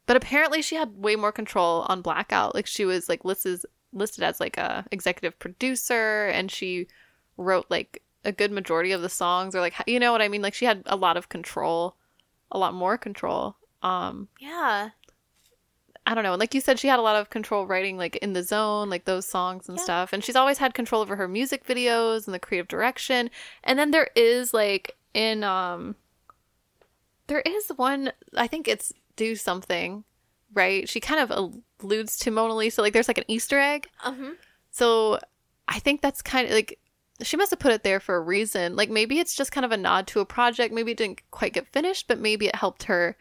But 0.07 0.16
apparently 0.16 0.62
she 0.62 0.74
had 0.77 0.97
way 0.97 1.15
more 1.16 1.32
control 1.32 1.86
on 1.89 2.02
Blackout. 2.02 2.55
Like 2.55 2.66
she 2.66 2.85
was 2.85 3.09
like 3.09 3.24
listed 3.24 3.61
listed 3.93 4.23
as 4.24 4.40
like 4.40 4.57
a 4.57 4.85
executive 4.93 5.39
producer 5.39 6.27
and 6.27 6.51
she 6.51 6.86
wrote 7.36 7.66
like 7.70 8.02
a 8.24 8.32
good 8.32 8.52
majority 8.52 8.93
of 8.93 9.02
the 9.02 9.09
songs 9.09 9.55
or 9.55 9.61
like 9.61 9.74
you 9.86 10.01
know 10.01 10.12
what 10.12 10.23
I 10.23 10.28
mean? 10.28 10.43
Like 10.43 10.55
she 10.55 10.65
had 10.65 10.82
a 10.86 10.97
lot 10.97 11.16
of 11.16 11.28
control, 11.28 11.97
a 12.51 12.59
lot 12.59 12.74
more 12.74 12.98
control. 12.98 13.57
Um 13.82 14.28
Yeah. 14.40 14.90
I 16.07 16.15
don't 16.15 16.24
know. 16.24 16.35
Like 16.35 16.55
you 16.55 16.61
said, 16.61 16.78
she 16.81 16.89
had 16.89 16.98
a 16.98 17.02
lot 17.02 17.16
of 17.16 17.31
control 17.31 17.66
writing 17.66 17.97
like 17.97 18.16
in 18.16 18.32
the 18.32 18.43
zone, 18.43 18.90
like 18.90 19.05
those 19.05 19.27
songs 19.27 19.69
and 19.69 19.78
Yeah. 19.78 19.85
stuff. 19.85 20.12
And 20.12 20.24
she's 20.24 20.35
always 20.35 20.59
had 20.59 20.74
control 20.74 21.02
over 21.02 21.15
her 21.16 21.28
music 21.28 21.65
videos 21.66 22.27
and 22.27 22.35
the 22.35 22.39
creative 22.40 22.66
direction. 22.69 23.31
And 23.62 23.78
then 23.78 23.90
there 23.93 24.09
is 24.16 24.52
like 24.52 24.97
in 25.15 25.44
um 25.44 25.94
there 27.31 27.40
is 27.40 27.69
one 27.77 28.12
I 28.36 28.48
think 28.48 28.66
it's 28.66 28.93
do 29.15 29.36
something, 29.36 30.05
right? 30.52 30.89
She 30.89 30.98
kind 30.98 31.20
of 31.31 31.55
alludes 31.81 32.19
to 32.19 32.31
Mona 32.31 32.57
Lisa. 32.57 32.82
Like 32.82 32.93
there's 32.93 33.09
like 33.09 33.19
an 33.19 33.24
Easter 33.28 33.59
egg. 33.59 33.89
Uh-huh. 34.05 34.32
So 34.73 35.20
I 35.69 35.78
think 35.78 36.01
that's 36.01 36.23
kind 36.23 36.48
of 36.48 36.52
like 36.52 36.78
she 37.23 37.36
must 37.36 37.51
have 37.51 37.61
put 37.61 37.73
it 37.73 37.85
there 37.85 38.01
for 38.01 38.16
a 38.16 38.20
reason. 38.20 38.74
Like 38.74 38.90
maybe 38.90 39.20
it's 39.20 39.36
just 39.36 39.52
kind 39.52 39.65
of 39.65 39.70
a 39.70 39.77
nod 39.77 40.09
to 40.09 40.20
a 40.20 40.27
project. 40.27 40.74
Maybe 40.74 40.90
it 40.90 40.98
didn't 40.98 41.23
quite 41.31 41.52
get 41.52 41.69
finished, 41.69 42.09
but 42.09 42.19
maybe 42.19 42.48
it 42.48 42.57
helped 42.57 42.85
her 42.85 43.16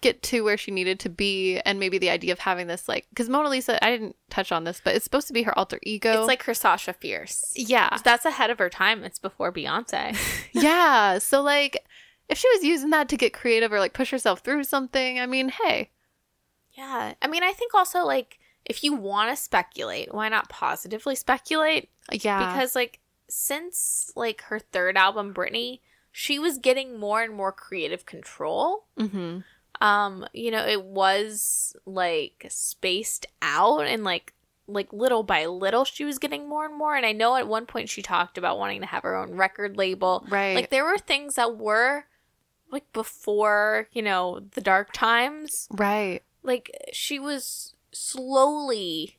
get 0.00 0.20
to 0.20 0.42
where 0.42 0.56
she 0.56 0.70
needed 0.70 1.00
to 1.00 1.08
be. 1.08 1.58
And 1.60 1.80
maybe 1.80 1.98
the 1.98 2.10
idea 2.10 2.32
of 2.32 2.38
having 2.38 2.68
this 2.68 2.88
like 2.88 3.08
because 3.08 3.28
Mona 3.28 3.48
Lisa, 3.48 3.84
I 3.84 3.90
didn't 3.90 4.14
touch 4.30 4.52
on 4.52 4.62
this, 4.62 4.80
but 4.84 4.94
it's 4.94 5.04
supposed 5.04 5.26
to 5.26 5.32
be 5.32 5.42
her 5.42 5.58
alter 5.58 5.80
ego. 5.82 6.20
It's 6.20 6.28
like 6.28 6.44
her 6.44 6.54
Sasha 6.54 6.92
Fierce. 6.92 7.52
yeah, 7.56 7.98
That's 8.04 8.24
ahead 8.24 8.50
of 8.50 8.60
her 8.60 8.70
time. 8.70 9.02
It's 9.02 9.18
before 9.18 9.50
Beyonce. 9.50 10.16
yeah. 10.52 11.18
So 11.18 11.42
like 11.42 11.84
if 12.28 12.38
she 12.38 12.48
was 12.54 12.64
using 12.64 12.90
that 12.90 13.08
to 13.10 13.16
get 13.16 13.32
creative 13.32 13.72
or 13.72 13.78
like 13.78 13.92
push 13.92 14.10
herself 14.10 14.40
through 14.40 14.64
something, 14.64 15.20
I 15.20 15.26
mean, 15.26 15.48
hey, 15.50 15.90
yeah. 16.76 17.14
I 17.22 17.26
mean, 17.26 17.42
I 17.42 17.52
think 17.52 17.74
also, 17.74 18.04
like, 18.04 18.38
if 18.64 18.84
you 18.84 18.94
want 18.94 19.30
to 19.30 19.42
speculate, 19.42 20.12
why 20.12 20.28
not 20.28 20.48
positively 20.48 21.14
speculate? 21.14 21.88
yeah, 22.12 22.52
Because, 22.52 22.74
like, 22.74 23.00
since, 23.28 24.12
like, 24.14 24.42
her 24.42 24.58
third 24.58 24.96
album, 24.96 25.32
Britney, 25.32 25.80
she 26.12 26.38
was 26.38 26.58
getting 26.58 26.98
more 26.98 27.22
and 27.22 27.34
more 27.34 27.52
creative 27.52 28.06
control. 28.06 28.86
mm-hmm. 28.98 29.40
um 29.84 30.26
you 30.32 30.50
know 30.50 30.64
it 30.66 30.82
was 30.82 31.76
like 31.84 32.46
spaced 32.48 33.26
out 33.42 33.82
and 33.86 34.02
like 34.04 34.32
like 34.66 34.90
little 34.92 35.22
by 35.22 35.44
little 35.44 35.84
she 35.84 36.04
was 36.06 36.18
getting 36.18 36.48
more 36.48 36.64
and 36.64 36.74
more 36.74 36.96
and 36.96 37.04
i 37.04 37.12
know 37.12 37.36
at 37.36 37.46
one 37.46 37.66
point 37.66 37.90
she 37.90 38.00
talked 38.00 38.38
about 38.38 38.58
wanting 38.58 38.80
to 38.80 38.86
have 38.86 39.02
her 39.02 39.14
own 39.14 39.32
record 39.34 39.76
label 39.76 40.24
right, 40.30 40.54
like 40.54 40.70
there 40.70 40.86
were 40.86 40.96
things 40.96 41.34
that 41.34 41.58
were 41.58 42.06
like 42.70 42.92
before 42.92 43.88
you 43.92 44.02
know 44.02 44.40
the 44.54 44.60
dark 44.60 44.92
times 44.92 45.68
right, 45.70 46.22
like 46.42 46.70
she 46.92 47.18
was 47.18 47.74
slowly 47.92 49.18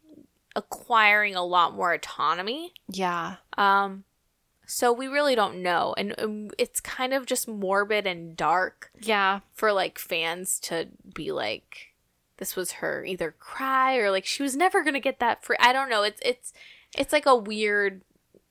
acquiring 0.56 1.36
a 1.36 1.44
lot 1.46 1.76
more 1.76 1.94
autonomy 1.94 2.74
yeah, 2.90 3.36
um 3.58 4.04
So 4.66 4.92
we 4.92 5.08
really 5.08 5.34
don't 5.36 5.62
know. 5.64 5.94
And 5.98 6.14
um, 6.20 6.50
it's 6.58 6.82
kind 6.82 7.14
of 7.14 7.26
just 7.26 7.48
morbid 7.48 8.06
and 8.06 8.36
dark 8.36 8.92
Yeah. 9.00 9.40
for 9.54 9.72
like 9.72 9.98
fans 9.98 10.60
to 10.68 10.90
be 11.16 11.32
like 11.32 11.94
this 12.38 12.56
was 12.56 12.74
her 12.84 13.06
either 13.06 13.32
cry 13.40 13.96
or 13.98 14.12
like 14.12 14.26
she 14.26 14.44
was 14.44 14.56
never 14.58 14.84
going 14.84 14.94
to 14.94 15.00
get 15.00 15.20
that 15.20 15.44
free. 15.44 15.56
I 15.60 15.72
don't 15.74 15.90
know. 15.90 16.04
It's 16.04 16.20
it's 16.24 16.54
it's 16.98 17.14
like 17.14 17.26
a 17.26 17.36
weird 17.36 18.02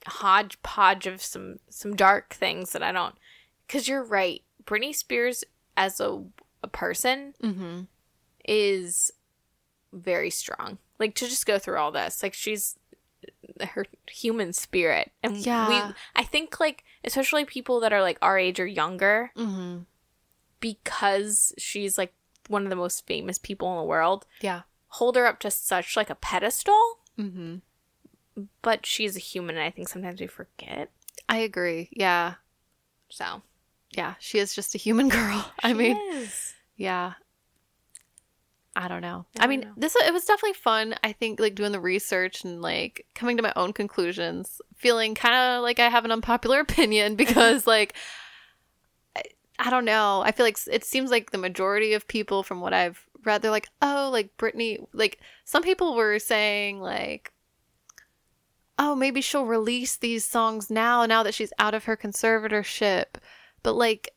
hodgepodge 0.07 1.07
of 1.07 1.21
some 1.23 1.59
some 1.69 1.95
dark 1.97 2.33
things 2.35 2.73
that 2.73 2.83
I 2.83 2.93
don't 2.93 3.15
cuz 3.69 3.89
you're 3.89 4.05
right. 4.05 4.43
Britney 4.67 4.95
Spears 4.95 5.45
as 5.77 6.01
a 6.01 6.23
a 6.63 6.69
person 6.69 7.35
Mm-hmm. 7.43 7.81
is 8.45 9.13
very 9.93 10.31
strong. 10.31 10.79
Like 10.99 11.15
to 11.17 11.27
just 11.29 11.47
go 11.47 11.59
through 11.59 11.79
all 11.79 11.93
this, 11.93 12.23
like 12.23 12.35
she's 12.35 12.77
her 13.61 13.87
human 14.11 14.53
spirit, 14.53 15.11
and 15.23 15.37
Yeah. 15.37 15.69
we. 15.89 15.95
I 16.15 16.25
think 16.25 16.59
like 16.61 16.85
especially 17.05 17.45
people 17.45 17.81
that 17.81 17.93
are 17.93 18.03
like 18.03 18.19
our 18.23 18.39
age 18.39 18.59
or 18.61 18.67
younger, 18.67 19.31
Mm-hmm. 19.37 19.83
because 20.61 21.53
she's 21.59 21.99
like 21.99 22.13
one 22.49 22.65
of 22.65 22.71
the 22.71 22.77
most 22.77 23.07
famous 23.07 23.39
people 23.39 23.71
in 23.73 23.77
the 23.79 23.83
world, 23.85 24.27
Yeah. 24.41 24.63
hold 24.89 25.17
her 25.17 25.27
up 25.27 25.41
to 25.41 25.51
such 25.51 25.97
like 25.97 26.11
a 26.11 26.15
pedestal. 26.15 26.99
Mm-hmm. 27.19 27.57
But 28.63 28.85
she's 28.87 29.17
a 29.17 29.21
human, 29.21 29.57
and 29.57 29.65
I 29.65 29.71
think 29.71 29.89
sometimes 29.89 30.21
we 30.21 30.27
forget. 30.27 30.91
I 31.29 31.39
agree. 31.39 31.89
Yeah. 31.93 32.35
So 33.09 33.43
Yeah. 33.97 34.15
She 34.19 34.39
is 34.39 34.55
just 34.55 34.75
a 34.75 34.79
human 34.79 35.09
girl. 35.19 35.51
I 35.63 35.69
She 35.69 35.75
mean, 35.75 35.97
is. 36.13 36.55
yeah. 36.77 37.15
I 38.79 38.89
don't 38.89 39.01
know. 39.01 39.25
I 39.41 39.45
I, 39.45 39.47
mean, 39.47 39.61
know. 39.61 39.73
this 39.79 39.97
it 39.97 40.13
was 40.13 40.27
definitely 40.27 40.53
fun. 40.53 40.95
I 41.03 41.13
think 41.13 41.41
like 41.41 41.55
doing 41.55 41.73
the 41.73 41.81
research 41.81 42.45
and 42.45 42.61
like 42.61 43.07
coming 43.15 43.39
to 43.39 43.43
my 43.43 43.53
own 43.57 43.73
conclusions, 43.73 44.61
feeling 44.77 45.15
kind 45.15 45.35
of 45.35 45.63
like 45.63 45.79
I 45.81 45.89
have 45.89 46.05
an 46.05 46.13
unpopular 46.13 46.61
opinion 46.69 47.15
because 47.23 47.67
like 47.67 47.95
I, 49.17 49.23
I 49.59 49.71
don't 49.71 49.87
know. 49.87 50.21
I 50.23 50.31
feel 50.33 50.45
like 50.45 50.59
it 50.71 50.85
seems 50.85 51.11
like 51.11 51.31
the 51.31 51.39
majority 51.39 51.95
of 51.95 52.07
people 52.07 52.43
from 52.43 52.61
what 52.61 52.75
I've 52.75 53.03
read, 53.25 53.41
they're 53.41 53.51
like, 53.51 53.69
oh, 53.81 54.11
like 54.13 54.37
Britney. 54.37 54.87
Like 54.93 55.21
some 55.45 55.63
people 55.63 55.95
were 55.97 56.19
saying 56.19 56.81
like. 56.81 57.33
Oh, 58.79 58.95
maybe 58.95 59.23
she'll 59.23 59.47
release 59.47 59.97
these 59.97 60.23
songs 60.27 60.69
now, 60.69 61.07
now 61.07 61.23
that 61.23 61.33
she's 61.33 61.51
out 61.59 61.73
of 61.73 61.85
her 61.85 61.97
conservatorship. 61.97 63.07
But 63.67 63.75
like, 63.75 64.15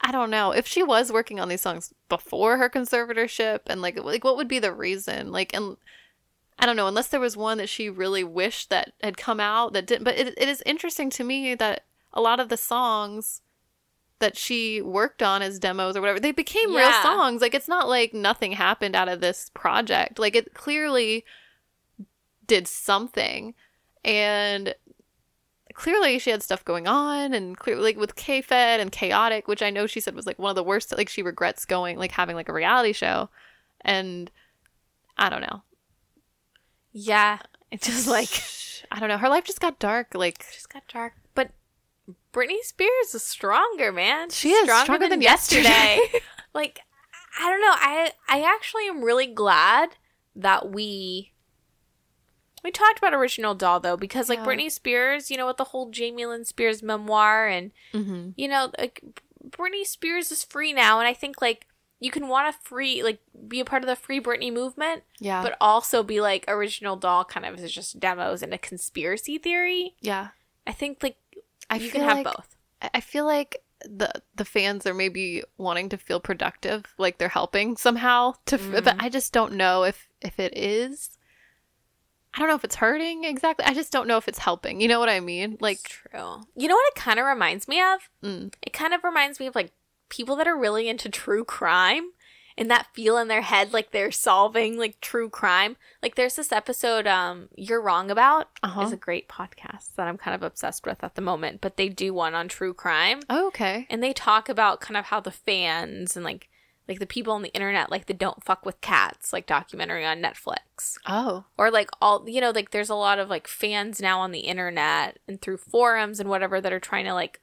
I 0.00 0.12
don't 0.12 0.30
know 0.30 0.52
if 0.52 0.64
she 0.64 0.84
was 0.84 1.10
working 1.10 1.40
on 1.40 1.48
these 1.48 1.60
songs 1.60 1.92
before 2.08 2.56
her 2.56 2.70
conservatorship, 2.70 3.62
and 3.66 3.82
like, 3.82 4.00
like 4.00 4.22
what 4.22 4.36
would 4.36 4.46
be 4.46 4.60
the 4.60 4.72
reason? 4.72 5.32
Like, 5.32 5.52
and 5.52 5.76
I 6.56 6.66
don't 6.66 6.76
know, 6.76 6.86
unless 6.86 7.08
there 7.08 7.18
was 7.18 7.36
one 7.36 7.58
that 7.58 7.68
she 7.68 7.90
really 7.90 8.22
wished 8.22 8.70
that 8.70 8.92
had 9.02 9.16
come 9.16 9.40
out 9.40 9.72
that 9.72 9.88
didn't. 9.88 10.04
But 10.04 10.16
it, 10.16 10.38
it 10.38 10.48
is 10.48 10.62
interesting 10.64 11.10
to 11.10 11.24
me 11.24 11.56
that 11.56 11.82
a 12.12 12.20
lot 12.20 12.38
of 12.38 12.48
the 12.48 12.56
songs 12.56 13.42
that 14.20 14.36
she 14.36 14.80
worked 14.80 15.20
on 15.20 15.42
as 15.42 15.58
demos 15.58 15.96
or 15.96 16.00
whatever, 16.00 16.20
they 16.20 16.30
became 16.30 16.72
real 16.72 16.92
songs. 17.02 17.42
Like, 17.42 17.52
it's 17.52 17.66
not 17.66 17.88
like 17.88 18.14
nothing 18.14 18.52
happened 18.52 18.94
out 18.94 19.08
of 19.08 19.20
this 19.20 19.50
project. 19.52 20.20
Like, 20.20 20.36
it 20.36 20.54
clearly 20.54 21.24
did 22.46 22.68
something, 22.68 23.52
and 24.04 24.76
clearly 25.76 26.18
she 26.18 26.30
had 26.30 26.42
stuff 26.42 26.64
going 26.64 26.88
on 26.88 27.34
and 27.34 27.56
clearly 27.56 27.82
like 27.82 27.96
with 27.98 28.16
K-Fed 28.16 28.80
and 28.80 28.90
Chaotic, 28.90 29.46
which 29.46 29.62
I 29.62 29.70
know 29.70 29.86
she 29.86 30.00
said 30.00 30.14
was 30.14 30.26
like 30.26 30.38
one 30.38 30.48
of 30.48 30.56
the 30.56 30.64
worst 30.64 30.96
like 30.96 31.10
she 31.10 31.22
regrets 31.22 31.66
going 31.66 31.98
like 31.98 32.12
having 32.12 32.34
like 32.34 32.48
a 32.48 32.54
reality 32.54 32.92
show. 32.92 33.28
And 33.82 34.30
I 35.18 35.28
don't 35.28 35.42
know. 35.42 35.62
Yeah, 36.92 37.38
it's 37.70 37.86
just 37.86 38.08
like 38.08 38.42
I 38.90 38.98
don't 38.98 39.10
know. 39.10 39.18
Her 39.18 39.28
life 39.28 39.44
just 39.44 39.60
got 39.60 39.78
dark. 39.78 40.14
Like 40.14 40.38
just 40.50 40.72
got 40.72 40.88
dark. 40.88 41.12
But 41.34 41.50
Britney 42.32 42.62
Spears 42.62 43.14
is 43.14 43.22
stronger, 43.22 43.92
man. 43.92 44.30
She 44.30 44.50
is 44.52 44.70
stronger 44.82 45.08
than 45.08 45.20
yesterday. 45.20 46.00
like 46.54 46.80
I 47.38 47.50
don't 47.50 47.60
know. 47.60 47.74
I 47.74 48.12
I 48.28 48.42
actually 48.42 48.88
am 48.88 49.04
really 49.04 49.26
glad 49.26 49.90
that 50.34 50.70
we 50.70 51.32
we 52.66 52.72
talked 52.72 52.98
about 52.98 53.14
original 53.14 53.54
doll 53.54 53.78
though 53.78 53.96
because 53.96 54.28
like 54.28 54.40
Yeah. 54.40 54.44
Britney 54.46 54.70
Spears, 54.70 55.30
you 55.30 55.36
know, 55.36 55.46
with 55.46 55.56
the 55.56 55.64
whole 55.64 55.88
Jamie 55.90 56.26
Lynn 56.26 56.44
Spears 56.44 56.82
memoir 56.82 57.46
and 57.46 57.70
mm-hmm. 57.94 58.30
you 58.36 58.48
know, 58.48 58.72
like 58.76 59.00
Britney 59.48 59.86
Spears 59.86 60.32
is 60.32 60.42
free 60.42 60.72
now 60.72 60.98
and 60.98 61.06
I 61.06 61.14
think 61.14 61.40
like 61.40 61.66
you 62.00 62.10
can 62.10 62.26
want 62.26 62.52
to 62.52 62.60
free 62.68 63.04
like 63.04 63.20
be 63.46 63.60
a 63.60 63.64
part 63.64 63.84
of 63.84 63.86
the 63.86 63.94
free 63.94 64.20
Britney 64.20 64.52
movement, 64.52 65.04
yeah. 65.20 65.42
but 65.42 65.56
also 65.60 66.02
be 66.02 66.20
like 66.20 66.44
original 66.48 66.96
doll 66.96 67.24
kind 67.24 67.46
of 67.46 67.58
is 67.60 67.72
just 67.72 68.00
demos 68.00 68.42
and 68.42 68.52
a 68.52 68.58
conspiracy 68.58 69.38
theory. 69.38 69.94
yeah. 70.00 70.28
I 70.66 70.72
think 70.72 71.02
like 71.04 71.16
I 71.70 71.76
you 71.76 71.90
can 71.90 72.00
have 72.00 72.16
like- 72.16 72.24
both. 72.24 72.56
I- 72.92 73.00
feel 73.00 73.24
like 73.24 73.62
the 73.82 74.10
the 74.34 74.44
fans 74.44 74.86
are 74.86 74.94
maybe 74.94 75.42
wanting 75.56 75.88
to 75.90 75.96
feel 75.96 76.18
productive, 76.18 76.94
like 76.98 77.18
they're 77.18 77.28
helping 77.28 77.76
somehow 77.76 78.34
to 78.46 78.56
f 78.56 78.84
but. 78.84 78.96
I 78.98 79.08
just 79.08 79.32
don't 79.32 79.52
know 79.52 79.84
if 79.84 80.08
if 80.20 80.40
it 80.40 80.56
is. 80.56 81.16
I 82.36 82.40
don't 82.40 82.48
know 82.48 82.54
if 82.54 82.64
it's 82.64 82.74
hurting 82.76 83.24
exactly. 83.24 83.64
I 83.64 83.72
just 83.72 83.90
don't 83.92 84.06
know 84.06 84.18
if 84.18 84.28
it's 84.28 84.38
helping. 84.38 84.80
You 84.80 84.88
know 84.88 85.00
what 85.00 85.08
I 85.08 85.20
mean? 85.20 85.56
Like 85.60 85.82
True. 85.84 86.42
You 86.54 86.68
know 86.68 86.74
what 86.74 86.88
it 86.88 86.94
kind 86.94 87.18
of 87.18 87.24
reminds 87.26 87.66
me 87.66 87.80
of? 87.80 88.08
mm, 88.22 88.52
It 88.62 88.72
kind 88.74 88.92
of 88.92 89.02
reminds 89.04 89.40
me 89.40 89.46
of 89.46 89.54
like 89.54 89.72
people 90.10 90.36
that 90.36 90.46
are 90.46 90.56
really 90.58 90.88
into 90.88 91.08
true 91.08 91.44
crime 91.44 92.10
and 92.58 92.70
that 92.70 92.86
feel 92.94 93.18
in 93.18 93.28
their 93.28 93.42
head 93.42 93.72
like 93.74 93.90
they're 93.90 94.10
solving 94.12 94.78
like 94.78 95.00
true 95.00 95.28
crime. 95.28 95.76
Like 96.02 96.14
there's 96.14 96.36
this 96.36 96.52
episode 96.52 97.06
um 97.06 97.48
You're 97.56 97.80
Wrong 97.82 98.10
About 98.10 98.48
Uh-huh. 98.62 98.82
is 98.82 98.92
a 98.92 98.96
great 98.98 99.28
podcast 99.28 99.94
that 99.96 100.06
I'm 100.06 100.16
kind 100.18 100.34
of 100.34 100.42
obsessed 100.42 100.84
with 100.86 101.02
at 101.02 101.14
the 101.16 101.22
moment, 101.22 101.60
but 101.62 101.76
they 101.78 101.88
do 101.88 102.12
one 102.14 102.34
on 102.34 102.48
true 102.48 102.74
crime 102.74 103.20
oh, 103.30 103.48
okay. 103.48 103.86
and 103.90 104.02
they 104.02 104.12
talk 104.12 104.48
about 104.50 104.80
kind 104.80 104.96
of 104.96 105.06
how 105.06 105.20
the 105.20 105.30
fans 105.30 106.16
and 106.16 106.24
like 106.24 106.48
like 106.88 106.98
the 107.00 107.06
people 107.06 107.32
on 107.32 107.42
the 107.42 107.52
internet 107.54 107.90
like 107.90 108.06
the 108.06 108.14
don't 108.14 108.44
fuck 108.44 108.64
with 108.64 108.80
cats 108.80 109.32
like 109.32 109.46
documentary 109.46 110.04
on 110.06 110.22
Netflix 110.22 110.96
Oh. 111.06 111.44
or 111.58 111.70
like 111.70 111.90
all 112.00 112.28
you 112.28 112.40
know 112.40 112.50
like 112.50 112.70
there's 112.70 112.90
a 112.90 112.94
lot 112.94 113.18
of 113.18 113.28
like 113.28 113.48
fans 113.48 114.00
now 114.00 114.20
on 114.20 114.30
the 114.32 114.40
internet 114.40 115.18
and 115.26 115.40
through 115.40 115.56
forums 115.58 116.20
and 116.20 116.28
whatever 116.28 116.60
that 116.60 116.72
are 116.72 116.80
trying 116.80 117.04
to 117.06 117.14
like 117.14 117.40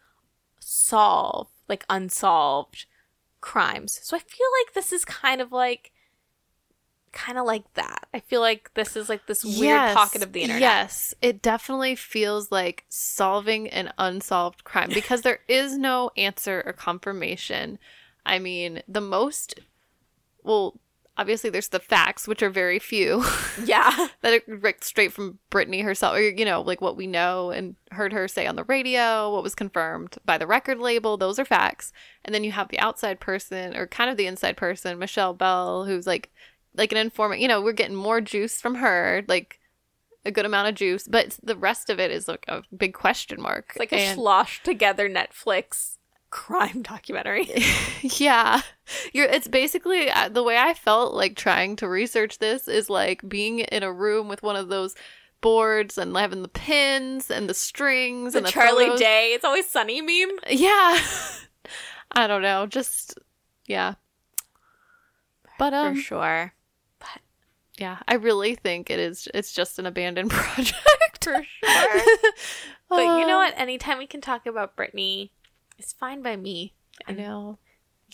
solve 0.59 1.47
like 1.67 1.85
unsolved 1.89 2.85
crimes 3.41 3.99
so 4.03 4.15
i 4.15 4.19
feel 4.19 4.47
like 4.63 4.73
this 4.73 4.93
is 4.93 5.03
kind 5.03 5.41
of 5.41 5.51
like 5.51 5.91
kind 7.11 7.37
of 7.37 7.45
like 7.45 7.71
that 7.75 8.07
i 8.13 8.19
feel 8.19 8.39
like 8.41 8.73
this 8.73 8.95
is 8.95 9.07
like 9.09 9.27
this 9.27 9.43
weird 9.43 9.59
Yes, 9.59 9.93
pocket 9.93 10.23
of 10.23 10.31
the 10.33 10.41
internet 10.41 10.61
Yes, 10.61 11.13
it 11.21 11.41
definitely 11.41 11.95
feels 11.95 12.51
like 12.51 12.85
solving 12.89 13.69
an 13.69 13.91
unsolved 13.97 14.63
crime 14.63 14.89
because 14.93 15.21
there 15.21 15.39
is 15.47 15.77
no 15.77 16.09
answer 16.17 16.63
or 16.65 16.73
confirmation. 16.73 17.77
I 18.25 18.39
mean, 18.39 18.81
the 18.87 19.01
most 19.01 19.59
well, 20.43 20.79
obviously 21.17 21.49
there's 21.49 21.69
the 21.69 21.79
facts, 21.79 22.27
which 22.27 22.41
are 22.43 22.49
very 22.49 22.79
few 22.79 23.23
yeah 23.65 24.07
that 24.21 24.33
are 24.47 24.57
like 24.61 24.83
straight 24.83 25.13
from 25.13 25.39
Britney 25.51 25.83
herself, 25.83 26.15
or 26.15 26.21
you 26.21 26.45
know, 26.45 26.61
like 26.61 26.81
what 26.81 26.97
we 26.97 27.07
know 27.07 27.51
and 27.51 27.75
heard 27.91 28.13
her 28.13 28.27
say 28.27 28.45
on 28.47 28.55
the 28.55 28.63
radio, 28.65 29.31
what 29.31 29.43
was 29.43 29.55
confirmed 29.55 30.15
by 30.25 30.37
the 30.37 30.47
record 30.47 30.79
label. 30.79 31.17
Those 31.17 31.39
are 31.39 31.45
facts, 31.45 31.91
and 32.25 32.33
then 32.33 32.43
you 32.43 32.51
have 32.51 32.69
the 32.69 32.79
outside 32.79 33.19
person, 33.19 33.75
or 33.75 33.87
kind 33.87 34.09
of 34.09 34.17
the 34.17 34.27
inside 34.27 34.57
person, 34.57 34.99
Michelle 34.99 35.33
Bell, 35.33 35.85
who's 35.85 36.07
like 36.07 36.31
like 36.75 36.91
an 36.91 36.97
informant. 36.97 37.41
You 37.41 37.47
know, 37.47 37.61
we're 37.61 37.73
getting 37.73 37.95
more 37.95 38.19
juice 38.21 38.59
from 38.59 38.75
her, 38.75 39.23
like 39.27 39.59
a 40.25 40.31
good 40.31 40.45
amount 40.45 40.69
of 40.69 40.75
juice, 40.75 41.05
but 41.07 41.37
the 41.43 41.55
rest 41.57 41.89
of 41.89 41.99
it 41.99 42.09
is 42.09 42.27
like 42.29 42.45
a 42.47 42.63
big 42.75 42.93
question 42.93 43.41
mark. 43.41 43.65
it's 43.71 43.79
like 43.79 43.91
a 43.91 43.97
And- 43.99 44.15
sloshed 44.15 44.63
together 44.63 45.09
netflix 45.09 45.97
crime 46.33 46.81
documentary. 46.81 47.47
Yeah. 48.01 48.61
You're 49.13 49.27
it's 49.27 49.47
basically 49.47 50.09
uh, 50.09 50.27
the 50.29 50.43
way 50.43 50.57
i 50.57 50.73
felt 50.73 51.13
like 51.13 51.35
trying 51.37 51.75
to 51.77 51.87
research 51.87 52.39
this 52.39 52.67
is 52.67 52.89
like 52.89 53.27
being 53.29 53.59
in 53.59 53.81
a 53.83 53.93
room 53.93 54.27
with 54.27 54.43
one 54.43 54.57
of 54.57 54.67
those 54.67 54.93
boards 55.39 55.97
and 55.97 56.17
having 56.17 56.41
the 56.41 56.47
pins 56.49 57.29
and 57.31 57.47
the 57.47 57.53
strings 57.53 58.33
the 58.33 58.39
and 58.39 58.47
the 58.47 58.51
charlie 58.51 58.85
photos. 58.85 58.99
day 58.99 59.31
it's 59.35 59.45
always 59.45 59.69
sunny 59.69 60.01
meme. 60.01 60.37
Yeah. 60.49 60.99
I 62.11 62.27
don't 62.27 62.41
know 62.41 62.65
just 62.65 63.17
yeah. 63.67 63.93
But 65.59 65.73
um 65.73 65.95
for 65.95 66.01
sure. 66.01 66.53
But 66.99 67.21
yeah 67.77 67.99
i 68.07 68.15
really 68.15 68.55
think 68.55 68.89
it 68.89 68.99
is 68.99 69.27
it's 69.33 69.53
just 69.53 69.79
an 69.79 69.85
abandoned 69.85 70.31
project. 70.39 71.23
For 71.23 71.41
sure. 71.63 72.01
But 72.89 72.99
you 73.19 73.25
know 73.27 73.39
Uh, 73.39 73.45
what? 73.45 73.53
Anytime 73.57 73.97
we 73.97 74.07
can 74.07 74.19
talk 74.19 74.45
about 74.45 74.75
Britney, 74.75 75.29
it's 75.77 75.93
fine 75.93 76.21
by 76.21 76.35
me. 76.35 76.73
i 77.07 77.11
know? 77.11 77.57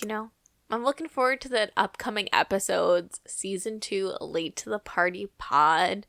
You 0.02 0.08
know, 0.08 0.32
I'm 0.70 0.84
looking 0.84 1.08
forward 1.10 1.42
to 1.42 1.50
the 1.50 1.72
upcoming 1.76 2.30
episodes, 2.34 3.20
season 3.28 3.80
two, 3.80 4.14
late 4.22 4.56
to 4.58 4.70
the 4.70 4.80
party 4.80 5.28
pod. 5.38 6.08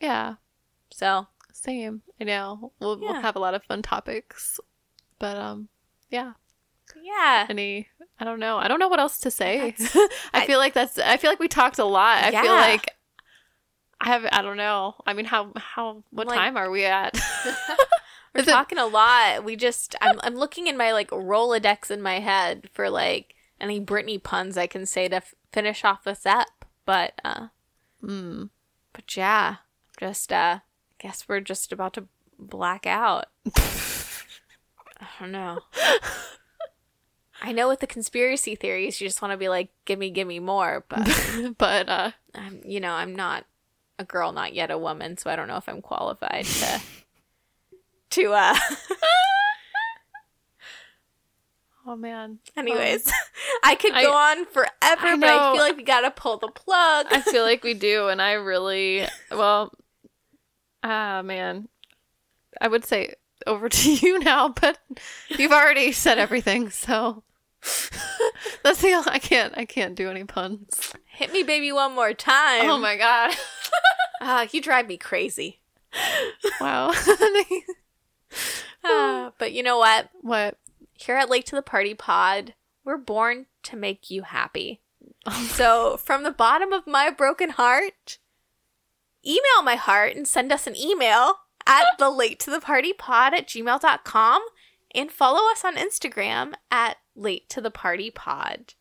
yeah. 0.00 0.34
So 0.92 1.26
same 1.52 2.02
i 2.20 2.24
know. 2.24 2.72
We'll, 2.78 2.98
we'll 3.00 3.20
have 3.20 3.34
a 3.36 3.40
lot 3.40 3.54
of 3.54 3.64
fun 3.64 3.82
topics 3.82 4.60
but 5.18 5.36
um 5.36 5.68
yeah. 6.10 6.32
Yeah, 7.02 7.46
any 7.50 7.88
i 8.20 8.24
don't 8.24 8.38
know. 8.38 8.56
I 8.58 8.68
don't 8.68 8.78
know 8.78 8.88
what 8.88 9.00
else 9.00 9.18
to 9.20 9.30
say. 9.30 9.74
I 9.94 10.08
I- 10.34 10.46
feel 10.46 10.58
like 10.58 10.74
that's 10.74 10.98
i 10.98 11.16
feel 11.16 11.30
like 11.30 11.40
we 11.40 11.48
talked 11.48 11.78
a 11.78 11.84
lot. 11.84 12.22
I 12.22 12.30
feel 12.30 12.52
like 12.52 12.90
i 14.00 14.08
have 14.08 14.26
i 14.30 14.42
don't 14.42 14.56
know. 14.58 14.94
I 15.06 15.12
mean 15.14 15.24
how 15.24 15.52
how 15.56 16.04
what 16.10 16.28
Like- 16.28 16.38
time 16.38 16.56
are 16.56 16.70
we 16.70 16.84
at 16.84 17.18
We're 18.36 18.44
talking 18.44 18.78
a 18.78 18.86
lot. 18.86 19.44
We 19.44 19.56
just 19.56 19.94
I'm 20.00 20.20
I'm 20.22 20.34
looking 20.36 20.66
in 20.66 20.76
my 20.76 20.92
like 20.92 21.10
Rolodex 21.10 21.90
in 21.90 22.02
my 22.02 22.20
head 22.20 22.68
for 22.72 22.90
like 22.90 23.34
any 23.60 23.80
Britney 23.80 24.22
puns 24.22 24.56
I 24.58 24.66
can 24.66 24.86
say 24.86 25.08
to 25.08 25.16
f- 25.16 25.34
finish 25.52 25.84
off 25.84 26.04
this 26.04 26.26
up. 26.26 26.64
But 26.84 27.14
uh 27.24 27.48
Mm. 28.02 28.50
but 28.92 29.16
yeah, 29.16 29.56
just 29.98 30.32
uh 30.32 30.58
I 30.60 30.62
guess 30.98 31.24
we're 31.28 31.40
just 31.40 31.72
about 31.72 31.94
to 31.94 32.06
black 32.38 32.86
out. 32.86 33.26
I 33.56 35.06
don't 35.20 35.32
know. 35.32 35.60
I 37.42 37.52
know 37.52 37.68
with 37.68 37.80
the 37.80 37.86
conspiracy 37.86 38.54
theories 38.54 39.00
you 39.00 39.06
just 39.06 39.20
want 39.20 39.32
to 39.32 39.36
be 39.38 39.48
like 39.48 39.68
gimme 39.84 40.10
gimme 40.10 40.40
more, 40.40 40.84
but 40.88 41.06
but 41.58 41.88
uh 41.88 42.10
I'm 42.34 42.60
you 42.64 42.80
know, 42.80 42.92
I'm 42.92 43.14
not 43.14 43.44
a 43.98 44.04
girl, 44.04 44.32
not 44.32 44.54
yet 44.54 44.70
a 44.70 44.78
woman, 44.78 45.16
so 45.16 45.30
I 45.30 45.36
don't 45.36 45.48
know 45.48 45.56
if 45.56 45.68
I'm 45.68 45.80
qualified 45.82 46.44
to 46.44 46.80
to 48.10 48.32
uh 48.32 48.54
oh 51.86 51.96
man. 51.96 52.38
anyways. 52.56 53.10
I 53.64 53.74
could 53.74 53.92
go 53.92 54.12
I- 54.12 54.32
on 54.32 54.46
forever, 54.46 54.70
I 54.82 55.16
but 55.16 55.28
I 55.28 55.52
feel 55.52 55.62
like 55.62 55.76
we 55.76 55.82
gotta 55.82 56.10
pull 56.10 56.38
the 56.38 56.48
plug. 56.48 57.06
I 57.10 57.20
feel 57.20 57.42
like 57.42 57.62
we 57.64 57.74
do, 57.90 58.08
and 58.08 58.20
I 58.20 58.32
really 58.32 59.06
well. 59.30 59.72
Ah, 60.82 61.22
man. 61.24 61.68
I 62.60 62.68
would 62.68 62.84
say 62.84 63.14
over 63.46 63.68
to 63.68 63.92
you 63.92 64.18
now, 64.18 64.48
but 64.48 64.78
you've 65.28 65.52
already 65.52 65.92
said 65.92 66.18
everything, 66.18 66.70
so 66.70 67.22
that's 68.62 68.80
the 68.80 69.02
I 69.06 69.18
can't 69.18 69.56
I 69.56 69.64
can't 69.64 69.94
do 69.94 70.10
any 70.10 70.24
puns. 70.24 70.92
Hit 71.06 71.32
me 71.32 71.42
baby 71.42 71.72
one 71.72 71.94
more 71.94 72.14
time. 72.14 72.70
Oh 72.70 72.78
my 72.78 72.96
god! 72.96 73.34
Ah, 74.20 74.46
you 74.50 74.62
drive 74.62 74.86
me 74.86 74.96
crazy. 74.96 75.60
wow. 76.60 76.92
Ah, 78.88 79.32
but 79.38 79.52
you 79.52 79.64
know 79.64 79.78
what? 79.78 80.10
what? 80.20 80.58
Here 80.92 81.16
at 81.16 81.28
Late 81.28 81.44
to 81.46 81.56
the 81.56 81.62
Party 81.62 81.92
Pod, 81.92 82.54
we're 82.84 82.96
born 82.96 83.46
to 83.64 83.76
make 83.76 84.12
you 84.12 84.22
happy. 84.22 84.80
so, 85.48 85.96
from 86.04 86.22
the 86.22 86.30
bottom 86.30 86.72
of 86.72 86.86
my 86.86 87.10
broken 87.10 87.50
heart, 87.50 88.18
email 89.26 89.62
my 89.64 89.74
heart 89.74 90.14
and 90.14 90.28
send 90.28 90.52
us 90.52 90.68
an 90.68 90.76
email 90.76 91.38
at 91.66 91.84
the 91.98 92.10
late 92.10 92.38
to 92.40 92.50
the 92.50 92.60
party 92.60 92.92
pod 92.92 93.34
at 93.34 93.48
gmail.com 93.48 94.42
and 94.94 95.10
follow 95.10 95.50
us 95.50 95.64
on 95.64 95.74
Instagram 95.74 96.54
at 96.70 96.98
late 97.14 97.48
to 97.50 97.60
the 97.60 97.70
party 97.70 98.10
pod. 98.10 98.74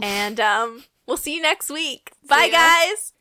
And 0.00 0.38
um, 0.38 0.84
we'll 1.06 1.16
see 1.16 1.34
you 1.34 1.42
next 1.42 1.70
week. 1.70 2.12
Bye, 2.28 2.50
ya. 2.52 2.58
guys. 2.58 3.14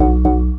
you 0.00 0.49